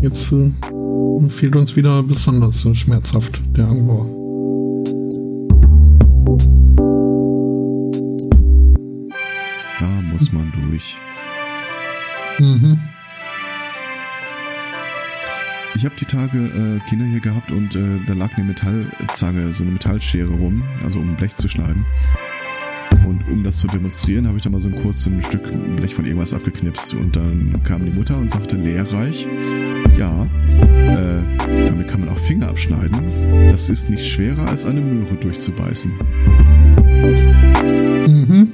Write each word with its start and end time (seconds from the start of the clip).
Jetzt 0.00 0.32
äh, 0.32 0.50
fehlt 1.28 1.56
uns 1.56 1.74
wieder 1.76 2.02
besonders 2.02 2.66
schmerzhaft 2.76 3.40
der 3.56 3.66
Angor. 3.66 4.23
Ich 15.84 15.90
habe 15.90 16.00
die 16.00 16.06
Tage 16.06 16.38
äh, 16.38 16.88
Kinder 16.88 17.04
hier 17.04 17.20
gehabt 17.20 17.52
und 17.52 17.76
äh, 17.76 18.00
da 18.06 18.14
lag 18.14 18.32
eine 18.36 18.46
Metallzange, 18.46 19.52
so 19.52 19.64
eine 19.64 19.72
Metallschere 19.72 20.32
rum, 20.32 20.62
also 20.82 20.98
um 20.98 21.14
Blech 21.14 21.34
zu 21.34 21.46
schneiden. 21.46 21.84
Und 23.06 23.22
um 23.30 23.44
das 23.44 23.58
zu 23.58 23.66
demonstrieren, 23.66 24.26
habe 24.26 24.38
ich 24.38 24.44
da 24.44 24.48
mal 24.48 24.60
so 24.60 24.68
ein 24.68 24.76
kurzes 24.76 25.12
Stück 25.26 25.42
Blech 25.76 25.94
von 25.94 26.06
irgendwas 26.06 26.32
abgeknipst. 26.32 26.94
Und 26.94 27.16
dann 27.16 27.60
kam 27.64 27.84
die 27.84 27.90
Mutter 27.92 28.16
und 28.16 28.30
sagte 28.30 28.56
lehrreich, 28.56 29.26
ja, 29.98 30.24
äh, 30.24 31.66
damit 31.66 31.88
kann 31.88 32.00
man 32.00 32.08
auch 32.08 32.18
Finger 32.18 32.48
abschneiden. 32.48 33.50
Das 33.50 33.68
ist 33.68 33.90
nicht 33.90 34.06
schwerer 34.06 34.48
als 34.48 34.64
eine 34.64 34.80
Möhre 34.80 35.16
durchzubeißen. 35.16 35.92
Mhm. 38.08 38.52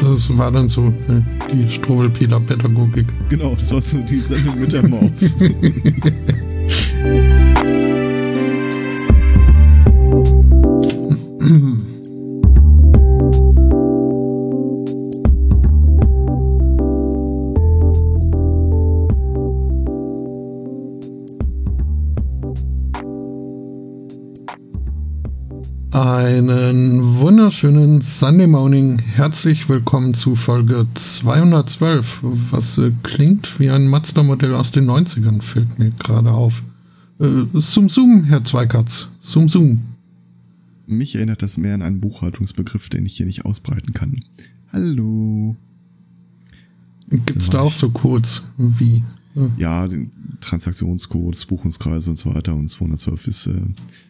Das 0.00 0.38
war 0.38 0.52
dann 0.52 0.68
so 0.68 0.94
äh, 1.08 1.50
die 1.52 1.68
Struwelpeter-Pädagogik. 1.68 3.06
Genau, 3.30 3.56
das 3.56 3.74
war 3.74 3.82
so 3.82 3.98
die 3.98 4.20
Sendung 4.20 4.60
mit 4.60 4.72
der 4.72 4.88
Maus. 4.88 5.36
Einen 25.94 26.48
wunderschönen 27.62 28.00
Sunday 28.00 28.48
Morning. 28.48 28.98
Herzlich 28.98 29.68
willkommen 29.68 30.14
zu 30.14 30.34
Folge 30.34 30.84
212, 30.94 32.18
was 32.50 32.76
äh, 32.78 32.90
klingt 33.04 33.60
wie 33.60 33.70
ein 33.70 33.86
Mazda-Modell 33.86 34.52
aus 34.54 34.72
den 34.72 34.90
90ern, 34.90 35.40
fällt 35.42 35.78
mir 35.78 35.90
gerade 35.90 36.32
auf. 36.32 36.64
Äh, 37.20 37.44
Sum 37.54 37.88
Sum, 37.88 38.24
Herr 38.24 38.42
Zweikatz. 38.42 39.06
Sum 39.20 39.48
Sum. 39.48 39.82
Mich 40.86 41.14
erinnert 41.14 41.42
das 41.42 41.56
mehr 41.56 41.74
an 41.74 41.82
einen 41.82 42.00
Buchhaltungsbegriff, 42.00 42.88
den 42.88 43.06
ich 43.06 43.16
hier 43.16 43.26
nicht 43.26 43.44
ausbreiten 43.44 43.92
kann. 43.92 44.24
Hallo. 44.72 45.54
Gibt's 47.10 47.48
da 47.48 47.60
auch 47.60 47.74
so 47.74 47.90
Codes 47.90 48.42
wie? 48.56 49.04
Äh, 49.36 49.48
Ja, 49.58 49.86
den 49.86 50.10
Transaktionscodes, 50.40 51.46
Buchungskreise 51.46 52.10
und 52.10 52.16
so 52.16 52.34
weiter 52.34 52.54
und 52.54 52.68
212 52.68 53.26
ist. 53.28 53.46
Äh, 53.46 53.62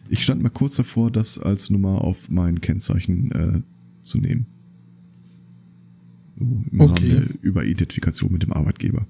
ich 0.09 0.23
stand 0.23 0.41
mal 0.43 0.49
kurz 0.49 0.75
davor, 0.75 1.11
das 1.11 1.39
als 1.39 1.69
Nummer 1.69 2.01
auf 2.01 2.29
mein 2.29 2.61
Kennzeichen 2.61 3.31
äh, 3.31 3.61
zu 4.03 4.17
nehmen. 4.17 4.45
So, 6.37 6.45
Im 6.71 6.81
Okay. 6.81 6.93
Rahmen 7.13 7.27
der 7.27 7.43
Überidentifikation 7.43 8.31
mit 8.31 8.43
dem 8.43 8.53
Arbeitgeber. 8.53 9.05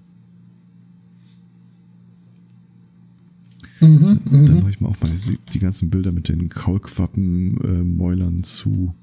mhm, 3.82 4.20
Dann 4.26 4.46
mhm. 4.46 4.60
mache 4.60 4.70
ich 4.70 4.82
mal 4.82 4.90
auch 4.90 5.00
mal 5.02 5.10
die, 5.12 5.40
die 5.54 5.60
ganzen 5.60 5.90
Bilder 5.90 6.12
mit 6.12 6.30
den 6.30 6.50
Kaulquappen, 6.50 7.58
äh, 7.62 7.84
Mäulern 7.84 8.44
zu. 8.44 8.94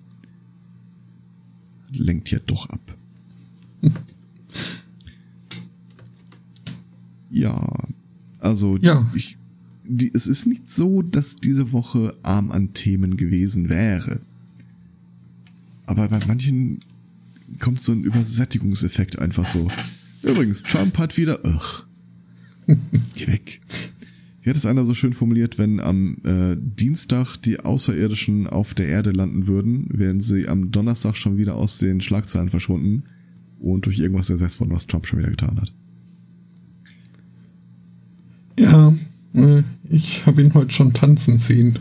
Lenkt 1.92 2.30
ja 2.30 2.38
doch 2.46 2.68
ab. 2.70 2.96
ja, 7.30 7.88
also 8.38 8.76
Ja. 8.78 9.10
ich, 9.14 9.36
die, 9.84 10.10
es 10.14 10.26
ist 10.26 10.46
nicht 10.46 10.70
so, 10.70 11.02
dass 11.02 11.36
diese 11.36 11.72
Woche 11.72 12.14
arm 12.22 12.50
an 12.50 12.74
Themen 12.74 13.16
gewesen 13.16 13.68
wäre. 13.68 14.20
Aber 15.86 16.08
bei 16.08 16.20
manchen 16.26 16.80
kommt 17.58 17.80
so 17.80 17.92
ein 17.92 18.04
Übersättigungseffekt 18.04 19.18
einfach 19.18 19.46
so. 19.46 19.68
Übrigens, 20.22 20.62
Trump 20.62 20.98
hat 20.98 21.16
wieder. 21.16 21.44
Ugh. 21.44 21.84
Geh 23.14 23.26
weg. 23.26 23.60
Wie 24.42 24.48
hat 24.50 24.56
es 24.56 24.64
einer 24.66 24.84
so 24.84 24.94
schön 24.94 25.12
formuliert, 25.12 25.58
wenn 25.58 25.80
am 25.80 26.16
äh, 26.24 26.56
Dienstag 26.58 27.36
die 27.38 27.60
Außerirdischen 27.60 28.46
auf 28.46 28.72
der 28.74 28.86
Erde 28.86 29.10
landen 29.10 29.46
würden, 29.46 29.86
wären 29.90 30.20
sie 30.20 30.48
am 30.48 30.70
Donnerstag 30.70 31.16
schon 31.16 31.36
wieder 31.36 31.56
aus 31.56 31.78
den 31.78 32.00
Schlagzeilen 32.00 32.48
verschwunden 32.48 33.02
und 33.58 33.84
durch 33.84 33.98
irgendwas 33.98 34.30
ersetzt 34.30 34.58
worden, 34.60 34.70
was 34.70 34.86
Trump 34.86 35.06
schon 35.06 35.18
wieder 35.18 35.30
getan 35.30 35.60
hat. 35.60 35.74
Ja, 38.60 38.92
äh, 39.34 39.62
ich 39.88 40.26
habe 40.26 40.42
ihn 40.42 40.54
heute 40.54 40.72
schon 40.72 40.92
tanzen 40.92 41.38
sehen. 41.38 41.78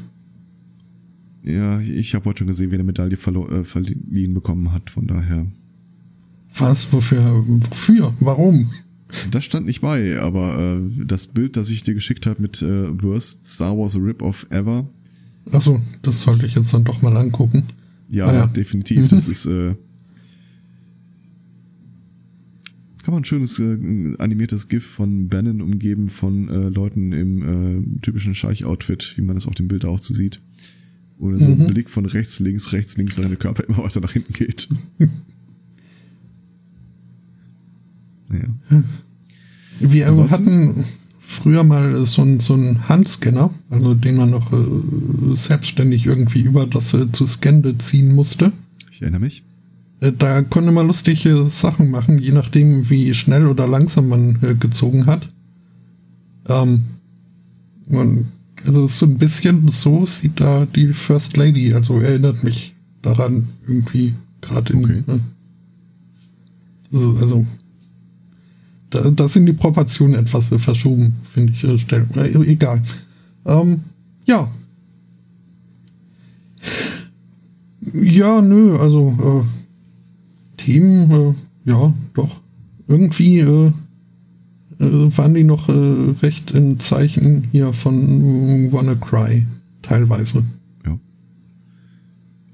Ja, 1.44 1.80
ich 1.80 2.16
habe 2.16 2.26
heute 2.26 2.40
schon 2.40 2.48
gesehen, 2.48 2.70
wie 2.72 2.76
er 2.76 2.80
eine 2.80 2.84
Medaille 2.84 3.16
äh, 3.16 3.64
verliehen 3.64 4.34
bekommen 4.34 4.72
hat, 4.72 4.90
von 4.90 5.08
daher. 5.08 5.48
Was? 6.58 6.92
Wofür? 6.92 7.44
Wofür? 7.48 8.14
Warum? 8.20 8.72
Das 9.32 9.46
stand 9.46 9.66
nicht 9.66 9.82
bei, 9.82 10.20
aber 10.20 10.60
äh, 10.80 11.06
das 11.06 11.28
Bild, 11.28 11.58
das 11.58 11.70
ich 11.70 11.82
dir 11.84 11.94
geschickt 11.96 12.26
habe 12.28 12.42
mit 12.42 12.62
äh, 12.62 13.02
Worst 13.02 13.46
Star 13.46 13.78
Wars 13.78 13.96
Rip-Off 13.96 14.46
Ever, 14.52 14.88
Achso, 15.52 15.82
das 16.04 16.22
sollte 16.22 16.46
ich 16.46 16.54
jetzt 16.56 16.74
dann 16.74 16.84
doch 16.84 17.02
mal 17.02 17.16
angucken. 17.18 17.64
Ja, 18.10 18.26
Ah 18.26 18.34
ja. 18.34 18.48
definitiv. 18.48 19.04
Mhm. 19.04 19.08
Das 19.08 19.28
ist 19.28 19.46
äh, 19.48 19.76
kann 23.10 23.16
man 23.16 23.22
ein 23.22 23.26
schönes 23.26 23.58
äh, 23.58 24.16
animiertes 24.20 24.68
GIF 24.68 24.86
von 24.86 25.30
Bannon 25.30 25.62
umgeben 25.62 26.10
von 26.10 26.48
äh, 26.48 26.70
Leuten 26.70 27.12
im 27.12 27.42
äh, 27.98 28.00
typischen 28.02 28.36
Scheich-Outfit, 28.36 29.14
wie 29.18 29.22
man 29.22 29.36
das 29.36 29.48
auf 29.48 29.56
dem 29.56 29.68
Bild 29.68 29.84
auch 29.84 29.98
so 29.98 30.14
sieht. 30.14 30.42
Oder 31.18 31.40
so 31.40 31.50
Mhm. 31.50 31.62
ein 31.62 31.68
Blick 31.68 31.90
von 31.90 32.06
rechts, 32.06 32.40
links, 32.40 32.72
rechts, 32.72 32.98
links, 32.98 33.18
während 33.18 33.32
der 33.32 33.40
Körper 33.40 33.64
immer 33.68 33.80
weiter 33.84 34.00
nach 34.00 34.12
hinten 34.12 34.32
geht. 34.34 34.70
naja. 38.30 38.48
Wir 39.80 40.08
Ansonsten- 40.08 40.46
hatten 40.46 40.84
früher 41.20 41.64
mal 41.64 42.06
so 42.06 42.22
einen 42.22 42.40
so 42.40 42.54
einen 42.54 42.88
Handscanner, 42.90 43.52
also 43.72 43.94
den 43.96 44.18
man 44.18 44.30
noch 44.30 44.54
äh, 44.54 45.36
selbstständig 45.36 46.06
irgendwie 46.06 46.42
über 46.42 46.68
das 46.68 46.94
äh, 46.94 47.12
zu 47.12 47.26
Scande 47.28 47.78
ziehen 47.78 48.14
musste. 48.14 48.52
Ich 48.92 49.02
erinnere 49.02 49.22
mich. 49.22 49.44
Äh, 50.02 50.12
da 50.18 50.42
konnte 50.42 50.72
man 50.72 50.88
lustige 50.88 51.50
Sachen 51.50 51.90
machen, 51.92 52.20
je 52.20 52.32
nachdem, 52.32 52.90
wie 52.90 53.14
schnell 53.14 53.46
oder 53.48 53.68
langsam 53.68 54.08
man 54.08 54.40
äh, 54.42 54.56
gezogen 54.56 55.06
hat. 55.06 55.30
Ähm, 56.48 56.84
man, 57.88 58.28
also 58.66 58.88
so 58.88 59.06
ein 59.06 59.18
bisschen 59.18 59.70
so 59.70 60.06
sieht 60.06 60.40
da 60.40 60.66
die 60.66 60.94
First 60.94 61.38
Lady, 61.38 61.74
also 61.74 62.00
erinnert 62.00 62.44
mich 62.44 62.76
daran 63.02 63.50
irgendwie 63.68 64.14
gerade 64.42 64.74
in. 64.74 64.86
Okay. 64.86 65.04
Ne? 65.06 65.20
Also, 66.92 67.18
also 67.18 67.48
da, 68.90 69.12
da 69.12 69.28
sind 69.28 69.46
die 69.46 69.54
Proportionen 69.54 70.16
etwas 70.16 70.48
verschoben, 70.48 71.16
finde 71.24 71.54
ich. 71.54 71.64
Äh, 71.64 71.78
stell, 71.78 72.08
äh, 72.16 72.52
egal. 72.52 72.82
Ähm, 73.46 73.82
ja. 74.26 74.52
Ja, 77.94 78.42
nö, 78.42 78.78
also 78.78 79.46
äh, 79.46 79.59
Themen, 80.72 81.12
äh, 81.12 81.34
ja, 81.70 81.94
doch. 82.14 82.42
Irgendwie 82.88 83.40
äh, 83.40 83.72
äh, 84.80 85.18
waren 85.18 85.34
die 85.34 85.44
noch 85.44 85.70
äh, 85.70 86.16
recht 86.22 86.52
in 86.52 86.80
Zeichen 86.80 87.48
hier 87.52 87.74
von 87.74 88.72
WannaCry, 88.72 89.46
teilweise. 89.82 90.44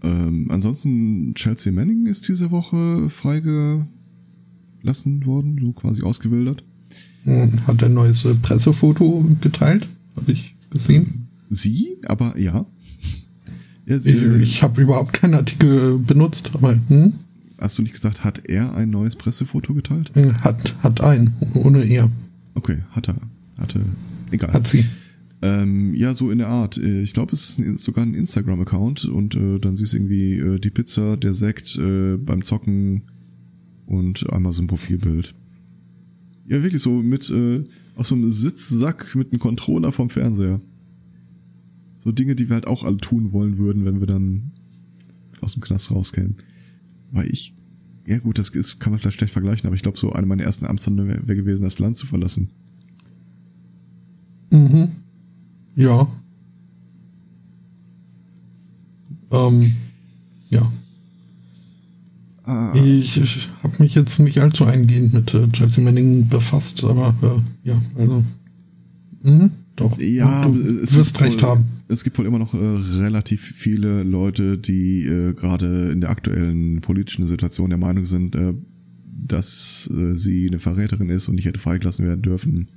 Ähm, 0.06 0.48
ansonsten 0.52 1.34
Chelsea 1.34 1.72
Manning 1.74 2.06
ist 2.06 2.28
diese 2.28 2.52
Woche 2.52 3.10
freigelassen 3.10 3.88
worden, 5.26 5.58
so 5.60 5.72
quasi 5.72 6.04
ausgewildert. 6.04 6.64
Und 7.26 7.66
Hat 7.66 7.84
ein 7.84 7.96
neues 7.96 8.24
äh, 8.24 8.36
Pressefoto 8.36 9.26
geteilt, 9.42 9.88
habe 10.16 10.32
ich 10.32 10.56
gesehen. 10.70 11.28
Sie, 11.50 11.98
aber 12.08 12.38
ja. 12.40 12.66
Ja, 13.88 13.98
Ich, 13.98 14.64
habe 14.64 14.82
überhaupt 14.82 15.14
keinen 15.14 15.36
Artikel 15.36 16.00
benutzt, 16.00 16.50
aber 16.56 16.80
hm, 16.88 17.14
Hast 17.60 17.78
du 17.78 17.82
nicht 17.84 17.94
gesagt, 17.94 18.24
hat 18.24 18.48
er 18.50 18.76
ein 18.76 18.90
neues 18.90 19.16
Pressefoto 19.16 19.74
geteilt? 19.74 20.12
äh, 20.16 20.34
hat, 20.34 20.76
hat 20.84 21.02
ein, 21.02 21.34
ohne 21.54 21.84
er. 21.86 22.12
Okay, 22.54 22.80
hat 22.92 23.08
er. 23.10 23.16
Hatte. 23.58 23.82
Egal. 24.32 24.54
Hat 24.54 24.68
sie. 24.68 24.84
Ähm, 25.42 25.94
ja, 25.94 26.14
so 26.14 26.32
in 26.32 26.40
der 26.40 26.48
Art. 26.50 26.78
Äh, 26.78 27.02
Ich 27.02 27.14
glaube, 27.14 27.32
es 27.34 27.50
ist 27.50 27.60
ein, 27.60 27.78
sogar 27.78 28.06
ein 28.06 28.14
Instagram-Account 28.14 29.06
und 29.06 29.36
äh, 29.36 29.60
dann 29.60 29.76
siehst 29.76 29.94
du 29.94 29.98
irgendwie 29.98 30.34
äh, 30.38 30.60
die 30.60 30.70
Pizza, 30.70 31.18
der 31.18 31.34
Sekt 31.34 31.78
äh, 31.78 32.18
beim 32.18 32.42
Zocken 32.44 33.04
und 33.86 34.30
einmal 34.34 34.52
so 34.52 34.62
ein 34.62 34.68
Profilbild. 34.68 35.34
Ja, 36.48 36.62
wirklich 36.62 36.82
so 36.82 37.02
mit 37.02 37.30
äh, 37.30 37.64
aus 37.96 38.10
so 38.10 38.16
einem 38.16 38.32
Sitzsack 38.32 39.16
mit 39.16 39.32
einem 39.32 39.40
Controller 39.40 39.92
vom 39.92 40.10
Fernseher. 40.10 40.60
So 41.98 42.12
Dinge, 42.12 42.36
die 42.36 42.50
wir 42.50 42.56
halt 42.56 42.68
auch 42.68 42.84
alle 42.84 42.98
tun 42.98 43.32
wollen 43.32 43.58
würden, 43.58 43.86
wenn 43.86 44.00
wir 44.00 44.08
dann 44.08 44.52
aus 45.42 45.54
dem 45.54 45.62
Knast 45.62 45.92
rauskäme. 45.92 46.36
Weil 47.12 47.30
ich, 47.30 47.54
ja 48.06 48.20
gut, 48.20 48.38
das 48.40 48.50
ist, 48.50 48.80
kann 48.80 48.92
man 48.92 49.00
vielleicht 49.00 49.18
schlecht 49.18 49.34
vergleichen, 49.34 49.68
aber 49.68 49.76
ich 49.76 49.82
glaube, 49.82 49.98
so 49.98 50.12
eine 50.12 50.28
meiner 50.28 50.44
ersten 50.44 50.66
Amtshandlungen 50.66 51.10
wäre 51.16 51.28
wär 51.28 51.36
gewesen, 51.36 51.64
das 51.64 51.80
Land 51.80 51.96
zu 51.96 52.06
verlassen. 52.08 52.50
Mhm. 54.52 54.90
Ja. 55.76 56.08
Ähm, 59.32 59.76
ja. 60.50 60.72
Ah, 62.44 62.74
Ich, 62.76 63.18
ich 63.18 63.50
habe 63.64 63.82
mich 63.82 63.96
jetzt 63.96 64.20
nicht 64.20 64.40
allzu 64.40 64.66
eingehend 64.66 65.14
mit 65.14 65.34
äh, 65.34 65.50
Chelsea 65.52 65.84
Manning 65.84 66.28
befasst, 66.28 66.84
aber 66.84 67.16
äh, 67.24 67.68
ja, 67.70 67.82
also. 67.98 68.24
Mhm, 69.24 69.52
doch. 69.76 69.98
Ja, 70.00 70.48
du 70.48 70.80
es 70.82 70.96
wirst 70.96 71.20
recht 71.22 71.42
haben. 71.42 71.66
Es 71.88 72.04
gibt 72.04 72.18
wohl 72.18 72.26
immer 72.26 72.40
noch 72.40 72.54
äh, 72.54 72.58
relativ 72.58 73.42
viele 73.42 74.04
Leute, 74.04 74.58
die 74.58 75.06
äh, 75.06 75.34
gerade 75.34 75.92
in 75.92 76.02
der 76.02 76.10
aktuellen 76.10 76.82
politischen 76.82 77.28
Situation 77.28 77.70
der 77.70 77.78
Meinung 77.78 78.06
sind, 78.06 78.36
äh, 78.36 78.54
dass 79.06 79.90
äh, 79.94 80.16
sie 80.16 80.48
eine 80.48 80.60
Verräterin 80.60 81.10
ist 81.10 81.28
und 81.28 81.36
nicht 81.36 81.46
hätte 81.46 81.60
freigelassen 81.60 82.06
werden 82.06 82.24
dürfen, 82.24 82.72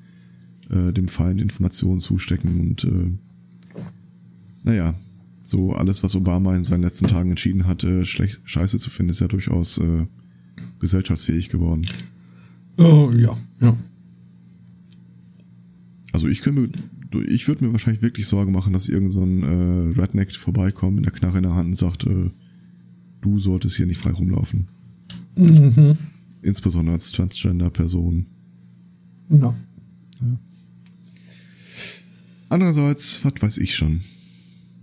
äh, 0.71 0.93
dem 0.93 1.09
Feind 1.09 1.41
Informationen 1.41 2.01
zustecken 2.01 2.61
und 2.61 2.85
äh, 2.85 3.13
naja, 4.65 4.95
so 5.43 5.73
alles, 5.73 6.03
was 6.03 6.15
Obama 6.15 6.55
in 6.55 6.65
seinen 6.65 6.83
letzten 6.83 7.07
Tagen 7.07 7.31
entschieden 7.31 7.67
hat, 7.67 7.87
schlecht 8.03 8.41
scheiße 8.45 8.79
zu 8.79 8.91
finden, 8.91 9.11
ist 9.11 9.21
ja 9.21 9.29
durchaus 9.29 9.79
äh, 9.79 10.07
gesellschaftsfähig 10.79 11.49
geworden. 11.49 11.87
Oh, 12.77 13.11
ja, 13.15 13.37
ja. 13.61 13.75
Also 16.13 16.29
ich 16.29 16.43
könnte 16.43 16.61
mir, 16.61 16.69
ich 17.15 17.49
würde 17.49 17.65
mir 17.65 17.73
wahrscheinlich 17.73 18.03
wirklich 18.03 18.27
Sorge 18.27 18.51
machen, 18.51 18.73
dass 18.73 18.89
irgend 18.89 19.13
so 19.13 19.23
ein 19.23 19.43
äh, 19.43 20.01
Redneck 20.01 20.35
vorbeikommt 20.35 20.97
mit 20.97 21.05
der 21.05 21.13
Knarre 21.13 21.39
in 21.39 21.45
der 21.45 21.55
Hand 21.55 21.69
und 21.69 21.75
sagt, 21.75 22.05
äh, 22.05 22.31
du 23.21 23.39
solltest 23.39 23.77
hier 23.77 23.87
nicht 23.87 23.99
frei 23.99 24.11
rumlaufen. 24.11 24.69
Mhm. 25.37 25.97
Insbesondere 26.43 26.95
als 26.95 27.13
Transgender-Person. 27.13 28.27
Ja. 29.31 29.55
Andererseits, 32.49 33.25
was 33.25 33.35
weiß 33.41 33.59
ich 33.59 33.75
schon. 33.75 34.01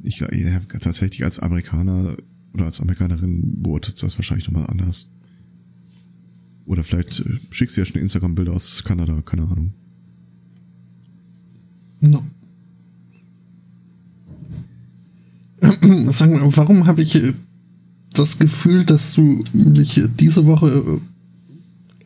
Ich 0.03 0.19
ja, 0.19 0.59
tatsächlich 0.59 1.23
als 1.23 1.39
Amerikaner 1.39 2.15
oder 2.53 2.65
als 2.65 2.79
Amerikanerin 2.79 3.61
beurteilt 3.61 4.01
das 4.01 4.17
wahrscheinlich 4.17 4.47
nochmal 4.47 4.67
anders. 4.67 5.11
Oder 6.65 6.83
vielleicht 6.83 7.19
äh, 7.19 7.39
schickst 7.49 7.75
du 7.75 7.81
ja 7.81 7.85
schon 7.85 8.01
Instagram-Bilder 8.01 8.53
aus 8.53 8.83
Kanada, 8.83 9.21
keine 9.21 9.43
Ahnung. 9.43 9.73
No. 12.09 12.23
Sag 16.11 16.29
mal, 16.31 16.55
warum 16.55 16.85
habe 16.85 17.01
ich 17.01 17.15
äh, 17.15 17.33
das 18.13 18.37
Gefühl, 18.39 18.85
dass 18.85 19.13
du 19.13 19.43
mich 19.53 20.01
diese 20.19 20.45
Woche 20.45 20.67
äh, 20.69 20.99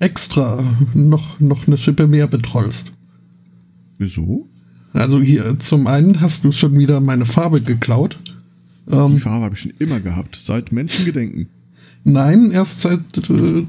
extra 0.03 0.63
noch, 0.93 1.39
noch 1.39 1.67
eine 1.67 1.77
Schippe 1.77 2.07
mehr 2.07 2.27
betrollst? 2.27 2.91
Wieso? 3.97 4.47
Also 4.93 5.21
hier, 5.21 5.59
zum 5.59 5.87
einen 5.87 6.21
hast 6.21 6.45
du 6.45 6.51
schon 6.51 6.77
wieder 6.77 6.99
meine 6.99 7.25
Farbe 7.25 7.61
geklaut. 7.61 8.17
Die 8.87 8.93
Ähm, 8.95 9.17
Farbe 9.19 9.45
habe 9.45 9.55
ich 9.55 9.61
schon 9.61 9.73
immer 9.79 9.99
gehabt, 9.99 10.35
seit 10.35 10.71
Menschengedenken. 10.71 11.47
nein, 12.03 12.49
erst 12.51 12.81
seit 12.81 13.29
äh, 13.29 13.65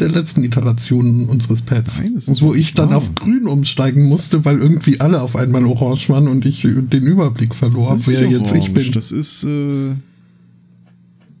der 0.00 0.08
letzten 0.08 0.42
Iteration 0.42 1.28
unseres 1.28 1.62
Pads. 1.62 1.98
Nein, 1.98 2.14
wo 2.40 2.54
ich 2.54 2.74
dann 2.74 2.92
auf 2.92 3.14
grün 3.14 3.46
umsteigen 3.46 4.08
musste, 4.08 4.44
weil 4.44 4.58
irgendwie 4.58 5.00
alle 5.00 5.20
auf 5.22 5.36
einmal 5.36 5.64
orange 5.66 6.08
waren 6.08 6.26
und 6.28 6.44
ich 6.46 6.64
äh, 6.64 6.72
den 6.82 7.02
Überblick 7.04 7.54
verlor, 7.54 7.92
Das 7.92 8.06
wer 8.06 8.28
jetzt 8.28 8.50
orange, 8.52 8.66
ich 8.66 8.72
bin. 8.74 8.92
Das 8.92 9.12
ist 9.12 9.44
äh, 9.44 9.94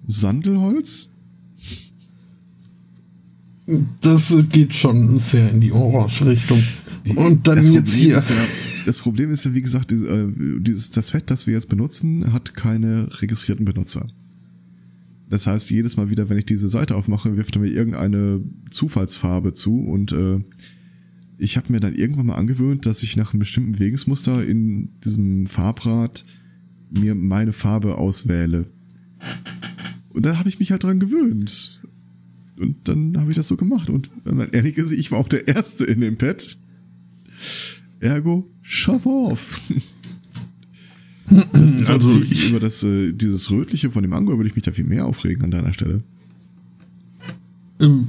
Sandelholz? 0.06 1.08
Das 4.00 4.30
äh, 4.32 4.42
geht 4.42 4.74
schon 4.74 5.18
sehr 5.18 5.50
in 5.50 5.60
die 5.60 5.72
orange 5.72 6.22
Richtung. 6.26 6.62
Die- 7.06 7.12
Und 7.16 7.46
dann 7.46 7.56
das 7.56 7.66
jetzt 7.68 7.74
Problem 7.92 7.98
hier. 7.98 8.14
Ja, 8.18 8.22
das 8.86 8.98
Problem 8.98 9.30
ist 9.30 9.44
ja, 9.44 9.54
wie 9.54 9.62
gesagt, 9.62 9.92
äh, 9.92 9.96
dieses, 10.60 10.90
das 10.90 11.10
Fett, 11.10 11.30
das 11.30 11.46
wir 11.46 11.54
jetzt 11.54 11.68
benutzen, 11.68 12.32
hat 12.32 12.54
keine 12.54 13.08
registrierten 13.20 13.64
Benutzer. 13.64 14.08
Das 15.30 15.46
heißt, 15.46 15.70
jedes 15.70 15.96
Mal 15.96 16.10
wieder, 16.10 16.28
wenn 16.28 16.38
ich 16.38 16.44
diese 16.44 16.68
Seite 16.68 16.96
aufmache, 16.96 17.36
wirft 17.36 17.56
er 17.56 17.62
mir 17.62 17.70
irgendeine 17.70 18.42
Zufallsfarbe 18.70 19.52
zu 19.52 19.80
und 19.80 20.12
äh, 20.12 20.40
ich 21.38 21.56
habe 21.56 21.72
mir 21.72 21.80
dann 21.80 21.94
irgendwann 21.94 22.26
mal 22.26 22.34
angewöhnt, 22.34 22.84
dass 22.84 23.02
ich 23.02 23.16
nach 23.16 23.32
einem 23.32 23.38
bestimmten 23.38 23.78
Wegesmuster 23.78 24.44
in 24.44 24.90
diesem 25.00 25.46
Farbrad 25.46 26.24
mir 26.90 27.14
meine 27.14 27.52
Farbe 27.52 27.96
auswähle. 27.96 28.66
Und 30.10 30.26
da 30.26 30.36
habe 30.36 30.48
ich 30.48 30.58
mich 30.58 30.72
halt 30.72 30.82
dran 30.82 31.00
gewöhnt. 31.00 31.80
Und 32.58 32.88
dann 32.88 33.16
habe 33.18 33.30
ich 33.30 33.36
das 33.36 33.48
so 33.48 33.56
gemacht. 33.56 33.88
Und 33.88 34.10
wenn 34.24 34.36
man 34.36 34.50
ehrlich 34.50 34.76
ist, 34.76 34.90
ich 34.90 35.12
war 35.12 35.18
auch 35.18 35.28
der 35.28 35.48
Erste 35.48 35.84
in 35.84 36.00
dem 36.00 36.18
Pad. 36.18 36.58
Ergo, 38.00 38.50
schaff 38.60 39.06
auf. 39.06 39.60
Das 41.52 41.76
ist 41.76 41.90
Also 41.90 42.08
also 42.08 42.22
ich- 42.22 42.50
über 42.50 42.60
das, 42.60 42.82
äh, 42.82 43.12
dieses 43.12 43.50
Rötliche 43.50 43.90
von 43.90 44.02
dem 44.02 44.12
Angor 44.12 44.36
würde 44.38 44.48
ich 44.48 44.56
mich 44.56 44.64
da 44.64 44.72
viel 44.72 44.84
mehr 44.84 45.06
aufregen 45.06 45.44
an 45.44 45.50
deiner 45.50 45.72
Stelle. 45.72 46.02
Ähm, 47.80 48.08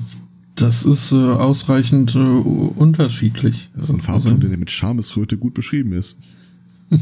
Das 0.56 0.84
ist 0.84 1.12
äh, 1.12 1.16
ausreichend 1.16 2.14
äh, 2.14 2.18
unterschiedlich. 2.20 3.70
Das 3.74 3.86
ist 3.86 3.92
ein 3.92 4.00
Also, 4.02 4.28
Farbton, 4.30 4.42
der 4.50 4.58
mit 4.58 4.70
Schamesröte 4.72 5.38
gut 5.38 5.54
beschrieben 5.54 5.94
ist. 5.94 6.20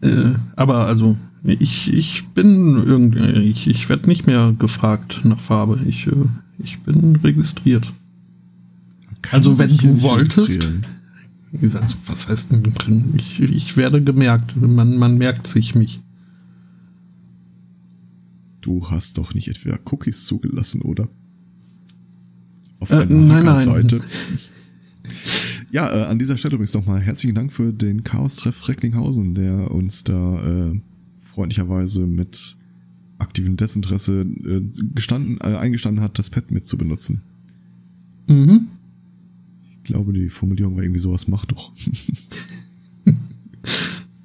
Äh, 0.00 0.34
aber 0.56 0.86
also, 0.86 1.16
ich, 1.44 1.92
ich 1.94 2.26
bin 2.34 2.74
irgendwie, 2.84 3.20
ich, 3.44 3.68
ich 3.68 3.88
werde 3.88 4.08
nicht 4.08 4.26
mehr 4.26 4.52
gefragt 4.58 5.20
nach 5.22 5.40
Farbe. 5.40 5.78
Ich, 5.86 6.08
äh, 6.08 6.12
ich 6.58 6.80
bin 6.80 7.14
registriert. 7.16 7.92
Kann 9.22 9.38
Also, 9.38 9.56
wenn 9.58 9.76
du 9.76 10.02
wolltest-. 10.02 10.68
Wie 11.52 11.58
gesagt, 11.58 11.96
was 12.06 12.28
heißt 12.28 12.50
denn 12.50 12.62
drin? 12.62 13.12
Ich, 13.16 13.40
ich 13.40 13.76
werde 13.76 14.02
gemerkt. 14.02 14.56
Man, 14.56 14.96
man 14.96 15.18
merkt 15.18 15.46
sich 15.46 15.74
mich. 15.74 16.00
Du 18.62 18.88
hast 18.90 19.18
doch 19.18 19.34
nicht 19.34 19.48
etwa 19.48 19.78
Cookies 19.90 20.24
zugelassen, 20.24 20.82
oder? 20.82 21.08
Auf 22.80 22.90
Äh, 22.90 23.06
deiner 23.06 23.14
nein, 23.14 23.44
nein. 23.44 23.46
Hackerseite. 23.46 24.00
Ja, 25.72 25.90
äh, 25.90 26.04
an 26.04 26.18
dieser 26.18 26.36
Stelle 26.36 26.54
übrigens 26.54 26.74
nochmal 26.74 27.00
herzlichen 27.00 27.34
Dank 27.34 27.50
für 27.50 27.72
den 27.72 28.04
Chaos-Treff 28.04 28.68
Recklinghausen, 28.68 29.34
der 29.34 29.70
uns 29.70 30.04
da 30.04 30.70
äh, 30.70 30.80
freundlicherweise 31.32 32.06
mit 32.06 32.56
aktivem 33.18 33.56
Desinteresse 33.56 34.20
äh, 34.20 34.60
gestanden, 34.94 35.38
äh, 35.40 35.56
eingestanden 35.56 36.04
hat, 36.04 36.18
das 36.18 36.28
Pad 36.28 36.50
mit 36.50 36.66
zu 36.66 36.76
benutzen. 36.76 37.22
Mhm. 38.28 38.68
Ich 39.82 39.88
glaube, 39.88 40.12
die 40.12 40.28
Formulierung 40.28 40.76
war 40.76 40.82
irgendwie 40.82 41.00
sowas, 41.00 41.26
mach 41.28 41.44
doch. 41.44 41.72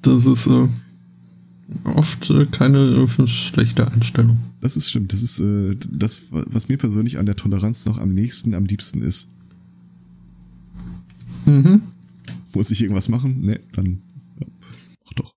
Das 0.02 0.26
ist 0.26 0.46
äh, 0.46 0.68
oft 1.84 2.30
äh, 2.30 2.46
keine 2.46 3.08
äh, 3.18 3.26
schlechte 3.26 3.90
Einstellung. 3.90 4.38
Das 4.60 4.76
ist 4.76 4.90
stimmt. 4.90 5.12
Das 5.12 5.22
ist 5.22 5.40
äh, 5.40 5.76
das, 5.90 6.22
was 6.30 6.68
mir 6.68 6.78
persönlich 6.78 7.18
an 7.18 7.26
der 7.26 7.36
Toleranz 7.36 7.84
noch 7.84 7.98
am 7.98 8.14
nächsten, 8.14 8.54
am 8.54 8.64
liebsten 8.64 9.02
ist. 9.02 9.30
Mhm. 11.46 11.82
Muss 12.54 12.70
ich 12.70 12.80
irgendwas 12.80 13.08
machen? 13.08 13.40
Nee, 13.40 13.60
dann. 13.72 14.02
Ja, 14.40 14.46
ach 15.06 15.12
doch. 15.14 15.34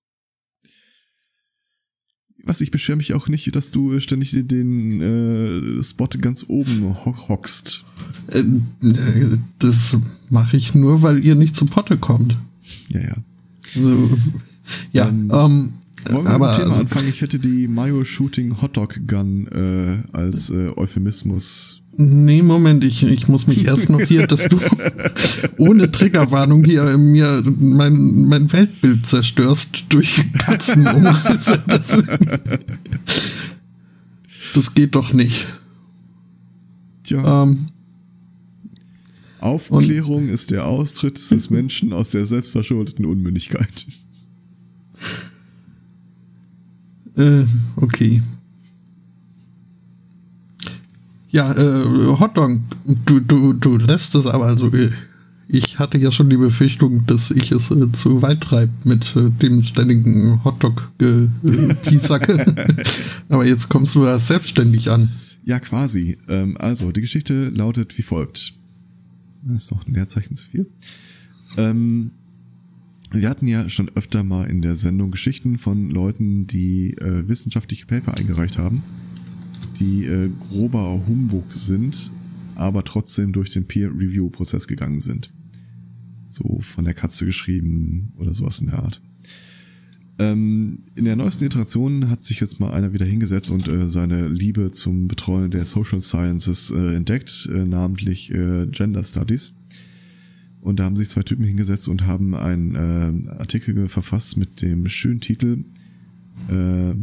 Was, 2.44 2.62
ich 2.62 2.72
beschwere 2.72 2.98
mich 2.98 3.14
auch 3.14 3.28
nicht, 3.28 3.56
dass 3.56 3.72
du 3.72 4.00
ständig 4.00 4.32
den, 4.32 4.48
den 4.48 5.02
äh, 5.80 5.84
Spot 5.84 6.08
ganz 6.20 6.46
oben 6.48 6.96
ho 7.06 7.16
hockst. 7.30 7.86
Äh, 8.28 8.40
äh, 8.40 9.38
das 9.60 9.98
mache 10.30 10.58
ich 10.58 10.74
nur, 10.74 11.02
weil 11.04 11.24
ihr 11.24 11.36
nicht 11.36 11.56
zu 11.56 11.66
Potte 11.66 11.98
kommt. 11.98 12.38
Ja, 12.90 13.00
ja. 13.00 13.16
Also, 13.76 14.18
ja, 14.92 15.08
Ähm, 15.08 15.32
ähm, 15.32 15.74
Wollen 16.10 16.26
wir 16.26 16.32
aber 16.32 16.48
mit 16.48 16.56
dem 16.56 16.62
Thema 16.62 16.70
also, 16.72 16.82
anfangen? 16.82 17.10
Ich 17.10 17.22
hätte 17.22 17.40
die 17.40 17.68
Mayo 17.68 18.04
Shooting 18.04 18.62
Hotdog 18.62 19.08
Gun 19.08 19.48
äh, 19.48 20.00
als 20.12 20.50
äh, 20.50 20.72
Euphemismus. 20.76 21.81
Nee, 21.98 22.42
Moment, 22.42 22.84
ich, 22.84 23.04
ich 23.04 23.28
muss 23.28 23.48
mich 23.48 23.66
erst 23.66 23.90
noch 23.90 24.02
hier, 24.02 24.28
dass 24.28 24.48
du 24.48 24.60
ohne 25.58 25.92
Triggerwarnung 25.92 26.64
hier 26.64 26.98
mir 26.98 27.44
mein, 27.46 28.26
mein 28.26 28.52
Weltbild 28.52 29.06
zerstörst 29.06 29.86
durch 29.90 30.24
Katzenumrisse. 30.40 31.62
Das, 31.68 32.04
das 34.54 34.74
geht 34.74 34.96
doch 34.96 35.14
nicht. 35.14 35.48
Tja, 37.04 37.44
Ähm, 37.44 37.68
Aufklärung 39.40 40.30
ist 40.30 40.52
der 40.52 40.68
Austritt 40.68 41.32
des 41.32 41.50
Menschen 41.50 41.94
aus 41.94 42.12
der 42.12 42.26
selbstverschuldeten 42.26 43.06
Unmündigkeit. 43.06 43.88
Äh, 47.18 47.46
okay. 47.76 48.22
Ja, 51.32 51.54
äh, 51.54 52.18
Hotdog, 52.20 52.60
du, 53.06 53.22
du, 53.22 53.54
du 53.54 53.78
lässt 53.78 54.16
es 54.16 54.26
aber 54.26 54.46
also, 54.46 54.68
äh, 54.74 54.92
ich 55.48 55.80
hatte 55.80 55.98
ja 55.98 56.12
schon 56.12 56.30
die 56.30 56.38
Befürchtung, 56.38 57.06
dass 57.08 57.32
ich 57.32 57.52
es 57.52 57.72
äh, 57.72 57.92
zu 57.92 58.22
weit 58.22 58.42
treibe 58.42 58.72
mit 58.84 59.16
äh, 59.16 59.30
dem 59.30 59.64
ständigen 59.64 60.44
Hotdog-Piesacke. 60.44 62.76
Aber 63.30 63.46
jetzt 63.46 63.68
kommst 63.68 63.96
du 63.96 64.06
ja 64.06 64.18
selbstständig 64.18 64.90
an. 64.90 65.10
Ja, 65.44 65.60
quasi. 65.60 66.18
Ähm, 66.30 66.56
also, 66.58 66.94
die 66.94 67.02
Geschichte 67.02 67.50
lautet 67.50 67.98
wie 67.98 68.02
folgt. 68.02 68.54
Das 69.44 69.64
ist 69.64 69.72
doch 69.72 69.86
ein 69.86 69.94
Leerzeichen 69.94 70.36
zu 70.36 70.48
viel. 70.48 70.70
Ähm, 71.58 72.12
wir 73.12 73.30
hatten 73.30 73.48
ja 73.48 73.68
schon 73.68 73.92
öfter 73.96 74.24
mal 74.24 74.50
in 74.50 74.62
der 74.62 74.76
Sendung 74.76 75.12
Geschichten 75.12 75.58
von 75.58 75.90
Leuten, 75.90 76.48
die 76.48 76.94
äh, 76.94 77.28
wissenschaftliche 77.28 77.88
Paper 77.88 78.18
eingereicht 78.18 78.58
haben, 78.58 78.84
die 79.82 80.06
äh, 80.06 80.30
grober 80.50 81.02
Humbug 81.08 81.52
sind, 81.54 82.12
aber 82.56 82.84
trotzdem 82.84 83.34
durch 83.34 83.50
den 83.50 83.66
Peer-Review-Prozess 83.66 84.68
gegangen 84.68 85.02
sind. 85.02 85.32
So 86.30 86.60
von 86.62 86.86
der 86.86 86.94
Katze 86.94 87.26
geschrieben 87.26 88.14
oder 88.18 88.34
sowas 88.34 88.62
in 88.62 88.68
der 88.68 88.80
Art. 88.80 89.02
Ähm, 90.20 90.84
in 90.96 91.06
der 91.06 91.16
neuesten 91.16 91.46
Iteration 91.46 92.10
hat 92.10 92.22
sich 92.22 92.40
jetzt 92.40 92.60
mal 92.60 92.72
einer 92.72 92.94
wieder 92.94 93.06
hingesetzt 93.06 93.50
und 93.50 93.68
äh, 93.68 93.88
seine 93.88 94.28
Liebe 94.28 94.72
zum 94.72 95.08
Betreuen 95.08 95.50
der 95.50 95.66
Social 95.66 96.00
Sciences 96.00 96.70
äh, 96.70 96.96
entdeckt, 96.96 97.50
äh, 97.52 97.66
namentlich 97.66 98.32
äh, 98.32 98.68
Gender 98.68 99.04
Studies. 99.04 99.54
Und 100.62 100.80
da 100.80 100.84
haben 100.84 100.96
sich 100.96 101.10
zwei 101.10 101.24
Typen 101.24 101.44
hingesetzt 101.44 101.88
und 101.88 102.06
haben 102.06 102.36
einen 102.36 102.76
äh, 103.26 103.30
Artikel 103.32 103.90
verfasst 103.90 104.38
mit 104.38 104.62
dem 104.62 104.88
schönen 104.90 105.22
Titel 105.22 105.64
äh, 106.50 106.94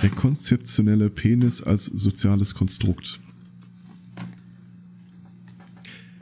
Der 0.00 0.10
konzeptionelle 0.10 1.10
Penis 1.10 1.62
als 1.62 1.86
soziales 1.86 2.54
Konstrukt. 2.54 3.20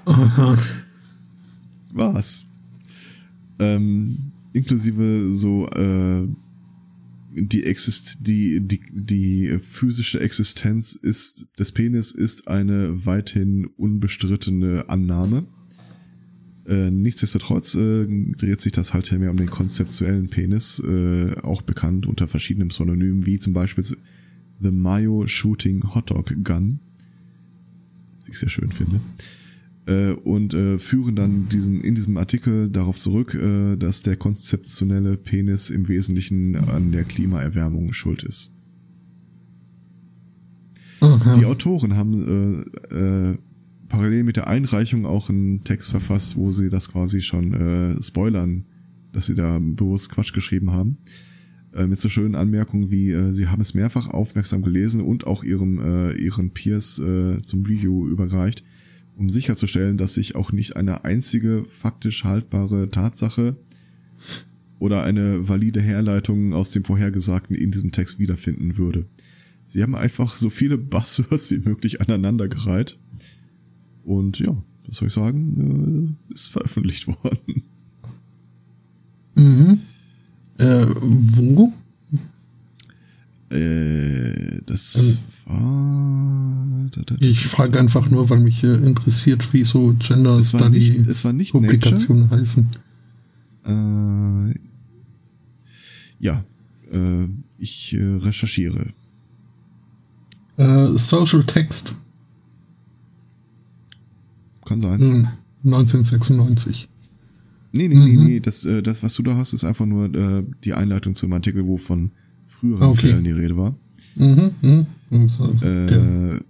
Aha. 0.04 0.58
Was? 1.92 2.46
Ähm, 3.58 4.32
inklusive 4.52 5.34
so 5.34 5.68
äh, 5.68 6.26
die, 7.32 7.64
Exist 7.64 8.26
die, 8.26 8.60
die, 8.60 8.80
die 8.90 9.58
physische 9.62 10.20
Existenz 10.20 10.94
ist 10.94 11.46
des 11.58 11.72
Penis 11.72 12.12
ist 12.12 12.48
eine 12.48 13.06
weithin 13.06 13.66
unbestrittene 13.76 14.88
Annahme. 14.88 15.46
Äh, 16.70 16.88
nichtsdestotrotz 16.92 17.74
äh, 17.74 18.06
dreht 18.06 18.60
sich 18.60 18.70
das 18.70 18.94
halt 18.94 19.10
mehr 19.18 19.32
um 19.32 19.36
den 19.36 19.50
konzeptuellen 19.50 20.28
Penis, 20.28 20.78
äh, 20.78 21.34
auch 21.42 21.62
bekannt 21.62 22.06
unter 22.06 22.28
verschiedenen 22.28 22.68
Pseudonymen, 22.68 23.26
wie 23.26 23.40
zum 23.40 23.52
Beispiel 23.52 23.82
The 23.82 24.70
Mayo 24.70 25.26
Shooting 25.26 25.94
Hotdog 25.96 26.32
Gun, 26.44 26.78
was 28.16 28.28
ich 28.28 28.38
sehr 28.38 28.50
schön 28.50 28.70
finde 28.70 29.00
äh, 29.86 30.12
und 30.12 30.54
äh, 30.54 30.78
führen 30.78 31.16
dann 31.16 31.48
diesen 31.48 31.80
in 31.80 31.96
diesem 31.96 32.16
Artikel 32.16 32.70
darauf 32.70 32.96
zurück, 32.96 33.36
dass 33.78 34.04
der 34.04 34.14
konzeptionelle 34.14 35.16
Penis 35.16 35.70
im 35.70 35.88
Wesentlichen 35.88 36.54
an 36.54 36.92
der 36.92 37.02
Klimaerwärmung 37.02 37.92
schuld 37.92 38.22
ist. 38.22 38.54
Aha. 41.00 41.34
Die 41.34 41.46
Autoren 41.46 41.96
haben 41.96 42.64
parallel 43.90 44.24
mit 44.24 44.36
der 44.36 44.46
Einreichung 44.46 45.04
auch 45.04 45.28
einen 45.28 45.64
Text 45.64 45.90
verfasst, 45.90 46.36
wo 46.36 46.50
sie 46.50 46.70
das 46.70 46.90
quasi 46.90 47.20
schon 47.20 47.52
äh, 47.52 48.02
spoilern, 48.02 48.64
dass 49.12 49.26
sie 49.26 49.34
da 49.34 49.58
bewusst 49.60 50.08
Quatsch 50.10 50.32
geschrieben 50.32 50.70
haben. 50.70 50.96
Äh, 51.74 51.86
mit 51.86 51.98
so 51.98 52.08
schönen 52.08 52.34
Anmerkungen 52.34 52.90
wie, 52.90 53.10
äh, 53.10 53.32
sie 53.32 53.48
haben 53.48 53.60
es 53.60 53.74
mehrfach 53.74 54.08
aufmerksam 54.08 54.62
gelesen 54.62 55.02
und 55.02 55.26
auch 55.26 55.44
ihrem, 55.44 55.78
äh, 55.78 56.12
ihren 56.12 56.52
Peers 56.52 56.98
äh, 56.98 57.42
zum 57.42 57.66
Review 57.66 58.08
überreicht 58.08 58.64
um 59.20 59.28
sicherzustellen, 59.28 59.98
dass 59.98 60.14
sich 60.14 60.34
auch 60.34 60.50
nicht 60.50 60.76
eine 60.76 61.04
einzige 61.04 61.66
faktisch 61.68 62.24
haltbare 62.24 62.90
Tatsache 62.90 63.56
oder 64.78 65.02
eine 65.02 65.46
valide 65.46 65.82
Herleitung 65.82 66.54
aus 66.54 66.72
dem 66.72 66.84
Vorhergesagten 66.84 67.54
in 67.54 67.70
diesem 67.70 67.92
Text 67.92 68.18
wiederfinden 68.18 68.78
würde. 68.78 69.04
Sie 69.66 69.82
haben 69.82 69.94
einfach 69.94 70.36
so 70.36 70.48
viele 70.48 70.78
Buzzwords 70.78 71.50
wie 71.50 71.58
möglich 71.58 72.00
aneinandergereiht. 72.00 72.98
Und 74.10 74.40
ja, 74.40 74.52
was 74.88 74.96
soll 74.96 75.06
ich 75.06 75.14
sagen, 75.14 76.16
äh, 76.28 76.34
ist 76.34 76.48
veröffentlicht 76.48 77.06
worden. 77.22 77.62
Mhm. 79.36 79.80
Äh, 80.58 80.86
wo? 80.96 81.72
Äh, 83.50 84.62
das 84.66 85.18
war. 85.46 86.88
Da, 86.90 87.02
da, 87.02 87.14
da, 87.14 87.24
Ich 87.24 87.46
frage 87.46 87.78
einfach 87.78 88.10
nur, 88.10 88.28
weil 88.30 88.40
mich 88.40 88.64
äh, 88.64 88.74
interessiert, 88.74 89.52
wie 89.52 89.64
so 89.64 89.94
Gender 90.00 90.36
es 90.36 90.52
war 90.54 90.62
Study 90.62 90.78
nicht, 90.78 91.06
es 91.06 91.24
war 91.24 91.32
nicht 91.32 91.54
Nature. 91.54 91.78
Publikationen 91.78 92.30
heißen. 92.30 92.68
Äh, 93.64 94.58
ja, 96.18 96.44
äh, 96.90 97.28
ich 97.58 97.94
äh, 97.94 98.16
recherchiere. 98.16 98.88
Äh, 100.56 100.98
Social 100.98 101.44
Text 101.44 101.94
Kann 104.70 104.80
sein. 104.80 105.00
hm, 105.00 105.28
1996. 105.64 106.88
Nee, 107.72 107.88
nee, 107.88 107.94
nee, 107.96 108.16
Mhm. 108.16 108.24
nee. 108.24 108.40
Das, 108.40 108.64
äh, 108.64 108.82
das, 108.82 109.02
was 109.02 109.14
du 109.14 109.22
da 109.24 109.36
hast, 109.36 109.52
ist 109.52 109.64
einfach 109.64 109.84
nur 109.84 110.14
äh, 110.14 110.44
die 110.64 110.74
Einleitung 110.74 111.14
zum 111.16 111.32
Artikel, 111.32 111.66
wo 111.66 111.76
von 111.76 112.12
früheren 112.46 112.84
Okay. 112.90 113.08
Fällen 113.08 113.24
die 113.24 113.30
Rede 113.32 113.56
war. 113.56 113.74
Mhm, 114.14 114.52
mhm. 114.62 114.86
Äh. 115.60 116.40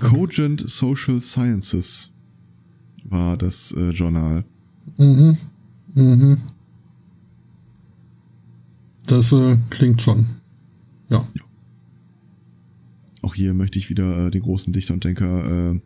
Cogent 0.00 0.68
Social 0.70 1.20
Sciences 1.20 2.12
war 3.04 3.36
das 3.36 3.72
äh, 3.72 3.90
Journal. 3.90 4.44
Mhm. 4.96 5.36
Mhm. 5.94 6.38
Das 9.06 9.32
äh, 9.32 9.56
klingt 9.70 10.00
schon. 10.02 10.26
Ja. 11.08 11.26
Auch 13.22 13.34
hier 13.34 13.52
möchte 13.52 13.78
ich 13.80 13.90
wieder 13.90 14.26
äh, 14.26 14.30
den 14.30 14.42
großen 14.42 14.72
Dichter 14.72 14.94
und 14.94 15.02
Denker 15.04 15.72
äh, 15.74 15.80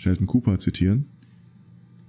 Sheldon 0.00 0.26
Cooper 0.26 0.58
zitieren, 0.58 1.04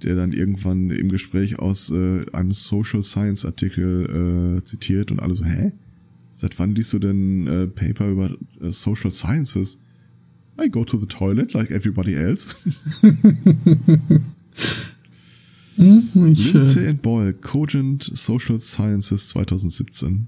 der 0.02 0.16
dann 0.16 0.32
irgendwann 0.32 0.92
im 0.92 1.10
Gespräch 1.10 1.60
aus 1.60 1.92
äh, 1.92 2.26
einem 2.32 2.54
Social 2.54 3.04
Science 3.04 3.44
Artikel 3.44 4.58
äh, 4.58 4.64
zitiert 4.64 5.12
und 5.12 5.20
alle 5.20 5.36
so, 5.36 5.44
hä? 5.44 5.74
Seit 6.32 6.58
wann 6.58 6.74
liest 6.74 6.94
du 6.94 7.00
denn 7.00 7.48
äh, 7.48 7.68
Paper 7.68 8.08
über 8.08 8.32
äh, 8.62 8.72
Social 8.72 9.12
Sciences? 9.12 9.82
I 10.58 10.70
go 10.70 10.86
to 10.86 11.02
the 11.02 11.06
toilet 11.06 11.52
like 11.54 11.70
everybody 11.70 12.14
else. 12.14 12.56
Hm, 15.78 16.10
Lindsay 16.14 16.86
and 16.86 17.02
Boyle, 17.02 17.34
Cogent 17.34 18.04
Social 18.04 18.60
Sciences 18.60 19.30
2017. 19.30 20.28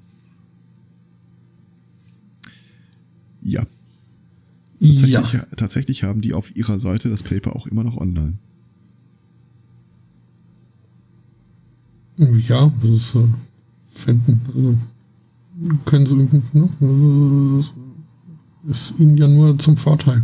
Ja, 3.41 3.67
tatsächlich, 4.83 5.33
ja. 5.33 5.45
tatsächlich 5.55 6.03
haben 6.03 6.21
die 6.21 6.33
auf 6.33 6.55
ihrer 6.55 6.79
Seite 6.79 7.09
das 7.09 7.23
Paper 7.23 7.55
auch 7.55 7.67
immer 7.67 7.83
noch 7.83 7.97
online. 7.97 8.37
Ja, 12.17 12.71
das 12.81 12.91
ist, 12.91 13.15
äh, 13.15 13.27
finden. 13.95 14.41
Also, 14.47 14.77
können 15.85 16.05
sie, 16.05 16.15
ne? 16.15 17.63
Das 18.65 18.75
ist 18.77 18.93
ihnen 18.99 19.17
ja 19.17 19.27
nur 19.27 19.57
zum 19.57 19.77
Vorteil. 19.77 20.23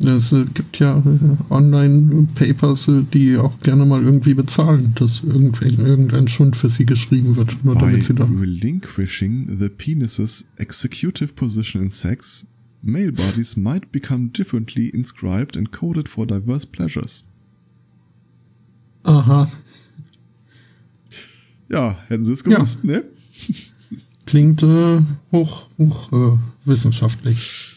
Es 0.00 0.30
gibt 0.54 0.78
ja 0.78 0.98
äh, 0.98 1.36
Online-Papers, 1.50 2.86
äh, 2.88 3.02
die 3.12 3.36
auch 3.36 3.58
gerne 3.60 3.84
mal 3.84 4.00
irgendwie 4.02 4.34
bezahlen, 4.34 4.92
dass 4.94 5.24
irgendwelchen, 5.24 5.84
irgendein 5.84 6.28
Schund 6.28 6.54
für 6.56 6.68
sie 6.70 6.86
geschrieben 6.86 7.34
wird, 7.34 7.56
nur 7.64 7.74
By 7.74 7.80
damit 7.80 8.04
sie 8.04 8.14
da. 8.14 8.24
relinquishing 8.24 9.58
the 9.58 9.68
penis's 9.68 10.48
executive 10.56 11.32
position 11.34 11.82
in 11.82 11.90
sex, 11.90 12.46
male 12.80 13.10
bodies 13.10 13.56
might 13.56 13.90
become 13.90 14.28
differently 14.28 14.88
inscribed 14.88 15.56
and 15.56 15.72
coded 15.72 16.08
for 16.08 16.24
diverse 16.26 16.64
pleasures. 16.66 17.28
Aha, 19.02 19.50
Ja, 21.70 21.96
hätten 22.06 22.24
sie 22.24 22.32
es 22.32 22.44
gewusst, 22.44 22.84
ne? 22.84 23.02
klingt 24.26 24.62
äh, 24.62 25.00
hoch, 25.32 25.66
hoch 25.76 26.12
äh, 26.12 26.38
wissenschaftlich. 26.64 27.67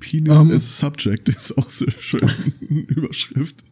Penis 0.00 0.40
Ähm. 0.40 0.50
as 0.52 0.78
subject 0.78 1.28
ist 1.28 1.56
auch 1.56 1.68
sehr 1.68 1.90
schön. 1.90 2.30
Überschrift. 2.60 3.64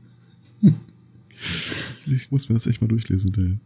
Ich 2.06 2.30
muss 2.30 2.48
mir 2.48 2.54
das 2.54 2.66
echt 2.66 2.80
mal 2.80 2.88
durchlesen, 2.88 3.32
der. 3.32 3.58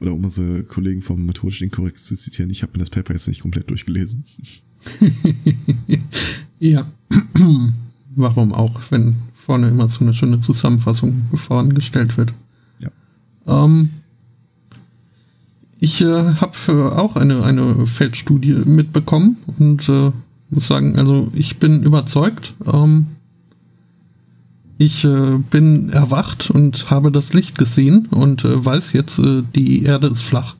Oder 0.00 0.12
um 0.12 0.24
unsere 0.24 0.64
Kollegen 0.64 1.02
vom 1.02 1.24
Methodisch 1.24 1.62
Inkorrekt 1.62 1.98
zu 1.98 2.14
zitieren, 2.16 2.50
ich 2.50 2.62
habe 2.62 2.72
mir 2.72 2.78
das 2.78 2.90
Paper 2.90 3.12
jetzt 3.12 3.28
nicht 3.28 3.40
komplett 3.40 3.70
durchgelesen. 3.70 4.24
Ja, 6.58 6.90
warum 8.16 8.52
auch, 8.52 8.80
wenn 8.90 9.16
vorne 9.34 9.68
immer 9.68 9.88
so 9.88 10.04
eine 10.04 10.14
schöne 10.14 10.40
Zusammenfassung 10.40 11.24
vorangestellt 11.34 12.16
wird. 12.16 12.32
Ja. 12.78 12.90
Ähm, 13.46 13.90
ich 15.80 16.00
äh, 16.00 16.34
habe 16.34 16.56
äh, 16.68 16.72
auch 16.72 17.16
eine, 17.16 17.42
eine 17.44 17.86
Feldstudie 17.86 18.52
mitbekommen 18.64 19.36
und 19.58 19.88
äh, 19.88 20.12
muss 20.50 20.66
sagen, 20.66 20.98
also 20.98 21.30
ich 21.34 21.58
bin 21.58 21.82
überzeugt. 21.82 22.54
Ähm, 22.66 23.06
Ich 24.76 25.04
äh, 25.04 25.38
bin 25.50 25.90
erwacht 25.90 26.50
und 26.50 26.90
habe 26.90 27.12
das 27.12 27.32
Licht 27.32 27.56
gesehen 27.56 28.06
und 28.10 28.44
äh, 28.44 28.64
weiß 28.64 28.92
jetzt, 28.92 29.18
äh, 29.20 29.42
die 29.54 29.84
Erde 29.84 30.08
ist 30.08 30.22
flach. 30.22 30.56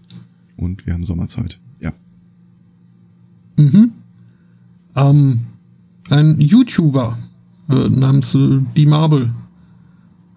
Und 0.56 0.86
wir 0.86 0.94
haben 0.94 1.02
Sommerzeit. 1.04 1.58
Ja. 1.80 1.92
Mhm. 3.56 3.90
Ähm, 4.94 5.40
ein 6.10 6.38
YouTuber 6.40 7.18
äh, 7.68 7.88
namens 7.88 8.34
äh, 8.36 8.60
Die 8.76 8.86
Marble, 8.86 9.30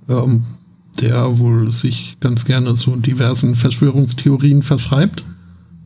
ähm, 0.09 0.43
der 1.01 1.39
wohl 1.39 1.71
sich 1.71 2.17
ganz 2.19 2.45
gerne 2.45 2.75
so 2.75 2.95
diversen 2.95 3.55
Verschwörungstheorien 3.55 4.63
verschreibt, 4.63 5.23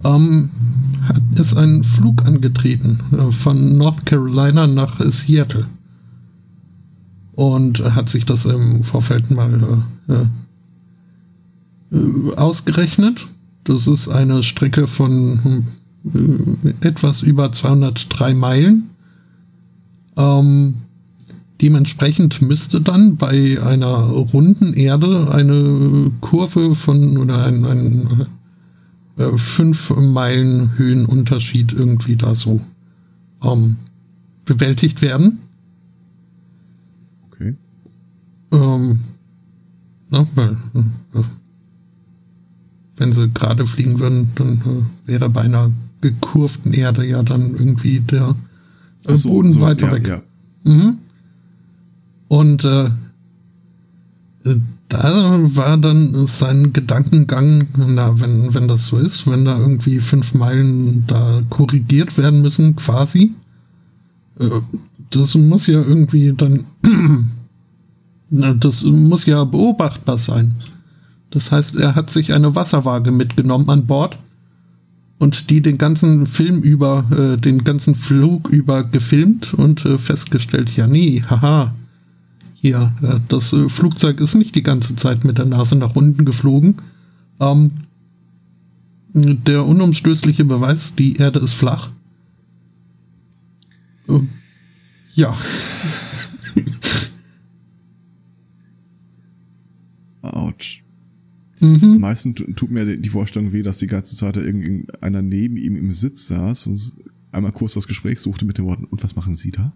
ähm, 0.04 0.50
hat, 1.04 1.22
ist 1.36 1.56
ein 1.56 1.84
Flug 1.84 2.26
angetreten 2.26 3.00
äh, 3.12 3.32
von 3.32 3.78
North 3.78 4.06
Carolina 4.06 4.68
nach 4.68 5.00
Seattle 5.00 5.68
und 7.34 7.84
hat 7.96 8.10
sich 8.10 8.26
das 8.26 8.46
im 8.46 8.84
Vorfeld 8.84 9.32
mal 9.32 9.84
äh, 10.08 10.14
äh, 11.96 12.36
ausgerechnet. 12.36 13.28
Das 13.64 13.88
ist 13.88 14.08
eine 14.08 14.44
Strecke 14.44 14.88
von 14.88 15.66
äh, 16.06 16.70
etwas 16.82 17.22
über 17.22 17.52
203 17.52 18.34
Meilen. 18.34 18.90
Ähm, 20.18 20.76
dementsprechend 21.62 22.42
müsste 22.42 22.82
dann 22.82 23.18
bei 23.18 23.62
einer 23.62 23.96
runden 23.98 24.74
Erde 24.74 25.32
eine 25.32 26.12
Kurve 26.22 26.76
von 26.76 27.18
oder 27.18 27.46
ein, 27.46 27.66
ein 27.66 28.28
äh, 29.18 29.38
5 29.38 29.96
Meilen 29.98 30.78
Höhenunterschied 30.78 31.74
irgendwie 31.74 32.16
da 32.16 32.36
so 32.36 32.62
ähm, 33.44 33.76
bewältigt 34.46 35.02
werden. 35.02 35.40
Okay. 37.28 37.56
Ähm, 38.52 39.00
na, 40.10 40.28
weil, 40.36 40.58
äh, 40.74 41.24
wenn 42.98 43.14
sie 43.14 43.30
gerade 43.30 43.66
fliegen 43.68 44.00
würden, 44.00 44.32
dann 44.36 44.62
äh, 45.06 45.10
wäre 45.10 45.30
bei 45.30 45.42
einer 45.42 45.72
gekurften 46.02 46.74
Erde 46.74 47.06
ja 47.06 47.22
dann 47.22 47.52
irgendwie 47.52 48.00
der 48.00 48.36
äh, 49.06 49.16
so, 49.16 49.30
Boden 49.30 49.52
so, 49.52 49.62
weiter 49.62 49.88
ja, 49.88 49.94
weg. 49.94 50.08
Ja. 50.08 50.22
Mhm. 50.64 50.98
Und 52.32 52.64
äh, 52.64 52.90
da 54.88 55.38
war 55.54 55.78
dann 55.78 56.26
sein 56.28 56.72
Gedankengang, 56.72 57.68
na, 57.76 58.22
wenn, 58.22 58.54
wenn 58.54 58.70
das 58.70 58.86
so 58.86 59.00
ist, 59.00 59.28
wenn 59.28 59.44
da 59.44 59.60
irgendwie 59.60 60.00
fünf 60.00 60.34
Meilen 60.34 61.04
da 61.08 61.42
korrigiert 61.50 62.18
werden 62.18 62.42
müssen, 62.42 62.78
quasi, 62.78 63.34
äh, 64.40 64.48
das 65.10 65.36
muss 65.36 65.68
ja 65.68 65.82
irgendwie 65.82 66.32
dann, 66.32 66.64
das 68.30 68.84
muss 68.84 69.26
ja 69.26 69.44
beobachtbar 69.44 70.18
sein. 70.18 70.56
Das 71.32 71.52
heißt, 71.52 71.76
er 71.76 71.96
hat 71.96 72.10
sich 72.10 72.32
eine 72.32 72.56
Wasserwaage 72.56 73.12
mitgenommen 73.12 73.70
an 73.70 73.88
Bord 73.88 74.18
und 75.20 75.50
die 75.50 75.62
den 75.62 75.78
ganzen 75.78 76.28
Film 76.28 76.62
über, 76.62 77.04
äh, 77.12 77.38
den 77.38 77.66
ganzen 77.66 77.94
Flug 77.94 78.48
über 78.48 78.86
gefilmt 78.86 79.54
und 79.54 79.86
äh, 79.86 79.98
festgestellt, 79.98 80.70
ja 80.78 80.88
nee, 80.88 81.22
haha, 81.30 81.74
hier, 82.62 82.94
äh, 83.02 83.20
das 83.28 83.54
äh, 83.54 83.70
Flugzeug 83.70 84.22
ist 84.22 84.36
nicht 84.36 84.54
die 84.54 84.62
ganze 84.62 84.96
Zeit 84.96 85.26
mit 85.26 85.40
der 85.40 85.46
Nase 85.46 85.76
nach 85.76 85.96
unten 85.96 86.26
geflogen. 86.26 86.76
Ähm, 87.40 87.72
der 89.14 89.66
unumstößliche 89.66 90.46
Beweis, 90.46 90.94
die 90.94 91.16
Erde 91.16 91.40
ist 91.40 91.54
flach. 91.54 91.90
Ähm, 94.08 94.30
ja. 95.16 95.36
Autsch. 100.22 100.84
Mhm. 101.60 101.98
Meistens 102.00 102.36
tu- 102.36 102.54
tut 102.54 102.70
mir 102.70 102.96
die 102.96 103.10
Vorstellung 103.10 103.54
weh, 103.54 103.64
dass 103.64 103.80
die 103.80 103.88
ganze 103.88 104.16
Zeit 104.16 104.36
da 104.38 104.42
irgendeiner 104.42 105.24
neben 105.24 105.58
ihm 105.58 105.76
im 105.76 105.94
Sitz 105.94 106.28
saß 106.28 106.68
und 106.68 106.96
einmal 107.32 107.54
kurz 107.54 107.74
das 107.74 107.88
Gespräch 107.88 108.20
suchte 108.20 108.46
mit 108.46 108.60
den 108.60 108.66
Worten, 108.66 108.86
und 108.86 109.04
was 109.04 109.16
machen 109.16 109.34
Sie 109.34 109.50
da? 109.50 109.74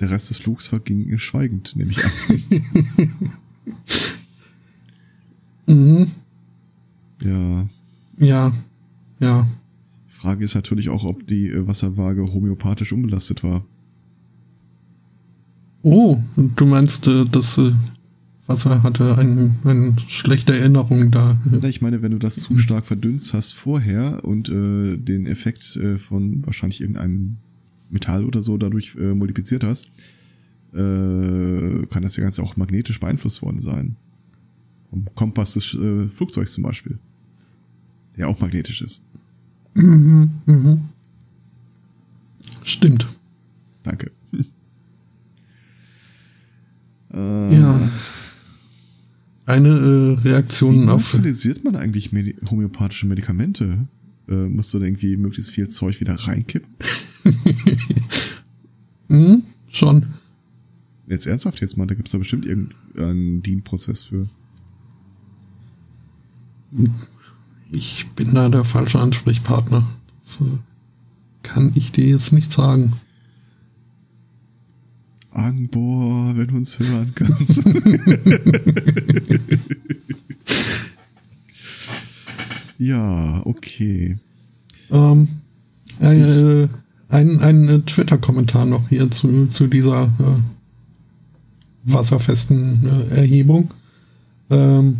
Der 0.00 0.10
Rest 0.10 0.30
des 0.30 0.38
Flugs 0.38 0.68
verging 0.68 1.16
schweigend, 1.18 1.76
nehme 1.76 1.90
ich 1.90 2.04
an. 2.04 2.12
Mhm. 5.68 6.10
ja. 7.22 7.66
Ja. 8.16 8.52
Ja. 9.20 9.46
Die 10.08 10.12
Frage 10.12 10.44
ist 10.44 10.54
natürlich 10.54 10.88
auch, 10.88 11.04
ob 11.04 11.26
die 11.26 11.50
äh, 11.50 11.66
Wasserwaage 11.66 12.32
homöopathisch 12.32 12.92
unbelastet 12.92 13.42
war. 13.44 13.64
Oh, 15.82 16.18
du 16.36 16.66
meinst, 16.66 17.06
äh, 17.06 17.26
das 17.30 17.58
äh, 17.58 17.72
Wasser 18.46 18.82
hatte 18.82 19.18
ein, 19.18 19.56
eine 19.64 19.94
schlechte 20.08 20.58
Erinnerung 20.58 21.10
da. 21.10 21.38
Ich 21.64 21.82
meine, 21.82 22.02
wenn 22.02 22.12
du 22.12 22.18
das 22.18 22.36
zu 22.36 22.56
stark 22.58 22.86
verdünnst 22.86 23.34
hast 23.34 23.52
vorher 23.52 24.24
und 24.24 24.48
äh, 24.48 24.96
den 24.96 25.26
Effekt 25.26 25.76
äh, 25.76 25.98
von 25.98 26.44
wahrscheinlich 26.46 26.80
irgendeinem 26.80 27.36
Metall 27.90 28.24
oder 28.24 28.42
so 28.42 28.56
dadurch 28.58 28.94
äh, 28.96 29.14
multipliziert 29.14 29.64
hast, 29.64 29.86
äh, 30.74 31.86
kann 31.86 32.02
das 32.02 32.16
ja 32.16 32.22
ganz 32.22 32.38
auch 32.38 32.56
magnetisch 32.56 33.00
beeinflusst 33.00 33.42
worden 33.42 33.60
sein. 33.60 33.96
Vom 34.90 35.06
Kompass 35.14 35.54
des 35.54 35.74
äh, 35.74 36.08
Flugzeugs 36.08 36.52
zum 36.54 36.64
Beispiel. 36.64 36.98
Der 38.16 38.28
auch 38.28 38.40
magnetisch 38.40 38.82
ist. 38.82 39.04
Mhm. 39.74 40.30
Mhm. 40.46 40.80
Stimmt. 42.64 43.06
Danke. 43.82 44.10
äh, 47.12 47.54
Ja. 47.58 47.90
Eine 49.46 49.68
äh, 49.68 50.24
Wie 50.24 50.28
Reaktion 50.28 50.88
auf. 50.90 51.14
neutralisiert 51.14 51.64
man 51.64 51.74
eigentlich 51.76 52.12
Medi 52.12 52.36
homöopathische 52.50 53.06
Medikamente? 53.06 53.86
Äh, 54.28 54.48
musst 54.48 54.74
du 54.74 54.78
da 54.78 54.84
irgendwie 54.84 55.16
möglichst 55.16 55.50
viel 55.50 55.68
Zeug 55.68 56.00
wieder 56.00 56.14
reinkippen? 56.14 56.74
Mhm, 59.08 59.42
schon. 59.70 60.06
Jetzt 61.06 61.26
ernsthaft 61.26 61.60
jetzt 61.60 61.78
mal, 61.78 61.86
da 61.86 61.94
gibt's 61.94 62.12
da 62.12 62.18
bestimmt 62.18 62.44
irgendeinen 62.44 63.42
DIN-Prozess 63.42 64.02
für. 64.02 64.28
Ich 67.70 68.06
bin 68.14 68.34
da 68.34 68.50
der 68.50 68.64
falsche 68.64 69.00
Ansprechpartner. 69.00 69.88
Äh, 70.40 70.58
kann 71.42 71.72
ich 71.74 71.92
dir 71.92 72.06
jetzt 72.06 72.32
nicht 72.32 72.52
sagen. 72.52 72.92
Angbor, 75.30 76.36
wenn 76.36 76.48
du 76.48 76.56
uns 76.56 76.78
hören 76.78 77.14
kannst. 77.14 77.64
ja, 82.78 83.42
okay. 83.44 84.16
Ähm, 84.90 85.28
äh, 86.00 86.68
ein 87.08 87.40
ein 87.40 87.68
äh, 87.68 87.80
Twitter-Kommentar 87.80 88.64
noch 88.66 88.88
hier 88.88 89.10
zu, 89.10 89.46
zu 89.46 89.66
dieser 89.66 90.04
äh, 90.18 90.40
wasserfesten 91.92 92.86
äh, 93.10 93.16
Erhebung. 93.16 93.72
Ähm, 94.50 94.98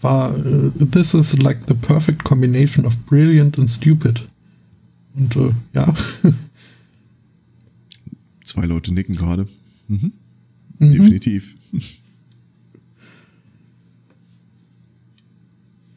war 0.00 0.36
äh, 0.36 0.70
This 0.90 1.14
is 1.14 1.36
like 1.38 1.60
the 1.68 1.74
perfect 1.74 2.24
combination 2.24 2.84
of 2.86 2.96
brilliant 3.06 3.58
and 3.58 3.70
stupid. 3.70 4.28
Und 5.14 5.36
äh, 5.36 5.52
ja, 5.72 5.94
Zwei 8.44 8.64
Leute 8.66 8.94
nicken 8.94 9.16
gerade. 9.16 9.48
Mhm. 9.88 10.12
Mhm. 10.78 10.90
Definitiv. 10.92 11.56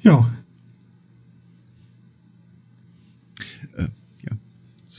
ja, 0.01 0.29
Äh, 3.77 3.87
ja, 4.23 4.37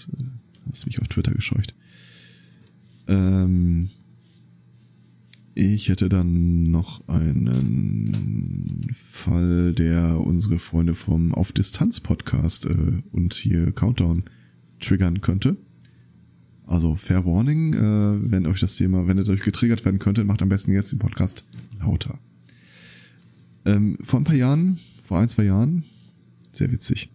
äh, 0.09 0.25
hast 0.71 0.87
mich 0.87 1.01
auf 1.01 1.09
Twitter 1.09 1.33
gescheucht. 1.33 1.75
Ähm, 3.09 3.91
ich 5.55 5.89
hätte 5.89 6.09
dann 6.09 6.71
noch 6.71 7.07
einen 7.09 8.87
Fall, 8.95 9.75
der 9.75 10.19
unsere 10.21 10.59
Freunde 10.59 10.95
vom 10.95 11.35
Auf 11.35 11.53
Distanz 11.53 12.01
Podcast 12.01 12.67
äh, 12.67 13.03
und 13.13 13.35
hier 13.35 13.73
Countdown 13.73 14.25
triggern 14.79 15.21
könnte. 15.21 15.57
Also 16.67 16.95
Fair 16.95 17.27
Warning, 17.27 17.75
äh, 17.75 18.31
wenn 18.31 18.47
euch 18.47 18.61
das 18.61 18.77
Thema, 18.77 19.09
wenn 19.09 19.19
ihr 19.19 19.25
dadurch 19.25 19.43
getriggert 19.43 19.85
werden 19.85 19.99
könntet, 19.99 20.27
macht 20.27 20.41
am 20.41 20.49
besten 20.49 20.73
jetzt 20.73 20.93
den 20.93 21.01
Podcast 21.01 21.45
lauter. 21.81 22.19
Ähm, 23.65 23.99
vor 24.01 24.21
ein 24.21 24.25
paar 24.25 24.37
Jahren, 24.37 24.79
vor 25.03 25.19
ein, 25.19 25.29
zwei 25.29 25.45
Jahren, 25.45 25.83
sehr 26.53 26.71
witzig, 26.71 27.11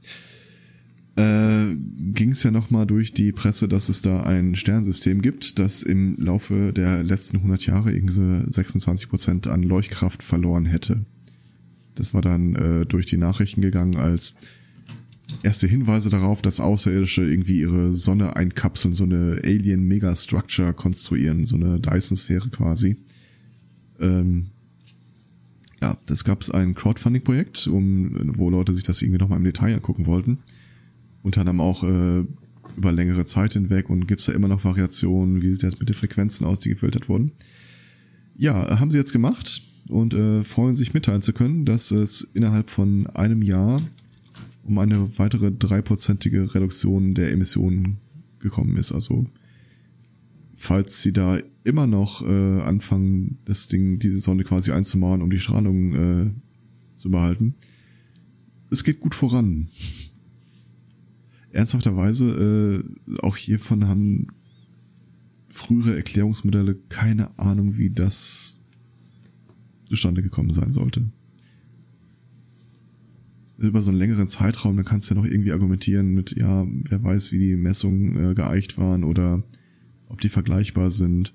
äh, 1.15 1.75
ging 2.13 2.32
es 2.32 2.43
ja 2.43 2.51
nochmal 2.51 2.86
durch 2.86 3.13
die 3.13 3.32
Presse, 3.32 3.67
dass 3.67 3.89
es 3.89 4.01
da 4.01 4.23
ein 4.23 4.56
Sternsystem 4.56 5.21
gibt, 5.21 5.60
das 5.60 5.82
im 5.84 6.17
Laufe 6.17 6.73
der 6.73 7.04
letzten 7.04 7.38
100 7.38 7.65
Jahre 7.65 7.93
irgendwie 7.93 8.13
so 8.13 8.51
26 8.51 9.10
Prozent 9.10 9.47
an 9.47 9.63
Leuchtkraft 9.63 10.23
verloren 10.23 10.65
hätte. 10.65 11.06
Das 11.95 12.13
war 12.13 12.21
dann 12.21 12.56
äh, 12.56 12.86
durch 12.86 13.06
die 13.06 13.17
Nachrichten 13.17 13.62
gegangen 13.62 13.95
als 13.95 14.36
erste 15.43 15.67
Hinweise 15.67 16.10
darauf, 16.10 16.41
dass 16.41 16.60
Außerirdische 16.60 17.23
irgendwie 17.23 17.62
ihre 17.62 17.93
Sonne 17.93 18.36
einkapseln, 18.36 18.93
so 18.93 19.06
eine 19.06 19.39
Alien-Megastructure 19.43 20.73
konstruieren, 20.73 21.45
so 21.45 21.56
eine 21.56 21.80
Dyson-Sphäre 21.80 22.49
quasi. 22.49 22.97
Ähm, 23.99 24.47
ja, 25.82 25.97
das 26.06 26.23
gab 26.23 26.41
es 26.41 26.51
ein 26.51 26.75
Crowdfunding-Projekt, 26.75 27.67
um, 27.67 28.38
wo 28.38 28.49
Leute 28.49 28.73
sich 28.73 28.84
das 28.84 29.01
irgendwie 29.01 29.19
nochmal 29.19 29.38
im 29.38 29.45
Detail 29.45 29.75
angucken 29.75 30.06
wollten. 30.06 30.39
Unter 31.25 31.41
anderem 31.41 31.59
auch 31.59 31.83
äh, 31.83 32.23
über 32.77 32.91
längere 32.91 33.25
Zeit 33.25 33.53
hinweg 33.53 33.89
und 33.89 34.07
gibt's 34.07 34.25
da 34.25 34.31
immer 34.31 34.47
noch 34.47 34.63
Variationen, 34.63 35.41
wie 35.41 35.49
sieht 35.49 35.63
das 35.63 35.79
mit 35.79 35.89
den 35.89 35.95
Frequenzen 35.95 36.45
aus, 36.45 36.59
die 36.59 36.69
gefiltert 36.69 37.09
wurden. 37.09 37.31
Ja, 38.38 38.79
haben 38.79 38.91
sie 38.91 38.99
jetzt 38.99 39.11
gemacht 39.11 39.63
und 39.89 40.13
äh, 40.13 40.43
freuen 40.43 40.75
sich 40.75 40.93
mitteilen 40.93 41.23
zu 41.23 41.33
können, 41.33 41.65
dass 41.65 41.89
es 41.89 42.21
innerhalb 42.35 42.69
von 42.69 43.07
einem 43.07 43.41
Jahr 43.41 43.81
um 44.61 44.77
eine 44.77 45.17
weitere 45.17 45.51
dreiprozentige 45.51 46.53
Reduktion 46.53 47.15
der 47.15 47.31
Emissionen 47.31 47.97
gekommen 48.38 48.77
ist. 48.77 48.91
Also 48.91 49.25
falls 50.55 51.01
sie 51.01 51.11
da 51.11 51.39
immer 51.63 51.88
noch 51.88 52.21
äh, 52.21 52.61
anfangen, 52.61 53.39
das 53.45 53.67
Ding, 53.67 53.97
diese 53.97 54.19
Sonne 54.19 54.43
quasi 54.43 54.71
einzumauern, 54.71 55.23
um 55.23 55.31
die 55.31 55.39
Strahlung 55.39 55.95
äh, 55.95 56.31
zu 56.93 57.09
behalten, 57.09 57.55
es 58.69 58.83
geht 58.83 58.99
gut 58.99 59.15
voran. 59.15 59.69
Ernsthafterweise, 61.56 62.84
äh, 63.08 63.18
auch 63.22 63.38
hiervon 63.38 63.88
haben 63.88 64.28
frühere 65.48 65.96
Erklärungsmodelle 65.96 66.76
keine 66.89 67.39
Ahnung, 67.39 67.78
wie 67.78 67.89
das 67.89 68.60
zustande 69.88 70.22
gekommen 70.22 70.52
sein 70.52 70.74
sollte. 70.74 71.10
Über 73.58 73.82
so 73.82 73.89
einen 73.89 74.00
längeren 74.00 74.28
Zeitraum, 74.28 74.76
dann 74.76 74.84
kannst 74.84 75.10
du 75.10 75.15
ja 75.15 75.22
noch 75.22 75.28
irgendwie 75.28 75.54
argumentieren 75.54 76.13
mit, 76.13 76.36
ja, 76.36 76.68
wer 76.89 77.02
weiß, 77.02 77.32
wie 77.32 77.39
die 77.39 77.56
Messungen 77.56 78.32
äh, 78.32 78.34
geeicht 78.34 78.78
waren 78.78 79.06
oder 79.06 79.41
ob 80.10 80.20
die 80.20 80.28
vergleichbar 80.28 80.89
sind. 80.89 81.34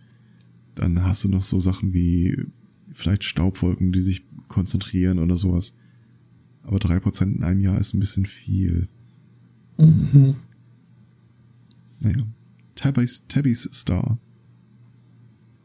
Dann 0.74 1.02
hast 1.02 1.24
du 1.24 1.30
noch 1.30 1.42
so 1.42 1.60
Sachen 1.60 1.94
wie 1.94 2.36
vielleicht 2.92 3.24
Staubwolken, 3.24 3.90
die 3.90 4.02
sich 4.02 4.26
konzentrieren 4.48 5.18
oder 5.18 5.38
sowas. 5.38 5.78
Aber 6.62 6.78
drei 6.78 7.00
Prozent 7.00 7.36
in 7.36 7.42
einem 7.42 7.60
Jahr 7.60 7.78
ist 7.78 7.94
ein 7.94 8.00
bisschen 8.00 8.26
viel. 8.26 8.88
Mhm. 9.80 10.36
Naja. 12.00 12.26
Tabby's, 12.74 13.26
Tabby's 13.28 13.68
Star. 13.72 14.18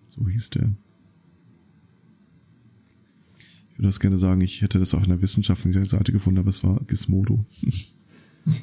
So 0.07 0.27
hieß 0.27 0.49
der. 0.51 0.73
Ich 3.71 3.77
würde 3.77 3.87
das 3.87 3.99
gerne 3.99 4.17
sagen, 4.17 4.41
ich 4.41 4.61
hätte 4.61 4.79
das 4.79 4.93
auf 4.93 5.03
einer 5.03 5.21
wissenschaftlichen 5.21 5.85
Seite 5.85 6.13
gefunden, 6.13 6.39
aber 6.39 6.49
es 6.49 6.63
war 6.63 6.79
Gizmodo. 6.87 7.45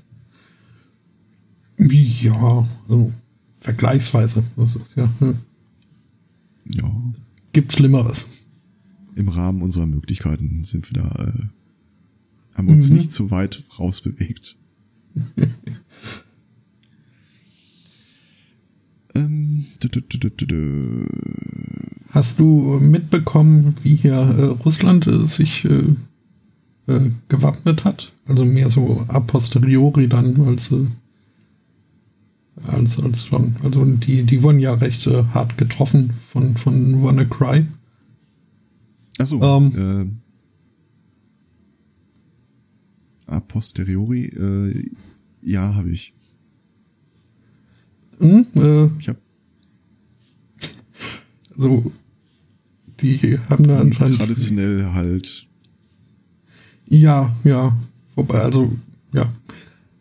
ja, 1.79 2.69
also 2.89 3.13
vergleichsweise. 3.61 4.43
Das 4.57 4.77
ist 4.77 4.97
ja, 4.97 5.13
hm. 5.19 5.39
ja. 6.65 7.13
Gibt 7.53 7.75
Schlimmeres. 7.75 8.27
Im 9.15 9.29
Rahmen 9.29 9.61
unserer 9.61 9.87
Möglichkeiten 9.87 10.65
sind 10.65 10.91
wir 10.91 11.03
da, 11.03 11.11
äh, 11.27 11.49
haben 12.55 12.69
uns 12.69 12.89
mhm. 12.89 12.97
nicht 12.97 13.13
zu 13.13 13.31
weit 13.31 13.63
rausbewegt. 13.79 14.57
ähm, 19.15 19.67
Hast 22.11 22.39
du 22.39 22.79
mitbekommen, 22.81 23.75
wie 23.83 23.97
hier 23.97 24.15
äh, 24.15 24.45
Russland 24.65 25.07
äh, 25.07 25.25
sich 25.25 25.65
äh, 25.65 25.95
äh, 26.87 27.11
gewappnet 27.29 27.85
hat? 27.85 28.13
Also 28.27 28.45
mehr 28.45 28.69
so 28.69 29.05
a 29.09 29.21
posteriori 29.21 30.09
dann 30.09 30.41
als, 30.47 30.71
äh, 30.73 30.87
als, 32.67 32.99
als 32.99 33.25
schon. 33.25 33.57
Also 33.63 33.85
die, 33.85 34.25
die 34.25 34.43
wurden 34.43 34.61
ja 34.61 34.75
recht 34.75 35.07
äh, 35.07 35.25
hart 35.33 35.57
getroffen 35.59 36.15
von, 36.29 36.57
von 36.57 37.03
WannaCry. 37.03 37.67
Achso, 39.19 39.43
ähm, 39.43 40.22
a 43.33 43.41
posteriori, 43.41 44.91
ja, 45.43 45.75
habe 45.75 45.91
ich. 45.91 46.15
Hm, 48.19 48.47
ich 48.99 49.09
habe 49.09 49.19
so 51.55 51.93
die 53.03 53.39
haben 53.49 53.67
da 53.67 53.81
anscheinend. 53.81 54.19
Traditionell 54.19 54.93
halt. 54.93 55.47
Ja, 56.89 57.35
ja. 57.45 57.77
Wobei, 58.15 58.41
also, 58.41 58.73
ja. 59.13 59.33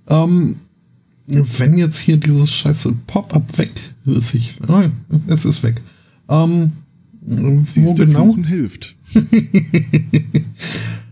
Ähm, 0.08 0.58
wenn 1.28 1.78
jetzt 1.78 1.98
hier 1.98 2.18
dieses 2.18 2.52
scheiße 2.52 2.94
Pop-up 3.08 3.58
weg 3.58 3.72
ist, 4.06 4.34
ich, 4.34 4.60
oh, 4.68 4.84
es 5.28 5.46
ist 5.46 5.64
weg. 5.64 5.82
Ähm, 6.30 6.74
Siehst 7.70 8.00
wo 8.00 8.06
genau? 8.06 8.24
Fluchen 8.26 8.44
hilft. 8.44 8.96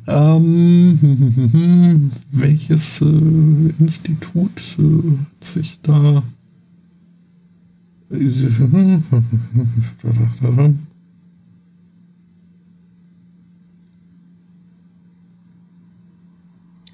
ähm, 0.10 2.10
welches 2.32 3.02
äh, 3.02 3.74
Institut 3.80 4.78
äh, 4.80 5.12
hat 5.12 5.44
sich 5.44 5.80
da 5.84 6.24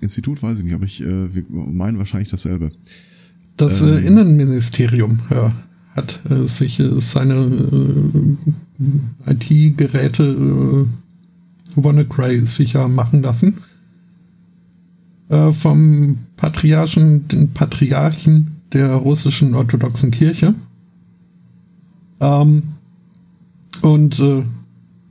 Institut 0.01 0.43
weiß 0.43 0.57
ich 0.59 0.65
nicht, 0.65 0.73
aber 0.73 0.85
ich 0.85 1.01
äh, 1.01 1.33
wir 1.33 1.45
meinen 1.49 1.97
wahrscheinlich 1.97 2.29
dasselbe. 2.29 2.71
Das 3.57 3.81
äh, 3.81 3.85
ähm, 3.85 4.05
Innenministerium 4.05 5.19
ja, 5.31 5.53
hat 5.95 6.19
äh, 6.29 6.45
sich 6.47 6.79
äh, 6.79 6.99
seine 6.99 8.37
IT-Geräte 9.25 10.85
WannaCry 11.75 12.45
sicher 12.45 12.87
machen 12.87 13.21
lassen. 13.21 13.55
Äh, 15.29 15.53
vom 15.53 16.19
Patriarchen, 16.37 17.27
den 17.27 17.51
Patriarchen 17.51 18.61
der 18.73 18.93
russischen 18.93 19.55
orthodoxen 19.55 20.11
Kirche. 20.11 20.53
Ähm, 22.19 22.63
und 23.81 24.19
äh, 24.19 24.43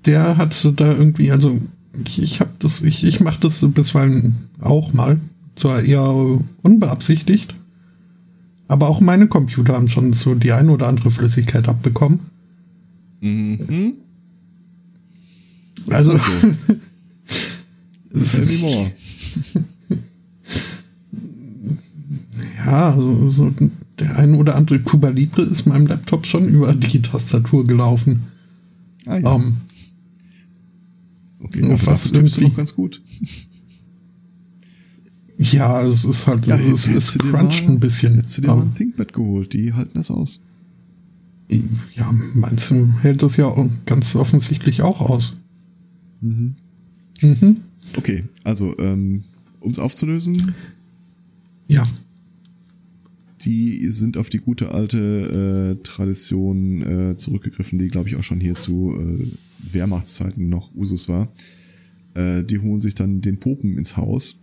der 0.07 0.37
hat 0.37 0.73
da 0.77 0.93
irgendwie, 0.93 1.33
also 1.33 1.59
ich, 2.07 2.23
ich 2.23 2.41
habe 2.41 2.51
das, 2.59 2.81
ich, 2.83 3.05
ich 3.05 3.21
mache 3.21 3.41
das 3.41 3.65
bisweilen 3.73 4.49
auch 4.61 4.93
mal, 4.93 5.19
zwar 5.57 5.83
eher 5.83 6.15
unbeabsichtigt, 6.63 7.55
aber 8.69 8.89
auch 8.89 9.01
meine 9.01 9.29
Computer 9.29 9.75
haben 9.75 9.89
schon 9.89 10.13
so 10.13 10.35
die 10.35 10.53
ein 10.53 10.69
oder 10.69 10.89
andere 10.89 11.11
Flüssigkeit 11.11 11.69
abbekommen. 11.69 12.21
Mhm. 13.21 13.95
Also. 15.91 16.17
So. 16.17 16.31
Anymore. 18.41 18.93
ja, 22.65 22.95
so, 22.97 23.31
so 23.31 23.53
der 23.99 24.19
ein 24.19 24.35
oder 24.35 24.57
andere 24.57 24.81
Cuba 24.81 25.09
Libre 25.09 25.43
ist 25.43 25.67
meinem 25.67 25.87
Laptop 25.87 26.27
schon 26.27 26.49
über 26.49 26.75
die 26.75 27.03
Tastatur 27.03 27.67
gelaufen. 27.67 28.25
Ah, 29.07 29.19
ja. 29.19 29.33
Um, 29.33 29.43
ähm, 29.43 29.57
okay, 31.41 31.79
was 31.85 32.11
irgendwie 32.11 32.43
noch 32.43 32.57
ganz 32.57 32.75
gut. 32.75 33.01
Ja, 35.37 35.83
es 35.83 36.05
ist 36.05 36.29
halt, 36.29 36.47
ja, 36.47 36.57
es, 36.57 36.87
es 36.87 37.19
cruncht 37.19 37.67
ein 37.67 37.81
bisschen. 37.81 38.15
Hättest 38.15 38.39
du 38.39 38.43
dir 38.43 38.55
mal 38.55 38.63
ein 38.63 38.75
ThinkPad 38.75 39.13
geholt, 39.13 39.53
die 39.53 39.73
halten 39.73 39.95
das 39.95 40.11
aus. 40.11 40.45
Ja, 41.95 42.15
meinst 42.35 42.71
du, 42.71 42.95
hält 43.03 43.21
das 43.21 43.37
ja 43.37 43.53
ganz 43.85 44.15
offensichtlich 44.15 44.83
auch 44.83 45.01
aus. 45.01 45.35
Mhm. 46.25 46.55
Mhm. 47.21 47.57
Okay, 47.97 48.25
also, 48.43 48.77
ähm, 48.79 49.25
um 49.61 49.71
es 49.71 49.79
aufzulösen. 49.79 50.55
Ja. 51.69 51.87
Die 53.43 53.91
sind 53.91 54.17
auf 54.17 54.31
die 54.31 54.39
gute 54.39 54.71
alte 54.71 55.77
äh, 55.79 55.83
Tradition 55.83 56.83
äh, 57.11 57.17
zurückgegriffen, 57.17 57.79
die, 57.79 57.89
glaube 57.89 58.09
ich, 58.09 58.17
auch 58.17 58.23
schon 58.23 58.41
hier 58.41 58.55
zu 58.55 58.95
äh, 58.99 59.27
Wehrmachtszeiten 59.73 60.49
noch 60.49 60.75
Usus 60.75 61.09
war. 61.09 61.29
Äh, 62.15 62.43
die 62.43 62.59
holen 62.59 62.81
sich 62.81 62.95
dann 62.95 63.21
den 63.21 63.39
Popen 63.39 63.77
ins 63.77 63.97
Haus 63.97 64.41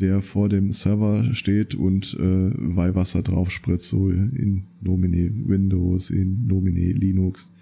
der 0.00 0.20
vor 0.20 0.48
dem 0.48 0.72
Server 0.72 1.32
steht 1.34 1.74
und 1.74 2.14
äh, 2.14 2.50
Weihwasser 2.54 3.22
drauf 3.22 3.50
spritzt, 3.50 3.88
so 3.88 4.10
in 4.10 4.64
Nomine 4.80 5.32
Windows, 5.46 6.10
in 6.10 6.46
Nomine 6.46 6.92
Linux. 6.92 7.52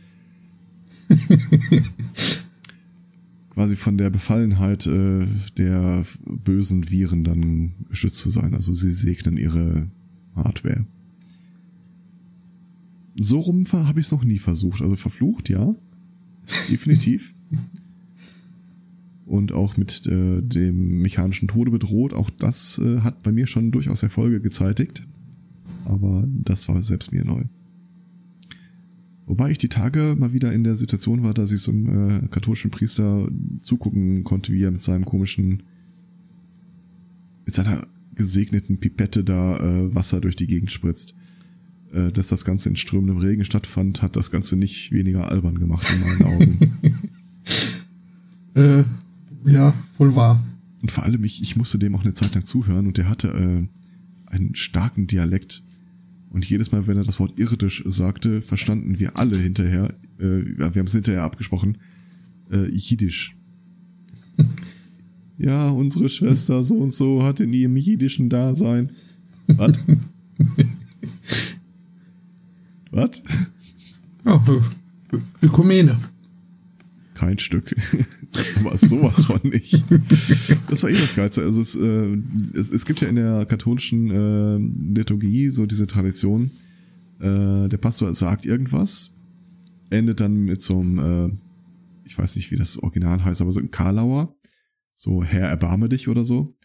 Quasi 3.65 3.77
von 3.77 3.97
der 3.97 4.11
Befallenheit 4.11 4.87
äh, 4.87 5.27
der 5.57 6.05
bösen 6.27 6.91
Viren 6.91 7.25
dann 7.25 7.73
geschützt 7.89 8.19
zu 8.19 8.29
sein. 8.29 8.53
Also 8.53 8.75
sie 8.75 8.93
segnen 8.93 9.39
ihre 9.39 9.91
Hardware. 10.37 10.85
So 13.17 13.39
rum 13.39 13.65
habe 13.73 14.01
ich 14.01 14.05
es 14.05 14.13
noch 14.13 14.23
nie 14.23 14.37
versucht. 14.37 14.83
Also 14.83 14.97
verflucht, 14.97 15.49
ja. 15.49 15.75
Definitiv. 16.71 17.35
und 19.25 19.53
auch 19.53 19.79
mit 19.79 20.07
äh, 20.09 20.43
dem 20.43 21.01
mechanischen 21.01 21.49
Tode 21.49 21.71
bedroht. 21.71 22.13
Auch 22.13 22.29
das 22.29 22.79
äh, 22.85 23.01
hat 23.01 23.23
bei 23.23 23.33
mir 23.33 23.47
schon 23.47 23.73
durchaus 23.73 24.03
Erfolge 24.03 24.43
gezeitigt. 24.43 25.07
Aber 25.87 26.29
das 26.29 26.69
war 26.69 26.83
selbst 26.83 27.13
mir 27.13 27.25
neu. 27.25 27.45
Wobei 29.27 29.51
ich 29.51 29.59
die 29.59 29.69
Tage 29.69 30.17
mal 30.19 30.33
wieder 30.33 30.53
in 30.53 30.65
der 30.65 30.75
Situation 30.75 31.23
war, 31.23 31.33
dass 31.33 31.53
ich 31.53 31.63
so 31.63 31.73
einem 31.73 32.25
äh, 32.25 32.29
katholischen 32.29 32.71
Priester 32.71 33.29
zugucken 33.61 34.23
konnte, 34.23 34.53
wie 34.53 34.63
er 34.63 34.71
mit 34.71 34.83
seinem 34.83 35.05
komischen, 35.07 35.63
mit 37.47 37.55
seiner 37.55 37.87
gesegneten 38.15 38.79
Pipette 38.79 39.25
da 39.25 39.57
äh, 39.57 39.95
Wasser 39.95 40.21
durch 40.21 40.37
die 40.37 40.47
Gegend 40.47 40.71
spritzt. 40.71 41.15
Äh, 41.95 42.11
dass 42.11 42.29
das 42.29 42.45
Ganze 42.45 42.69
in 42.69 42.77
strömendem 42.77 43.19
Regen 43.19 43.45
stattfand, 43.45 44.03
hat 44.03 44.17
das 44.17 44.33
Ganze 44.33 44.57
nicht 44.57 44.91
weniger 44.91 45.31
albern 45.31 45.59
gemacht 45.59 45.87
in 45.95 46.01
meinen 46.01 46.23
Augen. 46.25 46.59
äh, 48.55 48.85
ja, 49.45 49.75
wohl 49.97 50.17
wahr. 50.17 50.45
Und 50.83 50.91
vor 50.91 51.05
allem, 51.05 51.23
ich, 51.23 51.41
ich 51.41 51.57
musste 51.57 51.79
dem 51.79 51.95
auch 51.95 52.03
eine 52.03 52.15
Zeit 52.15 52.35
lang 52.35 52.45
zuhören 52.45 52.89
und 52.89 52.99
der 52.99 53.09
hatte 53.09 53.29
äh, 53.29 53.67
einen 54.27 54.55
starken 54.57 55.07
Dialekt. 55.07 55.63
Und 56.35 56.51
jedes 56.51 56.73
Mal, 56.73 56.87
wenn 56.89 56.97
er 56.97 57.05
das 57.05 57.21
Wort 57.21 57.39
irdisch 57.39 57.85
sagte, 57.87 58.43
verstanden 58.43 58.99
wir 58.99 59.17
alle 59.17 59.39
hinterher, 59.39 59.95
äh, 60.19 60.43
wir 60.45 60.67
haben 60.67 60.89
es 60.89 60.93
hinterher 60.93 61.23
abgesprochen, 61.23 61.79
äh, 62.51 62.69
Jiddisch. 62.73 63.37
ja, 65.39 65.71
unsere 65.71 66.09
Schwester 66.09 66.65
so 66.65 66.75
und 66.75 66.91
so 66.91 67.23
hat 67.23 67.39
in 67.39 67.53
ihrem 67.53 67.77
jiddischen 67.77 68.31
Dasein. 68.31 68.91
Was? 69.47 69.79
Was? 72.91 73.23
Ja, 74.25 74.45
Ökumene. 75.41 76.01
Kein 77.15 77.39
Stück. 77.39 77.77
Aber 78.61 78.77
sowas 78.77 79.27
von 79.27 79.41
nicht. 79.43 79.85
Das 80.69 80.83
war 80.83 80.91
eh 80.91 80.95
das 80.95 81.15
Geilste. 81.15 81.43
Also 81.43 81.61
es, 81.61 81.75
äh, 81.77 82.19
es, 82.55 82.71
es 82.71 82.85
gibt 82.85 83.01
ja 83.01 83.09
in 83.09 83.17
der 83.17 83.47
katholischen 83.47 84.11
äh, 84.11 84.59
Liturgie 84.95 85.49
so 85.49 85.67
diese 85.67 85.87
Tradition, 85.87 86.51
äh, 87.21 87.69
der 87.69 87.79
Pastor 87.79 88.13
sagt 88.15 88.45
irgendwas, 88.45 89.15
endet 89.91 90.21
dann 90.21 90.45
mit 90.45 90.63
so 90.63 90.81
einem, 90.81 90.99
äh, 90.99 91.31
ich 92.05 92.19
weiß 92.19 92.37
nicht, 92.37 92.51
wie 92.51 92.57
das 92.57 92.79
Original 92.83 93.25
heißt, 93.25 93.41
aber 93.41 93.53
so 93.53 93.61
ein 93.61 93.71
Karlauer, 93.71 94.35
so 94.95 95.23
Herr, 95.23 95.49
erbarme 95.49 95.89
dich 95.89 96.09
oder 96.09 96.25
so. 96.25 96.57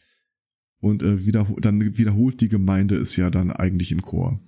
Und 0.82 1.04
äh, 1.04 1.26
wiederhol 1.26 1.60
dann 1.60 1.98
wiederholt 1.98 2.40
die 2.42 2.48
Gemeinde 2.48 2.96
es 2.96 3.16
ja 3.18 3.30
dann 3.30 3.52
eigentlich 3.52 3.92
im 3.92 4.02
Chor. 4.02 4.40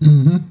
Mhm. 0.00 0.44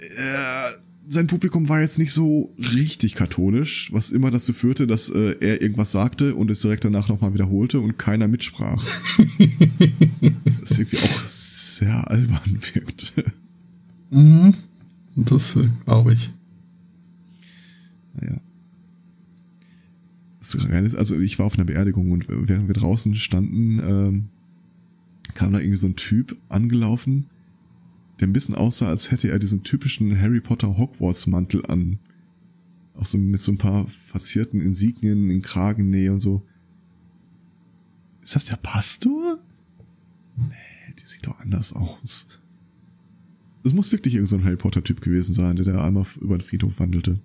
Äh, 0.00 0.83
sein 1.14 1.26
Publikum 1.26 1.68
war 1.68 1.80
jetzt 1.80 1.98
nicht 1.98 2.12
so 2.12 2.54
richtig 2.58 3.14
katholisch, 3.14 3.92
was 3.92 4.10
immer 4.10 4.30
dazu 4.30 4.52
führte, 4.52 4.86
dass 4.86 5.08
äh, 5.08 5.36
er 5.40 5.62
irgendwas 5.62 5.92
sagte 5.92 6.34
und 6.34 6.50
es 6.50 6.60
direkt 6.60 6.84
danach 6.84 7.08
nochmal 7.08 7.32
wiederholte 7.32 7.80
und 7.80 7.98
keiner 7.98 8.28
mitsprach. 8.28 8.84
das 10.60 10.78
irgendwie 10.78 10.98
auch 10.98 11.22
sehr 11.22 12.10
albern 12.10 12.58
wirkte. 12.74 13.24
Mhm. 14.10 14.54
Das 15.16 15.56
äh, 15.56 15.68
glaube 15.84 16.12
ich. 16.12 16.30
Naja. 18.20 18.40
Also 20.96 21.18
ich 21.18 21.38
war 21.38 21.46
auf 21.46 21.54
einer 21.54 21.64
Beerdigung 21.64 22.10
und 22.10 22.26
während 22.28 22.68
wir 22.68 22.74
draußen 22.74 23.14
standen, 23.14 23.78
ähm, 23.78 24.24
kam 25.32 25.52
da 25.52 25.58
irgendwie 25.58 25.78
so 25.78 25.86
ein 25.86 25.96
Typ 25.96 26.36
angelaufen 26.50 27.26
der 28.20 28.28
ein 28.28 28.32
bisschen 28.32 28.54
aussah, 28.54 28.88
als 28.88 29.10
hätte 29.10 29.30
er 29.30 29.38
diesen 29.38 29.62
typischen 29.62 30.20
Harry 30.20 30.40
Potter 30.40 30.78
Hogwarts 30.78 31.26
Mantel 31.26 31.64
an. 31.66 31.98
Auch 32.94 33.06
so 33.06 33.18
mit 33.18 33.40
so 33.40 33.52
ein 33.52 33.58
paar 33.58 33.86
verzierten 33.88 34.60
Insignien 34.60 35.30
in 35.30 35.42
Kragennähe 35.42 36.12
und 36.12 36.18
so. 36.18 36.46
Ist 38.22 38.36
das 38.36 38.44
der 38.44 38.56
Pastor? 38.56 39.40
Nee, 40.36 40.94
die 40.98 41.04
sieht 41.04 41.26
doch 41.26 41.40
anders 41.40 41.72
aus. 41.72 42.40
Es 43.64 43.72
muss 43.72 43.90
wirklich 43.92 44.14
irgendein 44.14 44.40
so 44.40 44.44
Harry 44.44 44.56
Potter 44.56 44.84
Typ 44.84 45.00
gewesen 45.00 45.34
sein, 45.34 45.56
der 45.56 45.64
da 45.64 45.84
einmal 45.84 46.06
über 46.20 46.38
den 46.38 46.44
Friedhof 46.44 46.78
wandelte. 46.78 47.18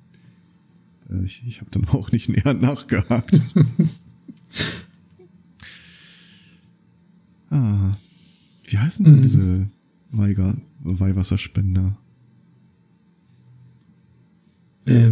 Äh, 1.10 1.24
ich, 1.24 1.44
ich 1.46 1.62
habe 1.62 1.70
dann 1.72 1.86
auch 1.90 2.12
nicht 2.12 2.30
näher 2.30 2.54
nachgehakt. 2.60 3.42
ah, 7.50 7.96
wie 8.66 8.78
heißen 8.78 9.06
denn 9.06 9.18
mhm. 9.18 9.22
diese 9.22 9.70
Weiger, 10.12 10.58
Weihwasserspender? 10.80 11.96
Äh, 14.86 15.12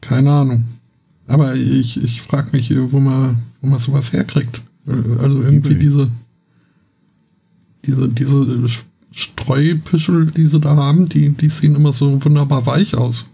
keine 0.00 0.32
Ahnung. 0.32 0.64
Aber 1.26 1.54
ich, 1.54 2.02
ich 2.02 2.22
frage 2.22 2.50
mich, 2.52 2.70
wo 2.70 3.00
man, 3.00 3.42
wo 3.60 3.68
man 3.68 3.78
sowas 3.78 4.12
herkriegt. 4.12 4.62
Also 4.86 5.42
irgendwie 5.42 5.70
eBay. 5.70 5.78
diese, 5.78 6.10
diese, 7.86 8.08
diese 8.08 8.68
Streupischel, 9.10 10.30
die 10.32 10.46
sie 10.46 10.60
da 10.60 10.76
haben, 10.76 11.08
die, 11.08 11.30
die 11.30 11.48
sehen 11.48 11.74
immer 11.74 11.92
so 11.92 12.22
wunderbar 12.24 12.66
weich 12.66 12.94
aus. 12.94 13.24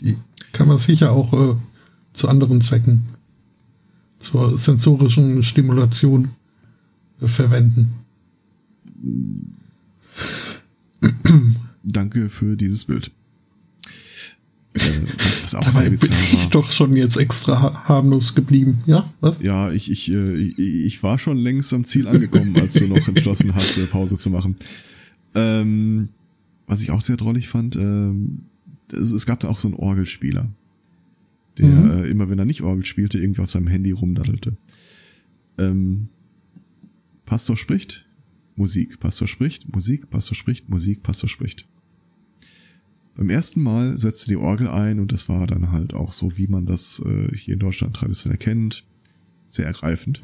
Die 0.00 0.16
kann 0.52 0.68
man 0.68 0.78
sicher 0.78 1.12
auch 1.12 1.32
äh, 1.32 1.56
zu 2.12 2.28
anderen 2.28 2.60
Zwecken, 2.60 3.02
zur 4.18 4.56
sensorischen 4.56 5.42
Stimulation 5.42 6.30
äh, 7.20 7.28
verwenden. 7.28 7.92
Danke 11.82 12.28
für 12.28 12.56
dieses 12.56 12.84
Bild. 12.84 13.10
Äh, 14.74 14.80
was 15.42 15.54
auch 15.54 15.64
Dabei 15.64 15.70
sehr 15.82 15.90
bizarr 15.90 16.08
bin 16.08 16.18
ich 16.18 16.44
war. 16.44 16.50
doch 16.50 16.70
schon 16.70 16.96
jetzt 16.96 17.16
extra 17.16 17.88
harmlos 17.88 18.34
geblieben, 18.34 18.80
ja? 18.86 19.12
Was? 19.20 19.40
Ja, 19.40 19.72
ich, 19.72 19.90
ich, 19.90 20.10
äh, 20.12 20.34
ich, 20.36 20.58
ich 20.58 21.02
war 21.02 21.18
schon 21.18 21.38
längst 21.38 21.72
am 21.72 21.84
Ziel 21.84 22.06
angekommen, 22.08 22.56
als 22.56 22.74
du 22.74 22.86
noch 22.86 23.06
entschlossen 23.08 23.54
hast, 23.54 23.78
äh, 23.78 23.86
Pause 23.86 24.16
zu 24.16 24.30
machen. 24.30 24.56
Ähm, 25.34 26.08
was 26.66 26.82
ich 26.82 26.90
auch 26.90 27.02
sehr 27.02 27.16
drollig 27.16 27.48
fand, 27.48 27.76
ähm, 27.76 28.42
es, 28.92 29.12
es 29.12 29.26
gab 29.26 29.40
da 29.40 29.48
auch 29.48 29.60
so 29.60 29.68
einen 29.68 29.76
Orgelspieler, 29.76 30.50
der 31.56 31.66
mhm. 31.66 31.90
äh, 31.90 32.08
immer, 32.08 32.28
wenn 32.28 32.38
er 32.38 32.44
nicht 32.44 32.62
Orgel 32.62 32.84
spielte, 32.84 33.18
irgendwie 33.18 33.42
auf 33.42 33.50
seinem 33.50 33.68
Handy 33.68 33.92
rumdaddelte. 33.92 34.56
Ähm, 35.58 36.08
Pastor 37.26 37.56
spricht, 37.56 38.06
Musik, 38.58 39.00
Pastor 39.00 39.28
spricht, 39.28 39.72
Musik, 39.72 40.10
Pastor 40.10 40.34
spricht, 40.34 40.68
Musik, 40.68 41.02
Pastor 41.02 41.28
spricht. 41.28 41.66
Beim 43.14 43.30
ersten 43.30 43.62
Mal 43.62 43.98
setzte 43.98 44.28
die 44.28 44.36
Orgel 44.36 44.68
ein 44.68 45.00
und 45.00 45.10
das 45.10 45.28
war 45.28 45.46
dann 45.46 45.72
halt 45.72 45.94
auch 45.94 46.12
so, 46.12 46.36
wie 46.36 46.46
man 46.46 46.66
das 46.66 47.02
äh, 47.04 47.34
hier 47.34 47.54
in 47.54 47.60
Deutschland 47.60 47.96
traditionell 47.96 48.38
kennt, 48.38 48.84
sehr 49.46 49.66
ergreifend. 49.66 50.22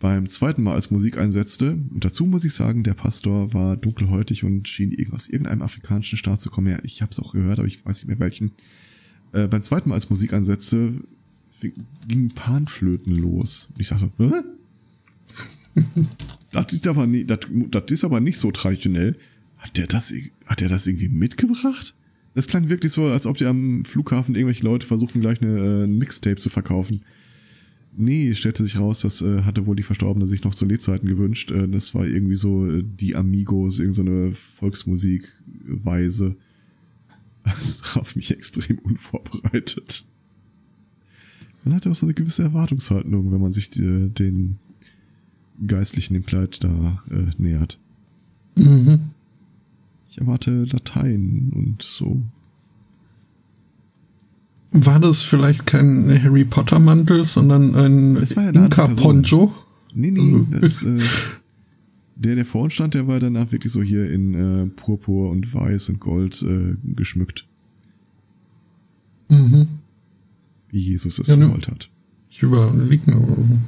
Beim 0.00 0.26
zweiten 0.26 0.62
Mal, 0.62 0.74
als 0.74 0.90
Musik 0.90 1.16
einsetzte, 1.16 1.72
und 1.72 2.04
dazu 2.04 2.26
muss 2.26 2.44
ich 2.44 2.52
sagen, 2.52 2.82
der 2.82 2.92
Pastor 2.92 3.54
war 3.54 3.76
dunkelhäutig 3.78 4.44
und 4.44 4.68
schien 4.68 4.94
aus 5.12 5.28
irgendeinem 5.28 5.62
afrikanischen 5.62 6.18
Staat 6.18 6.42
zu 6.42 6.50
kommen. 6.50 6.66
Ja, 6.66 6.78
ich 6.82 7.00
habe 7.00 7.12
es 7.12 7.20
auch 7.20 7.32
gehört, 7.32 7.58
aber 7.58 7.68
ich 7.68 7.86
weiß 7.86 7.96
nicht 7.96 8.08
mehr 8.08 8.20
welchen. 8.20 8.52
Äh, 9.32 9.48
beim 9.48 9.62
zweiten 9.62 9.88
Mal, 9.88 9.94
als 9.94 10.10
Musik 10.10 10.34
einsetzte, 10.34 11.00
ging 12.06 12.28
Panflöten 12.34 13.16
los. 13.16 13.70
Und 13.72 13.80
ich 13.80 13.88
dachte, 13.88 14.10
Hä? 14.18 14.42
Das, 16.54 16.72
ist 16.72 16.86
aber 16.86 17.06
nie, 17.06 17.24
das, 17.24 17.40
das 17.70 17.84
ist 17.88 18.04
aber 18.04 18.20
nicht 18.20 18.38
so 18.38 18.50
traditionell. 18.50 19.16
Hat 19.58 19.76
der 19.76 19.86
das, 19.86 20.12
hat 20.46 20.60
der 20.60 20.68
das 20.68 20.86
irgendwie 20.86 21.08
mitgebracht? 21.08 21.94
Das 22.34 22.48
klang 22.48 22.68
wirklich 22.68 22.92
so, 22.92 23.06
als 23.06 23.26
ob 23.26 23.36
die 23.36 23.46
am 23.46 23.84
Flughafen 23.84 24.34
irgendwelche 24.34 24.64
Leute 24.64 24.86
versuchten, 24.86 25.20
gleich 25.20 25.40
eine 25.40 25.84
äh, 25.84 25.86
Mixtape 25.86 26.36
zu 26.36 26.50
verkaufen. 26.50 27.02
Nee, 27.96 28.34
stellte 28.34 28.64
sich 28.64 28.78
raus, 28.78 29.00
das 29.00 29.22
äh, 29.22 29.42
hatte 29.42 29.66
wohl 29.66 29.76
die 29.76 29.84
Verstorbene 29.84 30.26
sich 30.26 30.42
noch 30.42 30.54
zu 30.54 30.66
Lebzeiten 30.66 31.08
gewünscht. 31.08 31.52
Äh, 31.52 31.68
das 31.68 31.94
war 31.94 32.06
irgendwie 32.06 32.34
so 32.34 32.68
äh, 32.68 32.82
die 32.84 33.14
Amigos, 33.14 33.78
irgendeine 33.78 34.32
Volksmusikweise. 34.32 36.36
Das 37.44 37.76
traf 37.76 38.16
mich 38.16 38.30
extrem 38.30 38.78
unvorbereitet. 38.78 40.06
Man 41.62 41.74
hat 41.74 41.84
ja 41.84 41.90
auch 41.90 41.94
so 41.94 42.06
eine 42.06 42.14
gewisse 42.14 42.42
Erwartungshaltung, 42.42 43.32
wenn 43.32 43.40
man 43.40 43.52
sich 43.52 43.68
die, 43.68 43.82
äh, 43.82 44.08
den 44.08 44.56
Geistlichen 45.66 46.14
im 46.14 46.26
Kleid 46.26 46.62
da 46.64 47.02
äh, 47.10 47.30
nähert. 47.38 47.78
Mhm. 48.56 49.10
Ich 50.10 50.18
erwarte 50.18 50.64
Latein 50.64 51.50
und 51.54 51.82
so. 51.82 52.22
War 54.72 54.98
das 54.98 55.22
vielleicht 55.22 55.66
kein 55.66 56.22
Harry 56.22 56.44
Potter 56.44 56.78
Mantel, 56.78 57.24
sondern 57.24 57.74
ein 57.74 58.24
ja 58.34 58.50
Inka 58.50 58.88
Poncho? 58.88 59.52
Nee, 59.94 60.10
nee, 60.10 60.44
das, 60.50 60.82
äh, 60.82 60.98
der, 62.16 62.34
der 62.34 62.44
vor 62.44 62.64
uns 62.64 62.74
stand, 62.74 62.94
der 62.94 63.06
war 63.06 63.20
danach 63.20 63.52
wirklich 63.52 63.72
so 63.72 63.82
hier 63.82 64.10
in 64.10 64.34
äh, 64.34 64.66
Purpur 64.66 65.30
und 65.30 65.54
Weiß 65.54 65.88
und 65.90 66.00
Gold 66.00 66.42
äh, 66.42 66.74
geschmückt. 66.94 67.46
Mhm. 69.28 69.68
Wie 70.70 70.80
Jesus 70.80 71.20
es 71.20 71.28
ja, 71.28 71.36
ne. 71.36 71.46
gewollt 71.46 71.68
hat. 71.68 71.88
Ich 72.30 72.42
überlege 72.42 73.10
mir, 73.10 73.58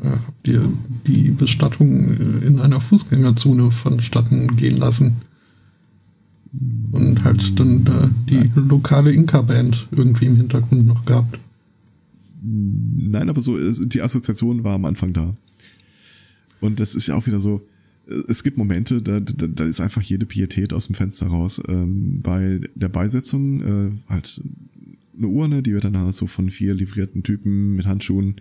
habt 0.00 0.48
ihr 0.48 0.72
die 1.06 1.30
Bestattung 1.30 2.10
äh, 2.10 2.46
in 2.46 2.60
einer 2.60 2.80
Fußgängerzone 2.80 3.70
vonstatten 3.70 4.56
gehen 4.56 4.78
lassen. 4.78 5.16
Und 6.90 7.24
halt 7.24 7.58
dann 7.58 7.84
da 7.84 8.10
die 8.28 8.50
lokale 8.54 9.10
Inka-Band 9.12 9.88
irgendwie 9.90 10.26
im 10.26 10.36
Hintergrund 10.36 10.86
noch 10.86 11.04
gehabt. 11.06 11.38
Nein, 12.42 13.30
aber 13.30 13.40
so, 13.40 13.56
die 13.56 14.02
Assoziation 14.02 14.62
war 14.62 14.74
am 14.74 14.84
Anfang 14.84 15.12
da. 15.14 15.34
Und 16.60 16.78
das 16.78 16.94
ist 16.94 17.06
ja 17.06 17.14
auch 17.14 17.26
wieder 17.26 17.40
so, 17.40 17.62
es 18.28 18.42
gibt 18.42 18.58
Momente, 18.58 19.00
da, 19.00 19.20
da, 19.20 19.46
da 19.46 19.64
ist 19.64 19.80
einfach 19.80 20.02
jede 20.02 20.26
Pietät 20.26 20.72
aus 20.72 20.86
dem 20.86 20.94
Fenster 20.94 21.28
raus. 21.28 21.62
Ähm, 21.68 22.20
bei 22.22 22.60
der 22.74 22.88
Beisetzung 22.88 23.62
äh, 23.62 23.90
halt 24.08 24.42
eine 25.16 25.28
Urne, 25.28 25.62
die 25.62 25.72
wird 25.72 25.84
dann 25.84 25.96
halt 25.96 26.14
so 26.14 26.26
von 26.26 26.50
vier 26.50 26.74
livrierten 26.74 27.22
Typen 27.22 27.76
mit 27.76 27.86
Handschuhen 27.86 28.36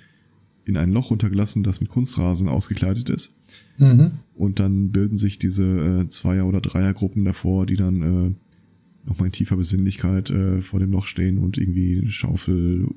in 0.72 0.78
ein 0.78 0.92
Loch 0.92 1.12
runtergelassen, 1.12 1.64
das 1.64 1.82
mit 1.82 1.90
Kunstrasen 1.90 2.48
ausgekleidet 2.48 3.10
ist. 3.10 3.36
Mhm. 3.78 4.12
Und 4.36 4.60
dann 4.60 4.92
bilden 4.92 5.18
sich 5.18 5.38
diese 5.38 5.66
äh, 5.66 6.08
Zweier- 6.08 6.48
oder 6.48 6.62
Dreiergruppen 6.62 7.26
davor, 7.26 7.66
die 7.66 7.76
dann 7.76 8.02
äh, 8.02 9.08
nochmal 9.08 9.28
in 9.28 9.32
tiefer 9.32 9.58
Besinnlichkeit 9.58 10.30
äh, 10.30 10.62
vor 10.62 10.80
dem 10.80 10.92
Loch 10.92 11.06
stehen 11.08 11.38
und 11.38 11.58
irgendwie 11.58 12.00
eine 12.00 12.10
Schaufel, 12.10 12.88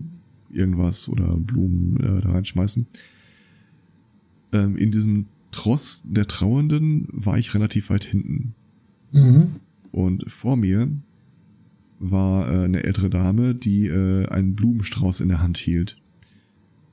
irgendwas 0.51 1.09
oder 1.09 1.37
Blumen 1.37 1.99
äh, 1.99 2.21
da 2.21 2.31
reinschmeißen. 2.31 2.87
Ähm, 4.53 4.77
in 4.77 4.91
diesem 4.91 5.27
Tross 5.51 6.03
der 6.05 6.27
Trauernden 6.27 7.09
war 7.11 7.39
ich 7.39 7.55
relativ 7.55 7.91
weit 7.91 8.05
hinten. 8.05 8.55
Mhm. 9.13 9.47
Und 9.91 10.31
vor 10.31 10.57
mir 10.57 10.89
war 11.99 12.49
äh, 12.49 12.65
eine 12.65 12.85
ältere 12.85 13.11
Dame, 13.11 13.55
die 13.55 13.87
äh, 13.87 14.27
einen 14.29 14.55
Blumenstrauß 14.55 15.21
in 15.21 15.29
der 15.29 15.43
Hand 15.43 15.59
hielt. 15.59 15.97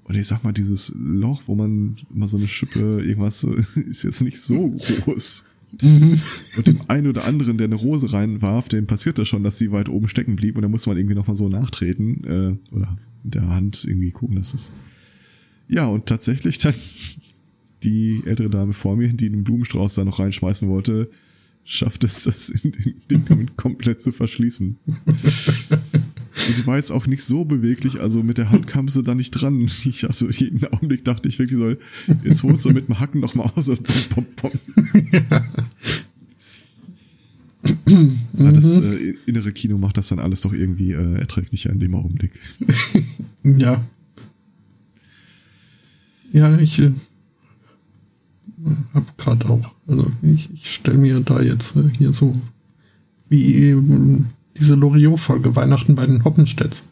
Und 0.04 0.16
ich 0.16 0.28
sag 0.28 0.44
mal, 0.44 0.52
dieses 0.52 0.94
Loch, 0.98 1.44
wo 1.46 1.56
man 1.56 1.96
immer 2.14 2.28
so 2.28 2.38
eine 2.38 2.48
Schippe, 2.48 3.02
irgendwas, 3.04 3.44
ist 3.76 4.04
jetzt 4.04 4.22
nicht 4.22 4.40
so 4.40 4.72
groß. 4.72 5.46
Mhm. 5.82 6.22
Und 6.58 6.68
dem 6.68 6.82
einen 6.90 7.08
oder 7.08 7.24
anderen, 7.26 7.58
der 7.58 7.66
eine 7.66 7.76
Rose 7.76 8.12
reinwarf, 8.12 8.68
dem 8.68 8.88
passiert 8.88 9.18
das 9.20 9.28
schon, 9.28 9.44
dass 9.44 9.58
sie 9.58 9.72
weit 9.72 9.90
oben 9.90 10.08
stecken 10.08 10.36
blieb 10.36 10.56
und 10.56 10.64
da 10.64 10.68
musste 10.68 10.90
man 10.90 10.98
irgendwie 10.98 11.16
nochmal 11.16 11.38
so 11.38 11.48
nachtreten 11.48 12.24
äh, 12.26 12.76
oder 12.76 12.98
mit 13.24 13.36
der 13.36 13.48
Hand 13.48 13.86
irgendwie 13.86 14.12
gucken, 14.12 14.36
dass 14.36 14.52
das. 14.52 14.72
Ja, 15.70 15.88
und 15.88 16.08
tatsächlich 16.08 16.58
dann 16.58 16.74
die 17.84 18.22
ältere 18.26 18.50
Dame 18.50 18.74
vor 18.74 18.98
mir, 18.98 19.08
die 19.10 19.30
den 19.30 19.44
Blumenstrauß 19.44 19.96
da 19.96 20.04
noch 20.04 20.20
reinschmeißen 20.20 20.68
wollte, 20.68 21.10
schafft 21.64 22.04
es, 22.04 22.24
das 22.24 22.50
in 22.50 22.72
den 22.72 22.96
Ding 23.10 23.26
damit 23.26 23.56
komplett 23.56 24.02
zu 24.02 24.12
verschließen. 24.12 24.78
Und 26.48 26.58
die 26.58 26.68
war 26.68 26.78
jetzt 26.78 26.92
auch 26.92 27.08
nicht 27.08 27.24
so 27.24 27.46
beweglich, 27.46 28.00
also 28.00 28.24
mit 28.24 28.38
der 28.38 28.50
Hand 28.50 28.68
kam 28.68 28.88
sie 28.88 29.04
da 29.04 29.16
nicht 29.16 29.32
dran. 29.32 29.70
Ich, 29.86 30.06
also 30.06 30.30
jeden 30.30 30.64
Augenblick 30.66 31.04
dachte 31.04 31.28
ich 31.28 31.40
wirklich 31.40 31.60
so, 31.60 31.76
jetzt 32.24 32.44
holst 32.44 32.66
du 32.66 32.70
mit 32.72 32.88
dem 32.88 33.00
Hacken 33.00 33.20
noch 33.20 33.36
mal 33.36 33.52
aus 33.56 33.68
und 33.68 33.84
pom, 33.84 33.96
pom, 34.10 34.26
pom. 34.36 34.52
Ja. 38.34 38.52
das 38.52 38.80
äh, 38.80 39.16
innere 39.26 39.52
Kino 39.52 39.78
macht 39.78 39.98
das 39.98 40.10
dann 40.10 40.20
alles 40.20 40.42
doch 40.42 40.54
irgendwie 40.54 40.92
äh, 40.92 41.20
erträglicher 41.20 41.70
in 41.70 41.80
dem 41.80 41.96
Augenblick. 41.96 42.32
Ja. 43.44 43.84
Ja, 46.32 46.58
ich 46.60 46.78
äh, 46.78 46.92
habe 48.94 49.06
gerade 49.18 49.50
auch, 49.50 49.74
also 49.88 50.12
ich, 50.22 50.50
ich 50.54 50.72
stelle 50.76 51.00
mir 51.00 51.20
da 51.22 51.42
jetzt 51.42 51.76
äh, 51.76 51.90
hier 51.98 52.14
so 52.14 52.40
wie 53.30 53.56
eben 53.56 54.28
diese 54.58 54.76
Loriot-Folge 54.76 55.56
Weihnachten 55.56 55.96
bei 55.96 56.06
den 56.06 56.24
Hoppenstedts. 56.24 56.84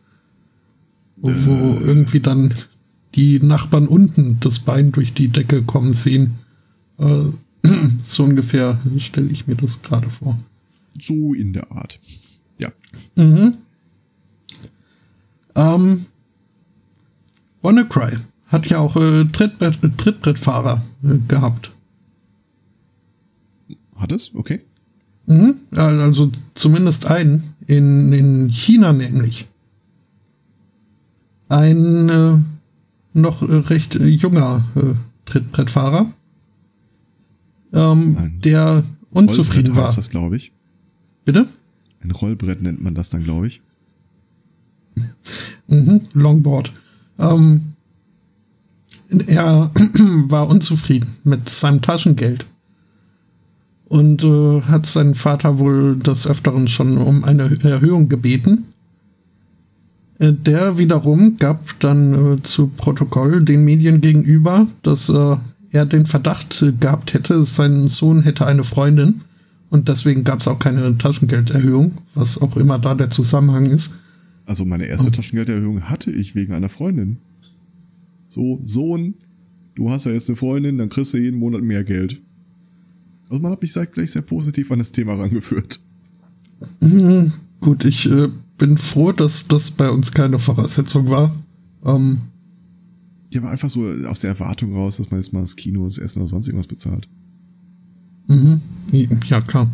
Wo, 1.18 1.30
wo 1.30 1.80
äh. 1.80 1.84
irgendwie 1.84 2.20
dann 2.20 2.54
die 3.16 3.40
Nachbarn 3.40 3.88
unten 3.88 4.40
das 4.40 4.60
Bein 4.60 4.92
durch 4.92 5.14
die 5.14 5.30
Decke 5.30 5.64
kommen 5.64 5.94
sehen. 5.94 6.36
Äh, 6.98 7.26
so 8.04 8.24
ungefähr 8.24 8.80
stelle 8.98 9.30
ich 9.30 9.48
mir 9.48 9.56
das 9.56 9.82
gerade 9.82 10.10
vor. 10.10 10.40
So 11.00 11.34
in 11.34 11.54
der 11.54 11.72
Art. 11.72 12.00
Ja. 12.60 12.70
Mhm. 13.16 13.56
Ähm, 15.56 16.06
WannaCry 17.62 18.18
hat 18.48 18.68
ja 18.68 18.80
auch 18.80 18.96
äh, 18.96 19.26
Trittbrett, 19.26 19.80
Trittbrettfahrer 19.98 20.84
äh, 21.04 21.18
gehabt. 21.28 21.72
Hat 23.96 24.12
es? 24.12 24.34
Okay. 24.34 24.62
Mhm, 25.30 25.58
also 25.76 26.32
zumindest 26.56 27.06
einen. 27.06 27.54
In, 27.68 28.12
in 28.14 28.50
China 28.50 28.94
nämlich. 28.94 29.48
Ein 31.50 32.10
äh, 32.10 32.38
noch 33.14 33.44
recht 33.48 33.94
junger 33.94 34.66
äh, 34.76 34.96
Trittbrettfahrer, 35.26 36.12
ähm, 37.74 38.40
der 38.44 38.84
unzufrieden 39.12 39.76
war. 39.76 39.84
Heißt 39.84 40.00
das, 40.00 40.10
glaube 40.10 40.36
ich. 40.36 40.52
Bitte? 41.26 41.48
Ein 42.02 42.10
Rollbrett 42.10 42.62
nennt 42.64 42.82
man 42.82 42.96
das 42.96 43.12
dann, 43.12 43.24
glaube 43.24 43.48
ich. 43.48 43.62
Mhm, 45.68 46.02
Longboard. 46.14 46.74
Ähm, 47.20 47.74
er 49.28 49.70
war 50.28 50.48
unzufrieden 50.48 51.18
mit 51.24 51.50
seinem 51.50 51.84
Taschengeld 51.84 52.48
und 53.90 54.24
äh, 54.24 54.62
hat 54.62 54.86
seinen 54.86 55.16
Vater 55.16 55.60
wohl 55.60 55.98
des 55.98 56.26
Öfteren 56.26 56.68
schon 56.68 56.98
um 56.98 57.24
eine 57.24 57.58
Erhöhung 57.64 58.08
gebeten. 58.08 58.66
Äh, 60.20 60.34
der 60.34 60.78
wiederum 60.78 61.38
gab 61.38 61.80
dann 61.80 62.38
äh, 62.38 62.42
zu 62.44 62.68
Protokoll 62.68 63.44
den 63.44 63.64
Medien 63.64 64.00
gegenüber, 64.00 64.68
dass 64.84 65.10
äh, 65.10 65.36
er 65.72 65.86
den 65.86 66.06
Verdacht 66.06 66.64
gehabt 66.80 67.14
hätte, 67.14 67.46
sein 67.46 67.88
Sohn 67.88 68.24
hätte 68.24 68.46
eine 68.46 68.64
Freundin 68.64 69.22
und 69.70 69.88
deswegen 69.88 70.24
gab 70.24 70.40
es 70.40 70.48
auch 70.48 70.60
keine 70.60 70.98
Taschengelderhöhung, 70.98 72.00
was 72.16 72.40
auch 72.42 72.58
immer 72.58 72.80
da 72.80 72.96
der 72.96 73.10
Zusammenhang 73.10 73.68
ist. 73.68 73.96
Also 74.46 74.66
meine 74.66 74.86
erste 74.86 75.12
Taschengelderhöhung 75.12 75.84
hatte 75.84 76.10
ich 76.10 76.34
wegen 76.34 76.54
einer 76.54 76.70
Freundin. 76.70 77.18
So, 78.28 78.60
Sohn, 78.64 79.14
du 79.76 79.92
hast 79.92 80.06
ja 80.06 80.12
jetzt 80.12 80.28
eine 80.28 80.38
Freundin, 80.38 80.80
dann 80.80 80.90
kriegst 80.90 81.14
du 81.14 81.20
jeden 81.20 81.38
Monat 81.38 81.62
mehr 81.62 81.84
Geld. 81.84 82.20
Also 83.30 83.42
man 83.42 83.52
hat 83.52 83.62
mich 83.62 83.74
gleich 83.92 84.12
sehr 84.12 84.24
positiv 84.24 84.72
an 84.72 84.80
das 84.80 84.92
Thema 84.92 85.14
rangeführt. 85.14 85.80
Mhm, 86.82 87.32
gut, 87.62 87.86
ich 87.86 88.10
äh, 88.10 88.28
bin 88.58 88.78
froh, 88.78 89.12
dass 89.12 89.48
das 89.48 89.72
bei 89.72 89.90
uns 89.90 90.12
keine 90.12 90.40
Voraussetzung 90.40 91.10
war. 91.10 91.36
Ähm, 91.86 92.22
ja, 93.32 93.42
aber 93.42 93.52
einfach 93.52 93.70
so 93.70 93.86
aus 94.08 94.22
der 94.22 94.32
Erwartung 94.32 94.76
raus, 94.76 94.98
dass 94.98 95.12
man 95.12 95.20
jetzt 95.20 95.32
mal 95.32 95.42
das 95.42 95.56
Kino, 95.56 95.86
das 95.86 96.00
Essen 96.00 96.20
oder 96.20 96.28
sonst 96.28 96.48
irgendwas 96.48 96.68
bezahlt. 96.68 97.08
Mhm, 98.28 98.62
ja, 98.92 99.42
klar. 99.42 99.72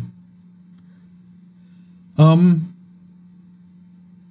Ähm, 2.18 2.66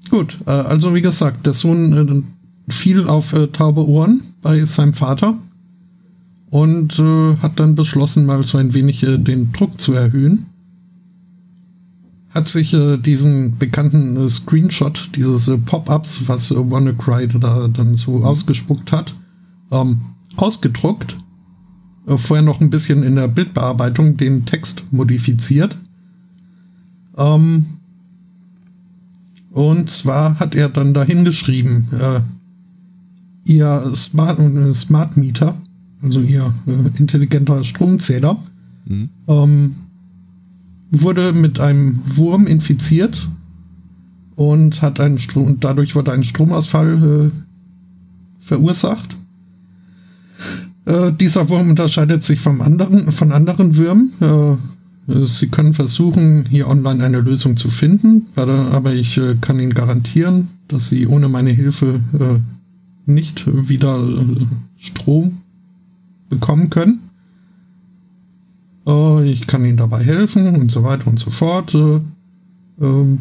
gut, 0.10 0.40
äh, 0.46 0.52
also 0.52 0.94
wie 0.94 1.02
gesagt, 1.02 1.46
der 1.46 1.54
Sohn 1.54 2.26
äh, 2.68 2.72
fiel 2.72 3.08
auf 3.08 3.34
äh, 3.34 3.48
taube 3.48 3.88
Ohren 3.88 4.22
bei 4.42 4.64
seinem 4.66 4.94
Vater 4.94 5.38
und 6.56 7.00
äh, 7.00 7.36
hat 7.42 7.60
dann 7.60 7.76
beschlossen, 7.76 8.26
mal 8.26 8.42
so 8.44 8.58
ein 8.58 8.74
wenig 8.74 9.04
äh, 9.04 9.18
den 9.18 9.52
Druck 9.52 9.78
zu 9.78 9.92
erhöhen. 9.92 10.46
Hat 12.30 12.48
sich 12.48 12.74
äh, 12.74 12.96
diesen 12.96 13.58
bekannten 13.58 14.16
äh, 14.16 14.30
Screenshot 14.30 15.10
dieses 15.18 15.50
äh, 15.50 15.58
Pop-ups, 15.58 16.22
was 16.28 16.52
äh, 16.52 16.56
WannaCry 16.56 17.28
da 17.28 17.68
dann 17.68 17.96
so 17.96 18.20
mhm. 18.20 18.24
ausgespuckt 18.24 18.94
hat, 18.94 19.14
ähm, 19.72 20.00
ausgedruckt. 20.38 21.18
vorher 22.06 22.46
noch 22.46 22.62
ein 22.62 22.70
bisschen 22.70 23.04
in 23.04 23.16
der 23.16 23.28
Bildbearbeitung 23.28 24.16
den 24.16 24.46
Text 24.46 24.82
modifiziert. 24.92 25.78
Ähm, 27.18 27.66
und 29.52 29.90
zwar 29.90 30.40
hat 30.40 30.56
er 30.56 30.70
dann 30.70 30.94
dahin 30.94 31.26
geschrieben, 31.26 31.88
ihr 33.46 33.92
Smart, 33.96 34.40
Smart 34.74 35.16
Meter 35.16 35.58
also 36.06 36.22
ihr 36.22 36.54
äh, 36.68 37.00
intelligenter 37.00 37.64
Stromzähler, 37.64 38.38
mhm. 38.86 39.10
ähm, 39.28 39.76
wurde 40.92 41.34
mit 41.34 41.60
einem 41.60 42.02
Wurm 42.06 42.48
infiziert 42.48 43.30
und 44.36 44.82
hat 44.82 45.00
einen 45.00 45.20
Strom, 45.20 45.48
und 45.48 45.64
dadurch 45.64 45.96
wurde 45.96 46.12
ein 46.12 46.24
Stromausfall 46.24 47.32
äh, 47.32 47.32
verursacht. 48.40 49.18
Äh, 50.86 51.12
dieser 51.14 51.50
Wurm 51.50 51.72
unterscheidet 51.72 52.24
sich 52.24 52.40
vom 52.40 52.62
anderen, 52.62 53.12
von 53.12 53.32
anderen 53.32 53.76
Würmen. 53.76 54.14
Äh, 54.20 54.56
Sie 55.28 55.50
können 55.50 55.74
versuchen, 55.74 56.48
hier 56.50 56.68
online 56.68 57.04
eine 57.04 57.20
Lösung 57.20 57.58
zu 57.58 57.70
finden, 57.70 58.26
aber 58.36 58.94
ich 58.94 59.18
äh, 59.18 59.36
kann 59.40 59.60
Ihnen 59.60 59.76
garantieren, 59.76 60.48
dass 60.68 60.88
Sie 60.88 61.06
ohne 61.06 61.30
meine 61.30 61.52
Hilfe 61.52 62.02
äh, 62.20 62.40
nicht 63.06 63.46
wieder 63.46 64.00
Strom 64.78 65.42
bekommen 66.30 66.70
können. 66.70 67.10
Äh, 68.88 69.30
ich 69.30 69.48
kann 69.48 69.66
ihnen 69.66 69.78
dabei 69.78 70.04
helfen 70.04 70.56
und 70.56 70.72
so 70.72 70.84
weiter 70.84 71.08
und 71.08 71.20
so 71.20 71.32
fort. 71.32 71.74
Äh, 71.74 72.02
äh, 72.82 73.18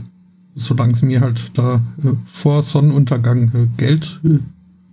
solange 0.55 0.95
sie 0.95 1.07
mir 1.07 1.21
halt 1.21 1.51
da 1.55 1.81
äh, 2.03 2.13
vor 2.27 2.63
Sonnenuntergang 2.63 3.53
äh, 3.55 3.67
Geld 3.77 4.21
äh, 4.25 4.39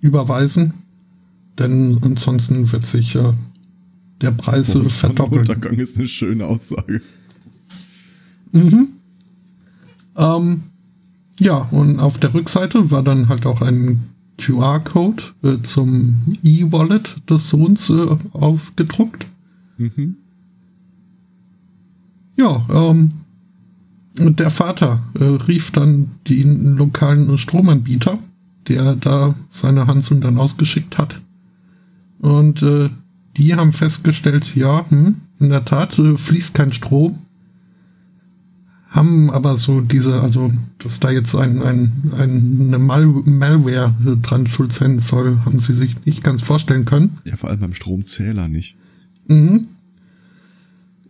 überweisen. 0.01 0.73
Denn 1.59 1.99
ansonsten 2.01 2.71
wird 2.71 2.85
sich 2.85 3.15
der 4.21 4.31
Preis 4.31 4.71
vor 4.71 4.83
verdoppeln. 4.83 5.45
Sonnenuntergang 5.45 5.77
ist 5.77 5.99
eine 5.99 6.07
schöne 6.07 6.45
Aussage. 6.45 7.01
Mhm. 8.51 8.93
Ähm, 10.15 10.63
ja, 11.39 11.67
und 11.71 11.99
auf 11.99 12.17
der 12.17 12.33
Rückseite 12.33 12.89
war 12.89 13.03
dann 13.03 13.29
halt 13.29 13.45
auch 13.45 13.61
ein 13.61 14.10
QR-Code 14.37 15.23
äh, 15.43 15.61
zum 15.61 16.37
E-Wallet 16.43 17.29
des 17.29 17.49
Sohns 17.49 17.89
äh, 17.89 18.17
aufgedruckt. 18.33 19.27
Mhm. 19.77 20.15
Ja, 22.37 22.65
ähm, 22.69 23.11
der 24.17 24.49
Vater 24.49 25.01
äh, 25.19 25.23
rief 25.23 25.71
dann 25.71 26.11
den 26.27 26.75
lokalen 26.75 27.37
Stromanbieter, 27.37 28.19
der 28.67 28.95
da 28.95 29.35
seine 29.49 29.87
Hansung 29.87 30.21
dann 30.21 30.37
ausgeschickt 30.37 30.97
hat. 30.97 31.21
Und 32.19 32.61
äh, 32.61 32.89
die 33.37 33.55
haben 33.55 33.73
festgestellt, 33.73 34.55
ja, 34.55 34.85
hm, 34.89 35.17
in 35.39 35.49
der 35.49 35.65
Tat 35.65 35.97
äh, 35.97 36.17
fließt 36.17 36.53
kein 36.53 36.73
Strom. 36.73 37.19
Haben 38.91 39.29
aber 39.29 39.57
so 39.57 39.79
diese, 39.79 40.21
also, 40.21 40.51
dass 40.77 40.99
da 40.99 41.11
jetzt 41.11 41.33
ein, 41.33 41.63
ein, 41.63 42.11
ein, 42.17 42.57
eine 42.67 42.77
Mal 42.77 43.05
Malware 43.05 43.93
dran 44.21 44.47
schuld 44.47 44.73
sein 44.73 44.99
soll, 44.99 45.39
haben 45.45 45.59
sie 45.59 45.71
sich 45.71 46.05
nicht 46.05 46.25
ganz 46.25 46.41
vorstellen 46.41 46.83
können. 46.83 47.17
Ja, 47.23 47.37
vor 47.37 47.49
allem 47.49 47.61
beim 47.61 47.73
Stromzähler 47.73 48.49
nicht. 48.49 48.75
Mhm. 49.27 49.67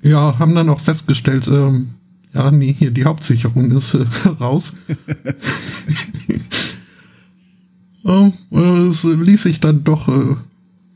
Ja, 0.04 0.38
haben 0.38 0.54
dann 0.54 0.70
auch 0.70 0.80
festgestellt, 0.80 1.48
ähm, 1.48 1.96
ja, 2.36 2.52
nee, 2.52 2.72
hier 2.72 2.92
die 2.92 3.06
Hauptsicherung 3.06 3.72
ist 3.72 3.96
äh, 3.96 4.06
raus. 4.40 4.74
äh, 8.06 8.32
es 8.60 9.04
ließ 9.04 9.42
sich 9.42 9.60
dann 9.60 9.84
doch 9.84 10.08
äh, 10.08 10.36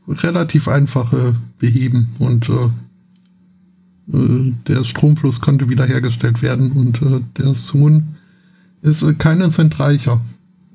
relativ 0.06 0.68
einfach 0.68 1.12
äh, 1.12 1.32
beheben 1.58 2.14
und 2.20 2.48
äh, 2.48 2.68
der 4.08 4.84
Stromfluss 4.84 5.40
konnte 5.40 5.68
wiederhergestellt 5.68 6.40
werden 6.40 6.72
und 6.72 7.02
äh, 7.02 7.20
der 7.38 7.54
Sohn 7.54 8.14
ist 8.82 9.02
äh, 9.02 9.14
kein 9.14 9.50
Cent 9.50 9.78
reicher. 9.80 10.20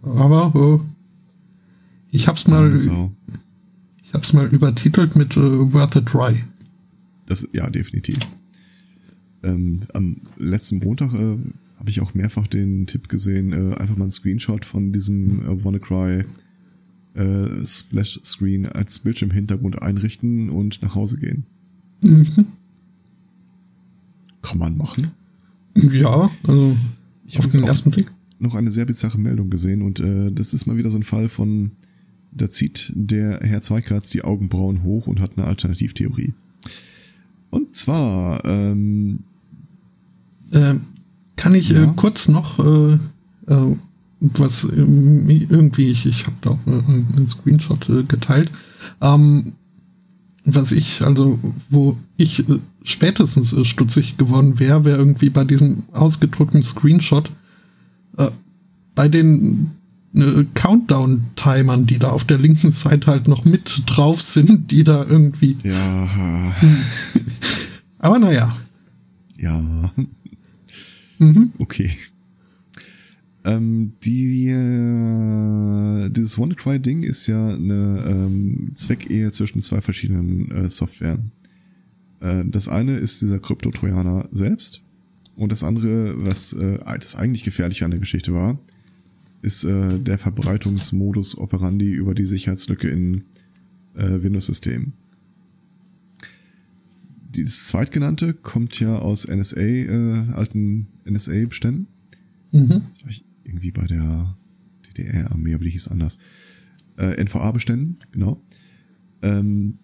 Aber 0.03 0.82
äh, 0.82 0.86
ich 2.11 2.27
hab's 2.27 2.47
mal, 2.47 2.77
so. 2.77 3.11
ich 4.03 4.13
hab's 4.13 4.34
mal 4.34 4.47
übertitelt 4.47 5.15
mit 5.15 5.38
äh, 5.38 5.73
Worth 5.73 5.95
a 5.95 6.01
Try. 6.01 6.43
Das, 7.25 7.47
ja, 7.53 7.69
definitiv. 7.69 8.17
Ähm, 9.43 9.82
am 9.93 10.17
letzten 10.38 10.79
Montag 10.79 11.13
äh, 11.13 11.38
habe 11.79 11.89
ich 11.89 12.01
auch 12.01 12.13
mehrfach 12.13 12.47
den 12.47 12.86
Tipp 12.86 13.07
gesehen, 13.07 13.53
äh, 13.53 13.75
einfach 13.75 13.95
mal 13.95 14.05
einen 14.05 14.11
Screenshot 14.11 14.65
von 14.65 14.91
diesem 14.91 15.41
äh, 15.43 15.63
WannaCry 15.63 16.25
äh, 17.13 17.65
Splash 17.65 18.19
Screen 18.23 18.67
als 18.67 18.99
Bildschirmhintergrund 18.99 19.82
einrichten 19.82 20.49
und 20.49 20.82
nach 20.82 20.95
Hause 20.95 21.17
gehen. 21.17 21.45
Mhm. 22.01 22.47
Kann 24.41 24.57
man 24.57 24.77
machen. 24.77 25.11
Ja, 25.75 26.29
also 26.43 26.75
ich 27.25 27.37
habe 27.37 27.47
den 27.47 27.63
ersten 27.63 27.91
Blick 27.91 28.11
noch 28.39 28.55
eine 28.55 28.71
sehr 28.71 28.85
bizarre 28.85 29.19
Meldung 29.19 29.49
gesehen 29.49 29.81
und 29.81 29.99
äh, 29.99 30.31
das 30.31 30.53
ist 30.53 30.65
mal 30.65 30.77
wieder 30.77 30.89
so 30.89 30.97
ein 30.97 31.03
Fall 31.03 31.29
von, 31.29 31.71
da 32.31 32.49
zieht 32.49 32.91
der 32.95 33.39
Herr 33.41 33.61
Zweikratz 33.61 34.09
die 34.09 34.23
Augenbrauen 34.23 34.83
hoch 34.83 35.07
und 35.07 35.19
hat 35.19 35.37
eine 35.37 35.47
Alternativtheorie. 35.47 36.33
Und 37.51 37.75
zwar 37.75 38.43
ähm, 38.45 39.19
äh, 40.51 40.75
kann 41.35 41.53
ich 41.53 41.71
äh, 41.71 41.75
ja? 41.75 41.83
äh, 41.91 41.93
kurz 41.95 42.27
noch 42.27 42.59
äh, 42.59 42.93
äh, 43.47 43.75
was 44.19 44.63
irgendwie, 44.63 45.91
ich, 45.91 46.05
ich 46.05 46.25
habe 46.25 46.35
da 46.41 46.51
auch 46.51 46.67
einen 46.67 47.27
Screenshot 47.27 47.89
äh, 47.89 48.03
geteilt. 48.03 48.51
Ähm, 49.01 49.53
was 50.43 50.71
ich, 50.71 51.01
also, 51.01 51.39
wo 51.69 51.97
ich 52.17 52.39
äh, 52.39 52.59
spätestens 52.83 53.53
äh, 53.53 53.65
stutzig 53.65 54.17
geworden 54.17 54.59
wäre, 54.59 54.85
wäre 54.85 54.97
irgendwie 54.97 55.29
bei 55.29 55.43
diesem 55.43 55.83
ausgedruckten 55.91 56.63
Screenshot 56.63 57.31
äh, 58.17 58.31
bei 58.95 59.07
den 59.07 59.71
äh, 60.15 60.43
Countdown-Timern, 60.53 61.85
die 61.85 61.99
da 61.99 62.09
auf 62.09 62.25
der 62.25 62.39
linken 62.39 62.71
Seite 62.71 63.07
halt 63.07 63.27
noch 63.27 63.45
mit 63.45 63.83
drauf 63.85 64.21
sind, 64.21 64.71
die 64.71 64.83
da 64.83 65.05
irgendwie. 65.05 65.57
Ja. 65.63 66.53
Aber 67.99 68.19
naja. 68.19 68.57
Ja. 69.37 69.91
Mhm. 71.19 71.51
Okay. 71.59 71.91
Ähm, 73.43 73.93
die, 74.03 74.49
äh, 74.49 76.09
dieses 76.09 76.37
WannaCry-Ding 76.37 77.03
ist 77.03 77.25
ja 77.27 77.49
eine 77.49 78.05
ähm, 78.07 78.71
Zweckehe 78.75 79.31
zwischen 79.31 79.61
zwei 79.61 79.81
verschiedenen 79.81 80.51
äh, 80.51 80.69
Softwaren. 80.69 81.31
Äh, 82.19 82.45
das 82.45 82.67
eine 82.67 82.97
ist 82.97 83.21
dieser 83.21 83.39
Krypto-Trojaner 83.39 84.29
selbst 84.31 84.83
und 85.35 85.51
das 85.51 85.63
andere, 85.63 86.23
was 86.23 86.53
äh, 86.53 86.79
das 86.99 87.15
eigentlich 87.15 87.43
gefährliche 87.43 87.83
an 87.85 87.91
der 87.91 87.99
Geschichte 87.99 88.33
war, 88.33 88.59
ist 89.41 89.63
äh, 89.63 89.97
der 89.97 90.19
Verbreitungsmodus 90.19 91.35
operandi 91.35 91.91
über 91.91 92.13
die 92.13 92.25
Sicherheitslücke 92.25 92.89
in 92.89 93.23
äh, 93.95 94.21
Windows-Systemen. 94.21 94.93
Dieses 97.33 97.67
zweitgenannte 97.67 98.35
kommt 98.35 98.79
ja 98.79 98.99
aus 98.99 99.27
NSA, 99.27 99.61
äh, 99.61 100.25
alten 100.33 100.87
NSA-Beständen. 101.05 101.87
Mhm. 102.51 102.83
Das 102.85 103.03
war 103.03 103.09
ich 103.09 103.23
irgendwie 103.43 103.71
bei 103.71 103.85
der 103.85 104.37
DDR-Armee, 104.87 105.53
aber 105.53 105.63
die 105.63 105.71
hieß 105.71 105.87
anders. 105.87 106.19
Äh, 106.97 107.21
NVA-Beständen, 107.23 107.95
genau. 108.11 108.43
Ähm, 109.21 109.79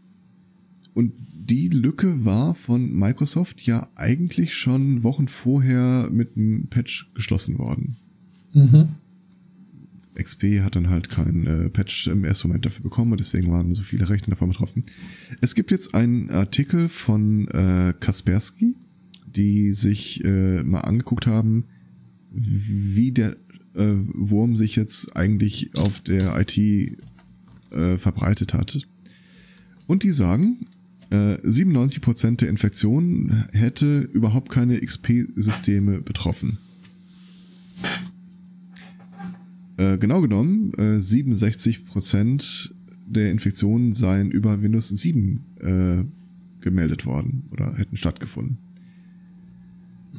und 0.93 1.13
die 1.33 1.69
Lücke 1.69 2.25
war 2.25 2.55
von 2.55 2.91
Microsoft 2.91 3.61
ja 3.61 3.89
eigentlich 3.95 4.55
schon 4.55 5.03
Wochen 5.03 5.27
vorher 5.27 6.09
mit 6.11 6.35
einem 6.35 6.67
Patch 6.67 7.11
geschlossen 7.13 7.57
worden. 7.59 7.97
Mhm. 8.53 8.89
XP 10.15 10.61
hat 10.61 10.75
dann 10.75 10.89
halt 10.89 11.09
kein 11.09 11.45
äh, 11.45 11.69
Patch 11.69 12.07
im 12.07 12.23
ersten 12.23 12.47
Moment 12.47 12.65
dafür 12.65 12.83
bekommen 12.83 13.11
und 13.11 13.19
deswegen 13.19 13.51
waren 13.51 13.73
so 13.73 13.83
viele 13.83 14.09
Rechte 14.09 14.31
davon 14.31 14.49
betroffen. 14.49 14.83
Es 15.41 15.53
gibt 15.55 15.71
jetzt 15.71 15.93
einen 15.93 16.31
Artikel 16.31 16.89
von 16.89 17.47
äh, 17.49 17.93
Kaspersky, 17.99 18.75
die 19.27 19.71
sich 19.73 20.23
äh, 20.25 20.63
mal 20.63 20.81
angeguckt 20.81 21.27
haben, 21.27 21.65
wie 22.31 23.11
der 23.11 23.37
äh, 23.77 23.93
Wurm 24.13 24.57
sich 24.57 24.75
jetzt 24.75 25.15
eigentlich 25.15 25.77
auf 25.77 26.01
der 26.01 26.39
IT 26.39 26.57
äh, 26.57 27.97
verbreitet 27.97 28.53
hat. 28.53 28.87
Und 29.87 30.03
die 30.03 30.11
sagen, 30.11 30.67
äh, 31.09 31.35
97% 31.35 32.37
der 32.37 32.49
Infektionen 32.49 33.45
hätte 33.51 34.01
überhaupt 34.01 34.49
keine 34.49 34.79
XP-Systeme 34.81 36.01
betroffen. 36.01 36.57
Äh, 39.77 39.97
genau 39.97 40.21
genommen, 40.21 40.73
äh, 40.77 40.99
67% 40.99 42.73
der 43.05 43.31
Infektionen 43.31 43.93
seien 43.93 44.31
über 44.31 44.61
Windows 44.61 44.89
7 44.89 45.45
äh, 45.61 46.03
gemeldet 46.61 47.05
worden 47.05 47.43
oder 47.51 47.77
hätten 47.77 47.95
stattgefunden. 47.95 48.57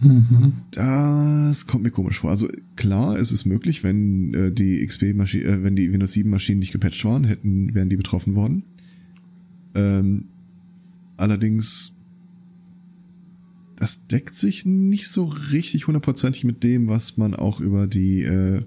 Mhm. 0.01 0.53
Das 0.71 1.67
kommt 1.67 1.85
mir 1.85 1.91
komisch 1.91 2.21
vor. 2.21 2.31
Also 2.31 2.49
klar, 2.77 3.17
es 3.17 3.33
ist 3.33 3.45
möglich, 3.45 3.83
wenn 3.83 4.35
äh, 4.35 4.53
die 4.53 4.85
XP 4.85 5.15
Maschine, 5.15 5.45
äh, 5.45 5.63
wenn 5.63 5.77
die 5.77 5.93
Windows 5.93 6.13
7 6.13 6.31
Maschinen 6.31 6.61
nicht 6.61 6.73
gepatcht 6.73 7.05
waren, 7.05 7.25
hätten 7.25 7.75
wären 7.75 7.89
die 7.89 7.97
betroffen 7.97 8.35
worden. 8.35 8.65
Ähm, 9.75 10.27
allerdings 11.17 11.95
das 13.79 14.09
deckt 14.09 14.35
sich 14.35 14.67
nicht 14.67 15.09
so 15.09 15.25
richtig 15.25 15.87
hundertprozentig 15.87 16.43
mit 16.43 16.65
dem, 16.65 16.89
was 16.89 17.17
man 17.17 17.37
auch 17.37 17.61
über 17.61 17.87
die 17.87 18.23
äh, 18.23 18.63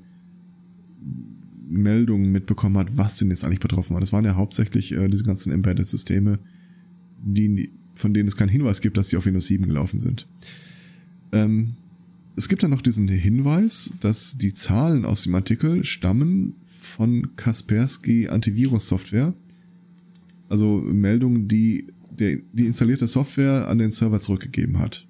Meldungen 1.67 2.31
mitbekommen 2.31 2.77
hat, 2.77 2.97
was 2.97 3.17
denn 3.17 3.29
jetzt 3.29 3.43
eigentlich 3.43 3.59
betroffen 3.59 3.93
war. 3.93 3.99
Das 3.99 4.13
waren 4.13 4.23
ja 4.23 4.35
hauptsächlich 4.35 4.93
äh, 4.93 5.09
diese 5.09 5.25
ganzen 5.25 5.51
Embedded-Systeme, 5.51 6.39
die, 7.23 7.71
von 7.93 8.13
denen 8.13 8.29
es 8.29 8.37
keinen 8.37 8.47
Hinweis 8.47 8.79
gibt, 8.79 8.95
dass 8.95 9.09
die 9.09 9.17
auf 9.17 9.25
Windows 9.25 9.47
7 9.47 9.67
gelaufen 9.67 9.99
sind. 9.99 10.27
Ähm, 11.31 11.73
es 12.35 12.49
gibt 12.49 12.63
dann 12.63 12.71
noch 12.71 12.81
diesen 12.81 13.07
Hinweis, 13.07 13.93
dass 13.99 14.37
die 14.37 14.53
Zahlen 14.53 15.05
aus 15.05 15.23
dem 15.23 15.35
Artikel 15.35 15.83
stammen 15.83 16.55
von 16.65 17.35
Kaspersky 17.35 18.29
Antivirus-Software. 18.29 19.33
Also 20.49 20.79
Meldungen, 20.79 21.47
die 21.47 21.87
der, 22.09 22.39
die 22.53 22.65
installierte 22.65 23.07
Software 23.07 23.67
an 23.67 23.77
den 23.77 23.91
Server 23.91 24.19
zurückgegeben 24.19 24.79
hat. 24.79 25.07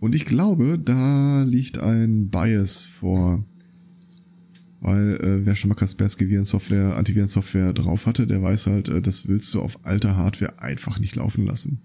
Und 0.00 0.14
ich 0.14 0.24
glaube, 0.24 0.78
da 0.78 1.42
liegt 1.42 1.78
ein 1.78 2.28
Bias 2.28 2.84
vor. 2.84 3.44
Weil 4.80 5.14
äh, 5.16 5.46
wer 5.46 5.54
schon 5.54 5.68
mal 5.68 5.76
Kaspersky 5.76 6.28
Virensoftware, 6.28 6.96
Antivirensoftware 6.96 7.72
drauf 7.72 8.06
hatte, 8.06 8.26
der 8.26 8.42
weiß 8.42 8.66
halt, 8.66 8.88
äh, 8.88 9.00
das 9.00 9.28
willst 9.28 9.54
du 9.54 9.60
auf 9.60 9.86
alter 9.86 10.16
Hardware 10.16 10.58
einfach 10.58 10.98
nicht 10.98 11.14
laufen 11.14 11.46
lassen. 11.46 11.80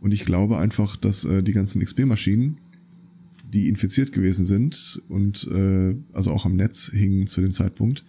Und 0.00 0.12
ich 0.12 0.24
glaube 0.24 0.58
einfach, 0.58 0.96
dass 0.96 1.24
äh, 1.24 1.42
die 1.42 1.52
ganzen 1.52 1.82
XP-Maschinen, 1.82 2.58
die 3.52 3.68
infiziert 3.68 4.12
gewesen 4.12 4.44
sind 4.44 5.02
und 5.08 5.48
äh, 5.50 5.96
also 6.12 6.30
auch 6.30 6.46
am 6.46 6.56
Netz 6.56 6.90
hingen 6.92 7.26
zu 7.26 7.40
dem 7.40 7.52
Zeitpunkt, 7.52 8.04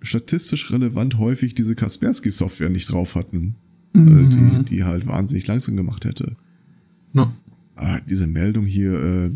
statistisch 0.00 0.70
relevant 0.70 1.18
häufig 1.18 1.54
diese 1.54 1.74
Kaspersky-Software 1.74 2.70
nicht 2.70 2.90
drauf 2.90 3.14
hatten, 3.14 3.56
mhm. 3.92 4.30
die, 4.30 4.76
die 4.76 4.84
halt 4.84 5.06
wahnsinnig 5.06 5.46
langsam 5.46 5.76
gemacht 5.76 6.04
hätte. 6.04 6.36
No. 7.12 7.32
Aber 7.74 8.00
diese 8.00 8.26
Meldung 8.26 8.66
hier, 8.66 8.92
äh, 8.92 9.30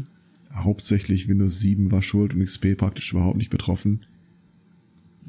hauptsächlich 0.55 1.29
Windows 1.29 1.61
7 1.61 1.91
war 1.91 2.03
schuld 2.03 2.35
und 2.35 2.45
XP 2.45 2.77
praktisch 2.77 3.13
überhaupt 3.13 3.37
nicht 3.37 3.51
betroffen. 3.51 4.05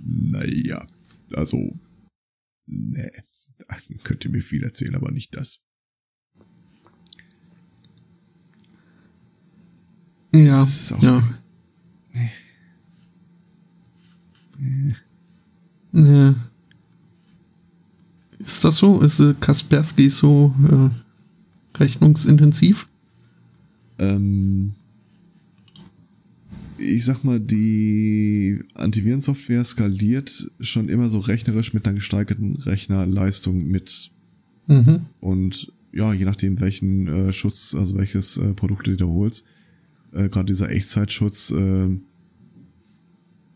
Naja, 0.06 0.86
also, 1.34 1.78
nee, 2.66 3.12
könnt 4.04 4.26
ihr 4.26 4.32
mir 4.32 4.42
viel 4.42 4.64
erzählen, 4.64 4.96
aber 4.96 5.12
nicht 5.12 5.36
das. 5.36 5.60
Ja, 10.34 10.52
das 10.52 10.94
ja. 11.00 11.22
Nee. 14.58 14.96
Nee. 15.92 16.34
Ist 18.40 18.64
das 18.64 18.78
so? 18.78 19.00
Ist 19.02 19.20
äh, 19.20 19.36
Kaspersky 19.40 20.10
so 20.10 20.54
äh, 20.70 21.78
rechnungsintensiv? 21.78 22.88
Ähm, 24.00 24.74
ich 26.84 27.06
sag 27.06 27.24
mal, 27.24 27.40
die 27.40 28.60
Antivirensoftware 28.74 29.64
skaliert 29.64 30.52
schon 30.60 30.90
immer 30.90 31.10
so 31.10 31.20
rechnerisch 31.20 31.74
mit 31.74 31.88
einer 31.88 31.96
gesteigerten 31.96 32.56
Rechnerleistung 32.58 33.66
mit. 33.66 34.12
Mhm. 34.68 35.02
Und 35.20 35.72
ja, 35.92 36.14
je 36.14 36.26
nachdem, 36.26 36.60
welchen 36.60 37.08
äh, 37.08 37.32
Schutz, 37.32 37.76
also 37.76 37.96
welches 37.96 38.38
äh, 38.38 38.54
Produkt 38.54 38.88
du 38.88 38.92
wiederholst, 38.92 39.46
äh, 40.12 40.30
gerade 40.30 40.46
dieser 40.46 40.70
Echtzeitschutz 40.70 41.52
äh, 41.52 41.90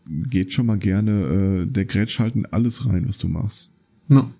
geht 0.08 0.52
schon 0.52 0.66
mal 0.66 0.78
gerne, 0.78 1.64
äh, 1.64 1.66
der 1.66 1.84
grätscht 1.84 2.18
halt 2.18 2.34
in 2.34 2.46
alles 2.46 2.86
rein, 2.86 3.06
was 3.06 3.18
du 3.18 3.28
machst. 3.28 3.72
No. 4.08 4.30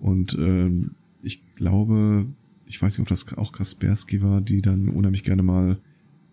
Und 0.00 0.36
ähm, 0.38 0.92
ich 1.22 1.40
glaube, 1.54 2.26
ich 2.66 2.80
weiß 2.80 2.98
nicht, 2.98 3.02
ob 3.02 3.08
das 3.08 3.36
auch 3.36 3.52
Kaspersky 3.52 4.22
war, 4.22 4.40
die 4.40 4.62
dann 4.62 4.88
unheimlich 4.88 5.22
gerne 5.22 5.42
mal, 5.42 5.78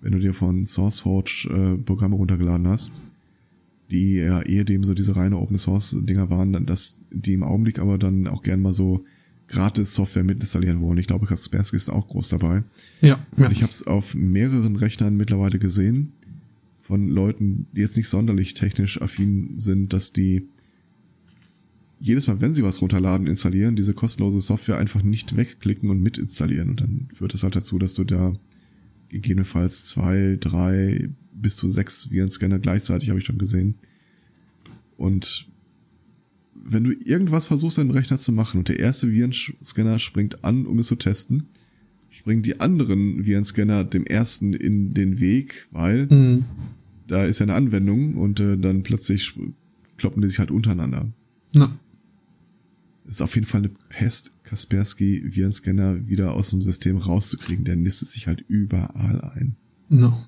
wenn 0.01 0.11
du 0.11 0.19
dir 0.19 0.33
von 0.33 0.63
SourceForge 0.63 1.49
äh, 1.49 1.83
Programme 1.83 2.15
runtergeladen 2.15 2.67
hast, 2.67 2.91
die 3.91 4.15
ja 4.15 4.41
ehedem 4.41 4.83
so 4.83 4.93
diese 4.93 5.15
reine 5.15 5.37
Open 5.37 5.57
Source 5.57 5.97
Dinger 5.99 6.29
waren, 6.29 6.65
dass 6.65 7.03
die 7.11 7.33
im 7.33 7.43
Augenblick 7.43 7.79
aber 7.79 7.97
dann 7.97 8.27
auch 8.27 8.41
gerne 8.41 8.61
mal 8.61 8.73
so 8.73 9.05
gratis 9.47 9.93
Software 9.93 10.23
mitinstallieren 10.23 10.81
wollen. 10.81 10.97
Ich 10.97 11.07
glaube, 11.07 11.25
Kaspersky 11.25 11.75
ist 11.75 11.89
auch 11.89 12.07
groß 12.07 12.29
dabei. 12.29 12.63
Ja. 13.01 13.19
ja. 13.37 13.45
Und 13.45 13.51
ich 13.51 13.63
habe 13.63 13.71
es 13.71 13.85
auf 13.85 14.15
mehreren 14.15 14.77
Rechnern 14.77 15.17
mittlerweile 15.17 15.59
gesehen 15.59 16.13
von 16.81 17.09
Leuten, 17.09 17.67
die 17.73 17.81
jetzt 17.81 17.97
nicht 17.97 18.07
sonderlich 18.07 18.53
technisch 18.53 19.01
affin 19.01 19.53
sind, 19.57 19.93
dass 19.93 20.13
die 20.13 20.47
jedes 21.99 22.27
Mal, 22.27 22.41
wenn 22.41 22.53
sie 22.53 22.63
was 22.63 22.81
runterladen, 22.81 23.27
installieren, 23.27 23.75
diese 23.75 23.93
kostenlose 23.93 24.41
Software 24.41 24.77
einfach 24.77 25.03
nicht 25.03 25.35
wegklicken 25.35 25.89
und 25.89 26.01
mitinstallieren. 26.01 26.69
Und 26.71 26.81
dann 26.81 27.09
führt 27.13 27.33
es 27.33 27.43
halt 27.43 27.55
dazu, 27.55 27.77
dass 27.77 27.93
du 27.93 28.05
da 28.05 28.33
gegebenenfalls 29.11 29.85
zwei, 29.85 30.37
drei 30.39 31.09
bis 31.33 31.57
zu 31.57 31.69
sechs 31.69 32.09
Virenscanner 32.11 32.59
gleichzeitig, 32.59 33.09
habe 33.09 33.19
ich 33.19 33.25
schon 33.25 33.37
gesehen. 33.37 33.75
Und 34.97 35.47
wenn 36.53 36.83
du 36.83 36.91
irgendwas 36.91 37.47
versuchst, 37.47 37.77
deinen 37.77 37.91
Rechner 37.91 38.17
zu 38.17 38.31
machen 38.31 38.59
und 38.59 38.69
der 38.69 38.79
erste 38.79 39.11
Virenscanner 39.11 39.99
springt 39.99 40.43
an, 40.43 40.65
um 40.65 40.79
es 40.79 40.87
zu 40.87 40.95
testen, 40.95 41.47
springen 42.09 42.43
die 42.43 42.59
anderen 42.59 43.25
Virenscanner 43.25 43.83
dem 43.83 44.05
ersten 44.05 44.53
in 44.53 44.93
den 44.93 45.19
Weg, 45.19 45.67
weil 45.71 46.07
mhm. 46.07 46.45
da 47.07 47.25
ist 47.25 47.39
ja 47.39 47.45
eine 47.45 47.55
Anwendung 47.55 48.15
und 48.15 48.39
äh, 48.39 48.57
dann 48.57 48.83
plötzlich 48.83 49.33
kloppen 49.97 50.21
die 50.21 50.29
sich 50.29 50.39
halt 50.39 50.51
untereinander. 50.51 51.11
Na. 51.53 51.77
Ist 53.11 53.21
auf 53.21 53.35
jeden 53.35 53.45
Fall 53.45 53.61
eine 53.61 53.69
Pest, 53.89 54.31
Kaspersky 54.43 55.35
Virenscanner 55.35 56.07
wieder 56.07 56.33
aus 56.33 56.49
dem 56.49 56.61
System 56.61 56.97
rauszukriegen. 56.97 57.65
Der 57.65 57.75
nistet 57.75 58.07
sich 58.07 58.27
halt 58.27 58.39
überall 58.47 59.19
ein. 59.35 59.57
No. 59.89 60.25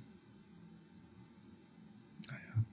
Naja. 2.27 2.65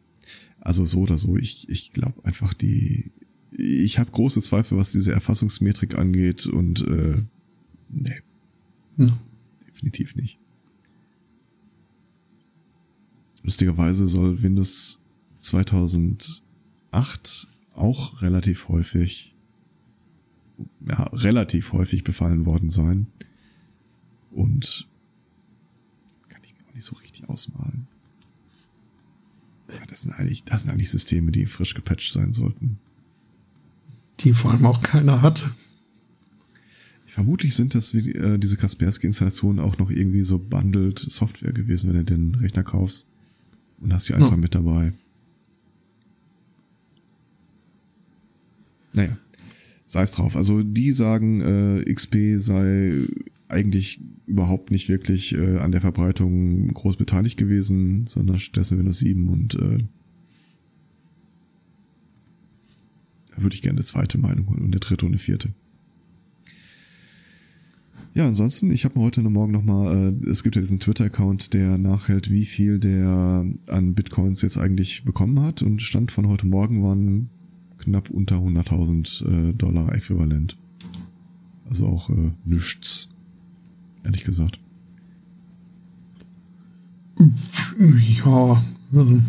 Also 0.61 0.85
so 0.85 1.03
oder 1.03 1.17
so, 1.17 1.37
ich, 1.37 1.69
ich 1.69 1.93
glaube 1.93 2.25
einfach 2.25 2.55
die, 2.55 3.13
ich 3.53 4.01
habe 4.01 4.11
große 4.11 4.43
Zweifel, 4.43 4.79
was 4.79 4.91
diese 4.93 5.13
Erfassungsmetrik 5.13 5.97
angeht 5.97 6.47
und 6.47 6.83
äh, 6.83 7.23
nee. 7.91 8.21
No. 8.97 9.17
Definitiv 9.69 10.17
nicht. 10.17 10.41
Lustigerweise 13.43 14.07
soll 14.07 14.43
Windows 14.43 15.01
2008 15.37 17.49
auch 17.73 18.21
relativ 18.23 18.69
häufig, 18.69 19.35
ja, 20.87 21.05
relativ 21.13 21.73
häufig 21.73 22.05
befallen 22.05 22.47
worden 22.47 22.71
sein. 22.71 23.07
Und 24.31 24.89
kann 26.29 26.43
ich 26.45 26.55
mir 26.55 26.69
auch 26.69 26.75
nicht 26.75 26.85
so 26.85 26.97
richtig 26.97 27.29
ausmalen. 27.29 27.87
Ja, 29.71 29.87
das 29.87 30.03
sind 30.03 30.13
eigentlich, 30.13 30.45
das 30.45 30.63
sind 30.63 30.71
eigentlich 30.71 30.91
Systeme, 30.91 31.33
die 31.33 31.47
frisch 31.47 31.75
gepatcht 31.75 32.13
sein 32.13 32.33
sollten. 32.33 32.79
Die 34.21 34.33
vor 34.33 34.51
allem 34.51 34.67
auch 34.67 34.83
keiner 34.83 35.23
hat. 35.23 35.53
Vermutlich 37.07 37.57
sind 37.57 37.75
das 37.75 37.93
wie 37.93 38.13
äh, 38.13 38.39
diese 38.39 38.57
Kaspersky-Installationen 38.57 39.59
auch 39.59 39.79
noch 39.79 39.91
irgendwie 39.91 40.23
so 40.23 40.39
bundled 40.39 40.99
Software 40.99 41.53
gewesen, 41.53 41.89
wenn 41.89 41.97
du 41.97 42.05
den 42.05 42.35
Rechner 42.37 42.63
kaufst 42.63 43.09
und 43.81 43.93
hast 43.93 44.05
sie 44.07 44.15
einfach 44.15 44.31
ja. 44.31 44.37
mit 44.37 44.55
dabei. 44.55 44.93
Naja, 48.93 49.17
sei 49.91 50.03
es 50.03 50.13
drauf. 50.13 50.37
Also 50.37 50.63
die 50.63 50.93
sagen, 50.93 51.41
äh, 51.41 51.93
XP 51.93 52.37
sei 52.37 53.09
eigentlich 53.49 54.01
überhaupt 54.25 54.71
nicht 54.71 54.89
wirklich 54.89 55.35
äh, 55.35 55.59
an 55.59 55.73
der 55.73 55.81
Verbreitung 55.81 56.69
groß 56.69 56.97
beteiligt 56.97 57.37
gewesen, 57.37 58.07
sondern 58.07 58.39
stattdessen 58.39 58.79
Windows 58.79 59.01
7 59.01 59.29
und 59.29 59.57
äh, 59.57 59.79
da 63.35 63.43
würde 63.43 63.57
ich 63.57 63.63
gerne 63.63 63.79
eine 63.79 63.85
zweite 63.85 64.17
Meinung 64.17 64.47
holen 64.47 64.61
und 64.61 64.67
eine 64.67 64.79
dritte 64.79 65.07
und 65.07 65.11
eine 65.11 65.19
vierte. 65.19 65.55
Ja, 68.15 68.29
ansonsten, 68.29 68.71
ich 68.71 68.85
habe 68.85 68.97
mir 68.97 69.05
heute 69.05 69.23
Morgen 69.23 69.51
nochmal, 69.51 70.15
äh, 70.25 70.31
es 70.31 70.45
gibt 70.45 70.55
ja 70.55 70.63
diesen 70.63 70.79
Twitter-Account, 70.79 71.53
der 71.53 71.79
nachhält, 71.79 72.31
wie 72.31 72.45
viel 72.45 72.79
der 72.79 73.45
an 73.67 73.95
Bitcoins 73.95 74.43
jetzt 74.43 74.57
eigentlich 74.57 75.03
bekommen 75.05 75.41
hat 75.43 75.63
und 75.63 75.83
Stand 75.83 76.13
von 76.13 76.29
heute 76.29 76.47
Morgen 76.47 76.85
waren 76.85 77.31
knapp 77.81 78.11
unter 78.11 78.37
100.000 78.37 79.51
äh, 79.51 79.53
Dollar 79.55 79.95
äquivalent. 79.95 80.57
Also 81.69 81.87
auch 81.87 82.11
äh, 82.11 82.33
nichts, 82.45 83.11
ehrlich 84.05 84.25
gesagt. 84.25 84.59
Ja, 88.25 88.63
also 88.93 89.21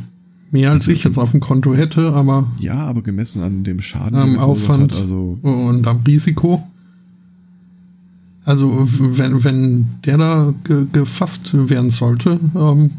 mehr 0.51 0.71
als 0.71 0.83
also, 0.83 0.91
ich 0.91 1.03
jetzt 1.03 1.17
auf 1.17 1.31
dem 1.31 1.39
Konto 1.39 1.75
hätte, 1.75 2.13
aber. 2.13 2.51
Ja, 2.59 2.75
aber 2.85 3.01
gemessen 3.01 3.43
an 3.43 3.63
dem 3.63 3.81
Schaden, 3.81 4.17
am 4.17 4.39
Aufwand 4.39 4.93
hat, 4.93 4.99
also 4.99 5.37
und 5.41 5.85
am 5.85 6.01
Risiko. 6.05 6.63
Also 8.43 8.87
wenn, 8.99 9.43
wenn 9.43 9.85
der 10.05 10.17
da 10.17 10.53
ge 10.63 10.87
gefasst 10.91 11.51
werden 11.53 11.91
sollte, 11.91 12.39
ähm, 12.55 12.91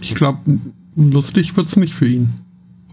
ich 0.00 0.14
glaube, 0.14 0.58
lustig 0.96 1.56
wird's 1.56 1.76
nicht 1.76 1.94
für 1.94 2.08
ihn. 2.08 2.28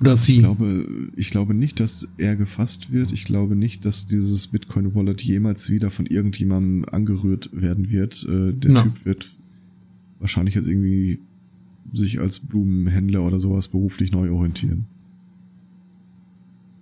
Oder 0.04 0.18
sie. 0.18 0.34
Ich 0.34 0.39
glaube, 0.39 0.88
ich 1.16 1.30
glaube 1.30 1.54
nicht, 1.54 1.80
dass 1.80 2.10
er 2.18 2.36
gefasst 2.36 2.91
wird. 2.91 3.14
Ich 3.14 3.24
glaube 3.24 3.56
nicht, 3.56 3.86
dass 3.86 4.06
dieses 4.06 4.47
Bitcoin 4.47 4.93
Wallet 4.95 5.22
jemals 5.22 5.70
wieder 5.70 5.91
von 5.91 6.06
irgendjemandem 6.06 6.84
angerührt 6.91 7.49
werden 7.54 7.89
wird. 7.89 8.26
Äh, 8.26 8.51
der 8.51 8.72
no. 8.72 8.82
Typ 8.82 9.06
wird 9.06 9.30
wahrscheinlich 10.20 10.56
jetzt 10.56 10.68
irgendwie 10.68 11.20
sich 11.93 12.20
als 12.20 12.39
Blumenhändler 12.39 13.22
oder 13.22 13.39
sowas 13.39 13.70
beruflich 13.70 14.12
neu 14.12 14.30
orientieren. 14.30 14.88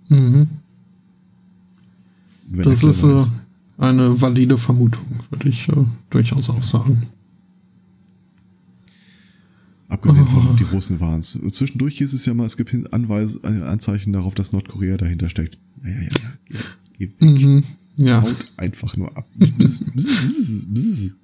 Mhm. 0.08 0.48
Wenn 2.48 2.64
das 2.64 2.82
ist 2.82 3.04
äh, 3.04 3.18
eine 3.78 4.20
valide 4.20 4.58
Vermutung, 4.58 5.20
würde 5.30 5.48
ich 5.48 5.68
äh, 5.68 5.84
durchaus 6.10 6.50
auch 6.50 6.64
sagen. 6.64 7.06
Abgesehen 9.92 10.26
oh. 10.28 10.40
von 10.40 10.56
die 10.58 10.64
Russen 10.64 11.00
waren 11.00 11.20
es. 11.20 11.38
Zwischendurch 11.48 11.98
hieß 11.98 12.14
es 12.14 12.24
ja 12.24 12.32
mal, 12.32 12.46
es 12.46 12.56
gibt 12.56 12.74
Anweis 12.94 13.38
äh, 13.44 13.62
Anzeichen 13.62 14.14
darauf, 14.14 14.34
dass 14.34 14.52
Nordkorea 14.52 14.96
dahinter 14.96 15.28
steckt. 15.28 15.58
Ja, 15.84 15.90
ja, 15.90 16.00
ja. 16.48 16.60
Geh, 16.98 17.10
geh 17.18 17.26
mhm, 17.26 17.64
ja. 17.96 18.22
Haut 18.22 18.46
einfach 18.56 18.96
nur 18.96 19.14
ab. 19.14 19.28
Bzz, 19.36 19.84
bzz, 19.94 20.66
bzz, 20.66 21.16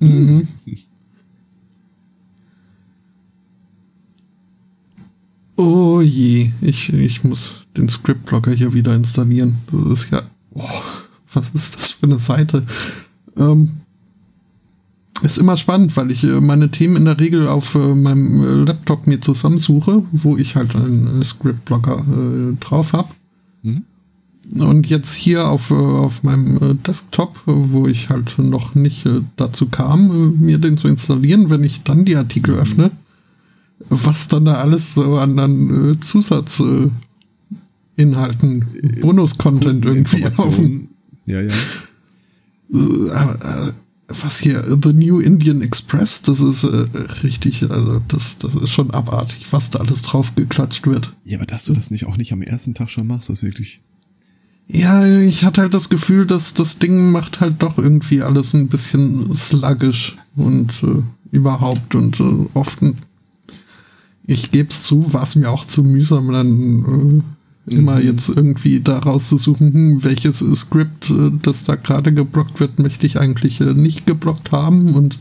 mhm. 0.00 0.48
Oh 5.56 6.02
je, 6.02 6.50
ich, 6.60 6.92
ich 6.92 7.24
muss 7.24 7.66
den 7.74 7.88
Scriptblocker 7.88 8.52
hier 8.52 8.74
wieder 8.74 8.94
installieren. 8.94 9.56
Das 9.72 9.86
ist 9.86 10.10
ja. 10.10 10.20
Oh, 10.50 10.82
was 11.32 11.48
ist 11.54 11.76
das 11.76 11.92
für 11.92 12.04
eine 12.04 12.18
Seite? 12.18 12.66
Ähm, 13.38 13.78
ist 15.22 15.38
immer 15.38 15.56
spannend, 15.56 15.96
weil 15.96 16.10
ich 16.10 16.24
äh, 16.24 16.40
meine 16.40 16.70
Themen 16.70 16.96
in 16.96 17.04
der 17.04 17.18
Regel 17.18 17.48
auf 17.48 17.74
äh, 17.74 17.94
meinem 17.94 18.42
äh, 18.42 18.64
Laptop 18.64 19.06
mir 19.06 19.20
zusammensuche, 19.20 20.02
wo 20.12 20.36
ich 20.36 20.56
halt 20.56 20.74
einen 20.74 21.22
Script-Blocker 21.22 22.04
äh, 22.04 22.56
drauf 22.60 22.92
habe. 22.92 23.08
Mhm. 23.62 23.84
und 24.60 24.86
jetzt 24.86 25.14
hier 25.14 25.48
auf, 25.48 25.72
auf 25.72 26.22
meinem 26.22 26.78
Desktop, 26.86 27.40
wo 27.46 27.88
ich 27.88 28.10
halt 28.10 28.38
noch 28.38 28.76
nicht 28.76 29.04
dazu 29.36 29.66
kam, 29.66 30.38
mir 30.38 30.58
den 30.58 30.76
zu 30.76 30.86
installieren, 30.86 31.50
wenn 31.50 31.64
ich 31.64 31.82
dann 31.82 32.04
die 32.04 32.14
Artikel 32.16 32.54
mhm. 32.54 32.60
öffne, 32.60 32.90
was 33.88 34.28
dann 34.28 34.44
da 34.44 34.54
alles 34.54 34.94
so 34.94 35.16
an, 35.16 35.38
an 35.38 35.98
Zusatzinhalten, 36.00 36.92
Bonus-Content 39.00 39.84
irgendwie 39.84 40.26
auf 40.26 40.60
Ja, 41.26 41.40
ja. 41.40 41.52
Was 44.08 44.38
hier, 44.38 44.62
The 44.64 44.92
New 44.92 45.18
Indian 45.18 45.62
Express, 45.62 46.22
das 46.22 46.38
ist 46.40 46.62
äh, 46.62 46.86
richtig, 47.24 47.68
also 47.68 48.00
das, 48.06 48.38
das 48.38 48.54
ist 48.54 48.70
schon 48.70 48.92
abartig, 48.92 49.46
was 49.50 49.70
da 49.70 49.80
alles 49.80 50.02
drauf 50.02 50.34
geklatscht 50.36 50.86
wird. 50.86 51.12
Ja, 51.24 51.38
aber 51.38 51.46
dass 51.46 51.64
du 51.64 51.72
das 51.72 51.90
nicht 51.90 52.06
auch 52.06 52.16
nicht 52.16 52.32
am 52.32 52.42
ersten 52.42 52.74
Tag 52.74 52.90
schon 52.90 53.08
machst, 53.08 53.28
das 53.28 53.38
ist 53.38 53.44
wirklich. 53.44 53.80
Ja, 54.68 55.06
ich 55.06 55.44
hatte 55.44 55.62
halt 55.62 55.74
das 55.74 55.88
Gefühl, 55.88 56.26
dass 56.26 56.54
das 56.54 56.78
Ding 56.78 57.10
macht 57.10 57.40
halt 57.40 57.62
doch 57.62 57.78
irgendwie 57.78 58.22
alles 58.22 58.54
ein 58.54 58.68
bisschen 58.68 59.32
sluggish 59.34 60.16
und 60.36 60.72
äh, 60.82 61.02
überhaupt 61.30 61.94
und 61.94 62.20
äh, 62.20 62.46
oft, 62.54 62.78
ich 64.24 64.50
gebe 64.50 64.70
es 64.70 64.82
zu, 64.82 65.12
war 65.12 65.22
es 65.22 65.36
mir 65.36 65.50
auch 65.50 65.64
zu 65.64 65.82
mühsam, 65.82 66.32
dann 66.32 67.22
äh, 67.24 67.35
immer 67.66 67.96
mhm. 67.96 68.06
jetzt 68.06 68.28
irgendwie 68.28 68.80
da 68.80 68.98
rauszusuchen, 68.98 69.72
hm, 69.72 70.04
welches 70.04 70.38
Skript, 70.54 71.10
äh, 71.10 71.30
das 71.42 71.64
da 71.64 71.74
gerade 71.74 72.12
geblockt 72.12 72.60
wird, 72.60 72.78
möchte 72.78 73.06
ich 73.06 73.18
eigentlich 73.18 73.60
äh, 73.60 73.74
nicht 73.74 74.06
geblockt 74.06 74.52
haben 74.52 74.94
und 74.94 75.18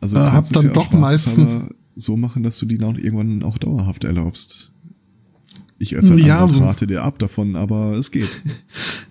also 0.00 0.18
äh, 0.18 0.20
habe 0.20 0.46
dann 0.52 0.66
ja 0.66 0.72
doch 0.72 0.92
meistens 0.92 1.72
so 1.96 2.16
machen, 2.16 2.42
dass 2.42 2.58
du 2.58 2.66
die 2.66 2.78
dann 2.78 2.96
irgendwann 2.96 3.42
auch 3.42 3.58
dauerhaft 3.58 4.04
erlaubst. 4.04 4.72
Ich 5.78 5.94
als 5.94 6.10
ein 6.10 6.18
ja, 6.18 6.42
rate 6.42 6.86
dir 6.86 7.02
ab 7.02 7.18
davon, 7.18 7.54
aber 7.54 7.92
es 7.92 8.10
geht. 8.10 8.40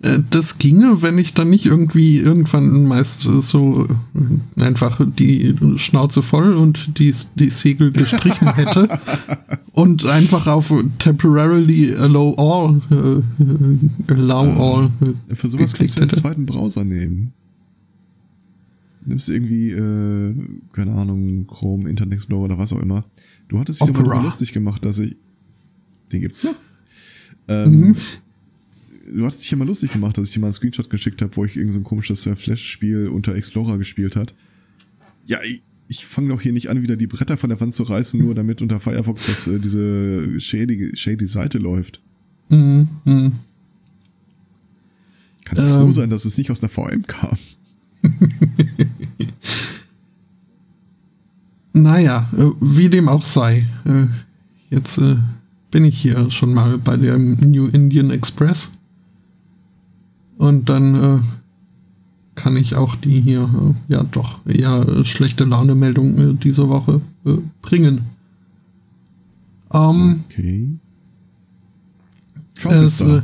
Äh, 0.01 0.19
das 0.29 0.57
ginge, 0.57 1.01
wenn 1.01 1.17
ich 1.17 1.33
dann 1.33 1.49
nicht 1.49 1.65
irgendwie 1.65 2.17
irgendwann 2.17 2.83
meist 2.83 3.21
so 3.21 3.87
äh, 4.13 4.61
einfach 4.61 5.01
die 5.17 5.55
Schnauze 5.77 6.21
voll 6.21 6.53
und 6.53 6.99
die, 6.99 7.15
die 7.35 7.49
Segel 7.49 7.91
gestrichen 7.91 8.47
hätte 8.55 8.89
und 9.71 10.05
einfach 10.05 10.47
auf 10.47 10.73
temporarily 10.99 11.95
allow 11.95 12.35
all, 12.35 12.81
uh, 12.91 13.23
allow 14.07 14.45
äh, 14.45 14.59
all. 14.59 14.91
Äh, 15.29 15.35
für 15.35 15.47
sowas 15.47 15.73
kannst 15.73 15.97
du 15.97 16.01
einen 16.01 16.09
zweiten 16.11 16.45
Browser 16.45 16.83
nehmen. 16.83 17.31
Nimmst 19.05 19.29
irgendwie, 19.29 19.71
äh, 19.71 20.35
keine 20.73 20.93
Ahnung, 20.93 21.47
Chrome, 21.47 21.89
Internet 21.89 22.15
Explorer 22.15 22.43
oder 22.43 22.57
was 22.57 22.73
auch 22.73 22.81
immer. 22.81 23.05
Du 23.47 23.59
hattest 23.59 23.81
dich 23.81 23.89
aber 23.89 24.21
lustig 24.21 24.51
gemacht, 24.51 24.83
dass 24.83 24.99
ich 24.99 25.15
den 26.11 26.21
gibt's 26.21 26.43
noch? 26.43 26.55
Ähm, 27.47 27.79
mhm. 27.79 27.97
Du 29.13 29.25
hast 29.25 29.43
dich 29.43 29.51
immer 29.53 29.65
lustig 29.65 29.91
gemacht, 29.91 30.17
dass 30.17 30.27
ich 30.27 30.33
dir 30.33 30.39
mal 30.39 30.47
einen 30.47 30.53
Screenshot 30.53 30.89
geschickt 30.89 31.21
habe, 31.21 31.35
wo 31.35 31.45
ich 31.45 31.55
irgendein 31.55 31.83
so 31.83 31.87
komisches 31.87 32.25
äh, 32.25 32.35
Flash-Spiel 32.35 33.07
unter 33.09 33.35
Explorer 33.35 33.77
gespielt 33.77 34.15
hat. 34.15 34.33
Ja, 35.25 35.39
ich, 35.43 35.61
ich 35.87 36.05
fange 36.05 36.29
doch 36.29 36.41
hier 36.41 36.53
nicht 36.53 36.69
an, 36.69 36.81
wieder 36.81 36.95
die 36.95 37.07
Bretter 37.07 37.37
von 37.37 37.49
der 37.49 37.59
Wand 37.59 37.73
zu 37.73 37.83
reißen, 37.83 38.19
nur 38.19 38.33
damit 38.33 38.61
unter 38.63 38.79
Firefox 38.79 39.27
das, 39.27 39.47
äh, 39.47 39.59
diese 39.59 40.39
shady, 40.39 40.91
shady 40.95 41.27
Seite 41.27 41.59
läuft. 41.59 42.01
Mhm. 42.49 42.87
Mhm. 43.05 43.33
Kannst 45.43 45.63
ähm. 45.63 45.69
froh 45.69 45.91
sein, 45.91 46.09
dass 46.09 46.25
es 46.25 46.37
nicht 46.37 46.49
aus 46.49 46.61
einer 46.61 46.69
VM 46.69 47.03
kam. 47.05 47.37
naja, 51.73 52.31
äh, 52.35 52.49
wie 52.59 52.89
dem 52.89 53.07
auch 53.07 53.25
sei. 53.25 53.67
Äh, 53.85 54.07
jetzt 54.71 54.99
bin 55.75 55.83
ich 55.83 55.99
hier 55.99 56.31
schon 56.31 56.53
mal 56.53 56.77
bei 56.77 56.95
dem 56.95 57.33
New 57.33 57.67
Indian 57.67 58.09
Express. 58.09 58.71
Und 60.37 60.69
dann 60.69 60.95
äh, 60.95 61.19
kann 62.35 62.55
ich 62.55 62.75
auch 62.75 62.95
die 62.95 63.19
hier, 63.19 63.41
äh, 63.89 63.93
ja 63.93 64.03
doch, 64.03 64.39
eher 64.45 65.03
schlechte 65.03 65.43
Laune-Meldung 65.43 66.17
äh, 66.17 66.33
diese 66.35 66.69
Woche 66.69 67.01
äh, 67.25 67.39
bringen. 67.61 68.03
Ähm, 69.73 70.23
okay. 70.29 70.69
Trump 72.57 72.75
es, 72.75 73.01
ist. 73.01 73.23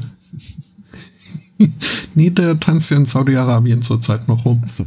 Äh, 1.58 1.70
nee, 2.16 2.32
der 2.32 2.60
tanzt 2.60 2.90
ja 2.90 2.98
in 2.98 3.06
Saudi-Arabien 3.06 3.82
zurzeit 3.82 4.28
noch 4.28 4.44
rum. 4.44 4.60
Achso. 4.62 4.84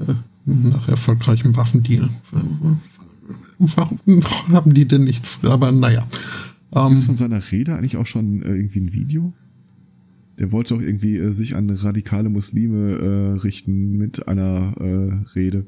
Äh, 0.00 0.14
nach 0.46 0.88
erfolgreichem 0.88 1.54
Waffendeal. 1.54 2.10
Warum 3.76 3.98
haben 4.52 4.74
die 4.74 4.86
denn 4.86 5.04
nichts? 5.04 5.40
Aber 5.42 5.72
naja. 5.72 6.06
Ähm, 6.74 6.92
ist 6.92 7.06
von 7.06 7.16
seiner 7.16 7.40
Rede 7.50 7.74
eigentlich 7.74 7.96
auch 7.96 8.06
schon 8.06 8.42
äh, 8.42 8.54
irgendwie 8.54 8.80
ein 8.80 8.92
Video? 8.92 9.32
Der 10.38 10.52
wollte 10.52 10.74
doch 10.74 10.82
irgendwie 10.82 11.16
äh, 11.16 11.32
sich 11.32 11.56
an 11.56 11.68
radikale 11.70 12.28
Muslime 12.28 12.92
äh, 12.92 13.40
richten 13.40 13.96
mit 13.96 14.28
einer 14.28 14.74
äh, 14.78 15.12
Rede. 15.34 15.66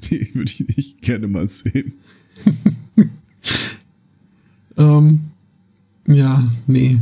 Die 0.04 0.34
würde 0.34 0.52
ich 0.52 0.76
nicht 0.76 1.02
gerne 1.02 1.26
mal 1.26 1.48
sehen. 1.48 1.94
ähm, 4.76 5.20
ja, 6.06 6.52
nee. 6.68 7.00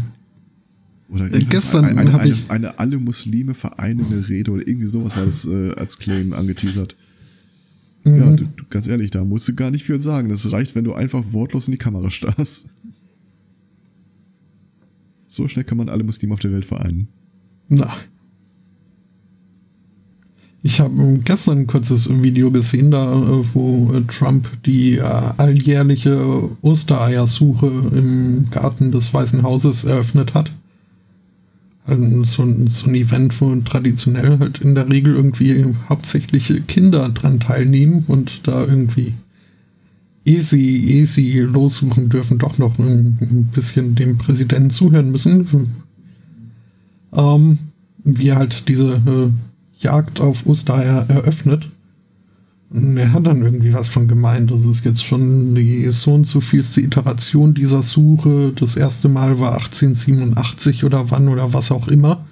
Oder 1.10 1.32
äh, 1.32 1.40
gestern 1.40 1.84
eine, 1.84 2.00
eine, 2.00 2.18
eine, 2.18 2.36
eine, 2.48 2.78
alle 2.78 2.98
Muslime 2.98 3.54
vereinende 3.54 4.28
Rede 4.28 4.50
oder 4.50 4.66
irgendwie 4.66 4.86
sowas 4.86 5.16
war 5.16 5.26
das 5.26 5.44
äh, 5.44 5.74
als 5.74 5.98
Claim 5.98 6.32
angeteasert. 6.32 6.96
Mhm. 8.04 8.18
Ja, 8.18 8.30
du, 8.30 8.44
du, 8.44 8.64
ganz 8.70 8.86
ehrlich, 8.86 9.10
da 9.10 9.24
musst 9.24 9.48
du 9.48 9.54
gar 9.54 9.70
nicht 9.70 9.84
viel 9.84 9.98
sagen. 9.98 10.28
Das 10.28 10.52
reicht, 10.52 10.74
wenn 10.74 10.84
du 10.84 10.94
einfach 10.94 11.24
wortlos 11.32 11.66
in 11.68 11.72
die 11.72 11.78
Kamera 11.78 12.10
starrst. 12.10 12.68
So 15.26 15.48
schnell 15.48 15.64
kann 15.64 15.78
man 15.78 15.88
alle 15.88 16.04
Muslime 16.04 16.34
auf 16.34 16.40
der 16.40 16.52
Welt 16.52 16.64
vereinen. 16.64 17.08
Na. 17.68 17.96
Ich 20.62 20.80
habe 20.80 21.20
gestern 21.24 21.58
ein 21.58 21.66
kurzes 21.66 22.08
Video 22.22 22.50
gesehen, 22.50 22.90
da 22.90 23.12
äh, 23.12 23.44
wo 23.52 23.92
äh, 23.92 24.02
Trump 24.02 24.48
die 24.64 24.96
äh, 24.96 25.02
alljährliche 25.02 26.48
Ostereiersuche 26.62 27.66
im 27.66 28.46
Garten 28.50 28.90
des 28.92 29.12
Weißen 29.12 29.42
Hauses 29.42 29.84
eröffnet 29.84 30.32
hat. 30.32 30.52
So, 31.86 32.42
ein, 32.42 32.66
so 32.66 32.86
ein 32.86 32.94
Event, 32.94 33.38
wo 33.42 33.54
traditionell 33.56 34.38
halt 34.38 34.60
in 34.60 34.74
der 34.74 34.88
Regel 34.88 35.14
irgendwie 35.14 35.64
hauptsächlich 35.88 36.66
Kinder 36.66 37.10
dran 37.10 37.40
teilnehmen 37.40 38.04
und 38.08 38.46
da 38.48 38.64
irgendwie 38.64 39.12
easy, 40.24 40.56
easy 40.58 41.40
lossuchen 41.40 42.08
dürfen, 42.08 42.38
doch 42.38 42.56
noch 42.56 42.78
ein, 42.78 43.50
bisschen 43.52 43.94
dem 43.94 44.16
Präsidenten 44.16 44.70
zuhören 44.70 45.10
müssen. 45.10 45.46
Ähm, 47.12 47.58
wie 48.02 48.32
halt 48.32 48.68
diese 48.68 48.94
äh, 48.94 49.30
Jagd 49.78 50.20
auf 50.20 50.46
Ostereier 50.46 51.06
eröffnet. 51.08 51.68
Er 52.74 53.12
hat 53.12 53.26
dann 53.26 53.42
irgendwie 53.42 53.72
was 53.72 53.88
von 53.88 54.08
gemeint. 54.08 54.50
Das 54.50 54.64
ist 54.64 54.84
jetzt 54.84 55.04
schon 55.04 55.54
die 55.54 55.86
so 55.92 56.14
und 56.14 56.26
so 56.26 56.40
vielste 56.40 56.80
Iteration 56.80 57.54
dieser 57.54 57.84
Suche. 57.84 58.52
Das 58.56 58.74
erste 58.74 59.08
Mal 59.08 59.38
war 59.38 59.54
1887 59.54 60.82
oder 60.82 61.10
wann 61.10 61.28
oder 61.28 61.52
was 61.52 61.70
auch 61.70 61.86
immer. 61.86 62.26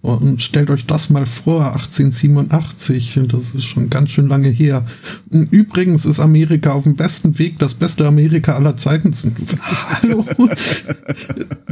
Und 0.00 0.42
stellt 0.42 0.70
euch 0.70 0.86
das 0.86 1.10
mal 1.10 1.26
vor, 1.26 1.72
1887, 1.72 3.20
das 3.28 3.50
ist 3.50 3.64
schon 3.64 3.90
ganz 3.90 4.10
schön 4.10 4.28
lange 4.28 4.48
her. 4.48 4.86
Übrigens 5.30 6.04
ist 6.04 6.20
Amerika 6.20 6.72
auf 6.72 6.84
dem 6.84 6.94
besten 6.94 7.38
Weg, 7.38 7.58
das 7.58 7.74
beste 7.74 8.06
Amerika 8.06 8.54
aller 8.54 8.76
Zeiten 8.76 9.12
zu. 9.12 9.32
Hallo? 9.60 10.24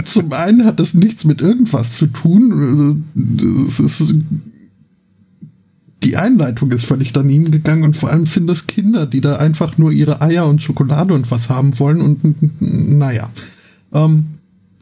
Zum 0.05 0.33
einen 0.33 0.65
hat 0.65 0.81
das 0.81 0.95
nichts 0.95 1.25
mit 1.25 1.41
irgendwas 1.41 1.93
zu 1.93 2.09
tun. 2.09 3.05
Es 3.67 3.79
ist 3.79 4.15
die 6.03 6.17
Einleitung 6.17 6.71
ist 6.73 6.85
völlig 6.85 7.13
daneben 7.13 7.51
gegangen 7.51 7.85
und 7.85 7.97
vor 7.97 8.11
allem 8.11 8.27
sind 8.27 8.47
das 8.47 8.67
Kinder, 8.67 9.07
die 9.07 9.21
da 9.21 9.37
einfach 9.37 9.79
nur 9.79 9.93
ihre 9.93 10.21
Eier 10.21 10.47
und 10.47 10.63
Schokolade 10.63 11.15
und 11.15 11.31
was 11.31 11.49
haben 11.49 11.79
wollen 11.79 12.01
und 12.01 12.37
naja. 12.61 13.31
Ähm, 13.93 14.27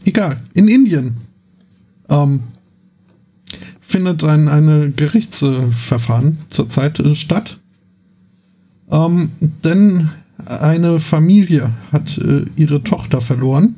egal. 0.05 0.41
In 0.55 0.69
Indien 0.69 1.19
ähm, 2.09 2.41
findet 3.81 4.25
ein 4.25 4.49
eine 4.49 4.91
Gerichtsverfahren 4.91 6.39
zurzeit 6.51 6.99
äh, 6.99 7.15
statt. 7.15 7.59
Ähm, 8.91 9.31
denn 9.63 10.11
eine 10.47 11.01
Familie 11.01 11.73
hat 11.93 12.19
äh, 12.19 12.45
ihre 12.57 12.83
Tochter 12.83 13.21
verloren. 13.21 13.77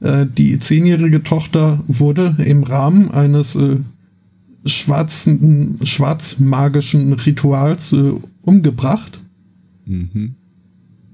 Äh, 0.00 0.26
die 0.26 0.58
zehnjährige 0.58 1.22
Tochter 1.22 1.82
wurde 1.88 2.36
im 2.38 2.64
Rahmen 2.64 3.10
eines 3.10 3.56
äh, 3.56 3.78
schwarzen, 4.64 5.78
schwarzmagischen 5.84 7.12
Rituals 7.12 7.92
äh, 7.92 8.12
umgebracht. 8.42 9.20
Mhm. 9.86 10.34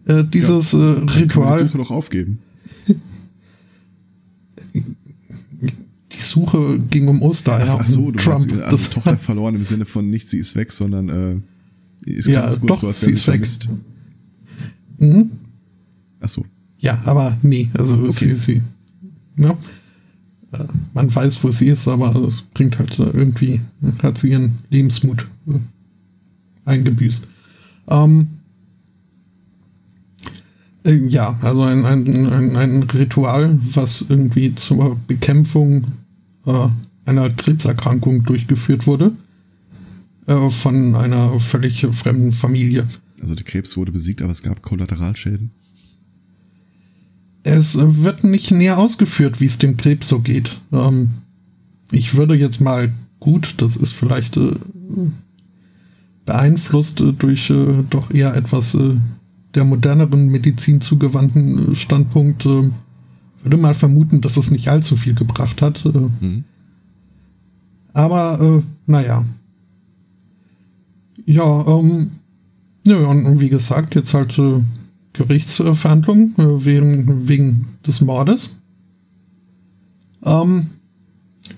Äh, 0.07 0.25
dieses 0.25 0.73
ja, 0.73 0.79
äh, 0.79 0.99
Ritual. 1.01 1.63
Die 1.63 1.69
Suche 1.69 1.79
doch 1.79 1.91
aufgeben. 1.91 2.39
Die 6.13 6.23
Suche 6.23 6.79
ging 6.91 7.09
um 7.09 7.23
Ostereier. 7.23 7.67
Ach, 7.69 7.81
ach 7.81 7.87
so, 7.87 8.11
du 8.11 8.19
Trump. 8.19 8.39
hast 8.39 8.53
also 8.63 8.91
Tochter 8.91 9.19
verloren 9.19 9.55
im 9.55 9.65
Sinne 9.65 9.85
von 9.85 10.09
nicht 10.09 10.29
sie 10.29 10.39
ist 10.39 10.57
weg, 10.57 10.73
sondern 10.73 11.09
äh, 12.07 12.11
ist 12.11 12.27
ja, 12.29 12.49
gut 12.57 12.71
doch, 12.71 12.79
so, 12.79 12.87
als 12.89 13.01
sie 13.01 13.11
ist 13.11 13.27
weg. 13.27 13.47
Mhm. 14.99 15.31
Ach 16.21 16.29
so. 16.29 16.45
Ja, 16.79 17.03
aber 17.05 17.37
nee, 17.43 17.71
also 17.75 17.97
okay. 17.97 18.31
sie, 18.31 18.35
sie 18.35 18.63
ja, 19.37 19.51
äh, 19.51 19.57
man 20.95 21.15
weiß, 21.15 21.43
wo 21.45 21.51
sie 21.51 21.69
ist, 21.69 21.87
aber 21.89 22.15
es 22.27 22.43
bringt 22.43 22.79
halt 22.79 22.99
irgendwie, 22.99 23.61
hat 24.03 24.19
sie 24.19 24.31
ihren 24.31 24.59
Lebensmut 24.71 25.27
äh, 25.47 25.59
eingebüßt. 26.65 27.27
Ähm, 27.89 28.29
äh, 30.85 30.95
ja, 30.95 31.39
also 31.43 31.63
ein, 31.63 31.85
ein, 31.85 32.27
ein, 32.27 32.57
ein, 32.57 32.83
Ritual, 32.85 33.59
was 33.75 34.05
irgendwie 34.09 34.55
zur 34.55 34.97
Bekämpfung 35.07 35.87
äh, 36.47 36.69
einer 37.05 37.31
Krebserkrankung 37.31 38.25
durchgeführt 38.25 38.87
wurde 38.87 39.13
äh, 40.27 40.51
von 40.51 40.95
einer 40.95 41.41
völlig 41.41 41.87
fremden 41.93 42.33
Familie. 42.33 42.87
Also 43.21 43.35
der 43.35 43.45
Krebs 43.45 43.77
wurde 43.77 43.93
besiegt, 43.93 44.23
aber 44.23 44.31
es 44.31 44.43
gab 44.43 44.63
Kollateralschäden. 44.63 45.51
Es 47.43 47.79
wird 47.79 48.25
nicht 48.25 48.51
näher 48.51 48.79
ausgeführt, 48.79 49.41
wie 49.41 49.47
es 49.47 49.59
dem 49.59 49.77
Krebs 49.77 50.09
so 50.09 50.21
geht. 50.21 50.61
Ähm, 50.73 51.11
ich 51.91 52.15
würde 52.15 52.35
jetzt 52.35 52.61
mal 52.61 52.93
gut, 53.21 53.55
das 53.59 53.77
ist 53.77 53.93
vielleicht 53.93 54.37
äh, 54.37 54.55
beeinflusst 56.27 57.01
äh, 57.01 57.13
durch 57.13 57.51
äh, 57.51 57.85
doch 57.89 58.11
eher 58.11 58.35
etwas 58.35 58.75
äh, 58.75 58.97
der 59.55 59.65
moderneren 59.65 60.29
Medizin 60.29 60.81
zugewandten 60.81 61.73
äh, 61.73 61.75
Standpunkt, 61.75 62.45
äh, 62.45 62.71
würde 63.43 63.57
mal 63.57 63.75
vermuten, 63.75 64.21
dass 64.21 64.37
es 64.37 64.51
nicht 64.51 64.69
allzu 64.69 64.97
viel 64.97 65.15
gebracht 65.15 65.63
hat. 65.63 65.85
Mhm. 65.85 66.45
Aber 67.95 68.63
naja. 68.87 69.25
Ja, 71.25 71.67
ähm, 71.67 72.11
ja, 72.85 72.97
und 72.97 73.41
wie 73.41 73.49
gesagt, 73.49 73.95
jetzt 73.95 74.13
halt 74.13 74.39
Gerichtsverhandlungen 75.13 76.35
äh, 76.39 76.65
wegen, 76.65 77.29
wegen 77.29 77.67
des 77.87 78.01
Mordes. 78.01 78.51
Ähm, 80.25 80.71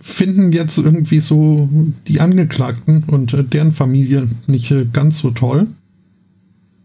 finden 0.00 0.52
jetzt 0.52 0.78
irgendwie 0.78 1.20
so 1.20 1.68
die 2.06 2.20
Angeklagten 2.20 3.04
und 3.04 3.34
äh, 3.34 3.44
deren 3.44 3.72
Familie 3.72 4.28
nicht 4.46 4.70
äh, 4.70 4.86
ganz 4.90 5.18
so 5.18 5.30
toll 5.30 5.68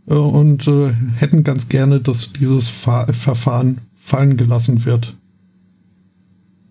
und 0.07 0.67
hätten 1.15 1.43
ganz 1.43 1.67
gerne, 1.67 1.99
dass 1.99 2.31
dieses 2.31 2.67
Fa 2.67 3.11
Verfahren 3.11 3.79
fallen 3.95 4.37
gelassen 4.37 4.85
wird. 4.85 5.15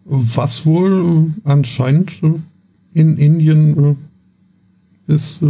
Was 0.05 0.65
wohl 0.65 1.35
anscheinend 1.43 2.13
in 2.93 3.17
Indien 3.17 3.97
ist 5.09 5.41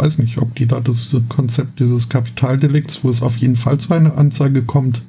weiß 0.00 0.18
nicht, 0.18 0.38
ob 0.38 0.54
die 0.54 0.66
da 0.66 0.80
das 0.80 1.14
Konzept 1.28 1.78
dieses 1.78 2.08
Kapitaldelikts, 2.08 3.04
wo 3.04 3.10
es 3.10 3.22
auf 3.22 3.36
jeden 3.36 3.56
Fall 3.56 3.78
zu 3.78 3.92
einer 3.92 4.16
Anzeige 4.16 4.62
kommt. 4.62 5.02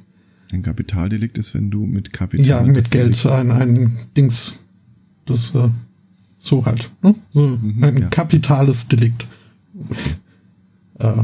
Ein 0.52 0.62
Kapitaldelikt 0.62 1.38
ist, 1.38 1.54
wenn 1.54 1.70
du 1.70 1.86
mit 1.86 2.12
Kapital. 2.12 2.46
Ja, 2.46 2.62
mit 2.62 2.90
Geld 2.90 3.24
ein, 3.24 3.50
ein 3.50 3.98
Dings. 4.16 4.52
Das 5.24 5.54
äh, 5.54 5.68
so 6.38 6.66
halt. 6.66 6.90
Ne? 7.02 7.14
So 7.32 7.40
mhm, 7.40 7.82
ein 7.82 7.98
ja. 7.98 8.08
kapitales 8.08 8.86
Delikt. 8.88 9.26
äh, 10.98 11.22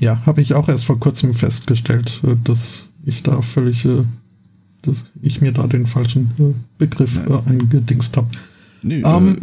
ja, 0.00 0.26
habe 0.26 0.42
ich 0.42 0.54
auch 0.54 0.68
erst 0.68 0.84
vor 0.84 0.98
kurzem 0.98 1.34
festgestellt, 1.34 2.20
äh, 2.24 2.34
dass 2.42 2.86
ich 3.04 3.22
da 3.22 3.42
völlig, 3.42 3.84
äh, 3.84 4.02
dass 4.82 5.04
ich 5.22 5.40
mir 5.40 5.52
da 5.52 5.68
den 5.68 5.86
falschen 5.86 6.32
äh, 6.38 6.54
Begriff 6.78 7.16
äh, 7.16 7.48
eingedingst 7.48 8.16
habe. 8.16 8.28
Nee, 8.82 9.02
ähm, 9.04 9.38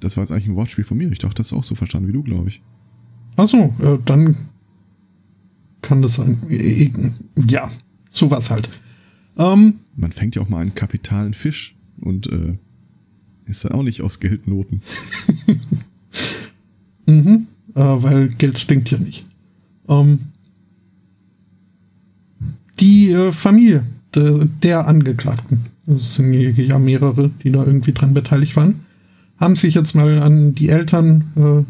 das 0.00 0.16
war 0.16 0.22
jetzt 0.22 0.30
eigentlich 0.30 0.48
ein 0.48 0.56
Wortspiel 0.56 0.84
von 0.84 0.96
mir. 0.96 1.10
Ich 1.10 1.18
dachte, 1.18 1.34
das 1.34 1.48
ist 1.48 1.52
auch 1.52 1.64
so 1.64 1.74
verstanden 1.74 2.08
wie 2.08 2.12
du, 2.12 2.22
glaube 2.22 2.48
ich. 2.48 2.62
Achso, 3.36 3.74
äh, 3.80 3.98
dann 4.04 4.36
kann 5.80 6.02
das 6.02 6.14
sein. 6.14 6.38
Äh, 6.48 6.90
ja, 7.48 7.70
sowas 8.10 8.50
halt. 8.50 8.68
Ähm, 9.38 9.80
Man 9.96 10.12
fängt 10.12 10.36
ja 10.36 10.42
auch 10.42 10.48
mal 10.48 10.60
einen 10.60 10.74
kapitalen 10.74 11.34
Fisch 11.34 11.74
und 12.00 12.26
äh, 12.28 12.56
ist 13.46 13.64
dann 13.64 13.72
auch 13.72 13.82
nicht 13.82 14.02
aus 14.02 14.20
Geldnoten. 14.20 14.82
mhm, 17.06 17.46
äh, 17.74 17.80
weil 17.80 18.28
Geld 18.28 18.58
stinkt 18.58 18.90
ja 18.90 18.98
nicht. 18.98 19.26
Ähm, 19.88 20.20
die 22.80 23.10
äh, 23.10 23.32
Familie 23.32 23.84
de, 24.14 24.46
der 24.62 24.86
Angeklagten, 24.86 25.66
das 25.86 26.14
sind 26.14 26.32
ja 26.32 26.78
mehrere, 26.78 27.30
die 27.42 27.50
da 27.50 27.64
irgendwie 27.64 27.92
dran 27.92 28.14
beteiligt 28.14 28.56
waren, 28.56 28.80
haben 29.38 29.56
sich 29.56 29.74
jetzt 29.74 29.94
mal 29.94 30.22
an 30.22 30.54
die 30.54 30.68
Eltern 30.68 31.24
äh, 31.36 31.64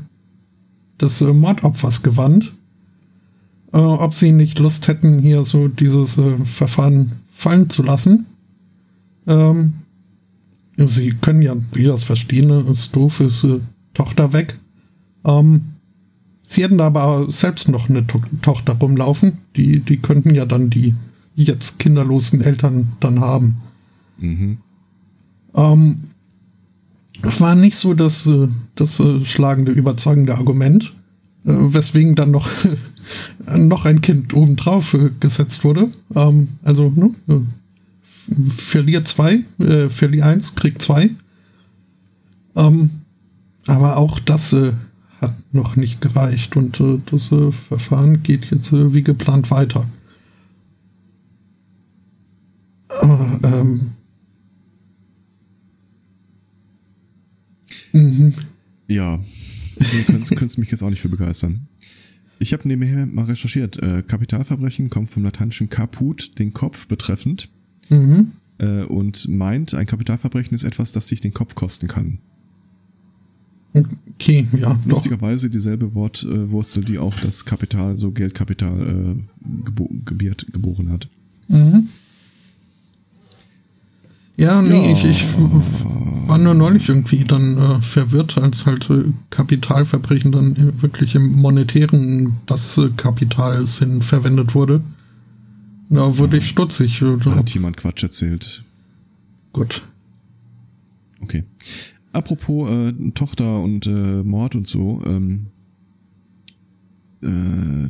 des 1.02 1.20
äh, 1.20 1.32
Mordopfers 1.32 2.02
gewandt, 2.02 2.52
äh, 3.72 3.78
ob 3.78 4.14
sie 4.14 4.32
nicht 4.32 4.58
Lust 4.58 4.88
hätten, 4.88 5.18
hier 5.18 5.44
so 5.44 5.68
dieses 5.68 6.16
äh, 6.16 6.44
Verfahren 6.44 7.12
fallen 7.32 7.68
zu 7.68 7.82
lassen. 7.82 8.26
Ähm, 9.26 9.74
sie 10.76 11.10
können 11.10 11.42
ja, 11.42 11.54
wie 11.72 11.84
das 11.84 12.02
verstehen, 12.02 12.48
ne, 12.48 12.64
ist 12.70 12.94
doof, 12.94 13.20
ist 13.20 13.44
äh, 13.44 13.60
Tochter 13.94 14.32
weg. 14.32 14.58
Ähm, 15.24 15.62
sie 16.42 16.62
hätten 16.62 16.78
da 16.78 16.86
aber 16.86 17.30
selbst 17.30 17.68
noch 17.68 17.88
eine 17.88 18.06
to 18.06 18.22
Tochter 18.40 18.74
rumlaufen. 18.74 19.38
Die, 19.56 19.80
die 19.80 19.98
könnten 19.98 20.34
ja 20.34 20.46
dann 20.46 20.70
die 20.70 20.94
jetzt 21.34 21.78
kinderlosen 21.78 22.40
Eltern 22.40 22.88
dann 23.00 23.20
haben. 23.20 23.56
Mhm. 24.18 24.58
Ähm, 25.54 26.02
es 27.22 27.40
war 27.40 27.54
nicht 27.54 27.76
so 27.76 27.94
das, 27.94 28.26
äh, 28.26 28.48
das 28.74 29.00
äh, 29.00 29.24
schlagende, 29.24 29.72
überzeugende 29.72 30.36
Argument, 30.36 30.92
äh, 31.44 31.52
weswegen 31.52 32.14
dann 32.14 32.30
noch, 32.30 32.48
noch 33.56 33.84
ein 33.84 34.00
Kind 34.00 34.34
obendrauf 34.34 34.96
gesetzt 35.20 35.64
wurde. 35.64 35.90
Ähm, 36.14 36.48
also, 36.62 36.90
ne, 36.90 37.14
verliert 38.48 39.08
zwei, 39.08 39.44
äh, 39.58 39.88
verliert 39.88 40.24
eins, 40.24 40.54
kriegt 40.54 40.82
zwei. 40.82 41.10
Ähm, 42.54 42.90
aber 43.66 43.96
auch 43.96 44.18
das 44.18 44.54
hat 45.20 45.34
noch 45.52 45.76
nicht 45.76 46.00
gereicht 46.00 46.56
und 46.56 46.80
äh, 46.80 46.98
das 47.06 47.30
äh, 47.32 47.52
Verfahren 47.52 48.22
geht 48.22 48.50
jetzt 48.50 48.72
äh, 48.72 48.92
wie 48.92 49.02
geplant 49.02 49.50
weiter. 49.50 49.86
ähm, 53.42 53.92
Mhm. 57.92 58.34
Ja, 58.88 59.20
du 59.78 60.34
könntest, 60.34 60.58
mich 60.58 60.70
jetzt 60.70 60.82
auch 60.82 60.90
nicht 60.90 61.00
für 61.00 61.08
begeistern. 61.08 61.66
Ich 62.38 62.52
habe 62.52 62.66
nebenher 62.66 63.06
mal 63.06 63.26
recherchiert. 63.26 63.80
Äh, 63.82 64.02
Kapitalverbrechen 64.02 64.90
kommt 64.90 65.08
vom 65.08 65.22
lateinischen 65.22 65.70
caput, 65.70 66.38
den 66.38 66.52
Kopf 66.52 66.88
betreffend. 66.88 67.48
Mhm. 67.88 68.32
Äh, 68.58 68.82
und 68.84 69.28
meint, 69.28 69.74
ein 69.74 69.86
Kapitalverbrechen 69.86 70.54
ist 70.54 70.64
etwas, 70.64 70.92
das 70.92 71.08
sich 71.08 71.20
den 71.20 71.32
Kopf 71.32 71.54
kosten 71.54 71.88
kann. 71.88 72.18
Okay, 73.74 74.46
ja. 74.52 74.78
Lustigerweise 74.84 75.46
doch. 75.46 75.52
dieselbe 75.52 75.94
Wortwurzel, 75.94 76.84
die 76.84 76.98
auch 76.98 77.14
das 77.20 77.44
Kapital, 77.44 77.96
so 77.96 78.10
Geldkapital 78.10 79.16
äh, 79.16 79.64
gebo 79.64 79.88
gebiert, 80.04 80.46
geboren 80.52 80.90
hat. 80.90 81.08
Mhm. 81.48 81.88
Ja, 84.36 84.62
nee, 84.62 84.86
ja. 84.86 84.92
ich, 84.92 85.04
ich 85.04 85.26
war 86.26 86.38
nur 86.38 86.54
neulich 86.54 86.88
irgendwie 86.88 87.24
dann 87.24 87.58
äh, 87.58 87.82
verwirrt, 87.82 88.38
als 88.38 88.64
halt 88.64 88.88
äh, 88.90 89.04
Kapitalverbrechen 89.30 90.32
dann 90.32 90.56
äh, 90.56 90.82
wirklich 90.82 91.14
im 91.14 91.32
monetären 91.32 92.36
das 92.46 92.78
äh, 92.78 92.88
Kapitalsinn 92.96 94.02
verwendet 94.02 94.54
wurde. 94.54 94.80
Da 95.90 96.16
wurde 96.16 96.38
ja. 96.38 96.42
ich 96.42 96.48
stutzig. 96.48 97.02
Hat 97.02 97.52
jemand 97.52 97.76
Quatsch 97.76 98.02
erzählt. 98.02 98.64
Gut. 99.52 99.82
Okay. 101.20 101.44
Apropos 102.12 102.70
äh, 102.70 102.92
Tochter 103.14 103.60
und 103.60 103.86
äh, 103.86 104.22
Mord 104.22 104.54
und 104.54 104.66
so, 104.66 105.02
ähm, 105.06 105.46
äh, 107.22 107.88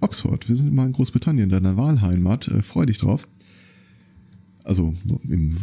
Oxford, 0.00 0.48
wir 0.48 0.56
sind 0.56 0.74
mal 0.74 0.86
in 0.86 0.92
Großbritannien, 0.92 1.50
deiner 1.50 1.76
Wahlheimat, 1.76 2.48
äh, 2.48 2.62
freu 2.62 2.86
dich 2.86 2.98
drauf 2.98 3.28
also 4.66 4.94
im, 5.28 5.56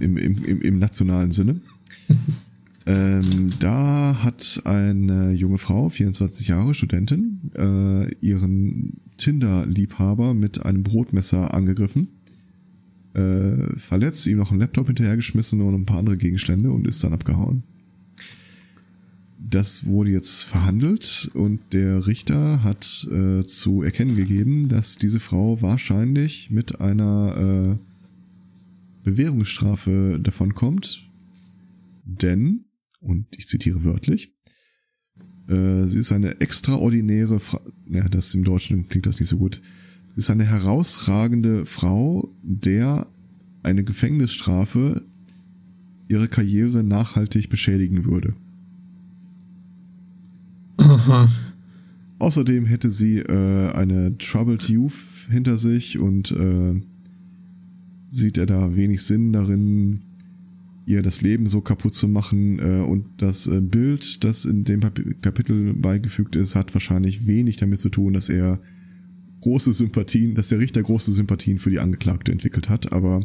im, 0.00 0.16
im, 0.16 0.44
im, 0.44 0.60
im 0.62 0.78
nationalen 0.78 1.30
Sinne. 1.30 1.60
ähm, 2.86 3.50
da 3.58 4.22
hat 4.22 4.62
eine 4.64 5.32
junge 5.32 5.58
Frau, 5.58 5.88
24 5.88 6.48
Jahre, 6.48 6.74
Studentin, 6.74 7.50
äh, 7.56 8.14
ihren 8.20 9.00
Tinder-Liebhaber 9.18 10.34
mit 10.34 10.64
einem 10.64 10.82
Brotmesser 10.82 11.52
angegriffen, 11.52 12.08
äh, 13.14 13.76
verletzt, 13.76 14.26
ihm 14.26 14.38
noch 14.38 14.50
einen 14.50 14.60
Laptop 14.60 14.86
hinterhergeschmissen 14.86 15.60
und 15.60 15.74
ein 15.74 15.86
paar 15.86 15.98
andere 15.98 16.16
Gegenstände 16.16 16.70
und 16.70 16.86
ist 16.86 17.02
dann 17.04 17.12
abgehauen. 17.12 17.64
Das 19.38 19.84
wurde 19.84 20.10
jetzt 20.10 20.44
verhandelt 20.44 21.30
und 21.34 21.60
der 21.72 22.06
Richter 22.06 22.62
hat 22.62 23.06
äh, 23.12 23.42
zu 23.42 23.82
erkennen 23.82 24.16
gegeben, 24.16 24.68
dass 24.68 24.96
diese 24.96 25.20
Frau 25.20 25.60
wahrscheinlich 25.60 26.50
mit 26.50 26.80
einer 26.80 27.76
äh, 27.78 27.91
Bewährungsstrafe 29.02 30.18
davon 30.20 30.54
kommt, 30.54 31.08
denn, 32.04 32.64
und 33.00 33.26
ich 33.36 33.48
zitiere 33.48 33.84
wörtlich, 33.84 34.34
äh, 35.48 35.86
sie 35.86 35.98
ist 35.98 36.12
eine 36.12 36.40
extraordinäre 36.40 37.40
Frau, 37.40 37.60
ja, 37.88 38.08
das 38.08 38.34
im 38.34 38.44
Deutschen 38.44 38.88
klingt 38.88 39.06
das 39.06 39.20
nicht 39.20 39.28
so 39.28 39.38
gut, 39.38 39.60
sie 40.10 40.18
ist 40.18 40.30
eine 40.30 40.44
herausragende 40.44 41.66
Frau, 41.66 42.34
der 42.42 43.06
eine 43.62 43.84
Gefängnisstrafe 43.84 45.02
ihre 46.08 46.28
Karriere 46.28 46.82
nachhaltig 46.84 47.48
beschädigen 47.48 48.04
würde. 48.04 48.34
Aha. 50.76 51.30
Außerdem 52.18 52.66
hätte 52.66 52.90
sie 52.90 53.18
äh, 53.18 53.72
eine 53.72 54.16
Troubled 54.18 54.68
Youth 54.68 54.92
hinter 55.28 55.56
sich 55.56 55.98
und 55.98 56.30
äh, 56.30 56.80
sieht 58.12 58.36
er 58.36 58.46
da 58.46 58.76
wenig 58.76 59.02
Sinn 59.02 59.32
darin, 59.32 60.02
ihr 60.84 61.00
das 61.02 61.22
Leben 61.22 61.46
so 61.46 61.62
kaputt 61.62 61.94
zu 61.94 62.08
machen. 62.08 62.58
Äh, 62.58 62.84
und 62.84 63.06
das 63.16 63.46
äh, 63.46 63.60
Bild, 63.60 64.22
das 64.22 64.44
in 64.44 64.64
dem 64.64 64.80
Kapitel 65.22 65.72
beigefügt 65.74 66.36
ist, 66.36 66.54
hat 66.54 66.74
wahrscheinlich 66.74 67.26
wenig 67.26 67.56
damit 67.56 67.78
zu 67.78 67.88
tun, 67.88 68.12
dass 68.12 68.28
er 68.28 68.60
große 69.40 69.72
Sympathien, 69.72 70.34
dass 70.34 70.48
der 70.48 70.58
Richter 70.58 70.82
große 70.82 71.10
Sympathien 71.10 71.58
für 71.58 71.70
die 71.70 71.80
Angeklagte 71.80 72.32
entwickelt 72.32 72.68
hat. 72.68 72.92
Aber 72.92 73.20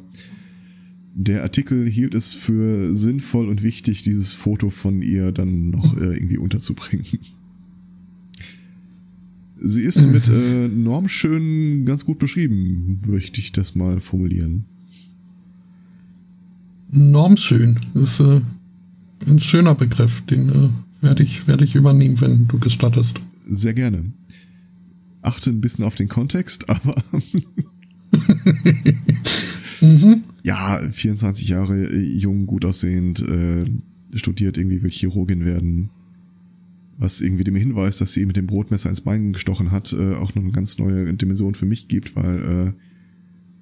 der 1.13 1.43
Artikel 1.43 1.87
hielt 1.87 2.15
es 2.15 2.35
für 2.35 2.95
sinnvoll 2.95 3.49
und 3.49 3.63
wichtig, 3.63 4.03
dieses 4.03 4.33
Foto 4.33 4.69
von 4.69 5.01
ihr 5.01 5.33
dann 5.33 5.69
noch 5.69 5.97
äh, 5.97 6.15
irgendwie 6.15 6.37
unterzubringen. 6.37 7.05
Sie 9.59 9.81
ist 9.81 10.11
mit 10.11 10.29
äh, 10.29 10.67
normschön 10.67 11.85
ganz 11.85 12.05
gut 12.05 12.19
beschrieben, 12.19 13.01
möchte 13.07 13.41
ich 13.41 13.51
das 13.51 13.75
mal 13.75 13.99
formulieren. 13.99 14.65
Normschön 16.89 17.79
ist 17.93 18.19
äh, 18.19 18.41
ein 19.25 19.39
schöner 19.39 19.75
Begriff, 19.75 20.21
den 20.21 20.49
äh, 20.49 20.69
werde 21.01 21.23
ich, 21.23 21.47
werd 21.47 21.61
ich 21.61 21.75
übernehmen, 21.75 22.19
wenn 22.21 22.47
du 22.47 22.59
gestattest. 22.59 23.19
Sehr 23.49 23.73
gerne. 23.73 24.11
Achte 25.21 25.49
ein 25.49 25.61
bisschen 25.61 25.85
auf 25.85 25.95
den 25.95 26.07
Kontext, 26.07 26.69
aber 26.69 26.95
mhm. 29.81 30.23
ja, 30.43 30.81
24 30.91 31.49
Jahre 31.49 31.87
äh, 31.87 32.17
jung, 32.17 32.45
gut 32.45 32.65
aussehend, 32.65 33.19
äh, 33.21 33.65
studiert 34.13 34.57
irgendwie 34.57 34.81
will 34.81 34.91
Chirurgin 34.91 35.45
werden 35.45 35.89
was 36.97 37.21
irgendwie 37.21 37.43
dem 37.43 37.55
Hinweis, 37.55 37.97
dass 37.97 38.13
sie 38.13 38.25
mit 38.25 38.37
dem 38.37 38.47
Brotmesser 38.47 38.89
ins 38.89 39.01
Bein 39.01 39.33
gestochen 39.33 39.71
hat, 39.71 39.93
äh, 39.93 40.15
auch 40.15 40.33
noch 40.35 40.43
eine 40.43 40.51
ganz 40.51 40.77
neue 40.79 41.13
Dimension 41.13 41.53
für 41.55 41.65
mich 41.65 41.87
gibt, 41.87 42.15
weil 42.15 42.73
äh, 42.73 42.73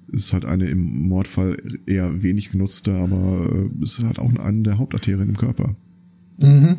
ist 0.08 0.32
halt 0.32 0.44
eine 0.44 0.66
im 0.66 1.08
Mordfall 1.08 1.56
eher 1.86 2.22
wenig 2.22 2.50
genutzte, 2.50 2.94
aber 2.94 3.50
äh, 3.52 3.82
es 3.82 3.98
ist 3.98 4.04
halt 4.04 4.18
auch 4.18 4.34
eine 4.36 4.62
der 4.62 4.78
Hauptarterien 4.78 5.28
im 5.28 5.36
Körper. 5.36 5.76
Mhm. 6.38 6.76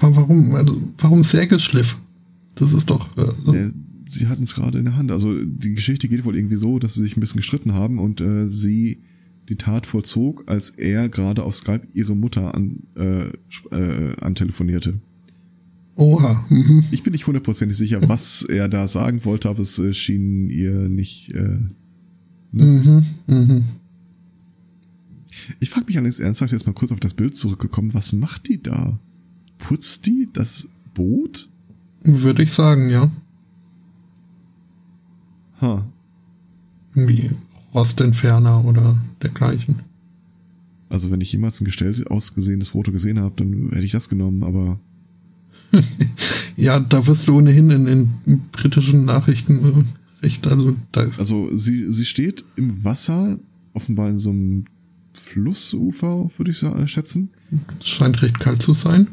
Aber 0.00 0.16
warum, 0.16 0.54
also, 0.54 0.80
warum 0.98 1.24
Sägeschliff? 1.24 1.96
Das 2.54 2.72
ist 2.72 2.90
doch. 2.90 3.16
Äh, 3.16 3.32
so. 3.44 3.54
ja, 3.54 3.68
sie 4.08 4.26
hatten 4.28 4.42
es 4.42 4.54
gerade 4.54 4.78
in 4.78 4.86
der 4.86 4.96
Hand. 4.96 5.12
Also 5.12 5.34
die 5.44 5.74
Geschichte 5.74 6.08
geht 6.08 6.24
wohl 6.24 6.36
irgendwie 6.36 6.56
so, 6.56 6.78
dass 6.78 6.94
sie 6.94 7.02
sich 7.02 7.16
ein 7.16 7.20
bisschen 7.20 7.38
gestritten 7.38 7.74
haben 7.74 7.98
und 7.98 8.20
äh, 8.20 8.48
sie 8.48 9.02
die 9.48 9.56
Tat 9.56 9.86
vollzog, 9.86 10.44
als 10.46 10.70
er 10.70 11.08
gerade 11.08 11.44
auf 11.44 11.54
Skype 11.54 11.86
ihre 11.94 12.16
Mutter 12.16 12.54
an, 12.54 12.80
äh, 12.96 13.28
äh, 13.70 14.16
antelefonierte. 14.20 14.94
Oha. 15.96 16.44
Mhm. 16.48 16.84
Ich 16.90 17.02
bin 17.02 17.12
nicht 17.12 17.26
hundertprozentig 17.26 17.76
sicher, 17.76 18.00
was 18.08 18.42
er 18.42 18.68
da 18.68 18.86
sagen 18.86 19.24
wollte, 19.24 19.48
aber 19.48 19.60
es 19.60 19.78
äh, 19.78 19.92
schien 19.92 20.48
ihr 20.50 20.88
nicht. 20.88 21.32
Äh, 21.32 21.58
ne? 22.52 22.64
mhm. 22.64 23.06
Mhm. 23.26 23.64
Ich 25.60 25.70
frage 25.70 25.86
mich 25.86 25.96
allerdings 25.96 26.20
ernsthaft 26.20 26.52
jetzt 26.52 26.66
mal 26.66 26.72
kurz 26.72 26.92
auf 26.92 27.00
das 27.00 27.14
Bild 27.14 27.36
zurückgekommen. 27.36 27.94
Was 27.94 28.12
macht 28.12 28.48
die 28.48 28.62
da? 28.62 28.98
Putzt 29.58 30.06
die 30.06 30.26
das 30.32 30.68
Boot? 30.94 31.48
Würde 32.04 32.42
ich 32.42 32.52
sagen, 32.52 32.88
ja. 32.88 33.10
Ha. 35.60 35.86
Wie 36.94 37.30
Rostentferner 37.74 38.64
oder 38.64 38.98
dergleichen. 39.22 39.82
Also 40.88 41.10
wenn 41.10 41.20
ich 41.20 41.32
jemals 41.32 41.60
ein 41.60 41.64
gestellt 41.64 42.10
ausgesehenes 42.10 42.70
Foto 42.70 42.92
gesehen 42.92 43.18
habe, 43.18 43.34
dann 43.36 43.70
hätte 43.70 43.84
ich 43.84 43.92
das 43.92 44.08
genommen, 44.08 44.44
aber. 44.44 44.78
ja, 46.56 46.80
da 46.80 47.06
wirst 47.06 47.28
du 47.28 47.36
ohnehin 47.36 47.70
in 47.70 47.84
den 47.84 48.40
britischen 48.52 49.04
Nachrichten 49.04 49.86
recht. 50.22 50.46
Also, 50.46 50.76
da 50.92 51.08
also 51.18 51.56
sie, 51.56 51.90
sie 51.92 52.04
steht 52.04 52.44
im 52.56 52.84
Wasser, 52.84 53.38
offenbar 53.72 54.08
in 54.08 54.18
so 54.18 54.30
einem 54.30 54.64
Flussufer, 55.14 56.30
würde 56.36 56.50
ich 56.50 56.58
sagen, 56.58 56.86
schätzen. 56.88 57.30
Es 57.80 57.88
scheint 57.88 58.22
recht 58.22 58.38
kalt 58.38 58.62
zu 58.62 58.74
sein. 58.74 59.08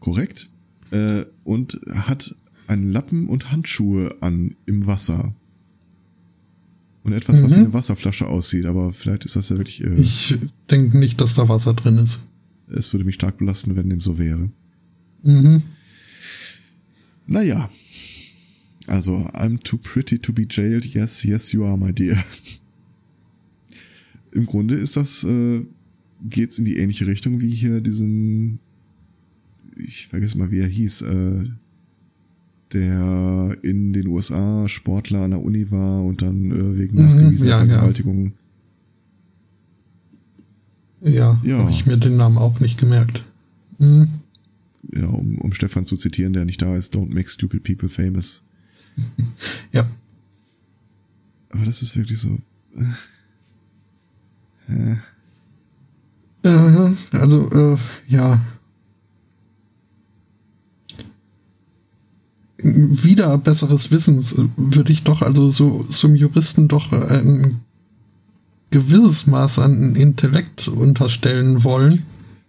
Korrekt. 0.00 0.50
Äh, 0.90 1.24
und 1.44 1.80
hat 1.90 2.34
einen 2.66 2.90
Lappen 2.90 3.28
und 3.28 3.50
Handschuhe 3.50 4.16
an 4.20 4.54
im 4.66 4.86
Wasser. 4.86 5.34
Und 7.02 7.12
etwas, 7.12 7.38
mhm. 7.38 7.44
was 7.44 7.52
wie 7.52 7.60
eine 7.60 7.72
Wasserflasche 7.72 8.26
aussieht, 8.26 8.64
aber 8.64 8.92
vielleicht 8.92 9.26
ist 9.26 9.36
das 9.36 9.50
ja 9.50 9.56
wirklich. 9.56 9.84
Äh, 9.84 9.94
ich 9.94 10.38
denke 10.70 10.98
nicht, 10.98 11.20
dass 11.20 11.34
da 11.34 11.48
Wasser 11.48 11.74
drin 11.74 11.98
ist. 11.98 12.20
Es 12.68 12.92
würde 12.92 13.04
mich 13.04 13.16
stark 13.16 13.38
belasten, 13.38 13.76
wenn 13.76 13.90
dem 13.90 14.00
so 14.00 14.18
wäre. 14.18 14.50
Mhm. 15.24 15.62
Naja. 17.26 17.70
Also, 18.86 19.30
I'm 19.32 19.58
too 19.62 19.78
pretty 19.78 20.18
to 20.18 20.32
be 20.32 20.46
jailed. 20.46 20.86
Yes, 20.86 21.24
yes, 21.24 21.52
you 21.52 21.64
are, 21.64 21.76
my 21.76 21.92
dear. 21.92 22.22
Im 24.32 24.46
Grunde 24.46 24.74
ist 24.74 24.96
das, 24.96 25.24
äh, 25.24 25.64
geht's 26.28 26.58
in 26.58 26.64
die 26.64 26.76
ähnliche 26.76 27.06
Richtung 27.06 27.40
wie 27.40 27.50
hier 27.50 27.80
diesen, 27.80 28.58
ich 29.76 30.08
vergesse 30.08 30.36
mal, 30.36 30.50
wie 30.50 30.60
er 30.60 30.66
hieß, 30.66 31.02
äh, 31.02 31.44
der 32.72 33.56
in 33.62 33.92
den 33.92 34.08
USA 34.08 34.68
Sportler 34.68 35.20
an 35.20 35.30
der 35.30 35.42
Uni 35.42 35.70
war 35.70 36.02
und 36.04 36.20
dann 36.20 36.50
äh, 36.50 36.78
wegen 36.78 36.98
mhm, 36.98 37.04
nachgewiesener 37.04 37.50
ja, 37.50 37.58
Vergewaltigung. 37.58 38.32
Ja, 41.00 41.40
ja. 41.44 41.58
habe 41.58 41.70
ich 41.70 41.86
mir 41.86 41.96
den 41.96 42.16
Namen 42.16 42.38
auch 42.38 42.60
nicht 42.60 42.78
gemerkt. 42.78 43.22
Mhm. 43.78 44.08
Ja, 44.92 45.06
um, 45.06 45.38
um 45.38 45.52
Stefan 45.52 45.86
zu 45.86 45.96
zitieren, 45.96 46.32
der 46.32 46.44
nicht 46.44 46.62
da 46.62 46.76
ist, 46.76 46.94
don't 46.94 47.12
make 47.12 47.28
stupid 47.28 47.62
people 47.62 47.88
famous. 47.88 48.44
ja. 49.72 49.88
Aber 51.50 51.64
das 51.64 51.82
ist 51.82 51.96
wirklich 51.96 52.18
so. 52.18 52.38
Äh, 54.68 54.96
äh, 56.42 56.94
also, 57.12 57.50
äh, 57.50 57.78
ja, 58.08 58.40
wieder 62.64 63.36
besseres 63.36 63.90
Wissens 63.90 64.34
würde 64.56 64.92
ich 64.92 65.04
doch 65.04 65.20
also 65.20 65.50
so 65.50 65.84
zum 65.90 66.16
Juristen 66.16 66.66
doch 66.66 66.92
ein 66.92 67.60
gewisses 68.70 69.26
Maß 69.26 69.58
an 69.58 69.94
Intellekt 69.94 70.68
unterstellen 70.68 71.62
wollen. 71.62 72.04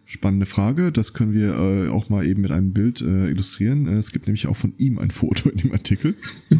Spannende 0.06 0.46
Frage, 0.46 0.92
das 0.92 1.14
können 1.14 1.34
wir 1.34 1.56
äh, 1.56 1.90
auch 1.90 2.10
mal 2.10 2.26
eben 2.26 2.42
mit 2.42 2.52
einem 2.52 2.74
Bild 2.74 3.02
äh, 3.02 3.28
illustrieren. 3.28 3.88
Äh, 3.88 3.96
es 3.96 4.12
gibt 4.12 4.28
nämlich 4.28 4.46
auch 4.46 4.56
von 4.56 4.74
ihm 4.78 5.00
ein 5.00 5.10
Foto 5.10 5.50
in 5.50 5.58
dem 5.58 5.72
Artikel. 5.72 6.16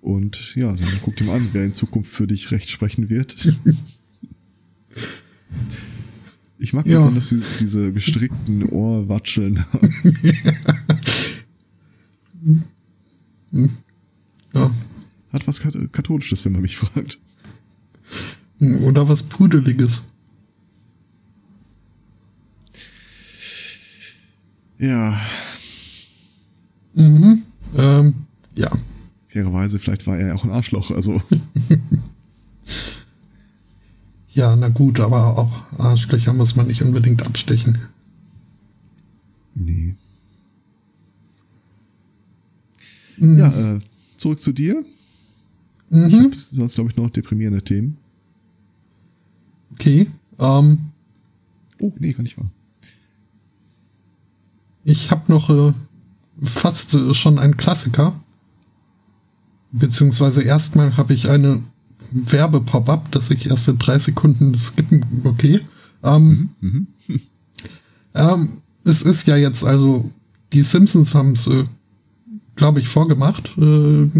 Und 0.00 0.54
ja, 0.54 0.72
dann 0.72 1.00
guck 1.02 1.16
dir 1.16 1.24
mal 1.24 1.36
an, 1.36 1.48
wer 1.52 1.64
in 1.64 1.72
Zukunft 1.72 2.12
für 2.12 2.26
dich 2.26 2.50
recht 2.50 2.70
sprechen 2.70 3.10
wird. 3.10 3.56
Ich 6.58 6.72
mag 6.72 6.86
ja. 6.86 6.98
besonders 6.98 7.28
die, 7.30 7.42
diese 7.58 7.92
gestrickten 7.92 8.62
Ohrwatscheln. 8.68 9.64
ja. 14.54 14.70
Hat 15.32 15.48
was 15.48 15.60
Katholisches, 15.60 16.44
wenn 16.44 16.52
man 16.52 16.62
mich 16.62 16.76
fragt. 16.76 17.18
Oder 18.62 19.08
was 19.08 19.22
Pudeliges. 19.24 20.04
Ja. 24.78 25.20
Mhm. 26.94 27.42
Ähm, 27.76 28.14
ja. 28.54 28.70
Fairerweise, 29.28 29.78
vielleicht 29.78 30.06
war 30.06 30.18
er 30.18 30.28
ja 30.28 30.34
auch 30.34 30.44
ein 30.44 30.50
Arschloch, 30.50 30.90
also. 30.90 31.20
Ja, 34.34 34.56
na 34.56 34.68
gut, 34.68 34.98
aber 34.98 35.36
auch 35.36 35.78
Arschlöcher 35.78 36.32
muss 36.32 36.56
man 36.56 36.66
nicht 36.66 36.80
unbedingt 36.80 37.26
abstechen. 37.26 37.78
Nee. 39.54 39.94
Mhm. 43.18 43.38
Ja, 43.38 43.74
äh, 43.74 43.78
zurück 44.16 44.40
zu 44.40 44.52
dir. 44.52 44.82
Mhm. 45.90 46.06
Ich 46.06 46.18
habe 46.18 46.34
sonst, 46.34 46.74
glaube 46.76 46.90
ich, 46.90 46.96
noch 46.96 47.10
deprimierende 47.10 47.62
Themen. 47.62 47.98
Okay. 49.82 50.08
Ähm, 50.38 50.92
oh, 51.80 51.92
nee, 51.98 52.12
kann 52.12 52.22
nicht 52.22 52.38
wahr. 52.38 52.48
Ich 54.84 55.10
habe 55.10 55.32
noch 55.32 55.50
äh, 55.50 55.72
fast 56.44 56.94
äh, 56.94 57.12
schon 57.14 57.40
einen 57.40 57.56
Klassiker. 57.56 58.14
Beziehungsweise 59.72 60.42
erstmal 60.42 60.96
habe 60.96 61.14
ich 61.14 61.28
eine 61.28 61.64
Werbe-Pop-up, 62.12 63.10
dass 63.10 63.30
ich 63.30 63.50
erst 63.50 63.66
in 63.66 63.78
drei 63.78 63.98
Sekunden 63.98 64.56
skippen, 64.56 65.22
okay. 65.24 65.60
Ähm, 66.04 66.50
mhm. 66.60 66.86
mhm. 67.08 67.20
ähm, 68.14 68.48
es 68.84 69.02
ist 69.02 69.26
ja 69.26 69.36
jetzt 69.36 69.64
also, 69.64 70.12
die 70.52 70.62
Simpsons 70.62 71.12
haben 71.12 71.32
es, 71.32 71.48
äh, 71.48 71.64
glaube 72.54 72.78
ich, 72.78 72.86
vorgemacht. 72.86 73.50
Äh, 73.58 74.10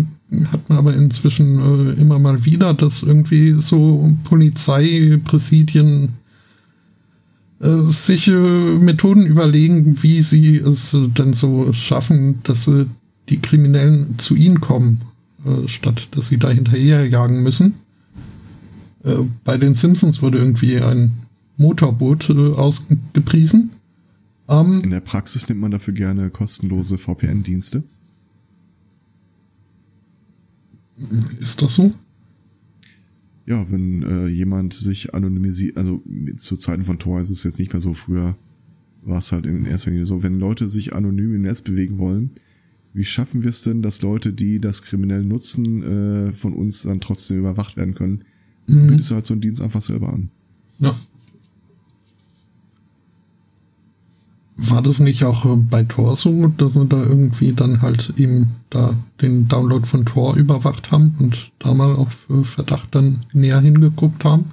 hat 0.50 0.68
man 0.68 0.78
aber 0.78 0.94
inzwischen 0.94 1.58
äh, 1.58 2.00
immer 2.00 2.18
mal 2.18 2.44
wieder, 2.44 2.74
dass 2.74 3.02
irgendwie 3.02 3.52
so 3.52 4.12
Polizeipräsidien 4.24 6.10
äh, 7.60 7.82
sich 7.86 8.28
äh, 8.28 8.32
Methoden 8.32 9.24
überlegen, 9.24 10.02
wie 10.02 10.22
sie 10.22 10.56
es 10.56 10.94
äh, 10.94 11.08
denn 11.08 11.32
so 11.32 11.72
schaffen, 11.72 12.40
dass 12.42 12.66
äh, 12.66 12.86
die 13.28 13.40
Kriminellen 13.40 14.18
zu 14.18 14.34
ihnen 14.34 14.60
kommen, 14.60 15.00
äh, 15.44 15.68
statt 15.68 16.08
dass 16.10 16.26
sie 16.28 16.38
da 16.38 16.50
hinterherjagen 16.50 17.42
müssen. 17.42 17.74
bei 19.42 19.58
den 19.58 19.74
Simpsons 19.74 20.22
wurde 20.22 20.38
irgendwie 20.38 20.78
ein 20.78 21.10
Motorboot 21.56 22.30
ausgepriesen. 22.30 23.70
Ähm, 24.48 24.80
In 24.84 24.90
der 24.90 25.00
Praxis 25.00 25.48
nimmt 25.48 25.60
man 25.60 25.72
dafür 25.72 25.92
gerne 25.92 26.30
kostenlose 26.30 26.98
VPN-Dienste. 26.98 27.82
Ist 31.40 31.62
das 31.62 31.74
so? 31.74 31.92
Ja, 33.46 33.70
wenn 33.70 34.02
äh, 34.02 34.26
jemand 34.28 34.74
sich 34.74 35.14
anonymisiert, 35.14 35.76
also 35.76 36.02
zu 36.36 36.56
Zeiten 36.56 36.82
von 36.82 36.98
Tor 36.98 37.20
ist 37.20 37.30
es 37.30 37.42
jetzt 37.42 37.58
nicht 37.58 37.72
mehr 37.72 37.80
so, 37.80 37.92
früher 37.92 38.36
war 39.02 39.18
es 39.18 39.32
halt 39.32 39.46
in 39.46 39.64
erster 39.64 39.90
Linie 39.90 40.06
so, 40.06 40.22
wenn 40.22 40.38
Leute 40.38 40.68
sich 40.68 40.94
anonym 40.94 41.34
im 41.34 41.42
Netz 41.42 41.60
bewegen 41.60 41.98
wollen, 41.98 42.30
wie 42.94 43.04
schaffen 43.04 43.42
wir 43.42 43.50
es 43.50 43.62
denn, 43.62 43.82
dass 43.82 44.02
Leute, 44.02 44.32
die 44.32 44.60
das 44.60 44.82
kriminell 44.82 45.24
nutzen, 45.24 45.82
äh, 45.82 46.32
von 46.32 46.52
uns 46.52 46.82
dann 46.82 47.00
trotzdem 47.00 47.38
überwacht 47.38 47.76
werden 47.76 47.94
können? 47.94 48.24
Mhm. 48.66 48.86
Bietest 48.86 49.10
du 49.10 49.14
halt 49.14 49.26
so 49.26 49.34
einen 49.34 49.40
Dienst 49.40 49.60
einfach 49.60 49.82
selber 49.82 50.12
an. 50.12 50.30
Ja. 50.78 50.94
War 54.56 54.82
das 54.82 55.00
nicht 55.00 55.24
auch 55.24 55.44
äh, 55.44 55.56
bei 55.56 55.82
Tor 55.84 56.16
so, 56.16 56.48
dass 56.48 56.74
wir 56.74 56.84
da 56.84 57.02
irgendwie 57.02 57.52
dann 57.52 57.80
halt 57.80 58.12
eben 58.16 58.48
da 58.70 58.96
den 59.20 59.48
Download 59.48 59.86
von 59.86 60.04
Tor 60.04 60.36
überwacht 60.36 60.90
haben 60.90 61.14
und 61.18 61.52
da 61.58 61.72
mal 61.72 61.94
auf 61.94 62.28
äh, 62.28 62.44
Verdacht 62.44 62.94
dann 62.94 63.24
näher 63.32 63.60
hingeguckt 63.60 64.24
haben? 64.24 64.52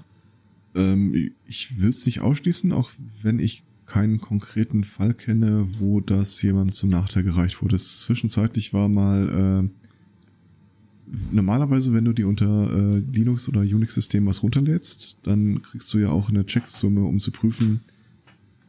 Ähm, 0.75 1.31
ich 1.45 1.81
will 1.81 1.89
es 1.89 2.05
nicht 2.05 2.21
ausschließen, 2.21 2.71
auch 2.71 2.89
wenn 3.21 3.39
ich 3.39 3.63
keinen 3.85 4.21
konkreten 4.21 4.83
Fall 4.83 5.13
kenne, 5.13 5.65
wo 5.79 5.99
das 5.99 6.41
jemand 6.41 6.75
zum 6.75 6.91
Nachteil 6.91 7.23
gereicht 7.23 7.61
wurde. 7.61 7.77
Zwischenzeitlich 7.77 8.73
war 8.73 8.87
mal 8.87 9.67
äh, 9.67 11.13
normalerweise, 11.31 11.93
wenn 11.93 12.05
du 12.05 12.13
die 12.13 12.23
unter 12.23 12.71
äh, 12.71 12.99
Linux 13.11 13.49
oder 13.49 13.61
Unix-System 13.61 14.25
was 14.27 14.43
runterlädst, 14.43 15.17
dann 15.23 15.61
kriegst 15.61 15.93
du 15.93 15.97
ja 15.97 16.09
auch 16.09 16.29
eine 16.29 16.45
Checksumme, 16.45 17.01
um 17.01 17.19
zu 17.19 17.31
prüfen, 17.31 17.81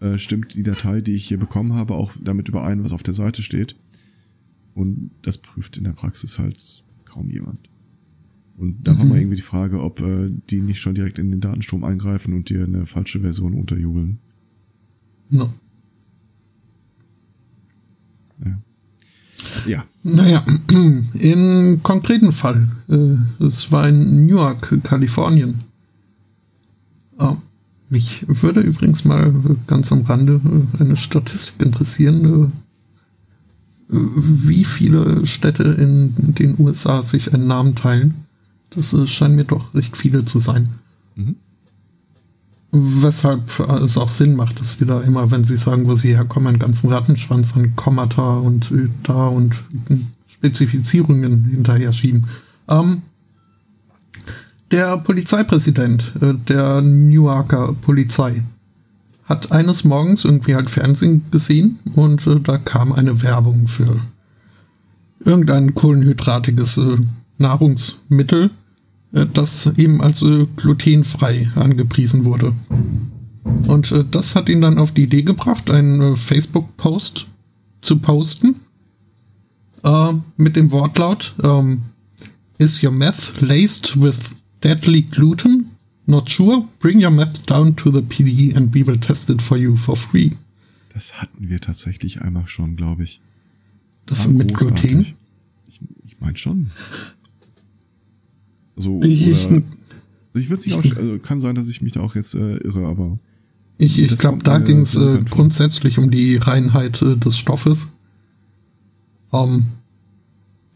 äh, 0.01 0.18
stimmt 0.18 0.55
die 0.55 0.62
Datei, 0.62 1.01
die 1.01 1.12
ich 1.12 1.26
hier 1.26 1.38
bekommen 1.38 1.74
habe, 1.74 1.94
auch 1.94 2.12
damit 2.22 2.48
überein, 2.48 2.84
was 2.84 2.92
auf 2.92 3.03
der 3.03 3.14
Seite 3.14 3.42
steht. 3.42 3.76
Und 4.74 5.11
das 5.22 5.38
prüft 5.38 5.76
in 5.76 5.84
der 5.84 5.92
Praxis 5.92 6.38
halt 6.38 6.84
kaum 7.05 7.28
jemand. 7.30 7.68
Und 8.57 8.86
da 8.86 8.92
mhm. 8.92 8.98
war 8.98 9.05
mal 9.07 9.18
irgendwie 9.18 9.36
die 9.36 9.42
Frage, 9.42 9.80
ob 9.80 10.01
äh, 10.01 10.30
die 10.51 10.61
nicht 10.61 10.80
schon 10.80 10.94
direkt 10.94 11.18
in 11.18 11.30
den 11.30 11.40
Datenstrom 11.40 11.84
eingreifen 11.84 12.34
und 12.34 12.51
dir 12.51 12.64
eine 12.64 12.86
falsche 12.86 13.20
Version 13.20 13.55
unterjubeln. 13.55 14.18
No. 15.30 15.53
Ja. 18.44 18.59
ja. 19.66 19.84
Naja, 20.03 20.46
im 21.14 21.80
konkreten 21.82 22.32
Fall, 22.32 22.68
äh, 22.88 23.44
es 23.44 23.70
war 23.70 23.88
in 23.88 24.26
Newark, 24.26 24.82
Kalifornien. 24.82 25.61
Oh, 27.18 27.36
mich 27.91 28.24
würde 28.28 28.61
übrigens 28.61 29.05
mal 29.05 29.34
ganz 29.66 29.93
am 29.93 30.03
Rande 30.03 30.41
äh, 30.45 30.80
eine 30.82 30.97
Statistik 30.97 31.61
interessieren, 31.61 32.53
äh, 32.53 32.53
wie 33.88 34.64
viele 34.64 35.26
Städte 35.26 35.64
in 35.64 36.14
den 36.16 36.55
USA 36.59 37.03
sich 37.03 37.34
einen 37.34 37.49
Namen 37.49 37.74
teilen. 37.74 38.14
Das 38.70 38.93
äh, 38.93 39.07
scheinen 39.09 39.34
mir 39.34 39.45
doch 39.45 39.74
recht 39.74 39.97
viele 39.97 40.24
zu 40.24 40.38
sein. 40.38 40.68
Mhm. 41.16 41.34
Weshalb 42.72 43.59
es 43.82 43.99
auch 43.99 44.11
Sinn 44.11 44.36
macht, 44.36 44.61
dass 44.61 44.74
sie 44.74 44.86
da 44.86 45.01
immer, 45.01 45.32
wenn 45.32 45.43
sie 45.43 45.57
sagen, 45.57 45.88
wo 45.88 45.97
sie 45.97 46.14
herkommen, 46.14 46.47
einen 46.47 46.61
ganzen 46.61 46.93
Rattenschwanz 46.93 47.57
an 47.57 47.74
Kommata 47.74 48.36
und 48.36 48.70
da 49.03 49.26
und 49.26 49.61
Spezifizierungen 50.28 51.47
hinterher 51.47 51.93
schieben. 51.93 52.26
Ähm, 52.68 53.03
der 54.70 54.96
Polizeipräsident 54.98 56.12
äh, 56.20 56.34
der 56.48 56.80
Newarker 56.80 57.74
Polizei 57.80 58.42
hat 59.24 59.52
eines 59.52 59.84
Morgens 59.84 60.24
irgendwie 60.24 60.54
halt 60.54 60.70
Fernsehen 60.70 61.24
gesehen 61.30 61.78
und 61.94 62.26
äh, 62.26 62.40
da 62.40 62.58
kam 62.58 62.92
eine 62.92 63.22
Werbung 63.22 63.68
für 63.68 64.00
irgendein 65.24 65.74
kohlenhydratiges 65.74 66.76
äh, 66.78 66.96
Nahrungsmittel, 67.38 68.50
äh, 69.12 69.26
das 69.32 69.70
eben 69.76 70.00
als 70.02 70.22
äh, 70.22 70.46
glutenfrei 70.56 71.50
angepriesen 71.54 72.24
wurde. 72.24 72.52
Und 73.66 73.90
äh, 73.92 74.04
das 74.10 74.34
hat 74.34 74.48
ihn 74.48 74.60
dann 74.60 74.78
auf 74.78 74.92
die 74.92 75.04
Idee 75.04 75.22
gebracht, 75.22 75.70
einen 75.70 76.16
Facebook-Post 76.16 77.26
zu 77.82 77.98
posten 77.98 78.56
mit 80.36 80.56
dem 80.56 80.72
Wortlaut 80.72 81.34
ähm, 81.42 81.80
Is 82.58 82.82
your 82.82 82.90
meth 82.90 83.40
laced 83.40 83.98
with 83.98 84.18
Deadly 84.62 85.02
gluten? 85.02 85.70
Not 86.06 86.28
sure? 86.28 86.66
Bring 86.80 87.00
your 87.00 87.11
meth 87.11 87.46
down 87.46 87.76
to 87.76 87.90
the 87.90 88.02
PD 88.02 88.54
and 88.56 88.74
we 88.74 88.86
will 88.86 88.98
test 88.98 89.30
it 89.30 89.40
for 89.40 89.56
you 89.56 89.76
for 89.76 89.96
free. 89.96 90.32
Das 90.92 91.20
hatten 91.20 91.48
wir 91.48 91.61
tatsächlich 91.61 92.20
einmal 92.20 92.46
schon, 92.48 92.76
glaube 92.76 93.04
ich. 93.04 93.20
Das 94.06 94.26
War 94.26 94.34
mit 94.34 94.52
großartig. 94.52 94.90
Gluten? 94.90 95.14
Ich, 95.68 95.80
ich 96.04 96.20
meine 96.20 96.36
schon. 96.36 96.70
Also, 98.76 99.00
ich, 99.02 99.28
ich, 99.28 99.48
ich 100.34 100.50
würde 100.50 100.62
nicht 100.62 100.74
auch, 100.74 100.96
also 100.96 101.18
kann 101.18 101.40
sein, 101.40 101.54
dass 101.54 101.68
ich 101.68 101.80
mich 101.80 101.92
da 101.92 102.00
auch 102.00 102.14
jetzt 102.14 102.34
äh, 102.34 102.56
irre, 102.58 102.86
aber. 102.86 103.18
Ich, 103.78 103.98
ich 103.98 104.14
glaube, 104.16 104.42
da 104.42 104.58
ging 104.58 104.80
es 104.80 104.94
äh, 104.96 105.20
grundsätzlich 105.28 105.98
um 105.98 106.11
die 106.11 106.36
Reinheit 106.36 107.00
äh, 107.02 107.16
des 107.16 107.38
Stoffes. 107.38 107.88
Um, 109.30 109.50
ähm, 109.50 109.66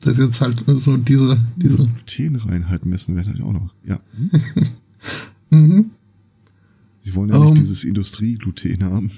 das 0.05 0.19
ist 0.19 0.25
jetzt 0.25 0.41
halt 0.43 0.65
so 0.67 0.99
diese, 0.99 1.41
diese. 1.57 1.89
Glutenreinheit 2.07 2.85
messen 2.85 3.17
werden 3.17 3.33
halt 3.33 3.43
auch 3.43 3.55
noch, 3.55 3.75
ja. 3.87 3.99
mhm. 5.51 5.91
Sie 7.01 7.15
wollen 7.15 7.31
ja 7.31 7.37
um, 7.37 7.45
nicht 7.45 7.53
ähm. 7.53 7.57
dieses 7.57 7.85
Industriegluten 7.85 8.85
haben. 8.85 9.11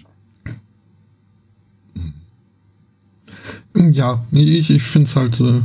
Ja, 3.75 4.25
ich, 4.31 4.71
ich 4.71 4.83
finde 4.85 5.07
es 5.07 5.17
halt, 5.17 5.41
äh, 5.41 5.61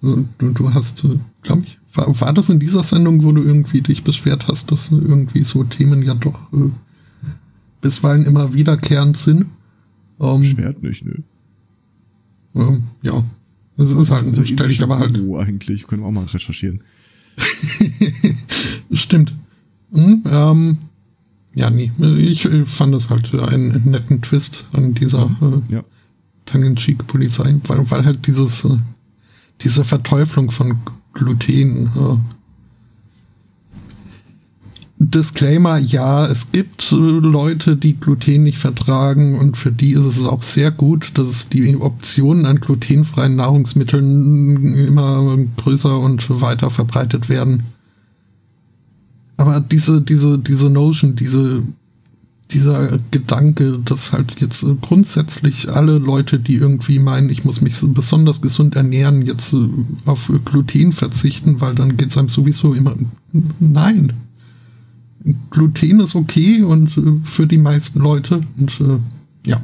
du, 0.00 0.26
du 0.38 0.72
hast, 0.72 1.04
äh, 1.04 1.18
glaube 1.42 1.62
ich, 1.62 1.78
war, 1.92 2.20
war 2.20 2.32
das 2.32 2.48
in 2.48 2.60
dieser 2.60 2.84
Sendung, 2.84 3.24
wo 3.24 3.32
du 3.32 3.42
irgendwie 3.42 3.80
dich 3.80 4.04
beschwert 4.04 4.46
hast, 4.46 4.70
dass 4.70 4.92
irgendwie 4.92 5.42
so 5.42 5.64
Themen 5.64 6.02
ja 6.02 6.14
doch 6.14 6.52
äh, 6.52 6.70
bisweilen 7.80 8.24
immer 8.24 8.54
wiederkehrend 8.54 9.16
sind? 9.16 9.46
Ähm, 10.20 10.44
Schwert 10.44 10.82
nicht, 10.84 11.04
ne? 11.04 11.24
Ähm, 12.54 12.84
ja, 13.02 13.24
das 13.76 13.90
ist 13.90 14.10
halt, 14.10 14.34
so 14.34 14.44
stelle 14.44 14.70
ich 14.70 14.82
aber 14.82 14.98
halt. 14.98 15.20
Wo 15.22 15.36
eigentlich? 15.36 15.86
Können 15.86 16.02
wir 16.02 16.08
auch 16.08 16.12
mal 16.12 16.24
recherchieren. 16.24 16.80
Stimmt. 18.92 19.34
Hm, 19.92 20.22
ähm, 20.26 20.78
ja, 21.54 21.70
nee. 21.70 21.92
Ich 22.18 22.48
fand 22.66 22.94
das 22.94 23.10
halt 23.10 23.34
einen 23.34 23.90
netten 23.90 24.22
Twist 24.22 24.66
an 24.72 24.94
dieser 24.94 25.24
äh, 25.40 25.74
ja. 25.74 25.84
Tongue-in-Cheek-Polizei, 26.46 27.56
weil, 27.66 27.90
weil 27.90 28.04
halt 28.04 28.26
dieses, 28.26 28.64
äh, 28.64 28.78
diese 29.62 29.84
Verteuflung 29.84 30.50
von 30.50 30.78
Gluten 31.12 31.86
äh, 31.96 32.16
Disclaimer, 34.98 35.76
ja, 35.76 36.26
es 36.26 36.52
gibt 36.52 36.90
äh, 36.90 36.96
Leute, 36.96 37.76
die 37.76 37.94
Gluten 38.00 38.44
nicht 38.44 38.56
vertragen 38.56 39.38
und 39.38 39.58
für 39.58 39.70
die 39.70 39.92
ist 39.92 40.00
es 40.00 40.24
auch 40.24 40.42
sehr 40.42 40.70
gut, 40.70 41.12
dass 41.18 41.50
die 41.50 41.76
Optionen 41.76 42.46
an 42.46 42.60
glutenfreien 42.60 43.36
Nahrungsmitteln 43.36 44.74
immer 44.74 45.36
größer 45.58 45.98
und 45.98 46.40
weiter 46.40 46.70
verbreitet 46.70 47.28
werden. 47.28 47.64
Aber 49.36 49.60
diese, 49.60 50.00
diese, 50.00 50.38
diese 50.38 50.70
Notion, 50.70 51.14
diese, 51.14 51.62
dieser 52.50 52.98
Gedanke, 53.10 53.78
dass 53.84 54.12
halt 54.12 54.40
jetzt 54.40 54.64
grundsätzlich 54.80 55.70
alle 55.70 55.98
Leute, 55.98 56.38
die 56.38 56.54
irgendwie 56.54 57.00
meinen, 57.00 57.28
ich 57.28 57.44
muss 57.44 57.60
mich 57.60 57.78
besonders 57.82 58.40
gesund 58.40 58.76
ernähren, 58.76 59.26
jetzt 59.26 59.54
auf 60.06 60.32
Gluten 60.46 60.92
verzichten, 60.92 61.60
weil 61.60 61.74
dann 61.74 61.98
geht 61.98 62.08
es 62.08 62.16
einem 62.16 62.30
sowieso 62.30 62.72
immer. 62.72 62.94
Nein, 63.60 64.14
Gluten 65.56 66.00
ist 66.00 66.14
okay 66.14 66.62
und 66.62 66.98
äh, 66.98 67.18
für 67.24 67.46
die 67.46 67.56
meisten 67.56 67.98
Leute 67.98 68.42
und 68.58 68.78
äh, 68.78 68.98
ja. 69.48 69.62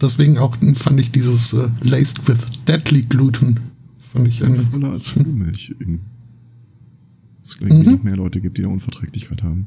Deswegen 0.00 0.38
auch 0.38 0.56
fand 0.76 1.00
ich 1.00 1.10
dieses 1.10 1.52
äh, 1.52 1.68
Laced 1.82 2.28
with 2.28 2.38
Deadly 2.68 3.02
Gluten 3.02 3.58
fand 4.12 4.28
ich 4.28 4.38
sinnvoller 4.38 4.92
als 4.92 5.14
Kuhmilch. 5.14 5.74
Es 7.42 7.56
irgendwie 7.60 7.88
mhm. 7.88 7.94
noch 7.96 8.02
mehr 8.04 8.16
Leute 8.16 8.40
gibt, 8.40 8.58
die 8.58 8.62
eine 8.62 8.72
Unverträglichkeit 8.72 9.42
haben. 9.42 9.66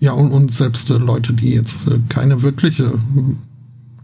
Ja, 0.00 0.12
und, 0.12 0.32
und 0.32 0.52
selbst 0.52 0.88
äh, 0.88 0.96
Leute, 0.96 1.34
die 1.34 1.50
jetzt 1.50 1.86
äh, 1.86 1.98
keine 2.08 2.40
wirkliche 2.40 2.84
äh, 2.84 3.34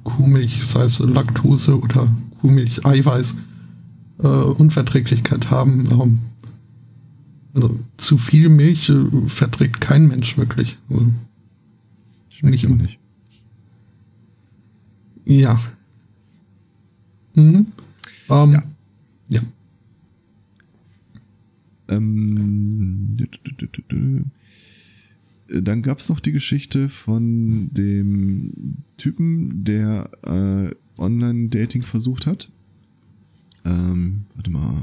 Kuhmilch, 0.04 0.64
sei 0.64 0.84
es 0.84 0.98
Laktose 0.98 1.80
oder 1.80 2.14
Kuhmilch-Eiweiß, 2.42 3.36
äh, 4.22 4.26
Unverträglichkeit 4.26 5.50
haben. 5.50 6.22
Also 7.54 7.78
zu 7.98 8.18
viel 8.18 8.48
Milch 8.48 8.88
äh, 8.88 9.28
verträgt 9.28 9.80
kein 9.80 10.08
Mensch 10.08 10.38
wirklich. 10.38 10.78
Also, 10.88 11.12
Schmeckt 12.30 12.68
nicht, 12.68 12.80
nicht. 12.80 12.98
Ja. 15.24 15.60
Mhm. 17.34 17.66
Ähm, 18.30 18.52
ja. 18.52 18.62
ja. 19.28 19.42
Ähm, 21.88 23.10
dann 25.48 25.82
gab 25.82 25.98
es 25.98 26.08
noch 26.08 26.20
die 26.20 26.32
Geschichte 26.32 26.88
von 26.88 27.68
dem 27.72 28.76
Typen, 28.96 29.64
der 29.64 30.10
äh, 30.22 30.74
Online-Dating 31.00 31.82
versucht 31.82 32.26
hat. 32.26 32.50
Ähm, 33.64 34.22
warte 34.34 34.50
mal, 34.50 34.82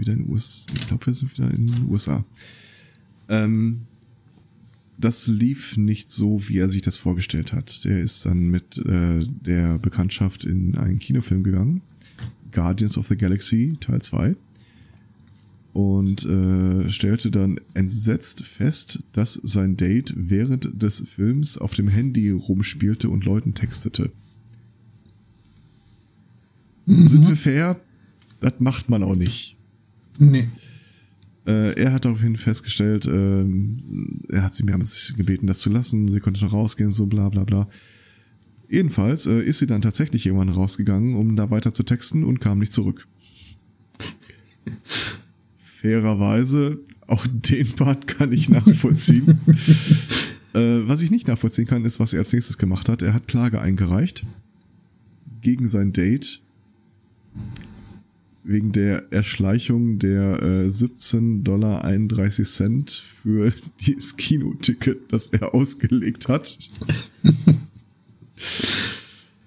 wieder 0.00 0.12
in 0.12 0.24
den 0.24 0.30
USA? 0.30 0.72
Ich 0.74 0.88
glaube, 0.88 1.06
wir 1.06 1.14
sind 1.14 1.36
wieder 1.36 1.50
in 1.50 1.66
den 1.66 1.88
USA. 1.88 2.24
Ähm, 3.28 3.82
das 4.98 5.26
lief 5.26 5.76
nicht 5.76 6.10
so, 6.10 6.48
wie 6.48 6.58
er 6.58 6.68
sich 6.68 6.82
das 6.82 6.96
vorgestellt 6.96 7.52
hat. 7.52 7.84
Der 7.84 8.00
ist 8.00 8.26
dann 8.26 8.50
mit 8.50 8.76
äh, 8.78 9.20
der 9.20 9.78
Bekanntschaft 9.78 10.44
in 10.44 10.76
einen 10.76 10.98
Kinofilm 10.98 11.42
gegangen. 11.42 11.82
Guardians 12.52 12.98
of 12.98 13.06
the 13.06 13.16
Galaxy 13.16 13.76
Teil 13.80 14.02
2 14.02 14.36
und 15.72 16.26
äh, 16.26 16.90
stellte 16.90 17.30
dann 17.30 17.60
entsetzt 17.74 18.44
fest, 18.44 19.04
dass 19.12 19.34
sein 19.34 19.76
Date 19.76 20.12
während 20.16 20.82
des 20.82 21.02
Films 21.06 21.58
auf 21.58 21.74
dem 21.74 21.88
Handy 21.88 22.30
rumspielte 22.30 23.08
und 23.08 23.24
Leuten 23.24 23.54
textete. 23.54 24.10
Mhm. 26.86 27.06
Sind 27.06 27.28
wir 27.28 27.36
fair? 27.36 27.80
Das 28.40 28.54
macht 28.58 28.88
man 28.88 29.02
auch 29.02 29.14
nicht. 29.14 29.56
Nee. 30.18 30.48
Äh, 31.46 31.80
er 31.80 31.92
hat 31.92 32.04
daraufhin 32.04 32.36
festgestellt, 32.36 33.06
äh, 33.06 33.44
er 34.28 34.42
hat 34.42 34.54
sie 34.54 34.64
mehrmals 34.64 35.14
gebeten, 35.16 35.46
das 35.46 35.60
zu 35.60 35.70
lassen, 35.70 36.08
sie 36.08 36.20
konnte 36.20 36.44
noch 36.44 36.52
rausgehen, 36.52 36.90
so 36.90 37.06
bla 37.06 37.28
bla 37.28 37.44
bla. 37.44 37.68
Jedenfalls 38.68 39.26
äh, 39.26 39.40
ist 39.40 39.58
sie 39.58 39.66
dann 39.66 39.82
tatsächlich 39.82 40.26
irgendwann 40.26 40.50
rausgegangen, 40.50 41.14
um 41.14 41.36
da 41.36 41.50
weiter 41.50 41.74
zu 41.74 41.82
texten 41.82 42.24
und 42.24 42.40
kam 42.40 42.58
nicht 42.58 42.72
zurück 42.72 43.08
fairerweise, 45.80 46.78
auch 47.06 47.26
den 47.32 47.72
Part 47.72 48.06
kann 48.06 48.32
ich 48.32 48.48
nachvollziehen. 48.48 49.40
äh, 50.54 50.80
was 50.86 51.02
ich 51.02 51.10
nicht 51.10 51.28
nachvollziehen 51.28 51.66
kann, 51.66 51.84
ist, 51.84 52.00
was 52.00 52.12
er 52.12 52.20
als 52.20 52.32
nächstes 52.32 52.58
gemacht 52.58 52.88
hat. 52.88 53.02
Er 53.02 53.14
hat 53.14 53.28
Klage 53.28 53.60
eingereicht 53.60 54.24
gegen 55.40 55.68
sein 55.68 55.92
Date 55.92 56.42
wegen 58.42 58.72
der 58.72 59.12
Erschleichung 59.12 59.98
der 59.98 60.42
äh, 60.42 60.68
17,31 60.68 61.42
Dollar 61.42 61.84
für 63.02 63.52
dieses 63.80 64.16
Kinoticket, 64.16 65.12
das 65.12 65.28
er 65.28 65.54
ausgelegt 65.54 66.28
hat. 66.28 66.58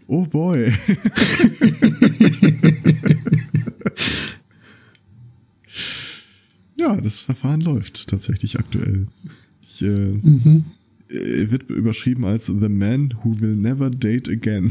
oh 0.08 0.26
boy. 0.26 0.74
Ja, 6.84 7.00
das 7.00 7.22
Verfahren 7.22 7.62
läuft 7.62 8.10
tatsächlich 8.10 8.60
aktuell. 8.60 9.08
Ich, 9.62 9.82
äh, 9.84 9.88
mhm. 9.88 10.66
äh, 11.08 11.50
wird 11.50 11.70
überschrieben 11.70 12.26
als 12.26 12.48
The 12.48 12.68
Man 12.68 13.14
Who 13.24 13.40
Will 13.40 13.56
Never 13.56 13.90
Date 13.90 14.28
Again. 14.28 14.70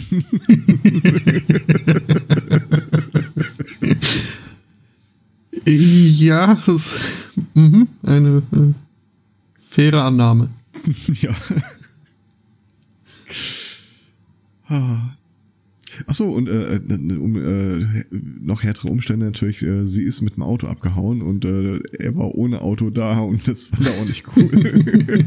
Ja, 5.67 6.55
das 6.67 6.69
ist 6.69 7.01
mh, 7.55 7.87
eine 8.03 8.43
äh, 8.53 8.73
faire 9.71 10.05
Annahme. 10.05 10.51
ja. 11.21 11.35
Ah. 14.69 15.17
Ach 16.07 16.15
so, 16.15 16.31
und 16.31 16.49
äh, 16.49 16.77
äh, 16.77 17.17
um 17.17 17.37
äh, 17.37 18.05
noch 18.41 18.63
härtere 18.63 18.89
Umstände 18.89 19.27
natürlich, 19.27 19.63
äh, 19.63 19.87
sie 19.87 20.03
ist 20.03 20.23
mit 20.23 20.37
dem 20.37 20.43
Auto 20.43 20.67
abgehauen 20.67 21.23
und 21.23 21.45
äh, 21.45 21.81
er 21.99 22.17
war 22.17 22.35
ohne 22.35 22.63
Auto 22.63 22.91
da 22.91 23.19
und 23.19 23.47
das 23.47 23.67
fand 23.67 23.87
er 23.87 23.93
auch 23.93 24.07
nicht 24.07 24.25
cool. 24.35 25.27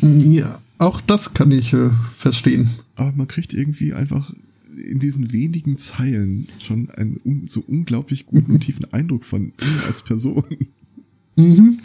ja, 0.32 0.60
auch 0.78 1.00
das 1.00 1.34
kann 1.34 1.50
ich 1.50 1.72
äh, 1.72 1.90
verstehen. 2.16 2.70
Aber 2.94 3.12
man 3.12 3.28
kriegt 3.28 3.54
irgendwie 3.54 3.92
einfach 3.92 4.32
in 4.76 4.98
diesen 4.98 5.32
wenigen 5.32 5.78
Zeilen 5.78 6.48
schon 6.58 6.90
einen 6.90 7.20
un 7.24 7.46
so 7.46 7.62
unglaublich 7.66 8.26
guten 8.26 8.52
und 8.52 8.60
tiefen 8.60 8.92
Eindruck 8.92 9.24
von 9.24 9.46
ihm 9.46 9.80
als 9.86 10.02
Person. 10.02 10.44
Mhm. 11.36 11.80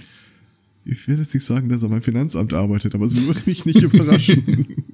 Ich 0.85 1.07
will 1.07 1.17
jetzt 1.19 1.33
nicht 1.33 1.45
sagen, 1.45 1.69
dass 1.69 1.83
er 1.83 1.89
beim 1.89 2.01
Finanzamt 2.01 2.53
arbeitet, 2.53 2.95
aber 2.95 3.05
es 3.05 3.15
würde 3.15 3.41
mich 3.45 3.65
nicht 3.65 3.81
überraschen. 3.81 4.85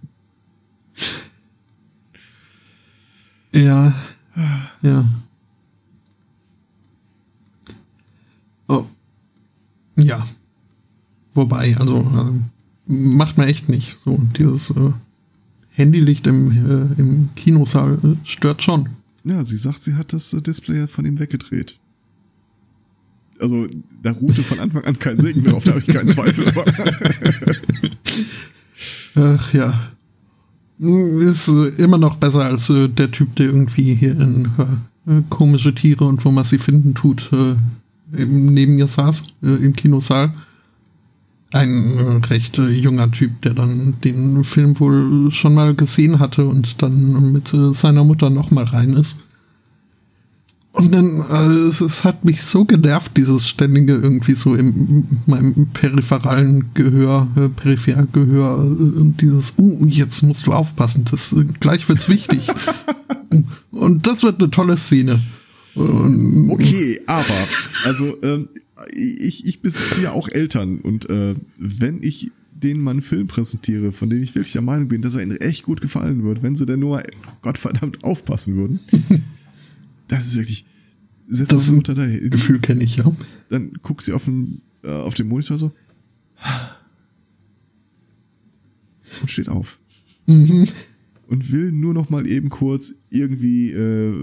Ja. 3.53 3.95
Ja. 4.81 5.05
Oh. 8.67 8.85
Ja. 9.95 10.27
Wobei, 11.33 11.77
also 11.77 11.99
äh, 11.99 12.91
macht 12.91 13.37
man 13.37 13.47
echt 13.47 13.69
nicht. 13.69 13.97
So, 14.03 14.19
dieses 14.37 14.71
äh, 14.71 14.91
Handylicht 15.77 16.25
im, 16.25 16.51
äh, 16.51 16.99
im 16.99 17.29
Kinosaal 17.35 17.99
äh, 18.03 18.15
stört 18.23 18.63
schon. 18.63 18.89
Ja, 19.23 19.43
sie 19.43 19.57
sagt, 19.57 19.83
sie 19.83 19.93
hat 19.93 20.11
das 20.11 20.33
äh, 20.33 20.41
Display 20.41 20.87
von 20.87 21.05
ihm 21.05 21.19
weggedreht. 21.19 21.77
Also, 23.39 23.67
da 24.01 24.13
ruhte 24.13 24.41
von 24.41 24.59
Anfang 24.59 24.83
an 24.85 24.97
kein 24.97 25.19
Segen 25.19 25.43
drauf, 25.43 25.63
da 25.65 25.73
habe 25.73 25.83
ich 25.85 25.93
keinen 25.93 26.09
Zweifel. 26.09 26.47
Aber 26.47 26.65
Ach 29.15 29.53
ja. 29.53 29.91
Ist 30.79 31.47
immer 31.47 31.99
noch 31.99 32.17
besser 32.17 32.45
als 32.45 32.71
äh, 32.71 32.87
der 32.87 33.11
Typ, 33.11 33.35
der 33.35 33.45
irgendwie 33.45 33.93
hier 33.93 34.19
in 34.19 34.49
äh, 35.05 35.21
komische 35.29 35.75
Tiere 35.75 36.05
und 36.05 36.25
wo 36.25 36.31
man 36.31 36.43
sie 36.45 36.57
finden 36.57 36.95
tut, 36.95 37.29
äh, 37.33 37.55
neben 38.11 38.75
mir 38.75 38.87
saß, 38.87 39.25
äh, 39.43 39.63
im 39.63 39.73
Kinosaal. 39.75 40.33
Ein 41.51 41.97
äh, 41.97 42.25
recht 42.27 42.57
äh, 42.57 42.67
junger 42.67 43.09
Typ, 43.11 43.41
der 43.41 43.53
dann 43.53 43.95
den 44.03 44.43
Film 44.43 44.79
wohl 44.79 45.31
schon 45.31 45.53
mal 45.53 45.73
gesehen 45.75 46.19
hatte 46.19 46.45
und 46.45 46.81
dann 46.81 47.31
mit 47.31 47.53
seiner 47.71 48.03
Mutter 48.03 48.29
nochmal 48.29 48.65
rein 48.65 48.93
ist. 48.93 49.17
Und 50.77 50.91
dann, 50.91 51.21
also 51.21 51.67
es, 51.69 51.81
es, 51.81 52.03
hat 52.03 52.23
mich 52.23 52.43
so 52.43 52.63
genervt, 52.63 53.17
dieses 53.17 53.47
ständige 53.47 53.95
irgendwie 53.95 54.33
so 54.33 54.53
im, 54.53 55.07
meinem 55.25 55.67
peripheralen 55.73 56.65
Gehör, 56.75 57.27
äh, 57.35 57.49
Periphergehör 57.49 58.59
äh, 58.59 58.99
und 58.99 59.15
dieses, 59.19 59.55
uh, 59.57 59.85
jetzt 59.87 60.21
musst 60.21 60.45
du 60.45 60.53
aufpassen, 60.53 61.03
das 61.09 61.33
äh, 61.33 61.45
gleich 61.59 61.89
wird's 61.89 62.09
wichtig. 62.09 62.47
und 63.71 64.05
das 64.05 64.21
wird 64.21 64.39
eine 64.39 64.51
tolle 64.51 64.77
Szene. 64.77 65.19
Okay, 65.75 67.01
aber, 67.07 67.47
also, 67.83 68.15
ähm, 68.21 68.47
ich, 68.93 69.45
ich 69.45 69.61
besitze 69.61 70.01
ja 70.01 70.11
auch 70.11 70.29
Eltern 70.29 70.79
und 70.79 71.09
äh, 71.09 71.35
wenn 71.57 72.03
ich 72.03 72.31
denen 72.51 72.81
mal 72.81 72.91
einen 72.91 73.01
Film 73.01 73.27
präsentiere, 73.27 73.91
von 73.91 74.09
dem 74.09 74.23
ich 74.23 74.33
wirklich 74.33 74.53
der 74.53 74.61
Meinung 74.61 74.87
bin, 74.87 75.01
dass 75.01 75.15
er 75.15 75.21
ihnen 75.21 75.37
echt 75.37 75.63
gut 75.63 75.81
gefallen 75.81 76.23
wird, 76.23 76.41
wenn 76.41 76.55
sie 76.55 76.65
denn 76.65 76.79
nur 76.79 77.03
Gottverdammt 77.41 78.03
aufpassen 78.03 78.55
würden. 78.55 78.79
Das 80.09 80.25
ist 80.25 80.37
wirklich. 80.37 80.63
Setz 81.27 81.49
das 81.49 81.69
Mutter 81.69 81.93
da 81.93 82.03
hin. 82.03 82.29
Gefühl 82.29 82.61
kenne 82.61 82.81
ich 82.81 82.95
ja. 82.95 83.11
Dann 83.49 83.73
guckt 83.83 84.03
sie 84.03 84.13
auf 84.13 84.23
den, 84.23 84.61
äh, 84.81 84.89
auf 84.89 85.15
den 85.15 85.27
Monitor 85.27 85.57
so. 85.57 85.73
Und 89.21 89.29
steht 89.29 89.49
auf. 89.49 89.81
Mhm. 90.27 90.69
Und 91.27 91.51
will 91.51 91.71
nur 91.73 91.93
noch 91.93 92.09
mal 92.09 92.25
eben 92.25 92.49
kurz 92.49 92.95
irgendwie 93.09 93.71
äh, 93.71 94.13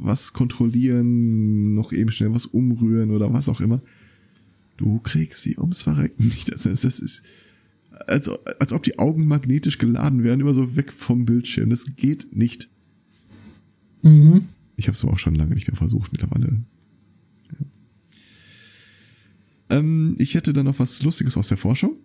was 0.00 0.32
kontrollieren, 0.32 1.74
noch 1.74 1.92
eben 1.92 2.10
schnell 2.12 2.32
was 2.32 2.46
umrühren 2.46 3.10
oder 3.10 3.32
was 3.32 3.48
auch 3.48 3.60
immer. 3.60 3.82
Du 4.76 5.00
kriegst 5.00 5.42
sie 5.42 5.58
ums 5.58 5.82
Verrecken 5.82 6.28
nicht. 6.28 6.52
Das 6.52 6.66
ist, 6.66 6.84
das 6.84 7.00
ist 7.00 7.22
als, 8.06 8.28
als 8.60 8.72
ob 8.72 8.82
die 8.82 8.98
Augen 8.98 9.26
magnetisch 9.26 9.78
geladen 9.78 10.22
werden, 10.22 10.40
immer 10.40 10.54
so 10.54 10.76
weg 10.76 10.92
vom 10.92 11.24
Bildschirm. 11.24 11.70
Das 11.70 11.96
geht 11.96 12.34
nicht. 12.36 12.68
Mhm. 14.02 14.46
Ich 14.76 14.86
habe 14.88 14.96
es 14.96 15.04
auch 15.04 15.18
schon 15.18 15.34
lange 15.34 15.54
nicht 15.54 15.68
mehr 15.68 15.76
versucht 15.76 16.12
mittlerweile. 16.12 16.62
Ja. 17.50 17.66
Ähm, 19.78 20.16
ich 20.18 20.34
hätte 20.34 20.52
dann 20.52 20.66
noch 20.66 20.78
was 20.78 21.02
Lustiges 21.02 21.36
aus 21.36 21.48
der 21.48 21.56
Forschung. 21.56 21.96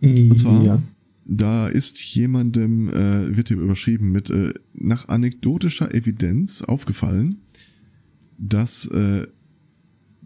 Und 0.00 0.38
zwar, 0.38 0.62
ja. 0.64 0.82
Da 1.26 1.68
ist 1.68 2.02
jemandem, 2.14 2.88
äh, 2.88 3.36
wird 3.36 3.48
hier 3.48 3.58
überschrieben 3.58 4.10
mit, 4.10 4.30
äh, 4.30 4.52
nach 4.74 5.08
anekdotischer 5.08 5.94
Evidenz 5.94 6.62
aufgefallen, 6.62 7.36
dass 8.38 8.86
äh, 8.86 9.26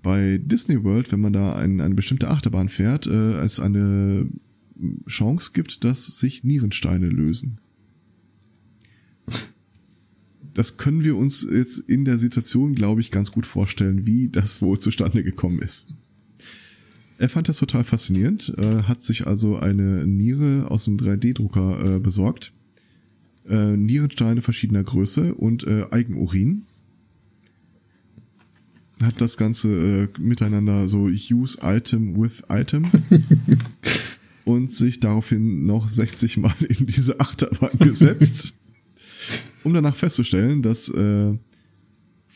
bei 0.02 0.38
Disney 0.38 0.84
World, 0.84 1.10
wenn 1.12 1.20
man 1.20 1.32
da 1.32 1.56
ein, 1.56 1.80
eine 1.80 1.94
bestimmte 1.94 2.28
Achterbahn 2.28 2.68
fährt, 2.68 3.06
äh, 3.06 3.32
es 3.42 3.58
eine 3.58 4.28
Chance 5.08 5.52
gibt, 5.52 5.84
dass 5.84 6.18
sich 6.18 6.44
Nierensteine 6.44 7.08
lösen. 7.08 7.58
das 10.54 10.76
können 10.76 11.02
wir 11.02 11.16
uns 11.16 11.46
jetzt 11.50 11.78
in 11.80 12.04
der 12.04 12.18
Situation, 12.18 12.74
glaube 12.74 13.00
ich, 13.00 13.10
ganz 13.10 13.32
gut 13.32 13.44
vorstellen, 13.44 14.06
wie 14.06 14.28
das 14.28 14.62
wohl 14.62 14.78
zustande 14.78 15.22
gekommen 15.22 15.58
ist. 15.58 15.94
Er 17.24 17.30
fand 17.30 17.48
das 17.48 17.56
total 17.56 17.84
faszinierend, 17.84 18.52
äh, 18.58 18.82
hat 18.82 19.00
sich 19.00 19.26
also 19.26 19.56
eine 19.56 20.06
Niere 20.06 20.70
aus 20.70 20.84
dem 20.84 20.98
3D-Drucker 20.98 21.96
äh, 21.96 21.98
besorgt, 21.98 22.52
äh, 23.48 23.78
Nierensteine 23.78 24.42
verschiedener 24.42 24.84
Größe 24.84 25.34
und 25.34 25.66
äh, 25.66 25.86
Eigenurin. 25.90 26.66
Hat 29.00 29.22
das 29.22 29.38
Ganze 29.38 29.68
äh, 29.70 30.08
miteinander 30.20 30.86
so 30.86 31.04
Use 31.04 31.56
Item 31.62 32.14
with 32.14 32.42
Item 32.50 32.84
und 34.44 34.70
sich 34.70 35.00
daraufhin 35.00 35.64
noch 35.64 35.88
60 35.88 36.36
Mal 36.36 36.52
in 36.68 36.84
diese 36.84 37.20
Achterbahn 37.20 37.78
gesetzt, 37.78 38.54
um 39.62 39.72
danach 39.72 39.96
festzustellen, 39.96 40.60
dass 40.60 40.90
äh, 40.90 41.32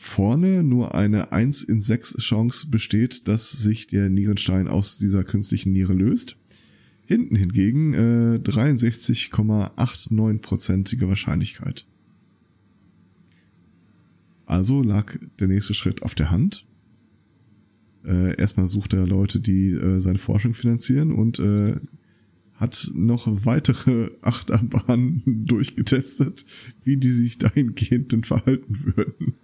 vorne 0.09 0.63
nur 0.63 0.95
eine 0.95 1.31
1 1.31 1.63
in 1.63 1.79
6 1.79 2.17
Chance 2.17 2.67
besteht, 2.69 3.27
dass 3.27 3.51
sich 3.51 3.85
der 3.87 4.09
Nierenstein 4.09 4.67
aus 4.67 4.97
dieser 4.97 5.23
künstlichen 5.23 5.71
Niere 5.71 5.93
löst. 5.93 6.35
Hinten 7.05 7.35
hingegen 7.35 7.93
äh, 7.93 8.39
63,89%ige 8.43 11.07
Wahrscheinlichkeit. 11.07 11.85
Also 14.45 14.83
lag 14.83 15.15
der 15.39 15.47
nächste 15.47 15.75
Schritt 15.75 16.03
auf 16.03 16.15
der 16.15 16.31
Hand. 16.31 16.65
Äh, 18.03 18.35
erstmal 18.37 18.67
sucht 18.67 18.93
er 18.93 19.05
Leute, 19.05 19.39
die 19.39 19.69
äh, 19.71 19.99
seine 19.99 20.19
Forschung 20.19 20.55
finanzieren 20.55 21.11
und 21.11 21.39
äh, 21.39 21.75
hat 22.55 22.91
noch 22.93 23.27
weitere 23.45 24.09
Achterbahnen 24.21 25.21
durchgetestet, 25.45 26.45
wie 26.83 26.97
die 26.97 27.11
sich 27.11 27.37
dahingehend 27.37 28.25
verhalten 28.25 28.95
würden. 28.95 29.35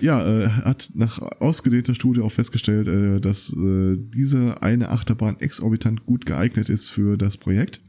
Ja, 0.00 0.26
äh, 0.26 0.48
hat 0.48 0.92
nach 0.94 1.18
ausgedehnter 1.40 1.94
Studie 1.94 2.20
auch 2.20 2.32
festgestellt, 2.32 2.88
äh, 2.88 3.20
dass 3.20 3.52
äh, 3.52 3.96
diese 3.98 4.62
eine 4.62 4.88
Achterbahn 4.88 5.38
exorbitant 5.40 6.06
gut 6.06 6.26
geeignet 6.26 6.68
ist 6.68 6.88
für 6.88 7.18
das 7.18 7.36
Projekt 7.36 7.82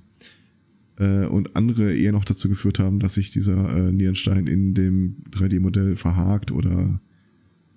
äh, 0.98 1.26
und 1.26 1.56
andere 1.56 1.96
eher 1.96 2.12
noch 2.12 2.26
dazu 2.26 2.50
geführt 2.50 2.80
haben, 2.80 3.00
dass 3.00 3.14
sich 3.14 3.32
dieser 3.32 3.76
äh, 3.76 3.92
Nierenstein 3.92 4.48
in 4.48 4.74
dem 4.74 5.18
3D-Modell 5.32 5.96
verhakt 5.96 6.52
oder 6.52 7.00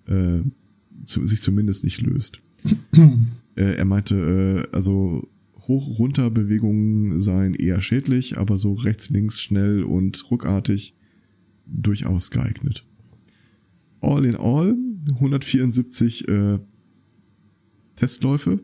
äh, 0.06 0.40
zu, 1.04 1.24
sich 1.24 1.40
zumindest 1.40 1.84
nicht 1.84 2.00
löst. 2.02 2.40
äh, 3.56 3.76
er 3.76 3.84
meinte, 3.84 4.66
äh, 4.72 4.76
also 4.76 5.28
Hoch-Runter-Bewegungen 5.68 7.20
seien 7.20 7.54
eher 7.54 7.80
schädlich, 7.80 8.36
aber 8.36 8.56
so 8.56 8.74
rechts-links 8.74 9.40
schnell 9.40 9.82
und 9.82 10.30
ruckartig 10.30 10.94
durchaus 11.66 12.30
geeignet. 12.30 12.84
All 14.04 14.24
in 14.24 14.36
all 14.36 14.76
174 15.14 16.28
äh, 16.28 16.58
Testläufe. 17.96 18.60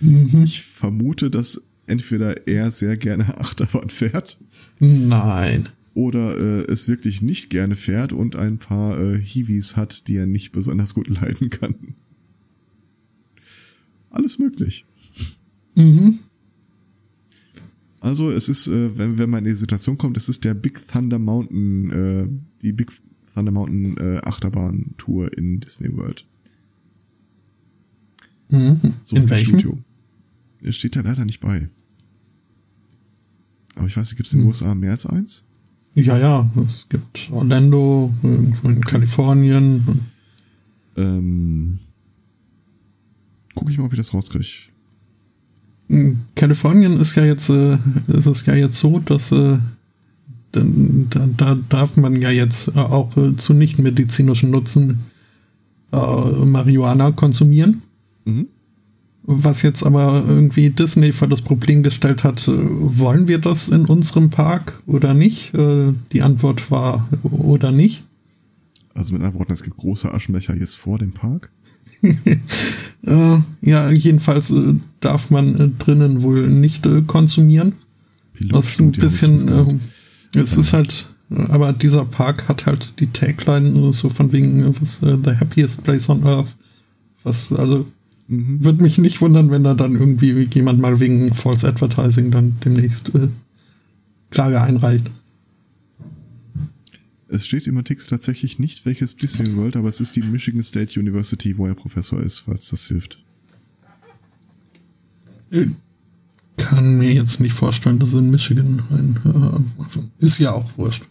Mhm. 0.00 0.42
Ich 0.44 0.62
vermute, 0.62 1.30
dass 1.30 1.62
entweder 1.86 2.46
er 2.46 2.70
sehr 2.70 2.96
gerne 2.96 3.38
Achterbahn 3.40 3.90
fährt 3.90 4.38
Nein. 4.80 5.68
oder 5.94 6.36
äh, 6.38 6.72
es 6.72 6.88
wirklich 6.88 7.22
nicht 7.22 7.50
gerne 7.50 7.74
fährt 7.74 8.12
und 8.12 8.36
ein 8.36 8.58
paar 8.58 8.98
äh, 8.98 9.18
Hiwis 9.18 9.76
hat, 9.76 10.08
die 10.08 10.16
er 10.16 10.26
nicht 10.26 10.52
besonders 10.52 10.94
gut 10.94 11.08
leiden 11.20 11.50
kann. 11.50 11.94
Alles 14.10 14.38
möglich. 14.38 14.84
Mhm. 15.76 16.18
Also 18.00 18.30
es 18.30 18.48
ist, 18.48 18.66
äh, 18.66 18.98
wenn, 18.98 19.18
wenn 19.18 19.30
man 19.30 19.44
in 19.44 19.50
die 19.50 19.56
Situation 19.56 19.96
kommt, 19.96 20.16
es 20.16 20.28
ist 20.28 20.44
der 20.44 20.54
Big 20.54 20.86
Thunder 20.88 21.20
Mountain, 21.20 21.90
äh, 21.90 22.28
die 22.60 22.72
Big 22.72 22.90
Thunder 23.34 23.52
Mountain 23.52 23.96
äh, 23.96 24.18
Achterbahn 24.24 24.94
Tour 24.98 25.36
in 25.36 25.60
Disney 25.60 25.94
World. 25.96 26.24
Mhm. 28.50 28.80
So 29.02 29.16
In 29.16 29.30
welchem? 29.30 29.58
Studio. 29.58 29.78
Es 30.62 30.76
steht 30.76 30.96
da 30.96 31.00
leider 31.00 31.24
nicht 31.24 31.40
bei. 31.40 31.68
Aber 33.74 33.86
ich 33.86 33.96
weiß, 33.96 34.14
gibt 34.16 34.26
es 34.26 34.34
in 34.34 34.40
den 34.40 34.44
Hm. 34.44 34.48
USA 34.48 34.74
mehr 34.74 34.90
als 34.92 35.06
eins? 35.06 35.44
Ja, 35.94 36.18
ja. 36.18 36.50
Es 36.68 36.86
gibt 36.88 37.30
Orlando, 37.32 38.12
irgendwo 38.22 38.68
in 38.68 38.80
Kalifornien. 38.82 40.00
Ähm, 40.96 41.78
guck 43.54 43.70
ich 43.70 43.78
mal, 43.78 43.84
ob 43.84 43.92
ich 43.92 43.98
das 43.98 44.12
rauskriege. 44.14 44.46
In 45.88 46.20
Kalifornien 46.34 46.98
ist 47.00 47.14
ja 47.16 47.24
jetzt, 47.24 47.48
äh, 47.50 47.78
ist 48.08 48.26
es 48.26 48.46
ja 48.46 48.54
jetzt 48.54 48.76
so, 48.76 48.98
dass 49.00 49.32
äh, 49.32 49.58
da, 50.52 50.62
da, 50.64 51.28
da 51.36 51.58
darf 51.68 51.96
man 51.96 52.20
ja 52.20 52.30
jetzt 52.30 52.68
äh, 52.68 52.78
auch 52.78 53.16
äh, 53.16 53.36
zu 53.36 53.54
nichtmedizinischen 53.54 54.50
Nutzen 54.50 55.00
äh, 55.92 55.96
Marihuana 55.96 57.10
konsumieren. 57.12 57.82
Mhm. 58.24 58.46
Was 59.24 59.62
jetzt 59.62 59.84
aber 59.84 60.24
irgendwie 60.26 60.70
Disney 60.70 61.12
vor 61.12 61.28
das 61.28 61.42
Problem 61.42 61.82
gestellt 61.82 62.22
hat, 62.24 62.46
äh, 62.48 62.52
wollen 62.52 63.28
wir 63.28 63.38
das 63.38 63.68
in 63.68 63.86
unserem 63.86 64.30
Park 64.30 64.82
oder 64.86 65.14
nicht? 65.14 65.52
Die 65.54 66.22
Antwort 66.22 66.70
war 66.70 67.08
oder 67.22 67.70
nicht. 67.70 68.04
Also 68.94 69.12
mit 69.12 69.22
anderen 69.22 69.38
Worten, 69.38 69.52
es 69.52 69.62
gibt 69.62 69.76
große 69.76 70.12
Aschenbecher 70.12 70.56
jetzt 70.56 70.76
vor 70.76 70.98
dem 70.98 71.12
Park. 71.12 71.50
Ja, 73.60 73.90
jedenfalls 73.90 74.52
darf 75.00 75.30
man 75.30 75.74
drinnen 75.78 76.22
wohl 76.22 76.46
nicht 76.46 76.86
konsumieren. 77.08 77.72
Was 78.50 78.78
ein 78.78 78.92
bisschen, 78.92 79.80
es 80.34 80.56
ist 80.56 80.72
halt, 80.72 81.08
äh, 81.30 81.42
aber 81.48 81.72
dieser 81.72 82.04
Park 82.04 82.48
hat 82.48 82.66
halt 82.66 82.94
die 82.98 83.08
Tagline 83.08 83.88
äh, 83.88 83.92
so 83.92 84.10
von 84.10 84.32
wegen, 84.32 84.62
äh, 84.62 84.80
was, 84.80 85.02
äh, 85.02 85.16
the 85.24 85.36
happiest 85.36 85.82
place 85.84 86.08
on 86.08 86.24
earth. 86.24 86.56
Was, 87.24 87.52
also, 87.52 87.86
mhm. 88.28 88.64
würde 88.64 88.82
mich 88.82 88.98
nicht 88.98 89.20
wundern, 89.20 89.50
wenn 89.50 89.64
da 89.64 89.74
dann 89.74 89.92
irgendwie 89.92 90.48
jemand 90.52 90.80
mal 90.80 90.98
wegen 91.00 91.32
False 91.34 91.66
Advertising 91.66 92.30
dann 92.30 92.56
demnächst 92.64 93.14
äh, 93.14 93.28
Klage 94.30 94.60
einreicht. 94.60 95.10
Es 97.28 97.46
steht 97.46 97.66
im 97.66 97.78
Artikel 97.78 98.04
tatsächlich 98.06 98.58
nicht, 98.58 98.84
welches 98.84 99.16
Disney 99.16 99.56
World, 99.56 99.76
aber 99.76 99.88
es 99.88 100.02
ist 100.02 100.16
die 100.16 100.22
Michigan 100.22 100.62
State 100.62 101.00
University, 101.00 101.56
wo 101.56 101.66
er 101.66 101.74
Professor 101.74 102.20
ist, 102.20 102.40
falls 102.40 102.68
das 102.68 102.88
hilft. 102.88 103.18
Kann 106.56 106.98
mir 106.98 107.12
jetzt 107.12 107.40
nicht 107.40 107.54
vorstellen, 107.54 107.98
dass 107.98 108.12
in 108.12 108.30
Michigan 108.30 108.82
ein, 108.90 109.64
äh, 110.20 110.24
ist 110.24 110.38
ja 110.38 110.52
auch 110.52 110.76
wurscht. 110.76 111.04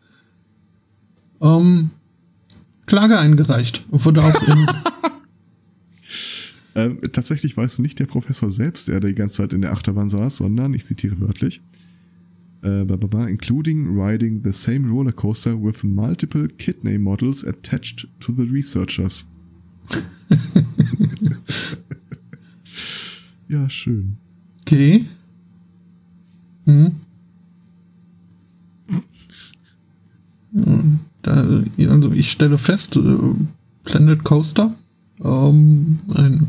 Ähm, 1.41 1.89
Klage 2.85 3.17
eingereicht. 3.17 3.83
Wurde 3.89 4.23
auch 4.23 4.47
in, 4.47 4.67
Ähm, 6.73 6.99
tatsächlich 7.11 7.57
war 7.57 7.65
es 7.65 7.79
nicht 7.79 7.99
der 7.99 8.05
Professor 8.05 8.49
selbst, 8.49 8.87
der 8.87 9.01
die 9.01 9.13
ganze 9.13 9.37
Zeit 9.37 9.53
in 9.53 9.61
der 9.61 9.73
Achterbahn 9.73 10.07
saß, 10.07 10.37
sondern, 10.37 10.73
ich 10.73 10.85
zitiere 10.85 11.19
wörtlich, 11.19 11.61
äh, 12.63 12.83
including 13.27 13.99
riding 13.99 14.41
the 14.43 14.53
same 14.53 14.89
roller 14.89 15.11
coaster 15.11 15.61
with 15.61 15.83
multiple 15.83 16.47
kidney 16.47 16.97
models 16.97 17.45
attached 17.45 18.07
to 18.19 18.33
the 18.33 18.43
researchers. 18.43 19.29
ja, 23.49 23.69
schön. 23.69 24.17
Okay. 24.61 25.05
Hm. 26.65 26.91
Hm, 30.53 30.99
Da, 31.21 31.61
also 31.89 32.11
ich 32.13 32.31
stelle 32.31 32.57
fest, 32.57 32.95
äh, 32.95 33.17
Planet 33.83 34.23
Coaster, 34.23 34.73
ähm, 35.23 35.99
ein 36.15 36.47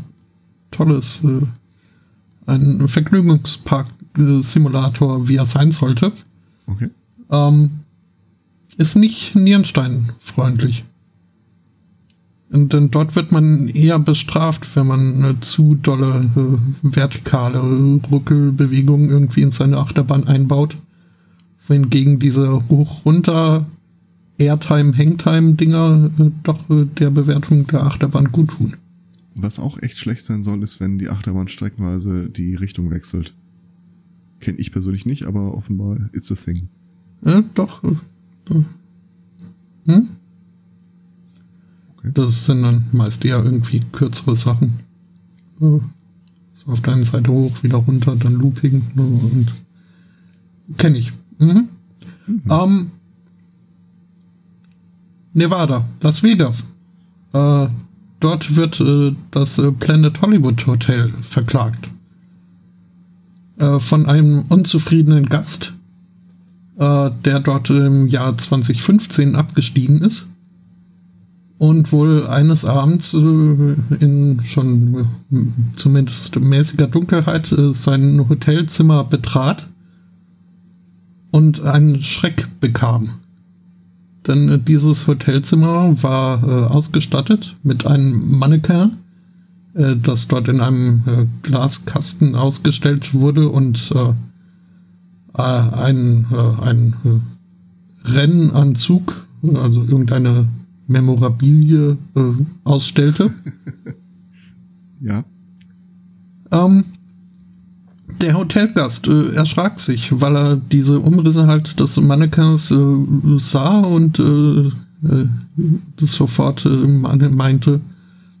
tolles, 0.71 1.21
äh, 1.23 1.41
ein 2.47 2.87
Vergnügungspark-Simulator, 2.87 5.27
wie 5.27 5.35
er 5.35 5.45
sein 5.45 5.69
sollte, 5.71 6.11
Okay. 6.67 6.89
ähm, 7.29 7.69
ist 8.77 8.95
nicht 8.95 9.35
nierensteinfreundlich. 9.35 10.85
Denn 12.53 12.91
dort 12.91 13.15
wird 13.15 13.31
man 13.31 13.67
eher 13.67 13.97
bestraft, 13.97 14.75
wenn 14.75 14.85
man 14.85 15.15
eine 15.15 15.39
zu 15.39 15.73
dolle 15.73 16.29
äh, 16.35 16.95
vertikale 16.95 17.59
Rückelbewegung 18.11 19.09
irgendwie 19.09 19.41
in 19.41 19.51
seine 19.51 19.77
Achterbahn 19.77 20.27
einbaut. 20.27 20.77
Wohingegen 21.67 22.19
diese 22.19 22.69
hoch-runter 22.69 23.65
Airtime-Hangtime-Dinger 24.37 26.11
äh, 26.19 26.31
doch 26.43 26.69
äh, 26.69 26.85
der 26.85 27.09
Bewertung 27.09 27.65
der 27.65 27.83
Achterbahn 27.87 28.31
gut 28.31 28.51
tun. 28.51 28.75
Was 29.33 29.59
auch 29.59 29.81
echt 29.81 29.97
schlecht 29.97 30.23
sein 30.23 30.43
soll, 30.43 30.61
ist, 30.61 30.79
wenn 30.79 30.99
die 30.99 31.09
Achterbahn 31.09 31.47
streckenweise 31.47 32.29
die 32.29 32.53
Richtung 32.53 32.91
wechselt. 32.91 33.33
Kenne 34.39 34.59
ich 34.59 34.71
persönlich 34.71 35.07
nicht, 35.07 35.25
aber 35.25 35.55
offenbar 35.55 35.97
it's 36.13 36.31
a 36.31 36.35
thing. 36.35 36.69
Äh, 37.23 37.41
doch. 37.55 37.83
Äh. 37.83 38.63
Hm? 39.85 40.07
Das 42.03 42.45
sind 42.45 42.63
dann 42.63 42.85
meist 42.91 43.23
eher 43.23 43.43
irgendwie 43.43 43.79
kürzere 43.91 44.35
Sachen. 44.35 44.79
So 45.59 45.81
auf 46.67 46.81
der 46.81 46.93
einen 46.93 47.03
Seite 47.03 47.31
hoch, 47.31 47.63
wieder 47.63 47.77
runter, 47.77 48.15
dann 48.15 48.33
Looping. 48.33 48.81
Und 48.95 49.53
kenne 50.77 50.97
ich. 50.97 51.11
Mhm. 51.39 51.69
Mhm. 52.27 52.41
Ähm, 52.49 52.91
Nevada, 55.33 55.85
Las 56.01 56.21
Vegas. 56.23 56.65
Äh, 57.31 57.67
dort 58.19 58.55
wird 58.55 58.79
äh, 58.81 59.15
das 59.31 59.57
äh, 59.57 59.71
Planet 59.71 60.21
Hollywood 60.21 60.67
Hotel 60.67 61.11
verklagt. 61.21 61.89
Äh, 63.57 63.79
von 63.79 64.05
einem 64.05 64.43
unzufriedenen 64.49 65.25
Gast, 65.27 65.73
äh, 66.77 67.09
der 67.23 67.39
dort 67.39 67.69
im 67.69 68.07
Jahr 68.07 68.37
2015 68.37 69.35
abgestiegen 69.35 70.01
ist 70.01 70.32
und 71.57 71.91
wohl 71.91 72.27
eines 72.27 72.65
Abends 72.65 73.13
äh, 73.13 73.17
in 73.99 74.41
schon 74.43 75.07
äh, 75.31 75.37
zumindest 75.75 76.39
mäßiger 76.39 76.87
Dunkelheit 76.87 77.51
äh, 77.51 77.73
sein 77.73 78.27
Hotelzimmer 78.27 79.03
betrat 79.03 79.67
und 81.31 81.61
einen 81.61 82.03
Schreck 82.03 82.47
bekam. 82.59 83.11
Denn 84.27 84.49
äh, 84.49 84.59
dieses 84.59 85.07
Hotelzimmer 85.07 86.01
war 86.01 86.43
äh, 86.43 86.65
ausgestattet 86.65 87.55
mit 87.63 87.85
einem 87.85 88.37
Mannequin, 88.37 88.97
äh, 89.73 89.95
das 89.95 90.27
dort 90.27 90.47
in 90.47 90.61
einem 90.61 91.29
Glaskasten 91.41 92.35
ausgestellt 92.35 93.13
wurde 93.13 93.49
und 93.49 93.93
ein, 95.33 96.27
ein 96.31 96.93
Rennanzug, 98.05 99.25
also 99.55 99.81
irgendeine 99.81 100.47
Memorabilie 100.93 101.97
äh, 102.15 102.21
ausstellte. 102.63 103.33
ja. 105.01 105.23
Ähm, 106.51 106.85
der 108.21 108.37
Hotelgast 108.37 109.07
äh, 109.07 109.33
erschrak 109.33 109.79
sich, 109.79 110.21
weil 110.21 110.37
er 110.37 110.55
diese 110.55 110.99
Umrisse 110.99 111.47
halt 111.47 111.79
des 111.79 111.99
Mannequins 111.99 112.71
äh, 112.71 113.37
sah 113.37 113.79
und 113.79 114.19
äh, 114.19 114.67
äh 115.07 115.27
das 115.97 116.13
sofort 116.13 116.65
äh, 116.65 116.69
meinte, 116.69 117.81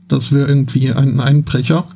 das 0.07 0.31
wäre 0.31 0.47
irgendwie 0.47 0.91
ein 0.91 1.19
Einbrecher, 1.19 1.87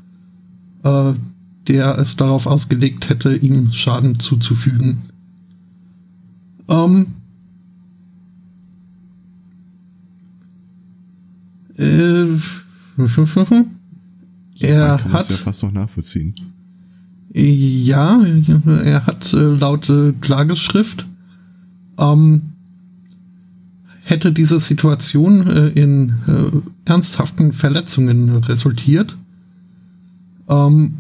der 0.84 1.98
es 1.98 2.16
darauf 2.16 2.46
ausgelegt 2.46 3.10
hätte, 3.10 3.36
ihm 3.36 3.74
Schaden 3.74 4.20
zuzufügen. 4.20 5.00
Ähm, 6.68 7.17
Äh, 11.78 12.38
er 14.60 14.98
kann 14.98 15.14
hat 15.14 15.30
ja 15.30 15.38
fast 15.38 15.64
noch 15.64 15.72
nachvollziehen. 15.72 16.36
Ja, 17.34 18.22
er 18.24 19.06
hat 19.06 19.34
äh, 19.34 19.38
laut 19.38 19.90
äh, 19.90 20.14
Klageschrift 20.22 21.06
ähm, 21.98 22.42
hätte 24.04 24.32
diese 24.32 24.60
Situation 24.60 25.48
äh, 25.48 25.68
in 25.70 26.14
äh, 26.28 26.90
ernsthaften 26.90 27.54
Verletzungen 27.54 28.30
resultiert. 28.30 29.18
Ähm, 30.48 30.96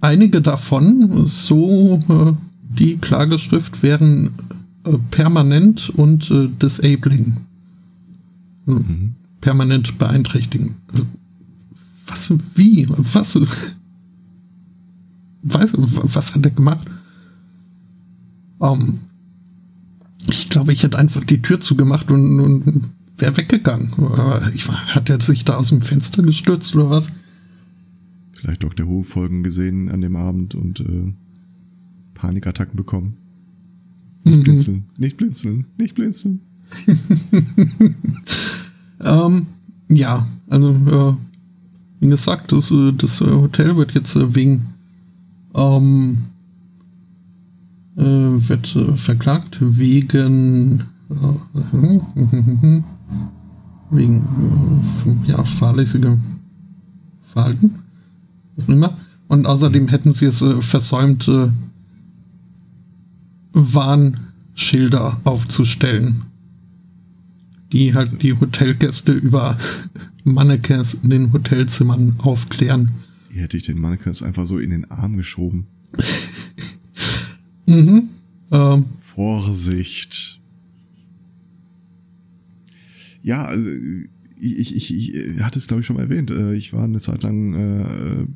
einige 0.00 0.42
davon, 0.42 1.26
so 1.26 2.00
äh, 2.08 2.32
die 2.62 2.98
Klageschrift, 2.98 3.82
wären 3.82 4.30
permanent 5.10 5.90
und 5.90 6.32
disabling. 6.62 7.36
Mhm. 8.68 9.14
Permanent 9.40 9.98
beeinträchtigen. 9.98 10.76
Also, 10.92 11.06
was, 12.06 12.32
wie, 12.54 12.86
was, 12.88 13.36
weiß, 15.42 15.72
was 15.76 16.34
hat 16.34 16.44
er 16.44 16.50
gemacht? 16.50 16.86
Um, 18.58 18.80
ähm, 18.80 18.98
ich 20.26 20.48
glaube, 20.48 20.72
ich 20.72 20.82
hätte 20.82 20.98
einfach 20.98 21.24
die 21.24 21.40
Tür 21.40 21.60
zugemacht 21.60 22.10
und, 22.10 22.40
und 22.40 22.90
wäre 23.16 23.36
weggegangen. 23.36 23.92
Ich, 24.54 24.68
hat 24.68 25.08
er 25.08 25.20
sich 25.20 25.44
da 25.44 25.56
aus 25.56 25.68
dem 25.68 25.80
Fenster 25.80 26.22
gestürzt 26.22 26.74
oder 26.74 26.90
was? 26.90 27.10
Vielleicht 28.32 28.62
Dr. 28.62 28.86
Who 28.86 29.02
Folgen 29.02 29.42
gesehen 29.42 29.88
an 29.88 30.00
dem 30.00 30.16
Abend 30.16 30.54
und 30.54 30.80
äh, 30.80 31.12
Panikattacken 32.14 32.76
bekommen. 32.76 33.16
Nicht 34.24 34.40
mhm. 34.40 34.44
blinzeln, 34.44 34.84
nicht 34.98 35.16
blinzeln, 35.16 35.66
nicht 35.78 35.94
blinzeln. 35.94 36.40
ähm, 39.00 39.46
ja, 39.88 40.26
also 40.48 40.68
äh, 40.70 41.14
wie 42.00 42.08
gesagt, 42.08 42.52
das, 42.52 42.70
äh, 42.70 42.92
das 42.92 43.20
äh, 43.20 43.30
Hotel 43.30 43.76
wird 43.76 43.92
jetzt 43.94 44.16
äh, 44.16 44.34
wegen 44.34 44.66
ähm, 45.54 46.28
äh, 47.96 48.02
wird 48.02 48.74
äh, 48.76 48.96
verklagt 48.96 49.58
wegen 49.60 50.84
wegen 53.90 54.84
ja 55.26 55.42
fahrlässigem 55.42 56.20
Verhalten 57.22 57.78
und 59.28 59.46
außerdem 59.46 59.88
hätten 59.88 60.12
sie 60.12 60.26
es 60.26 60.44
versäumt 60.60 61.30
Warnschilder 63.54 65.16
aufzustellen 65.24 66.26
die 67.72 67.94
halt 67.94 68.22
die 68.22 68.38
Hotelgäste 68.38 69.12
über 69.12 69.58
Mannequins 70.24 70.94
in 70.94 71.10
den 71.10 71.32
Hotelzimmern 71.32 72.16
aufklären. 72.18 72.90
Die 73.32 73.40
hätte 73.40 73.56
ich 73.56 73.64
den 73.64 73.80
Mannequins 73.80 74.22
einfach 74.22 74.46
so 74.46 74.58
in 74.58 74.70
den 74.70 74.90
Arm 74.90 75.16
geschoben. 75.16 75.66
mhm. 77.66 78.08
Ähm. 78.50 78.86
Vorsicht. 79.00 80.40
Ja, 83.22 83.44
also 83.44 83.68
ich, 84.40 84.74
ich, 84.74 84.94
ich 84.94 85.40
hatte 85.40 85.58
es 85.58 85.66
glaube 85.66 85.80
ich 85.80 85.86
schon 85.86 85.96
mal 85.96 86.02
erwähnt. 86.02 86.30
Äh, 86.30 86.54
ich 86.54 86.72
war 86.72 86.84
eine 86.84 87.00
Zeit 87.00 87.22
lang 87.22 87.54
äh, 87.54 88.26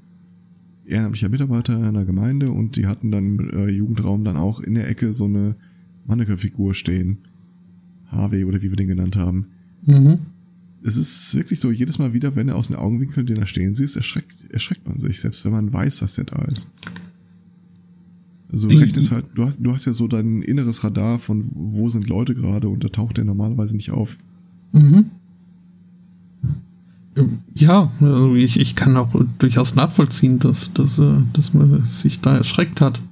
ehrenamtlicher 0.90 1.28
Mitarbeiter 1.28 1.76
einer 1.76 2.04
Gemeinde 2.04 2.50
und 2.50 2.76
die 2.76 2.86
hatten 2.86 3.10
dann 3.10 3.38
im 3.38 3.50
äh, 3.50 3.70
Jugendraum 3.70 4.24
dann 4.24 4.36
auch 4.36 4.60
in 4.60 4.74
der 4.74 4.88
Ecke 4.88 5.12
so 5.12 5.24
eine 5.24 5.56
Mannequin-Figur 6.06 6.74
stehen. 6.74 7.18
Harvey 8.12 8.44
oder 8.44 8.62
wie 8.62 8.70
wir 8.70 8.76
den 8.76 8.88
genannt 8.88 9.16
haben. 9.16 9.46
Mhm. 9.84 10.18
Es 10.84 10.96
ist 10.96 11.34
wirklich 11.34 11.60
so, 11.60 11.70
jedes 11.70 11.98
Mal 11.98 12.12
wieder, 12.12 12.34
wenn 12.34 12.48
er 12.48 12.56
aus 12.56 12.68
den 12.68 12.76
Augenwinkeln, 12.76 13.26
den 13.26 13.36
er 13.36 13.46
stehen 13.46 13.74
siehst, 13.74 13.96
erschreckt, 13.96 14.44
erschreckt 14.50 14.86
man 14.86 14.98
sich, 14.98 15.20
selbst 15.20 15.44
wenn 15.44 15.52
man 15.52 15.72
weiß, 15.72 15.98
dass 15.98 16.14
der 16.14 16.24
da 16.24 16.42
ist. 16.42 16.68
Also 18.50 18.68
du 18.68 18.76
rechnest 18.78 19.12
halt, 19.12 19.24
du 19.34 19.44
hast, 19.44 19.60
du 19.60 19.72
hast 19.72 19.86
ja 19.86 19.94
so 19.94 20.08
dein 20.08 20.42
inneres 20.42 20.84
Radar 20.84 21.18
von, 21.18 21.48
wo 21.54 21.88
sind 21.88 22.08
Leute 22.08 22.34
gerade 22.34 22.68
und 22.68 22.84
da 22.84 22.88
taucht 22.88 23.16
der 23.16 23.24
normalerweise 23.24 23.74
nicht 23.74 23.90
auf. 23.92 24.18
Mhm. 24.72 25.06
Ja, 27.54 27.92
also 28.00 28.34
ich, 28.34 28.58
ich 28.58 28.74
kann 28.74 28.96
auch 28.96 29.14
durchaus 29.38 29.74
nachvollziehen, 29.74 30.38
dass, 30.38 30.72
dass, 30.72 30.98
äh, 30.98 31.22
dass 31.32 31.52
man 31.54 31.84
sich 31.84 32.20
da 32.20 32.36
erschreckt 32.36 32.80
hat. 32.80 33.02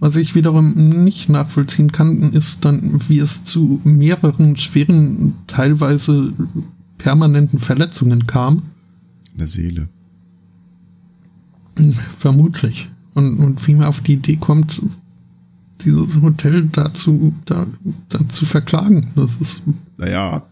Was 0.00 0.16
ich 0.16 0.34
wiederum 0.34 0.72
nicht 1.04 1.28
nachvollziehen 1.28 1.92
kann, 1.92 2.32
ist 2.32 2.64
dann, 2.64 3.00
wie 3.08 3.18
es 3.18 3.44
zu 3.44 3.82
mehreren 3.84 4.56
schweren, 4.56 5.34
teilweise 5.46 6.32
permanenten 6.96 7.58
Verletzungen 7.58 8.26
kam. 8.26 8.62
In 9.32 9.38
der 9.38 9.46
Seele. 9.46 9.88
Vermutlich. 12.16 12.90
Und, 13.12 13.38
und 13.38 13.66
wie 13.66 13.74
man 13.74 13.84
auf 13.84 14.00
die 14.00 14.14
Idee 14.14 14.36
kommt, 14.36 14.80
dieses 15.84 16.20
Hotel 16.22 16.68
dazu, 16.72 17.34
da, 17.44 17.66
da 18.08 18.26
zu 18.26 18.46
verklagen. 18.46 19.08
Das 19.16 19.36
ist. 19.36 19.62
Naja, 19.98 20.46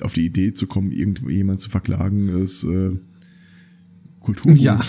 auf 0.00 0.14
die 0.14 0.26
Idee 0.26 0.52
zu 0.52 0.66
kommen, 0.66 0.90
irgendjemand 0.90 1.60
zu 1.60 1.70
verklagen, 1.70 2.28
ist 2.28 2.64
äh, 2.64 2.90
Kultur. 4.18 4.52
Ja. 4.52 4.80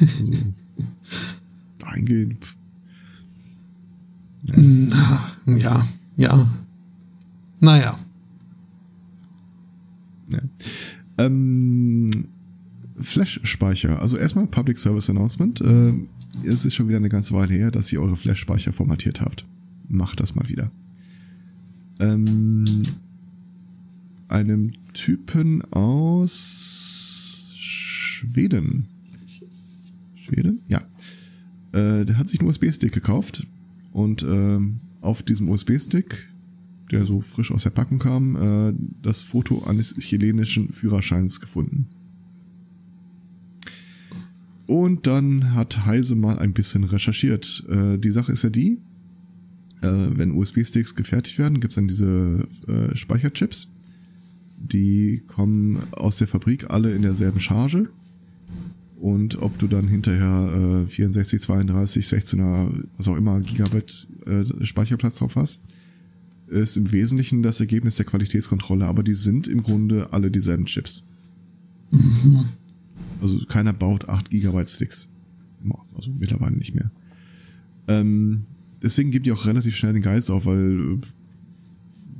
also, 0.00 0.32
dahingehend 1.78 2.38
na, 4.44 5.32
ja, 5.46 5.86
ja. 6.16 6.48
Naja. 7.60 7.98
Ja. 10.28 10.38
Ähm, 11.18 12.10
Flash-Speicher. 12.98 14.00
Also 14.00 14.16
erstmal 14.16 14.46
Public 14.46 14.78
Service 14.78 15.08
Announcement. 15.08 15.60
Äh, 15.60 15.94
es 16.44 16.64
ist 16.64 16.74
schon 16.74 16.88
wieder 16.88 16.98
eine 16.98 17.08
ganze 17.08 17.34
Weile 17.34 17.54
her, 17.54 17.70
dass 17.70 17.92
ihr 17.92 18.02
eure 18.02 18.16
Flash-Speicher 18.16 18.72
formatiert 18.72 19.20
habt. 19.20 19.46
Macht 19.88 20.20
das 20.20 20.34
mal 20.34 20.48
wieder. 20.48 20.70
Ähm, 22.00 22.82
einem 24.28 24.72
Typen 24.92 25.62
aus 25.72 27.50
Schweden. 27.56 28.88
Schweden? 30.14 30.60
Ja. 30.68 30.82
Äh, 31.72 32.04
der 32.04 32.18
hat 32.18 32.28
sich 32.28 32.40
einen 32.40 32.48
USB-Stick 32.48 32.92
gekauft 32.92 33.46
und 33.94 34.24
äh, 34.24 34.58
auf 35.00 35.22
diesem 35.22 35.48
USB-Stick, 35.48 36.28
der 36.90 37.06
so 37.06 37.20
frisch 37.20 37.52
aus 37.52 37.62
der 37.62 37.70
Packung 37.70 38.00
kam, 38.00 38.36
äh, 38.36 38.74
das 39.00 39.22
Foto 39.22 39.62
eines 39.64 39.94
chilenischen 39.94 40.72
Führerscheins 40.72 41.40
gefunden. 41.40 41.86
Und 44.66 45.06
dann 45.06 45.54
hat 45.54 45.86
Heise 45.86 46.16
mal 46.16 46.38
ein 46.38 46.52
bisschen 46.54 46.82
recherchiert. 46.84 47.64
Äh, 47.68 47.98
die 47.98 48.10
Sache 48.10 48.32
ist 48.32 48.42
ja 48.42 48.50
die, 48.50 48.80
Äh, 49.82 50.16
wenn 50.16 50.32
USB-Sticks 50.32 50.94
gefertigt 50.94 51.38
werden, 51.38 51.60
gibt 51.60 51.72
es 51.72 51.76
dann 51.76 51.88
diese 51.88 52.48
äh, 52.66 52.96
Speicherchips. 52.96 53.70
Die 54.56 55.22
kommen 55.26 55.82
aus 55.92 56.16
der 56.16 56.26
Fabrik 56.26 56.70
alle 56.70 56.92
in 56.94 57.02
derselben 57.02 57.38
Charge. 57.38 57.90
Und 58.96 59.36
ob 59.42 59.58
du 59.58 59.66
dann 59.66 59.88
hinterher 59.88 60.84
äh, 60.84 60.86
64, 60.86 61.40
32, 61.40 62.06
16er, 62.06 62.86
was 62.96 63.08
auch 63.08 63.16
immer, 63.16 63.40
Gigabyte 63.40 64.06
äh, 64.26 64.64
Speicherplatz 64.64 65.16
drauf 65.16 65.36
hast, 65.36 65.62
ist 66.46 66.76
im 66.76 66.92
Wesentlichen 66.92 67.42
das 67.42 67.60
Ergebnis 67.60 67.96
der 67.96 68.06
Qualitätskontrolle, 68.06 68.86
aber 68.86 69.02
die 69.02 69.14
sind 69.14 69.48
im 69.48 69.62
Grunde 69.62 70.12
alle 70.12 70.30
dieselben 70.30 70.66
Chips. 70.66 71.04
Mhm. 71.90 72.46
Also 73.20 73.44
keiner 73.46 73.72
baut 73.72 74.08
8 74.08 74.30
Gigabyte 74.30 74.68
Sticks. 74.68 75.08
Also 75.96 76.10
mittlerweile 76.10 76.56
nicht 76.56 76.74
mehr. 76.74 76.90
Ähm, 77.88 78.44
deswegen 78.82 79.10
gibt 79.10 79.26
die 79.26 79.32
auch 79.32 79.46
relativ 79.46 79.76
schnell 79.76 79.94
den 79.94 80.02
Geist 80.02 80.30
auf, 80.30 80.46
weil 80.46 80.80
äh, 80.80 80.98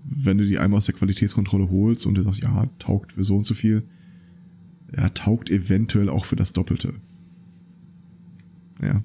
wenn 0.03 0.39
du 0.39 0.47
die 0.47 0.59
einmal 0.59 0.79
aus 0.79 0.87
der 0.87 0.95
Qualitätskontrolle 0.95 1.71
holst 1.71 2.07
und 2.07 2.15
du 2.15 2.23
sagst, 2.23 2.43
ja, 2.43 2.69
taugt 2.79 3.13
für 3.13 3.25
so 3.25 3.37
und 3.37 3.47
so 3.47 3.55
viel, 3.55 3.83
ja, 4.97 5.09
taugt 5.11 5.51
eventuell 5.51 6.09
auch 6.09 6.25
für 6.25 6.37
das 6.37 6.53
Doppelte. 6.53 6.95
Ja. 8.83 9.03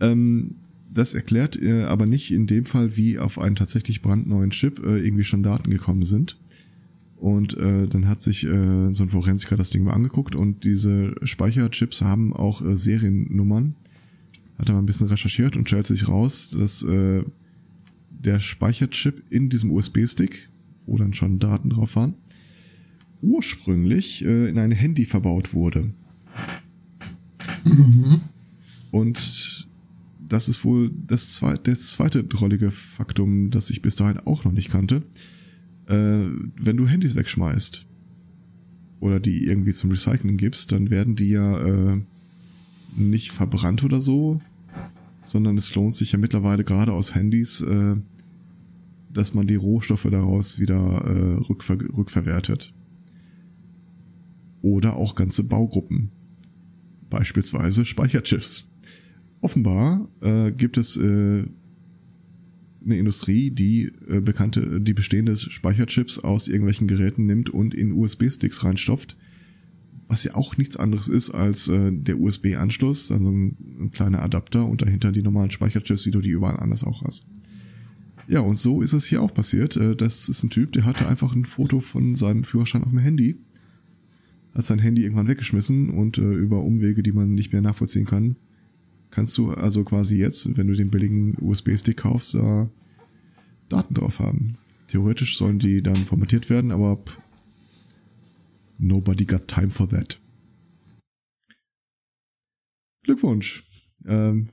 Ähm, 0.00 0.56
das 0.92 1.14
erklärt 1.14 1.60
äh, 1.60 1.84
aber 1.84 2.06
nicht 2.06 2.32
in 2.32 2.46
dem 2.46 2.64
Fall, 2.64 2.96
wie 2.96 3.18
auf 3.18 3.38
einen 3.38 3.56
tatsächlich 3.56 4.02
brandneuen 4.02 4.50
Chip 4.50 4.82
äh, 4.84 4.98
irgendwie 4.98 5.24
schon 5.24 5.42
Daten 5.42 5.70
gekommen 5.70 6.04
sind. 6.04 6.38
Und 7.16 7.56
äh, 7.56 7.86
dann 7.86 8.08
hat 8.08 8.22
sich 8.22 8.44
äh, 8.44 8.92
so 8.92 9.04
ein 9.04 9.10
Forensiker 9.10 9.56
das 9.56 9.70
Ding 9.70 9.84
mal 9.84 9.94
angeguckt 9.94 10.36
und 10.36 10.64
diese 10.64 11.14
Speicherchips 11.22 12.02
haben 12.02 12.34
auch 12.34 12.62
äh, 12.62 12.76
Seriennummern. 12.76 13.74
Hat 14.58 14.68
er 14.68 14.74
mal 14.74 14.82
ein 14.82 14.86
bisschen 14.86 15.08
recherchiert 15.08 15.56
und 15.56 15.66
stellt 15.68 15.86
sich 15.86 16.08
raus, 16.08 16.54
dass 16.58 16.82
äh, 16.82 17.24
der 18.10 18.40
Speicherchip 18.40 19.22
in 19.30 19.48
diesem 19.48 19.70
USB-Stick, 19.70 20.48
wo 20.86 20.96
dann 20.98 21.14
schon 21.14 21.38
Daten 21.38 21.70
drauf 21.70 21.96
waren, 21.96 22.14
ursprünglich 23.22 24.24
äh, 24.24 24.48
in 24.48 24.58
ein 24.58 24.72
Handy 24.72 25.04
verbaut 25.04 25.54
wurde. 25.54 25.92
Mhm. 27.64 28.20
Und 28.90 29.68
das 30.28 30.48
ist 30.48 30.64
wohl 30.64 30.90
das 31.06 31.34
zweite, 31.34 31.70
das 31.70 31.90
zweite 31.92 32.24
drollige 32.24 32.70
Faktum, 32.70 33.50
das 33.50 33.70
ich 33.70 33.82
bis 33.82 33.96
dahin 33.96 34.18
auch 34.20 34.44
noch 34.44 34.52
nicht 34.52 34.70
kannte. 34.70 35.02
Äh, 35.86 36.20
wenn 36.60 36.76
du 36.76 36.86
Handys 36.86 37.14
wegschmeißt 37.14 37.86
oder 39.00 39.20
die 39.20 39.44
irgendwie 39.44 39.72
zum 39.72 39.90
Recycling 39.90 40.36
gibst, 40.36 40.72
dann 40.72 40.90
werden 40.90 41.16
die 41.16 41.30
ja 41.30 41.58
äh, 41.94 42.00
nicht 42.96 43.30
verbrannt 43.30 43.84
oder 43.84 44.00
so, 44.00 44.40
sondern 45.22 45.56
es 45.56 45.74
lohnt 45.74 45.94
sich 45.94 46.12
ja 46.12 46.18
mittlerweile 46.18 46.64
gerade 46.64 46.92
aus 46.92 47.14
Handys, 47.14 47.60
äh, 47.60 47.96
dass 49.12 49.34
man 49.34 49.46
die 49.46 49.54
Rohstoffe 49.54 50.08
daraus 50.10 50.58
wieder 50.58 50.76
äh, 50.76 51.34
rückver 51.48 51.78
rückverwertet. 51.78 52.72
Oder 54.66 54.96
auch 54.96 55.14
ganze 55.14 55.44
Baugruppen. 55.44 56.10
Beispielsweise 57.08 57.84
Speicherchips. 57.84 58.68
Offenbar 59.40 60.08
äh, 60.20 60.50
gibt 60.50 60.76
es 60.76 60.96
äh, 60.96 61.44
eine 62.84 62.98
Industrie, 62.98 63.52
die 63.52 63.92
äh, 64.08 64.20
bekannte, 64.20 64.80
die 64.80 64.92
bestehende 64.92 65.36
Speicherchips 65.36 66.18
aus 66.18 66.48
irgendwelchen 66.48 66.88
Geräten 66.88 67.26
nimmt 67.26 67.48
und 67.48 67.74
in 67.74 67.92
USB-Sticks 67.92 68.64
reinstopft, 68.64 69.16
was 70.08 70.24
ja 70.24 70.34
auch 70.34 70.56
nichts 70.56 70.76
anderes 70.76 71.06
ist 71.06 71.30
als 71.30 71.68
äh, 71.68 71.92
der 71.92 72.18
USB-Anschluss, 72.18 73.12
also 73.12 73.30
ein, 73.30 73.56
ein, 73.78 73.90
kleiner 73.92 74.20
Adapter 74.20 74.66
und 74.66 74.82
dahinter 74.82 75.12
die 75.12 75.22
normalen 75.22 75.52
Speicherchips, 75.52 76.06
wie 76.06 76.10
du 76.10 76.20
die 76.20 76.30
überall 76.30 76.56
anders 76.56 76.82
auch 76.82 77.02
hast. 77.02 77.28
Ja, 78.26 78.40
und 78.40 78.56
so 78.56 78.82
ist 78.82 78.94
es 78.94 79.06
hier 79.06 79.22
auch 79.22 79.32
passiert. 79.32 79.76
Äh, 79.76 79.94
das 79.94 80.28
ist 80.28 80.42
ein 80.42 80.50
Typ, 80.50 80.72
der 80.72 80.84
hatte 80.84 81.06
einfach 81.06 81.36
ein 81.36 81.44
Foto 81.44 81.78
von 81.78 82.16
seinem 82.16 82.42
Führerschein 82.42 82.82
auf 82.82 82.90
dem 82.90 82.98
Handy, 82.98 83.36
hat 84.56 84.64
sein 84.64 84.78
Handy 84.78 85.02
irgendwann 85.02 85.28
weggeschmissen 85.28 85.90
und 85.90 86.16
äh, 86.16 86.22
über 86.22 86.62
Umwege, 86.62 87.02
die 87.02 87.12
man 87.12 87.34
nicht 87.34 87.52
mehr 87.52 87.60
nachvollziehen 87.60 88.06
kann, 88.06 88.36
kannst 89.10 89.36
du 89.36 89.50
also 89.50 89.84
quasi 89.84 90.16
jetzt, 90.16 90.56
wenn 90.56 90.66
du 90.66 90.74
den 90.74 90.90
billigen 90.90 91.36
USB-Stick 91.40 91.98
kaufst, 91.98 92.34
äh, 92.36 92.66
Daten 93.68 93.94
drauf 93.94 94.18
haben. 94.18 94.56
Theoretisch 94.88 95.36
sollen 95.36 95.58
die 95.58 95.82
dann 95.82 95.96
formatiert 95.96 96.48
werden, 96.48 96.72
aber 96.72 96.98
nobody 98.78 99.26
got 99.26 99.46
time 99.46 99.70
for 99.70 99.88
that. 99.88 100.20
Glückwunsch. 103.02 103.62
Ähm, 104.06 104.48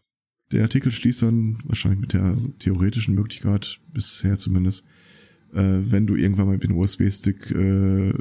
der 0.51 0.63
Artikel 0.63 0.91
schließt 0.91 1.21
dann 1.21 1.59
wahrscheinlich 1.63 2.01
mit 2.01 2.13
der 2.13 2.37
theoretischen 2.59 3.15
Möglichkeit, 3.15 3.79
bisher 3.93 4.35
zumindest, 4.35 4.85
äh, 5.53 5.79
wenn 5.85 6.07
du 6.07 6.15
irgendwann 6.15 6.47
mal 6.47 6.53
mit 6.53 6.63
dem 6.63 6.77
USB-Stick 6.77 7.51
äh, 7.51 8.13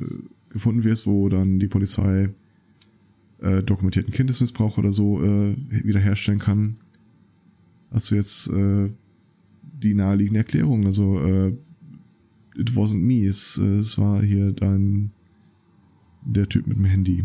gefunden 0.52 0.84
wirst, 0.84 1.06
wo 1.06 1.28
dann 1.28 1.58
die 1.58 1.68
Polizei 1.68 2.30
äh, 3.38 3.62
dokumentierten 3.62 4.12
Kindesmissbrauch 4.12 4.78
oder 4.78 4.92
so 4.92 5.22
äh, 5.22 5.56
wiederherstellen 5.68 6.38
kann, 6.38 6.76
hast 7.90 8.10
du 8.10 8.14
jetzt 8.14 8.48
äh, 8.48 8.90
die 9.62 9.94
naheliegende 9.94 10.38
Erklärung. 10.38 10.86
Also, 10.86 11.18
äh, 11.20 11.48
it 12.56 12.70
wasn't 12.70 13.00
me, 13.00 13.26
es, 13.26 13.58
äh, 13.58 13.78
es 13.78 13.98
war 13.98 14.22
hier 14.22 14.52
dein 14.52 15.10
der 16.24 16.48
Typ 16.48 16.66
mit 16.68 16.76
dem 16.76 16.84
Handy. 16.84 17.24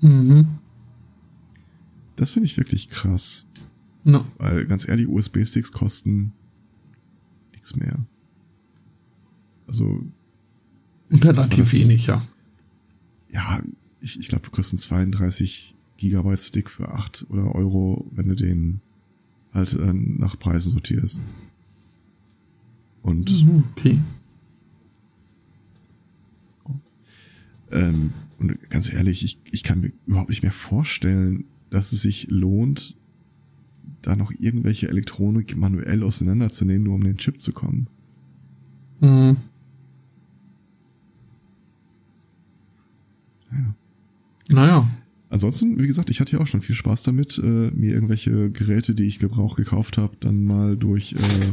Mhm. 0.00 0.46
Das 2.16 2.32
finde 2.32 2.46
ich 2.46 2.56
wirklich 2.56 2.88
krass. 2.88 3.46
No. 4.02 4.24
Weil 4.38 4.66
ganz 4.66 4.88
ehrlich, 4.88 5.06
USB-Sticks 5.06 5.70
kosten 5.70 6.32
nichts 7.52 7.76
mehr. 7.76 7.96
Also. 9.66 10.02
Relativ 11.10 11.72
wenig, 11.72 12.06
ja. 12.06 12.26
Ja, 13.30 13.62
ich, 14.00 14.18
ich 14.18 14.28
glaube, 14.28 14.44
du 14.44 14.50
kriegst 14.50 14.72
einen 14.72 14.78
32 14.78 15.74
Gigabyte 15.96 16.38
Stick 16.38 16.70
für 16.70 16.90
8 16.90 17.26
oder 17.28 17.54
Euro, 17.54 18.06
wenn 18.12 18.28
du 18.28 18.34
den 18.34 18.80
halt 19.52 19.74
äh, 19.74 19.92
nach 19.92 20.38
Preisen 20.38 20.72
sortierst. 20.72 21.20
Und 23.02 23.44
mhm, 23.44 23.64
okay. 23.76 23.98
Ähm, 27.70 28.12
und 28.38 28.70
ganz 28.70 28.92
ehrlich, 28.92 29.24
ich, 29.24 29.38
ich 29.50 29.62
kann 29.62 29.80
mir 29.80 29.92
überhaupt 30.06 30.30
nicht 30.30 30.42
mehr 30.42 30.52
vorstellen, 30.52 31.44
dass 31.70 31.92
es 31.92 32.02
sich 32.02 32.28
lohnt, 32.30 32.96
da 34.02 34.16
noch 34.16 34.30
irgendwelche 34.38 34.88
Elektronik 34.88 35.56
manuell 35.56 36.02
auseinanderzunehmen, 36.02 36.84
nur 36.84 36.94
um 36.94 37.04
den 37.04 37.18
Chip 37.18 37.40
zu 37.40 37.52
kommen. 37.52 37.88
Mhm. 39.00 39.36
Ja. 43.52 43.74
Naja. 44.48 44.88
Ansonsten, 45.30 45.78
wie 45.78 45.86
gesagt, 45.86 46.08
ich 46.10 46.20
hatte 46.20 46.36
ja 46.36 46.42
auch 46.42 46.46
schon 46.46 46.62
viel 46.62 46.74
Spaß 46.74 47.02
damit, 47.02 47.38
äh, 47.38 47.70
mir 47.70 47.92
irgendwelche 47.92 48.50
Geräte, 48.50 48.94
die 48.94 49.04
ich 49.04 49.18
Gebrauch 49.18 49.56
gekauft 49.56 49.98
habe, 49.98 50.16
dann 50.20 50.44
mal 50.44 50.76
durch 50.76 51.12
äh, 51.12 51.52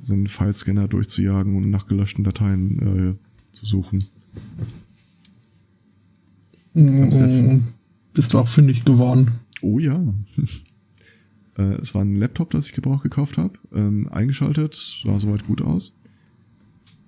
so 0.00 0.14
einen 0.14 0.28
Filescanner 0.28 0.88
durchzujagen 0.88 1.56
und 1.56 1.70
nach 1.70 1.86
gelöschten 1.86 2.24
Dateien 2.24 3.18
äh, 3.18 3.54
zu 3.54 3.66
suchen. 3.66 4.04
Mm, 6.72 7.60
bist 8.14 8.32
du 8.32 8.38
auch 8.38 8.48
fündig 8.48 8.84
geworden? 8.86 9.32
Oh 9.60 9.78
ja. 9.78 10.02
äh, 11.58 11.74
es 11.74 11.94
war 11.94 12.02
ein 12.02 12.16
Laptop, 12.16 12.50
das 12.50 12.68
ich 12.68 12.72
Gebrauch 12.72 13.02
gekauft 13.02 13.36
habe, 13.36 13.58
ähm, 13.74 14.08
eingeschaltet, 14.08 14.74
sah 14.74 15.20
soweit 15.20 15.46
gut 15.46 15.60
aus. 15.60 15.94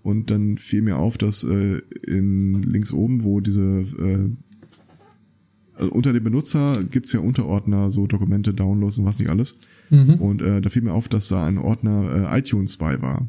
Und 0.03 0.31
dann 0.31 0.59
fiel 0.59 0.83
mir 0.83 0.97
auf, 0.97 1.17
dass 1.17 1.45
äh, 1.45 1.81
in 2.07 2.63
links 2.63 2.93
oben, 2.93 3.23
wo 3.23 3.41
diese 3.41 3.63
äh, 3.63 4.31
also 5.75 5.93
unter 5.93 6.13
dem 6.13 6.25
Benutzer 6.25 6.85
gibt's 6.85 7.13
ja 7.13 7.21
Unterordner, 7.21 7.91
so 7.91 8.07
Dokumente, 8.07 8.53
Downloads 8.53 8.99
und 8.99 9.05
was 9.05 9.19
nicht 9.19 9.31
alles. 9.31 9.59
Mhm. 9.91 10.15
Und 10.15 10.43
äh, 10.43 10.61
da 10.61 10.71
fiel 10.71 10.83
mir 10.83 10.93
auf, 10.93 11.09
dass 11.09 11.29
da 11.29 11.47
ein 11.47 11.59
Ordner 11.59 12.33
äh, 12.33 12.39
iTunes 12.39 12.77
bei 12.77 13.01
war. 13.01 13.29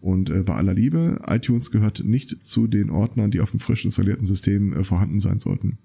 Und 0.00 0.30
äh, 0.30 0.42
bei 0.42 0.54
aller 0.54 0.74
Liebe, 0.74 1.20
iTunes 1.28 1.70
gehört 1.70 2.02
nicht 2.04 2.42
zu 2.42 2.66
den 2.66 2.90
Ordnern, 2.90 3.30
die 3.30 3.40
auf 3.40 3.52
dem 3.52 3.60
frisch 3.60 3.84
installierten 3.84 4.24
System 4.24 4.72
äh, 4.72 4.84
vorhanden 4.84 5.20
sein 5.20 5.38
sollten. 5.38 5.78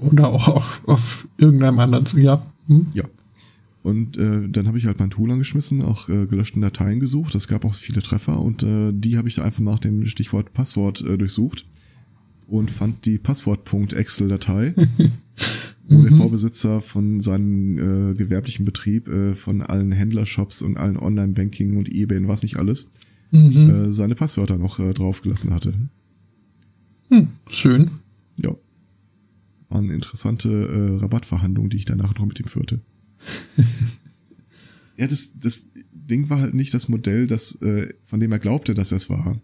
Oder 0.00 0.28
auch 0.28 0.48
auf, 0.48 0.82
auf 0.86 1.28
irgendeinem 1.38 1.78
anderen, 1.78 2.04
ja. 2.20 2.46
Hm? 2.66 2.86
Ja. 2.92 3.04
Und 3.82 4.16
äh, 4.16 4.48
dann 4.48 4.68
habe 4.68 4.78
ich 4.78 4.86
halt 4.86 5.00
mein 5.00 5.10
Tool 5.10 5.30
angeschmissen, 5.32 5.82
auch 5.82 6.08
äh, 6.08 6.26
gelöschten 6.26 6.62
Dateien 6.62 7.00
gesucht. 7.00 7.34
Es 7.34 7.48
gab 7.48 7.64
auch 7.64 7.74
viele 7.74 8.00
Treffer 8.00 8.40
und 8.40 8.62
äh, 8.62 8.92
die 8.92 9.18
habe 9.18 9.28
ich 9.28 9.42
einfach 9.42 9.60
nach 9.60 9.80
dem 9.80 10.06
Stichwort 10.06 10.52
Passwort 10.52 11.00
äh, 11.02 11.18
durchsucht 11.18 11.66
und 12.46 12.70
fand 12.70 13.06
die 13.06 13.18
Passwort.exe-Datei, 13.18 14.74
wo 15.88 15.98
mhm. 15.98 16.02
der 16.04 16.12
Vorbesitzer 16.12 16.80
von 16.80 17.20
seinem 17.20 18.10
äh, 18.10 18.14
gewerblichen 18.14 18.64
Betrieb, 18.64 19.08
äh, 19.08 19.34
von 19.34 19.62
allen 19.62 19.90
Händlershops 19.90 20.62
und 20.62 20.76
allen 20.76 20.96
Online-Banking 20.96 21.76
und 21.76 21.88
Ebay 21.88 22.18
und 22.18 22.28
was 22.28 22.42
nicht 22.44 22.58
alles, 22.58 22.90
mhm. 23.32 23.70
äh, 23.70 23.92
seine 23.92 24.14
Passwörter 24.14 24.58
noch 24.58 24.78
äh, 24.78 24.92
draufgelassen 24.92 25.52
hatte. 25.52 25.74
Hm, 27.08 27.28
schön. 27.48 27.90
Ja. 28.40 28.54
Waren 29.68 29.90
interessante 29.90 30.48
äh, 30.48 31.00
Rabattverhandlungen, 31.00 31.70
die 31.70 31.78
ich 31.78 31.84
danach 31.84 32.14
noch 32.14 32.26
mit 32.26 32.38
ihm 32.38 32.46
führte. 32.46 32.80
ja, 34.96 35.06
das, 35.06 35.36
das, 35.36 35.68
Ding 35.92 36.28
war 36.28 36.40
halt 36.40 36.52
nicht 36.52 36.74
das 36.74 36.88
Modell, 36.88 37.26
das, 37.26 37.54
äh, 37.62 37.88
von 38.04 38.18
dem 38.20 38.32
er 38.32 38.38
glaubte, 38.38 38.74
dass 38.74 38.92
es 38.92 39.08
war. 39.08 39.40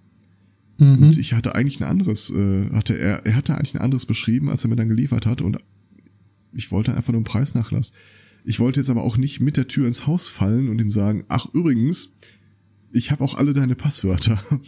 Mhm. 0.78 1.02
Und 1.02 1.16
ich 1.16 1.32
hatte 1.32 1.54
eigentlich 1.54 1.80
ein 1.80 1.88
anderes, 1.88 2.30
äh, 2.30 2.70
hatte 2.72 2.98
er, 2.98 3.24
er 3.24 3.36
hatte 3.36 3.54
eigentlich 3.54 3.74
ein 3.74 3.80
anderes 3.80 4.06
beschrieben, 4.06 4.50
als 4.50 4.64
er 4.64 4.70
mir 4.70 4.76
dann 4.76 4.88
geliefert 4.88 5.24
hat 5.24 5.40
und 5.40 5.58
ich 6.52 6.70
wollte 6.70 6.94
einfach 6.94 7.12
nur 7.12 7.18
einen 7.18 7.24
Preisnachlass. 7.24 7.92
Ich 8.44 8.60
wollte 8.60 8.80
jetzt 8.80 8.90
aber 8.90 9.02
auch 9.02 9.16
nicht 9.16 9.40
mit 9.40 9.56
der 9.56 9.68
Tür 9.68 9.86
ins 9.86 10.06
Haus 10.06 10.28
fallen 10.28 10.68
und 10.68 10.80
ihm 10.80 10.90
sagen, 10.90 11.24
ach 11.28 11.46
übrigens, 11.52 12.14
ich 12.92 13.10
habe 13.10 13.22
auch 13.22 13.34
alle 13.34 13.52
deine 13.52 13.74
Passwörter. 13.74 14.42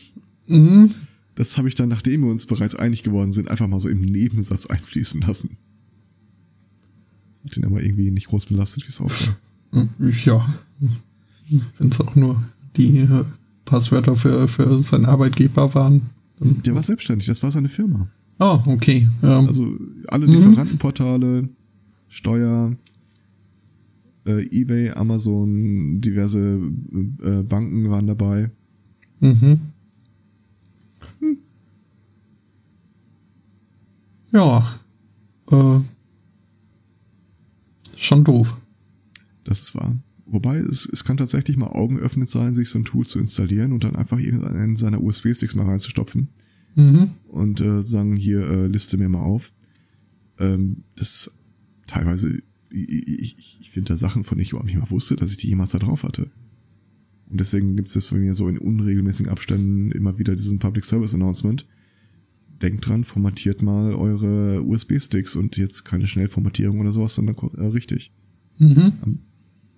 Mhm. 0.46 0.94
Das 1.36 1.56
habe 1.56 1.68
ich 1.68 1.76
dann, 1.76 1.88
nachdem 1.88 2.22
wir 2.22 2.30
uns 2.30 2.44
bereits 2.44 2.74
einig 2.74 3.04
geworden 3.04 3.30
sind, 3.30 3.48
einfach 3.48 3.68
mal 3.68 3.78
so 3.78 3.88
im 3.88 4.00
Nebensatz 4.00 4.66
einfließen 4.66 5.20
lassen. 5.20 5.58
Hat 7.44 7.56
ihn 7.56 7.64
aber 7.64 7.82
irgendwie 7.82 8.10
nicht 8.10 8.28
groß 8.28 8.46
belastet, 8.46 8.84
wie 8.84 8.88
es 8.88 9.00
aussah. 9.00 9.36
Ja. 9.72 10.46
Wenn 11.78 11.88
es 11.88 12.00
auch 12.00 12.14
nur 12.16 12.42
die 12.76 12.98
äh, 12.98 13.24
Passwörter 13.64 14.16
für, 14.16 14.46
für 14.48 14.82
seinen 14.82 15.06
Arbeitgeber 15.06 15.74
waren. 15.74 16.02
dann- 16.38 16.62
Der 16.62 16.74
war 16.74 16.82
selbstständig, 16.82 17.26
das 17.26 17.42
war 17.42 17.50
seine 17.50 17.68
Firma. 17.68 18.08
Oh, 18.38 18.60
okay. 18.66 19.06
Ähm, 19.22 19.46
Also 19.46 19.76
alle 20.08 20.26
Mhm. 20.26 20.32
Lieferantenportale, 20.32 21.48
Steuer, 22.08 22.72
äh, 24.26 24.42
eBay, 24.50 24.90
Amazon, 24.90 26.00
diverse 26.00 26.58
äh, 27.22 27.42
Banken 27.42 27.90
waren 27.90 28.06
dabei. 28.06 28.50
Mhm. 29.20 29.60
Ja. 34.32 34.80
Äh, 35.50 35.80
schon 38.00 38.24
doof. 38.24 38.56
Das 39.44 39.62
ist 39.62 39.74
wahr. 39.74 39.96
Wobei 40.26 40.58
es, 40.58 40.88
es 40.90 41.04
kann 41.04 41.16
tatsächlich 41.16 41.56
mal 41.56 41.68
augenöffnend 41.68 42.28
sein, 42.28 42.54
sich 42.54 42.68
so 42.68 42.78
ein 42.78 42.84
Tool 42.84 43.04
zu 43.04 43.18
installieren 43.18 43.72
und 43.72 43.82
dann 43.84 43.96
einfach 43.96 44.18
irgendeinen 44.18 44.76
seiner 44.76 45.02
USB-Sticks 45.02 45.54
mal 45.54 45.66
reinzustopfen 45.66 46.28
Mhm. 46.76 47.10
und 47.26 47.60
äh, 47.60 47.82
sagen, 47.82 48.14
hier, 48.14 48.48
äh, 48.48 48.66
liste 48.68 48.96
mir 48.96 49.08
mal 49.08 49.22
auf. 49.24 49.52
Ähm, 50.38 50.84
das 50.94 51.08
ist 51.26 51.38
teilweise, 51.88 52.40
ich, 52.70 53.08
ich, 53.08 53.58
ich 53.60 53.70
finde 53.72 53.88
da 53.88 53.96
Sachen, 53.96 54.22
von 54.22 54.38
denen 54.38 54.44
ich 54.44 54.52
überhaupt 54.52 54.68
nicht 54.68 54.78
mal 54.78 54.90
wusste, 54.90 55.16
dass 55.16 55.32
ich 55.32 55.36
die 55.36 55.48
jemals 55.48 55.70
da 55.72 55.78
drauf 55.78 56.04
hatte. 56.04 56.30
Und 57.28 57.40
deswegen 57.40 57.74
gibt 57.74 57.88
es 57.88 57.94
das 57.94 58.06
von 58.06 58.20
mir 58.20 58.34
so 58.34 58.48
in 58.48 58.56
unregelmäßigen 58.56 59.30
Abständen 59.30 59.90
immer 59.90 60.18
wieder 60.18 60.36
diesen 60.36 60.60
Public 60.60 60.84
Service 60.84 61.14
Announcement. 61.14 61.66
Denkt 62.62 62.86
dran, 62.86 63.04
formatiert 63.04 63.62
mal 63.62 63.94
eure 63.94 64.62
USB-Sticks 64.62 65.34
und 65.36 65.56
jetzt 65.56 65.84
keine 65.84 66.06
Schnellformatierung 66.06 66.80
oder 66.80 66.92
sowas, 66.92 67.14
sondern 67.14 67.36
äh, 67.56 67.66
richtig. 67.66 68.12
Mhm. 68.58 69.20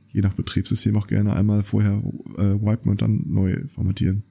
Je 0.08 0.20
nach 0.20 0.34
Betriebssystem 0.34 0.96
auch 0.96 1.06
gerne 1.06 1.34
einmal 1.34 1.62
vorher 1.62 2.02
äh, 2.36 2.60
wipen 2.60 2.90
und 2.90 3.00
dann 3.00 3.24
neu 3.28 3.66
formatieren. 3.68 4.24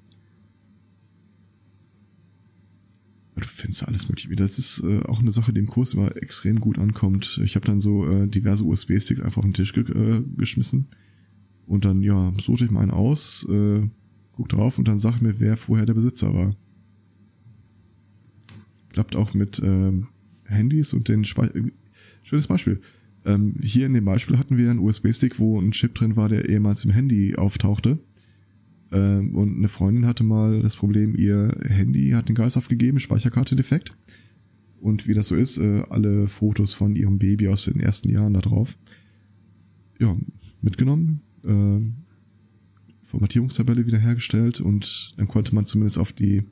Du 3.35 3.47
findest 3.47 3.87
alles 3.87 4.07
mögliche. 4.07 4.35
Das 4.35 4.59
ist 4.59 4.83
äh, 4.83 4.99
auch 5.03 5.19
eine 5.19 5.31
Sache, 5.31 5.51
die 5.51 5.59
im 5.59 5.67
Kurs 5.67 5.93
immer 5.93 6.15
extrem 6.17 6.59
gut 6.59 6.77
ankommt. 6.77 7.41
Ich 7.43 7.55
habe 7.55 7.65
dann 7.65 7.79
so 7.79 8.07
äh, 8.07 8.27
diverse 8.27 8.63
USB-Sticks 8.63 9.21
einfach 9.21 9.37
auf 9.37 9.45
den 9.45 9.53
Tisch 9.53 9.73
ge 9.73 9.83
äh, 9.83 10.21
geschmissen 10.37 10.87
und 11.65 11.85
dann, 11.85 12.01
ja, 12.01 12.33
suchte 12.39 12.65
ich 12.65 12.71
mal 12.71 12.81
einen 12.81 12.91
aus, 12.91 13.47
äh, 13.49 13.81
guck 14.33 14.49
drauf 14.49 14.77
und 14.77 14.87
dann 14.87 14.97
sag 14.97 15.21
mir, 15.21 15.39
wer 15.39 15.55
vorher 15.57 15.85
der 15.85 15.93
Besitzer 15.93 16.33
war. 16.33 16.55
Klappt 18.91 19.15
auch 19.15 19.33
mit 19.33 19.61
ähm, 19.63 20.07
Handys 20.45 20.93
und 20.93 21.07
den 21.07 21.25
Speicher. 21.25 21.53
Schönes 22.23 22.47
Beispiel. 22.47 22.81
Ähm, 23.25 23.55
hier 23.61 23.85
in 23.85 23.93
dem 23.93 24.05
Beispiel 24.05 24.37
hatten 24.37 24.57
wir 24.57 24.69
einen 24.69 24.79
USB-Stick, 24.79 25.39
wo 25.39 25.59
ein 25.59 25.71
Chip 25.71 25.95
drin 25.95 26.15
war, 26.15 26.29
der 26.29 26.49
ehemals 26.49 26.85
im 26.85 26.91
Handy 26.91 27.35
auftauchte. 27.35 27.99
Ähm, 28.91 29.35
und 29.35 29.57
eine 29.57 29.69
Freundin 29.69 30.05
hatte 30.05 30.23
mal 30.23 30.61
das 30.61 30.75
Problem, 30.75 31.15
ihr 31.15 31.55
Handy 31.63 32.11
hat 32.11 32.27
den 32.27 32.35
Geist 32.35 32.57
aufgegeben, 32.57 32.99
Speicherkarte 32.99 33.55
defekt. 33.55 33.95
Und 34.79 35.07
wie 35.07 35.13
das 35.13 35.27
so 35.27 35.35
ist, 35.35 35.57
äh, 35.59 35.83
alle 35.89 36.27
Fotos 36.27 36.73
von 36.73 36.95
ihrem 36.95 37.19
Baby 37.19 37.47
aus 37.47 37.65
den 37.65 37.79
ersten 37.79 38.09
Jahren 38.09 38.33
da 38.33 38.41
drauf. 38.41 38.77
Ja, 39.99 40.17
mitgenommen, 40.61 41.21
äh, 41.45 41.79
Formatierungstabelle 43.03 43.85
wiederhergestellt 43.85 44.59
und 44.59 45.13
dann 45.17 45.27
konnte 45.27 45.53
man 45.53 45.65
zumindest 45.65 45.99
auf 45.99 46.13
die 46.13 46.43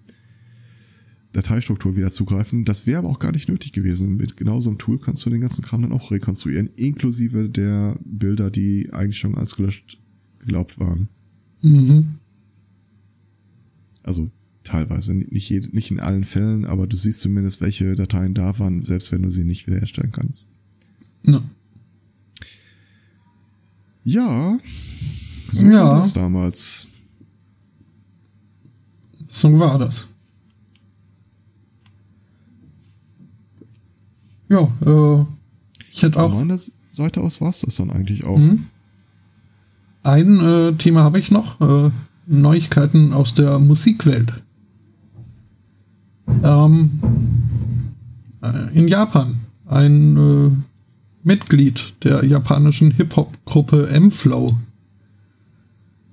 Dateistruktur 1.33 1.95
wieder 1.95 2.09
zugreifen. 2.11 2.65
Das 2.65 2.87
wäre 2.87 2.99
aber 2.99 3.09
auch 3.09 3.19
gar 3.19 3.31
nicht 3.31 3.49
nötig 3.49 3.71
gewesen. 3.71 4.17
Mit 4.17 4.35
genau 4.35 4.59
so 4.59 4.69
einem 4.71 4.79
Tool 4.79 4.99
kannst 4.99 5.25
du 5.25 5.29
den 5.29 5.41
ganzen 5.41 5.63
Kram 5.63 5.81
dann 5.83 5.91
auch 5.91 6.11
rekonstruieren, 6.11 6.69
inklusive 6.75 7.49
der 7.49 7.97
Bilder, 8.03 8.49
die 8.49 8.91
eigentlich 8.91 9.19
schon 9.19 9.35
als 9.35 9.55
gelöscht 9.55 9.99
geglaubt 10.39 10.79
waren. 10.79 11.07
Mhm. 11.61 12.15
Also 14.01 14.29
teilweise, 14.63 15.13
nicht, 15.13 15.49
jed 15.49 15.73
nicht 15.73 15.91
in 15.91 15.99
allen 15.99 16.23
Fällen, 16.23 16.65
aber 16.65 16.87
du 16.87 16.95
siehst 16.95 17.21
zumindest, 17.21 17.61
welche 17.61 17.93
Dateien 17.95 18.33
da 18.33 18.57
waren, 18.57 18.83
selbst 18.85 19.11
wenn 19.11 19.21
du 19.21 19.29
sie 19.29 19.43
nicht 19.43 19.67
wiederherstellen 19.67 20.11
kannst. 20.11 20.47
Ja. 21.25 21.43
Ja, 24.03 24.59
so 25.51 25.65
Ja. 25.67 25.83
war 25.85 25.99
das 25.99 26.13
damals. 26.13 26.87
So 29.27 29.59
war 29.59 29.77
das. 29.77 30.07
Ja, 34.49 34.67
äh, 34.85 35.25
ich 35.91 36.01
hätte 36.03 36.15
Von 36.19 36.31
auch 36.31 36.33
meiner 36.35 36.57
Seite 36.91 37.21
aus 37.21 37.39
war 37.39 37.49
es 37.49 37.59
das 37.59 37.75
dann 37.75 37.91
eigentlich 37.91 38.25
auch. 38.25 38.37
Mhm. 38.37 38.65
ein 40.03 40.39
äh, 40.39 40.73
Thema 40.73 41.03
habe 41.03 41.19
ich 41.19 41.31
noch. 41.31 41.61
Äh, 41.61 41.91
Neuigkeiten 42.25 43.13
aus 43.13 43.33
der 43.33 43.57
Musikwelt. 43.59 44.31
Ähm, 46.43 46.99
äh, 48.43 48.77
in 48.77 48.87
Japan 48.87 49.35
ein 49.65 50.17
äh, 50.17 50.51
Mitglied 51.23 51.93
der 52.03 52.23
japanischen 52.23 52.91
Hip-Hop-Gruppe 52.91 53.89
M-Flow, 53.89 54.55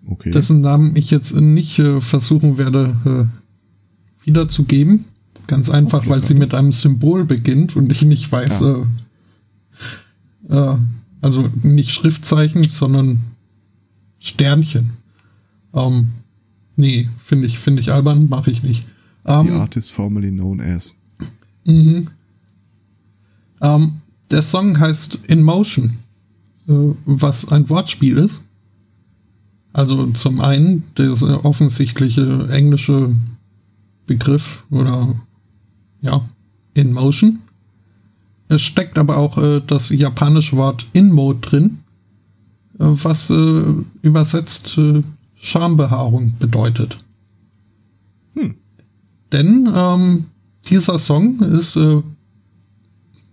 Okay. 0.09 0.31
dessen 0.31 0.61
Namen 0.61 0.95
ich 0.95 1.11
jetzt 1.11 1.35
nicht 1.35 1.79
äh, 1.79 2.01
versuchen 2.01 2.59
werde 2.59 3.29
wiederzugeben. 4.25 5.05
Ganz 5.47 5.71
einfach, 5.71 6.07
weil 6.09 6.25
sie 6.25 6.35
mit 6.35 6.55
einem 6.55 6.73
Symbol 6.73 7.25
beginnt 7.25 7.77
und 7.77 7.91
ich 7.91 8.03
nicht 8.03 8.31
weiß, 8.31 8.61
Ja. 8.61 8.87
äh, 10.51 10.73
äh, 10.73 10.77
also 11.21 11.49
nicht 11.63 11.91
Schriftzeichen, 11.91 12.69
sondern 12.69 13.21
Sternchen. 14.19 14.91
Ähm, 15.73 16.09
nee, 16.77 17.09
finde 17.19 17.47
ich, 17.47 17.59
finde 17.59 17.81
ich 17.81 17.93
albern, 17.93 18.29
mache 18.29 18.51
ich 18.51 18.63
nicht. 18.63 18.85
Ähm, 19.25 19.47
The 19.47 19.53
artist 19.53 19.93
formerly 19.93 20.31
known 20.31 20.61
as. 20.61 20.93
Mhm. 21.65 22.09
Ähm, 23.61 23.93
der 24.31 24.43
Song 24.43 24.79
heißt 24.79 25.21
In 25.29 25.43
Motion, 25.43 25.99
äh, 26.69 26.73
was 27.05 27.49
ein 27.51 27.69
Wortspiel 27.69 28.19
ist. 28.19 28.43
Also 29.73 30.07
zum 30.13 30.41
einen 30.41 30.85
der 30.97 31.45
offensichtliche 31.45 32.49
englische 32.51 33.15
Begriff 34.07 34.65
oder 34.71 35.15
ja, 36.07 36.29
In 36.75 36.93
Motion. 36.93 37.41
Es 38.49 38.63
steckt 38.63 38.97
aber 38.99 39.17
auch 39.19 39.39
äh, 39.39 39.61
das 39.67 39.91
japanische 39.91 40.57
Wort 40.57 40.87
In 40.93 41.13
Mode 41.13 41.41
drin, 41.41 41.79
äh, 42.79 42.85
was 42.85 43.31
äh, 43.31 43.65
übersetzt 44.03 44.79
äh, 44.79 45.03
Schambehaarung 45.35 46.35
bedeutet. 46.39 46.99
Hm. 48.35 48.55
Denn 49.33 49.71
ähm, 49.75 50.27
dieser 50.69 50.99
Song 50.99 51.41
ist 51.41 51.77
äh, 51.77 52.03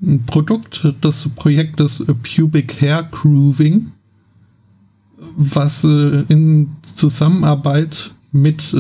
ein 0.02 0.26
Produkt 0.26 0.84
des 1.04 1.30
Projektes 1.36 2.04
Pubic 2.24 2.82
Hair 2.82 3.04
Grooving, 3.12 3.92
was 5.38 5.84
äh, 5.84 6.24
in 6.28 6.72
Zusammenarbeit 6.82 8.14
mit 8.32 8.76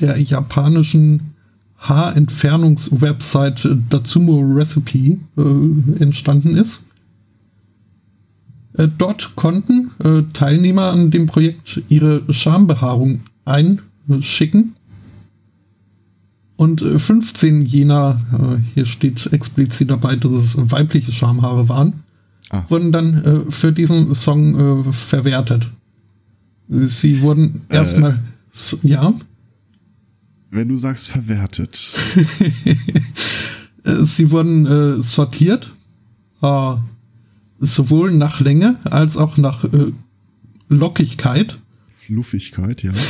der 0.00 0.20
japanischen 0.20 1.34
Haarentfernungswebsite 1.78 3.78
Datsumo 3.88 4.40
Recipe 4.40 5.18
äh, 5.36 6.02
entstanden 6.02 6.56
ist. 6.56 6.82
Äh, 8.74 8.88
dort 8.98 9.36
konnten 9.36 9.90
äh, 10.02 10.22
Teilnehmer 10.32 10.90
an 10.90 11.10
dem 11.10 11.26
Projekt 11.26 11.82
ihre 11.88 12.22
Schambehaarung 12.32 13.20
einschicken 13.44 14.74
und 16.56 16.82
äh, 16.82 16.98
15 16.98 17.62
jener, 17.64 18.20
äh, 18.32 18.56
hier 18.74 18.86
steht 18.86 19.32
explizit 19.32 19.90
dabei, 19.90 20.16
dass 20.16 20.32
es 20.32 20.56
weibliche 20.70 21.12
Schamhaare 21.12 21.68
waren, 21.68 22.04
Ah, 22.50 22.64
wurden 22.70 22.92
dann 22.92 23.24
äh, 23.24 23.52
für 23.52 23.72
diesen 23.72 24.14
Song 24.14 24.86
äh, 24.88 24.92
verwertet. 24.94 25.68
Sie 26.68 27.20
wurden 27.20 27.60
Äh. 27.68 27.74
erstmal, 27.76 28.20
ja, 28.82 29.12
wenn 30.50 30.68
du 30.68 30.76
sagst 30.76 31.08
verwertet. 31.08 31.94
äh, 33.84 34.04
sie 34.04 34.30
wurden 34.30 34.66
äh, 34.66 35.02
sortiert, 35.02 35.70
äh, 36.42 36.74
sowohl 37.58 38.12
nach 38.12 38.40
Länge 38.40 38.78
als 38.84 39.16
auch 39.16 39.36
nach 39.36 39.64
äh, 39.64 39.92
Lockigkeit. 40.68 41.58
Fluffigkeit, 41.96 42.82
ja. 42.82 42.92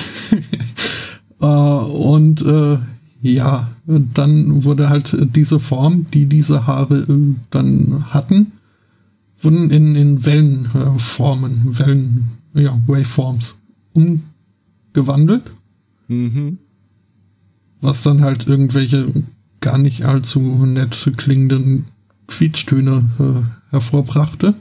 Äh, 1.40 1.46
und 1.46 2.42
äh, 2.42 2.78
ja, 3.22 3.70
dann 3.86 4.64
wurde 4.64 4.88
halt 4.88 5.16
diese 5.36 5.60
Form, 5.60 6.06
die 6.12 6.26
diese 6.26 6.66
Haare 6.66 7.06
dann 7.50 8.06
hatten, 8.12 8.52
wurden 9.40 9.70
in, 9.70 9.94
in 9.94 10.24
Wellenformen, 10.26 11.78
Wellen, 11.78 12.28
ja, 12.54 12.76
Waveforms 12.88 13.54
umgewandelt. 13.92 15.44
Mhm. 16.08 16.58
Was 17.80 18.02
dann 18.02 18.22
halt 18.22 18.46
irgendwelche 18.46 19.12
gar 19.60 19.78
nicht 19.78 20.04
allzu 20.04 20.40
nett 20.40 21.12
klingenden 21.16 21.86
Quietschtöne 22.26 23.04
äh, 23.18 23.70
hervorbrachte. 23.70 24.54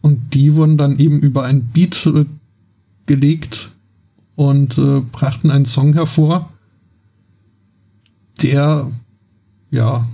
Und 0.00 0.34
die 0.34 0.54
wurden 0.54 0.78
dann 0.78 0.98
eben 0.98 1.20
über 1.20 1.44
ein 1.44 1.66
Beat 1.66 2.06
äh, 2.06 2.24
gelegt 3.06 3.70
und 4.34 4.78
äh, 4.78 5.00
brachten 5.00 5.50
einen 5.50 5.66
Song 5.66 5.92
hervor, 5.92 6.50
der 8.42 8.90
ja 9.70 10.08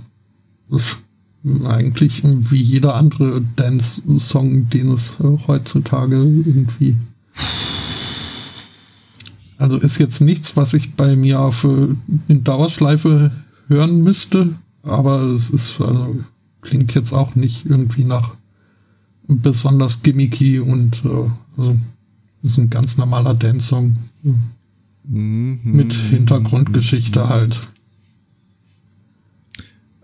eigentlich 1.63 2.23
wie 2.23 2.61
jeder 2.61 2.95
andere 2.95 3.41
Dance-Song, 3.55 4.69
den 4.69 4.91
es 4.91 5.11
äh, 5.19 5.37
heutzutage 5.47 6.17
irgendwie. 6.17 6.95
Also 9.57 9.77
ist 9.77 9.97
jetzt 9.97 10.21
nichts, 10.21 10.55
was 10.55 10.73
ich 10.73 10.93
bei 10.93 11.15
mir 11.15 11.39
auf 11.39 11.63
äh, 11.63 11.87
in 12.27 12.43
Dauerschleife 12.43 13.31
hören 13.67 14.03
müsste, 14.03 14.55
aber 14.83 15.21
es 15.23 15.49
ist 15.49 15.81
also 15.81 16.23
klingt 16.61 16.93
jetzt 16.93 17.11
auch 17.13 17.35
nicht 17.35 17.65
irgendwie 17.65 18.03
nach 18.03 18.35
besonders 19.27 20.03
gimmicky 20.03 20.59
und 20.59 21.03
äh, 21.05 21.29
also 21.57 21.77
ist 22.43 22.57
ein 22.57 22.69
ganz 22.69 22.97
normaler 22.97 23.33
Dance-Song 23.33 23.97
Mhm. 25.07 25.59
mit 25.63 25.93
Hintergrundgeschichte 25.93 27.29
halt. 27.29 27.69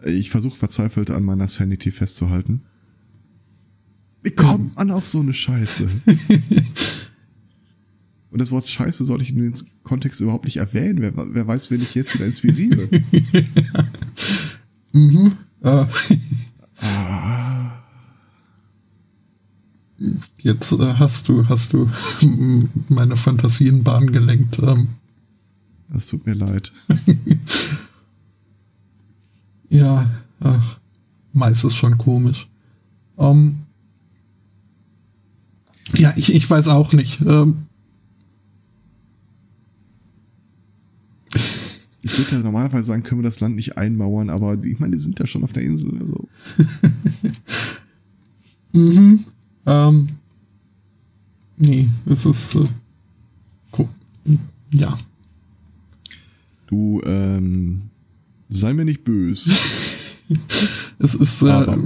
Ich 0.05 0.29
versuche 0.29 0.55
verzweifelt 0.55 1.11
an 1.11 1.23
meiner 1.23 1.47
Sanity 1.47 1.91
festzuhalten. 1.91 2.61
Wie 4.21 4.31
kommt 4.31 4.75
man 4.77 4.91
auf 4.91 5.05
so 5.05 5.19
eine 5.19 5.33
Scheiße? 5.33 5.89
Und 8.33 8.41
das 8.41 8.49
Wort 8.49 8.67
Scheiße 8.67 9.05
sollte 9.05 9.23
ich 9.23 9.29
in 9.29 9.37
dem 9.37 9.53
Kontext 9.83 10.19
überhaupt 10.19 10.45
nicht 10.45 10.57
erwähnen. 10.57 11.01
Wer, 11.01 11.13
wer 11.15 11.47
weiß, 11.47 11.69
wen 11.69 11.83
ich 11.83 11.93
jetzt 11.93 12.15
wieder 12.15 12.25
inspiriere. 12.25 12.89
Mhm. 14.95 15.37
Äh, 15.61 15.85
jetzt 20.37 20.71
äh, 20.71 20.93
hast 20.99 21.27
du 21.27 21.47
hast 21.49 21.73
du 21.73 21.89
meine 22.89 23.17
Fantasien 23.17 23.83
Bahn 23.83 24.11
gelenkt. 24.11 24.59
Ähm, 24.59 24.89
Das 25.91 26.07
tut 26.07 26.27
mir 26.27 26.35
leid. 26.35 26.71
ja, 29.69 30.07
ach, 30.41 30.77
Mais 31.31 31.63
ist 31.63 31.75
schon 31.75 31.97
komisch. 31.97 32.47
Ähm, 33.17 33.61
ja, 35.95 36.13
ich, 36.15 36.35
ich 36.35 36.47
weiß 36.47 36.67
auch 36.67 36.93
nicht. 36.93 37.19
Ähm, 37.21 37.65
Ich 42.01 42.17
würde 42.17 42.31
ja 42.35 42.39
normalerweise 42.39 42.83
sagen, 42.83 43.03
können 43.03 43.21
wir 43.21 43.25
das 43.29 43.39
Land 43.39 43.55
nicht 43.55 43.77
einmauern, 43.77 44.29
aber 44.29 44.57
die, 44.57 44.71
ich 44.71 44.79
meine, 44.79 44.95
die 44.95 45.01
sind 45.01 45.19
ja 45.19 45.25
schon 45.25 45.43
auf 45.43 45.53
der 45.53 45.63
Insel. 45.63 45.97
Also. 45.99 46.27
Mhm. 48.75 49.23
Ähm, 49.67 50.09
nee, 51.57 51.87
es 52.07 52.25
ist. 52.25 52.55
Äh, 52.55 52.63
gu- 53.71 53.87
ja. 54.71 54.97
Du, 56.65 56.99
ähm, 57.05 57.81
sei 58.49 58.73
mir 58.73 58.83
nicht 58.85 59.03
böse. 59.03 59.55
Es 60.99 61.13
ist. 61.15 61.41
Äh. 61.43 61.77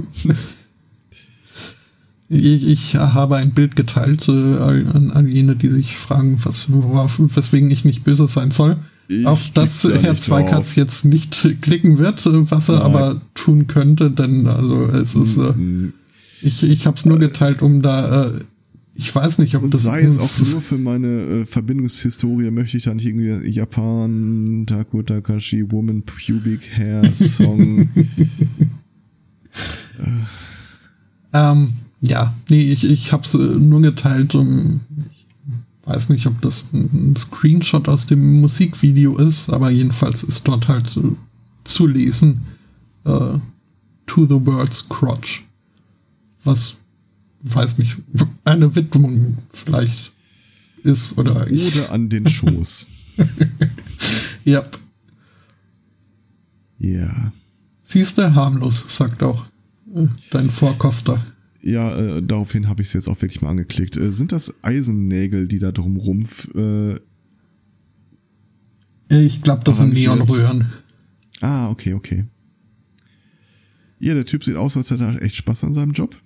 Ich, 2.28 2.66
ich 2.66 2.94
habe 2.94 3.36
ein 3.36 3.52
Bild 3.52 3.74
geteilt 3.76 4.28
äh, 4.28 4.32
an 4.32 5.10
all 5.14 5.28
jene, 5.28 5.56
die 5.56 5.68
sich 5.68 5.96
fragen, 5.96 6.38
was, 6.44 6.66
weswegen 6.68 7.70
ich 7.70 7.84
nicht 7.84 8.04
böse 8.04 8.28
sein 8.28 8.50
soll. 8.50 8.76
Ich 9.08 9.26
auf 9.26 9.50
das 9.54 9.84
Herr 9.84 10.16
Zweikatz 10.16 10.74
jetzt 10.74 11.06
nicht 11.06 11.32
klicken 11.62 11.96
wird, 11.96 12.26
äh, 12.26 12.50
was 12.50 12.68
er 12.68 12.76
Nein. 12.76 12.84
aber 12.84 13.20
tun 13.34 13.66
könnte, 13.66 14.10
denn 14.10 14.46
also 14.46 14.84
es 14.86 15.14
ist. 15.14 15.38
Äh, 15.38 15.54
ich 16.42 16.62
ich 16.62 16.86
habe 16.86 16.96
es 16.96 17.06
nur 17.06 17.18
geteilt, 17.18 17.62
um 17.62 17.80
da. 17.82 18.26
Äh, 18.26 18.40
ich 18.94 19.14
weiß 19.14 19.38
nicht, 19.38 19.54
ob 19.54 19.62
Und 19.62 19.72
das. 19.72 19.82
sei 19.84 20.00
es 20.00 20.18
auch 20.18 20.50
nur 20.50 20.60
für 20.60 20.76
meine 20.76 21.06
äh, 21.06 21.46
Verbindungshistorie, 21.46 22.50
möchte 22.50 22.76
ich 22.76 22.82
da 22.82 22.92
nicht 22.92 23.06
irgendwie 23.06 23.48
Japan, 23.48 24.64
Taku 24.66 25.02
Takashi, 25.02 25.70
Woman 25.70 26.02
Pubic 26.02 26.60
Hair 26.76 27.14
Song. 27.14 27.88
Ähm, 31.32 31.72
ja, 32.00 32.34
nee, 32.48 32.72
ich, 32.72 32.84
ich 32.84 33.12
habe 33.12 33.24
es 33.24 33.34
äh, 33.34 33.38
nur 33.38 33.80
geteilt, 33.82 34.34
um. 34.34 34.80
Ich 35.12 35.26
weiß 35.94 36.10
nicht, 36.10 36.26
ob 36.26 36.40
das 36.42 36.66
ein 36.74 37.16
Screenshot 37.16 37.88
aus 37.88 38.06
dem 38.06 38.40
Musikvideo 38.42 39.16
ist, 39.16 39.48
aber 39.48 39.70
jedenfalls 39.70 40.22
ist 40.22 40.46
dort 40.46 40.68
halt 40.68 40.94
äh, 40.98 41.00
zu 41.64 41.86
lesen 41.86 42.42
äh, 43.04 43.38
To 44.06 44.24
the 44.26 44.44
World's 44.46 44.86
Crotch. 44.88 45.44
Was, 46.44 46.74
weiß 47.42 47.78
nicht, 47.78 47.96
eine 48.44 48.74
Widmung 48.74 49.38
vielleicht 49.52 50.12
ist 50.82 51.16
oder 51.16 51.50
ich. 51.50 51.74
Oder 51.74 51.90
an 51.92 52.08
den 52.08 52.26
Schoß. 52.28 52.86
Ja, 54.44 54.64
Ja. 56.78 57.32
siehst 57.82 58.16
du, 58.18 58.34
harmlos, 58.34 58.84
sagt 58.86 59.22
auch 59.22 59.44
äh, 59.94 60.06
dein 60.30 60.50
Vorkoster. 60.50 61.20
Ja, 61.60 61.96
äh, 62.18 62.22
daraufhin 62.22 62.68
habe 62.68 62.82
ich 62.82 62.88
es 62.88 62.94
jetzt 62.94 63.08
auch 63.08 63.20
wirklich 63.20 63.42
mal 63.42 63.50
angeklickt. 63.50 63.96
Äh, 63.96 64.12
sind 64.12 64.32
das 64.32 64.62
Eisennägel, 64.62 65.48
die 65.48 65.58
da 65.58 65.72
drum 65.72 65.96
rumpf? 65.96 66.48
Äh, 66.54 66.96
Ich 69.08 69.42
glaube, 69.42 69.64
das 69.64 69.78
sind. 69.78 69.92
Neonröhren. 69.94 70.72
ah, 71.40 71.68
okay, 71.70 71.94
okay. 71.94 72.24
Ja, 73.98 74.14
der 74.14 74.24
Typ 74.24 74.44
sieht 74.44 74.54
aus, 74.56 74.76
als 74.76 74.90
hätte 74.90 75.04
er 75.04 75.20
echt 75.22 75.34
Spaß 75.36 75.64
an 75.64 75.74
seinem 75.74 75.92
Job. 75.92 76.16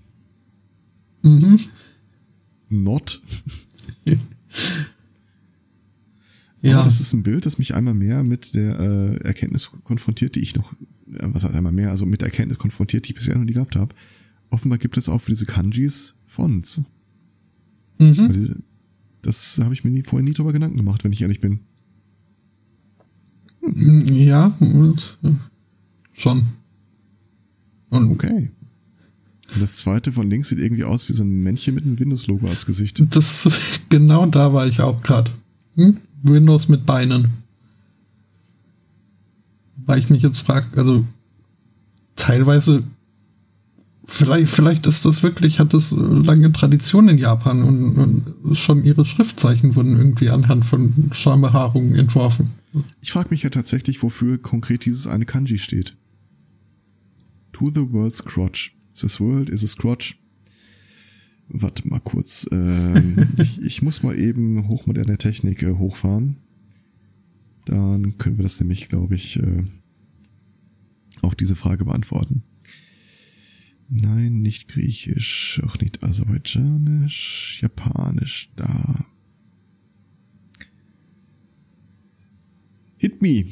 Mhm. 1.22 1.60
Not. 2.68 3.22
Ja. 6.64 6.76
Aber 6.76 6.84
das 6.84 7.00
ist 7.00 7.12
ein 7.12 7.24
Bild, 7.24 7.44
das 7.44 7.58
mich 7.58 7.74
einmal 7.74 7.94
mehr 7.94 8.22
mit 8.22 8.54
der 8.54 8.78
äh, 8.78 9.16
Erkenntnis 9.24 9.72
konfrontiert, 9.82 10.36
die 10.36 10.40
ich 10.40 10.54
noch, 10.54 10.72
äh, 10.72 10.76
was 11.22 11.42
heißt 11.42 11.54
einmal 11.56 11.72
mehr, 11.72 11.90
also 11.90 12.06
mit 12.06 12.20
der 12.20 12.28
Erkenntnis 12.28 12.56
konfrontiert, 12.58 13.04
die 13.06 13.10
ich 13.12 13.16
bisher 13.16 13.36
noch 13.36 13.44
nie 13.44 13.52
gehabt 13.54 13.74
habe. 13.74 13.92
Offenbar 14.52 14.78
gibt 14.78 14.98
es 14.98 15.08
auch 15.08 15.20
für 15.22 15.32
diese 15.32 15.46
Kanjis 15.46 16.14
Fonts. 16.26 16.82
Mhm. 17.98 18.62
Das 19.22 19.58
habe 19.62 19.72
ich 19.72 19.82
mir 19.82 19.90
nie, 19.90 20.02
vorher 20.02 20.24
nie 20.24 20.34
drüber 20.34 20.52
Gedanken 20.52 20.76
gemacht, 20.76 21.04
wenn 21.04 21.12
ich 21.12 21.22
ehrlich 21.22 21.40
bin. 21.40 21.60
Ja, 23.62 24.54
und, 24.60 25.18
äh, 25.22 25.30
schon. 26.12 26.44
Und 27.88 28.10
Okay. 28.10 28.50
Und 29.54 29.60
das 29.60 29.76
zweite 29.76 30.12
von 30.12 30.28
links 30.28 30.50
sieht 30.50 30.58
irgendwie 30.58 30.84
aus 30.84 31.08
wie 31.08 31.12
so 31.14 31.24
ein 31.24 31.42
Männchen 31.42 31.74
mit 31.74 31.84
einem 31.84 31.98
Windows-Logo 31.98 32.46
als 32.46 32.66
Gesicht. 32.66 33.02
das 33.14 33.48
genau 33.88 34.26
da 34.26 34.52
war 34.52 34.66
ich 34.66 34.80
auch 34.80 35.02
gerade. 35.02 35.30
Hm? 35.76 35.98
Windows 36.22 36.68
mit 36.68 36.84
Beinen. 36.84 37.30
Weil 39.84 39.98
ich 39.98 40.10
mich 40.10 40.22
jetzt 40.22 40.38
frage, 40.38 40.68
also 40.76 41.06
teilweise, 42.16 42.84
vielleicht, 44.12 44.48
vielleicht 44.48 44.86
ist 44.86 45.04
das 45.04 45.22
wirklich, 45.22 45.58
hat 45.58 45.74
das 45.74 45.90
lange 45.92 46.52
Tradition 46.52 47.08
in 47.08 47.18
Japan 47.18 47.62
und, 47.62 47.98
und 47.98 48.56
schon 48.56 48.84
ihre 48.84 49.04
Schriftzeichen 49.04 49.74
wurden 49.74 49.96
irgendwie 49.96 50.30
anhand 50.30 50.64
von 50.66 51.10
Schambehaarungen 51.12 51.94
entworfen. 51.94 52.50
Ich 53.00 53.12
frage 53.12 53.30
mich 53.30 53.42
ja 53.42 53.50
tatsächlich, 53.50 54.02
wofür 54.02 54.38
konkret 54.38 54.84
dieses 54.84 55.06
eine 55.06 55.24
Kanji 55.24 55.58
steht. 55.58 55.96
To 57.52 57.70
the 57.70 57.92
world's 57.92 58.24
crotch. 58.24 58.76
This 58.98 59.20
world 59.20 59.48
is 59.48 59.64
a 59.64 59.66
scrotch. 59.66 60.18
Warte 61.48 61.86
mal 61.88 62.00
kurz. 62.00 62.46
Ähm, 62.50 63.28
ich, 63.38 63.60
ich 63.60 63.82
muss 63.82 64.02
mal 64.02 64.18
eben 64.18 64.68
hochmoderne 64.68 65.18
Technik 65.18 65.62
äh, 65.62 65.72
hochfahren. 65.72 66.36
Dann 67.66 68.18
können 68.18 68.38
wir 68.38 68.42
das 68.42 68.58
nämlich, 68.60 68.88
glaube 68.88 69.14
ich, 69.14 69.38
äh, 69.38 69.64
auch 71.20 71.34
diese 71.34 71.54
Frage 71.56 71.84
beantworten. 71.84 72.42
Nein, 73.94 74.40
nicht 74.40 74.68
griechisch, 74.68 75.60
auch 75.66 75.78
nicht 75.78 76.02
aserbaidschanisch, 76.02 77.58
japanisch, 77.60 78.50
da. 78.56 79.04
Hit 82.96 83.20
me. 83.20 83.44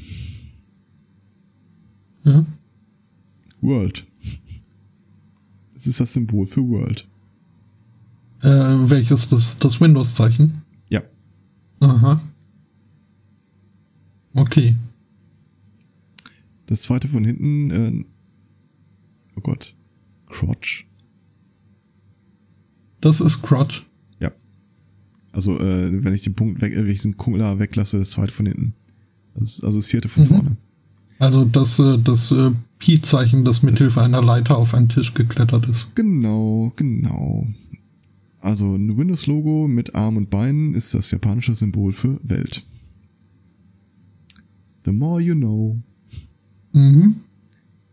Ja? 2.25 2.47
World. 3.61 4.07
Das 5.75 5.87
ist 5.87 6.01
das 6.01 6.15
Symbol 6.15 6.47
für 6.47 6.67
World. 6.67 7.07
Äh, 8.41 8.49
welches 8.49 9.29
das, 9.29 9.59
das 9.59 9.79
Windows-Zeichen? 9.79 10.63
Aha. 11.81 12.23
Okay. 14.35 14.77
Das 16.67 16.83
zweite 16.83 17.09
von 17.09 17.25
hinten, 17.25 17.71
äh, 17.71 18.05
oh 19.37 19.41
Gott, 19.41 19.75
Crotch. 20.31 20.87
Das 23.01 23.21
ist 23.21 23.43
Crotch. 23.43 23.87
Ja. 24.21 24.31
Also, 25.33 25.59
äh, 25.59 26.05
wenn 26.05 26.13
ich 26.15 26.23
den 26.23 26.35
Punkt 26.35 26.61
weg, 26.61 26.73
äh, 26.75 26.85
wenn 26.85 26.91
ich 26.93 27.03
den 27.03 27.17
Kungler 27.17 27.59
weglasse, 27.59 27.99
das 27.99 28.11
zweite 28.11 28.33
von 28.33 28.47
hinten. 28.47 28.75
Das 29.35 29.43
ist, 29.45 29.65
also 29.65 29.79
das 29.79 29.87
vierte 29.87 30.09
von 30.09 30.25
Mhm. 30.25 30.29
vorne. 30.29 30.57
Also 31.19 31.45
das, 31.45 31.79
äh, 31.79 31.99
das 31.99 32.33
äh, 32.33 32.51
Pi-Zeichen, 32.79 33.45
das 33.45 33.63
mithilfe 33.63 34.01
einer 34.03 34.23
Leiter 34.23 34.57
auf 34.57 34.75
einen 34.75 34.89
Tisch 34.89 35.13
geklettert 35.15 35.69
ist. 35.69 35.95
Genau, 35.95 36.73
genau. 36.77 37.47
Also 38.41 38.75
ein 38.75 38.97
Windows-Logo 38.97 39.69
mit 39.69 39.95
Arm 39.95 40.17
und 40.17 40.31
Beinen 40.31 40.75
ist 40.75 40.95
das 40.95 41.11
japanische 41.11 41.55
Symbol 41.55 41.93
für 41.93 42.19
Welt. 42.23 42.65
The 44.87 44.93
more 44.93 45.21
you 45.21 45.35
know. 45.35 45.77
Mhm. 46.73 47.17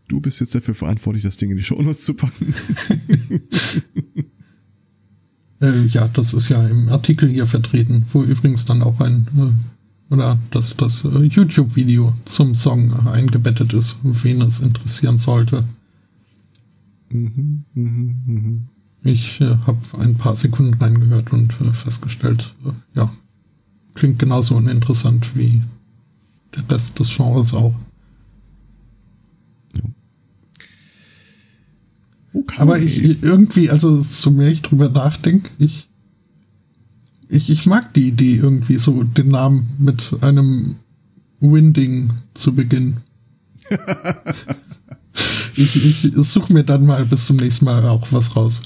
Du 0.08 0.20
bist 0.20 0.40
jetzt 0.40 0.54
dafür 0.54 0.74
verantwortlich, 0.74 1.22
das 1.22 1.36
Ding 1.36 1.50
in 1.50 1.56
die 1.56 1.62
Shownotes 1.62 2.04
zu 2.04 2.14
packen. 2.14 2.54
Äh, 5.60 5.86
ja, 5.86 6.06
das 6.06 6.34
ist 6.34 6.48
ja 6.48 6.64
im 6.68 6.88
Artikel 6.88 7.28
hier 7.28 7.46
vertreten, 7.46 8.06
wo 8.12 8.22
übrigens 8.22 8.64
dann 8.64 8.80
auch 8.80 9.00
ein 9.00 9.26
äh, 9.36 10.14
oder 10.14 10.38
das, 10.50 10.76
das 10.76 11.04
äh, 11.04 11.22
YouTube-Video 11.24 12.14
zum 12.24 12.54
Song 12.54 12.92
eingebettet 13.08 13.72
ist, 13.72 13.96
wen 14.02 14.40
es 14.40 14.60
interessieren 14.60 15.18
sollte. 15.18 15.64
mhm, 17.10 17.64
mhm, 17.74 18.16
mhm. 18.26 18.68
Ich 19.02 19.40
äh, 19.40 19.56
habe 19.66 19.78
ein 19.98 20.14
paar 20.16 20.36
Sekunden 20.36 20.74
reingehört 20.74 21.32
und 21.32 21.54
äh, 21.60 21.72
festgestellt, 21.72 22.54
äh, 22.64 22.70
ja, 22.94 23.12
klingt 23.94 24.18
genauso 24.18 24.56
uninteressant 24.56 25.36
wie 25.36 25.62
der 26.54 26.68
Rest 26.70 26.98
des 26.98 27.14
Genres 27.14 27.52
auch. 27.52 27.74
Okay. 32.38 32.56
Aber 32.58 32.78
ich 32.78 33.22
irgendwie, 33.22 33.68
also 33.68 34.00
so 34.00 34.30
mehr 34.30 34.48
ich 34.48 34.62
drüber 34.62 34.88
nachdenke, 34.88 35.50
ich, 35.58 35.88
ich, 37.28 37.50
ich 37.50 37.66
mag 37.66 37.92
die 37.94 38.08
Idee 38.08 38.36
irgendwie 38.36 38.76
so, 38.76 39.02
den 39.02 39.28
Namen 39.30 39.70
mit 39.78 40.14
einem 40.20 40.76
Winding 41.40 42.12
zu 42.34 42.54
beginnen. 42.54 42.98
ich 45.56 45.76
ich 45.76 46.12
suche 46.14 46.52
mir 46.52 46.62
dann 46.62 46.86
mal 46.86 47.04
bis 47.06 47.26
zum 47.26 47.36
nächsten 47.36 47.64
Mal 47.64 47.84
auch 47.86 48.06
was 48.12 48.36
raus. 48.36 48.62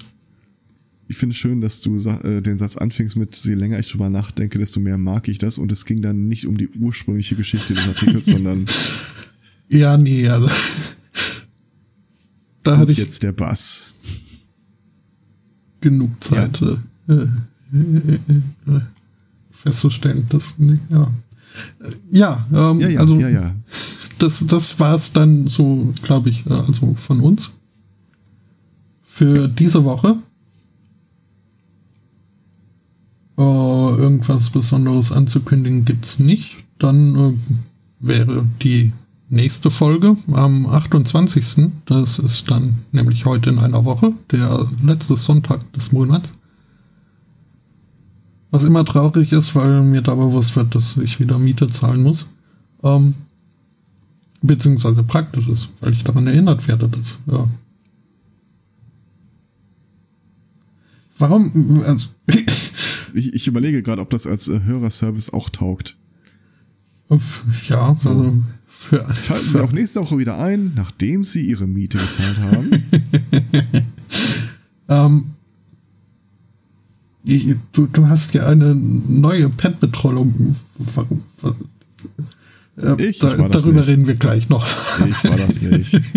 Ich 1.08 1.16
finde 1.16 1.32
es 1.32 1.38
schön, 1.38 1.60
dass 1.60 1.80
du 1.80 1.96
äh, 1.96 2.42
den 2.42 2.58
Satz 2.58 2.76
anfängst 2.76 3.16
mit, 3.16 3.36
je 3.36 3.54
länger 3.54 3.78
ich 3.78 3.90
drüber 3.90 4.10
nachdenke, 4.10 4.58
desto 4.58 4.80
mehr 4.80 4.98
mag 4.98 5.28
ich 5.28 5.38
das. 5.38 5.58
Und 5.58 5.72
es 5.72 5.86
ging 5.86 6.02
dann 6.02 6.28
nicht 6.28 6.46
um 6.46 6.56
die 6.56 6.68
ursprüngliche 6.68 7.36
Geschichte 7.36 7.74
des 7.74 7.86
Artikels, 7.86 8.26
sondern 8.26 8.66
Ja, 9.68 9.96
nee, 9.96 10.28
also. 10.28 10.50
Da 12.62 12.74
und 12.74 12.78
hatte 12.78 12.92
ich 12.92 12.98
jetzt 12.98 13.22
der 13.22 13.32
Bass. 13.32 13.94
genug 15.80 16.22
Zeit, 16.22 16.60
äh, 16.62 17.12
äh, 17.12 17.26
äh, 17.74 18.74
äh, 18.76 18.80
festzustellen, 19.52 20.26
dass, 20.28 20.54
nee, 20.58 20.78
ja. 20.90 21.10
Ja, 22.10 22.46
ähm, 22.52 22.80
Ja, 22.80 22.88
ja, 22.88 23.00
also 23.00 23.16
ja, 23.16 23.28
ja. 23.28 23.54
das, 24.18 24.46
das 24.46 24.78
war 24.80 24.94
es 24.94 25.12
dann 25.12 25.46
so, 25.48 25.92
glaube 26.02 26.30
ich, 26.30 26.46
äh, 26.46 26.52
also 26.52 26.94
von 26.94 27.20
uns. 27.20 27.50
Für 29.02 29.48
diese 29.48 29.84
Woche. 29.84 30.16
Äh, 33.36 33.42
irgendwas 33.42 34.50
Besonderes 34.50 35.12
anzukündigen 35.12 35.84
gibt's 35.84 36.18
nicht. 36.18 36.56
Dann 36.78 37.14
äh, 37.16 37.34
wäre 38.00 38.46
die 38.62 38.92
nächste 39.32 39.70
Folge 39.70 40.16
am 40.32 40.66
28. 40.66 41.70
Das 41.86 42.18
ist 42.18 42.50
dann 42.50 42.74
nämlich 42.92 43.24
heute 43.24 43.50
in 43.50 43.58
einer 43.58 43.84
Woche, 43.84 44.12
der 44.30 44.70
letzte 44.82 45.16
Sonntag 45.16 45.72
des 45.72 45.90
Monats. 45.90 46.34
Was 48.50 48.64
immer 48.64 48.84
traurig 48.84 49.32
ist, 49.32 49.54
weil 49.54 49.82
mir 49.82 50.02
da 50.02 50.14
bewusst 50.14 50.54
wird, 50.56 50.74
dass 50.74 50.96
ich 50.98 51.18
wieder 51.18 51.38
Miete 51.38 51.68
zahlen 51.70 52.02
muss. 52.02 52.26
Ähm, 52.82 53.14
beziehungsweise 54.42 55.02
praktisch 55.02 55.48
ist, 55.48 55.70
weil 55.80 55.92
ich 55.94 56.04
daran 56.04 56.26
erinnert 56.26 56.68
werde, 56.68 56.88
dass, 56.88 57.18
ja. 57.26 57.48
Warum, 61.18 61.82
also, 61.84 62.08
Ich, 63.14 63.34
ich 63.34 63.46
überlege 63.46 63.82
gerade, 63.82 64.00
ob 64.00 64.10
das 64.10 64.26
als 64.26 64.48
äh, 64.48 64.62
Hörerservice 64.62 65.32
auch 65.32 65.50
taugt. 65.50 65.96
ja, 67.68 67.94
So. 67.94 68.10
also, 68.10 68.36
für, 68.82 69.06
Schalten 69.24 69.52
Sie 69.52 69.60
auch 69.62 69.72
nächste 69.72 70.00
Woche 70.00 70.18
wieder 70.18 70.38
ein, 70.38 70.72
nachdem 70.76 71.24
Sie 71.24 71.46
Ihre 71.48 71.66
Miete 71.66 71.98
gezahlt 71.98 72.38
haben. 72.38 72.70
ähm, 74.88 75.24
ich- 77.24 77.56
du, 77.72 77.86
du 77.86 78.08
hast 78.08 78.34
ja 78.34 78.46
eine 78.46 78.74
neue 78.74 79.48
Pet-Betreuung. 79.48 80.56
Warum? 80.94 81.22
was- 81.40 81.54
Äh, 82.76 83.04
Ich 83.10 83.18
da, 83.18 83.34
das 83.48 83.62
darüber 83.62 83.80
nicht. 83.80 83.88
reden 83.88 84.06
wir 84.06 84.14
gleich 84.16 84.48
noch. 84.48 84.66
Ich 85.06 85.24
war 85.24 85.36
das 85.36 85.62
nicht. 85.62 86.00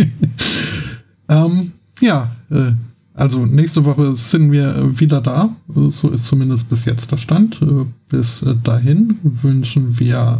Ähm, 1.28 1.72
ja, 2.02 2.36
äh, 2.52 2.74
also 3.16 3.48
nächste 3.48 3.84
Woche 3.84 4.14
sind 4.14 4.52
wir 4.52 5.00
wieder 5.00 5.22
da. 5.22 5.56
So 5.90 6.12
ist 6.12 6.28
zumindest 6.28 6.70
bis 6.70 6.86
jetzt 6.86 7.12
der 7.12 7.18
Stand. 7.18 7.60
Äh, 7.64 7.86
bis 8.10 8.44
äh, 8.44 8.54
dahin 8.64 9.18
wünschen 9.24 9.98
wir 10.00 10.40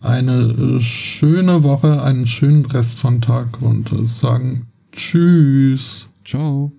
eine 0.00 0.78
äh, 0.78 0.80
schöne 0.80 1.62
Woche, 1.62 2.02
einen 2.02 2.26
schönen 2.26 2.66
Restsonntag 2.66 3.60
und 3.60 3.92
äh, 3.92 4.08
sagen 4.08 4.66
Tschüss. 4.92 6.08
Ciao. 6.24 6.72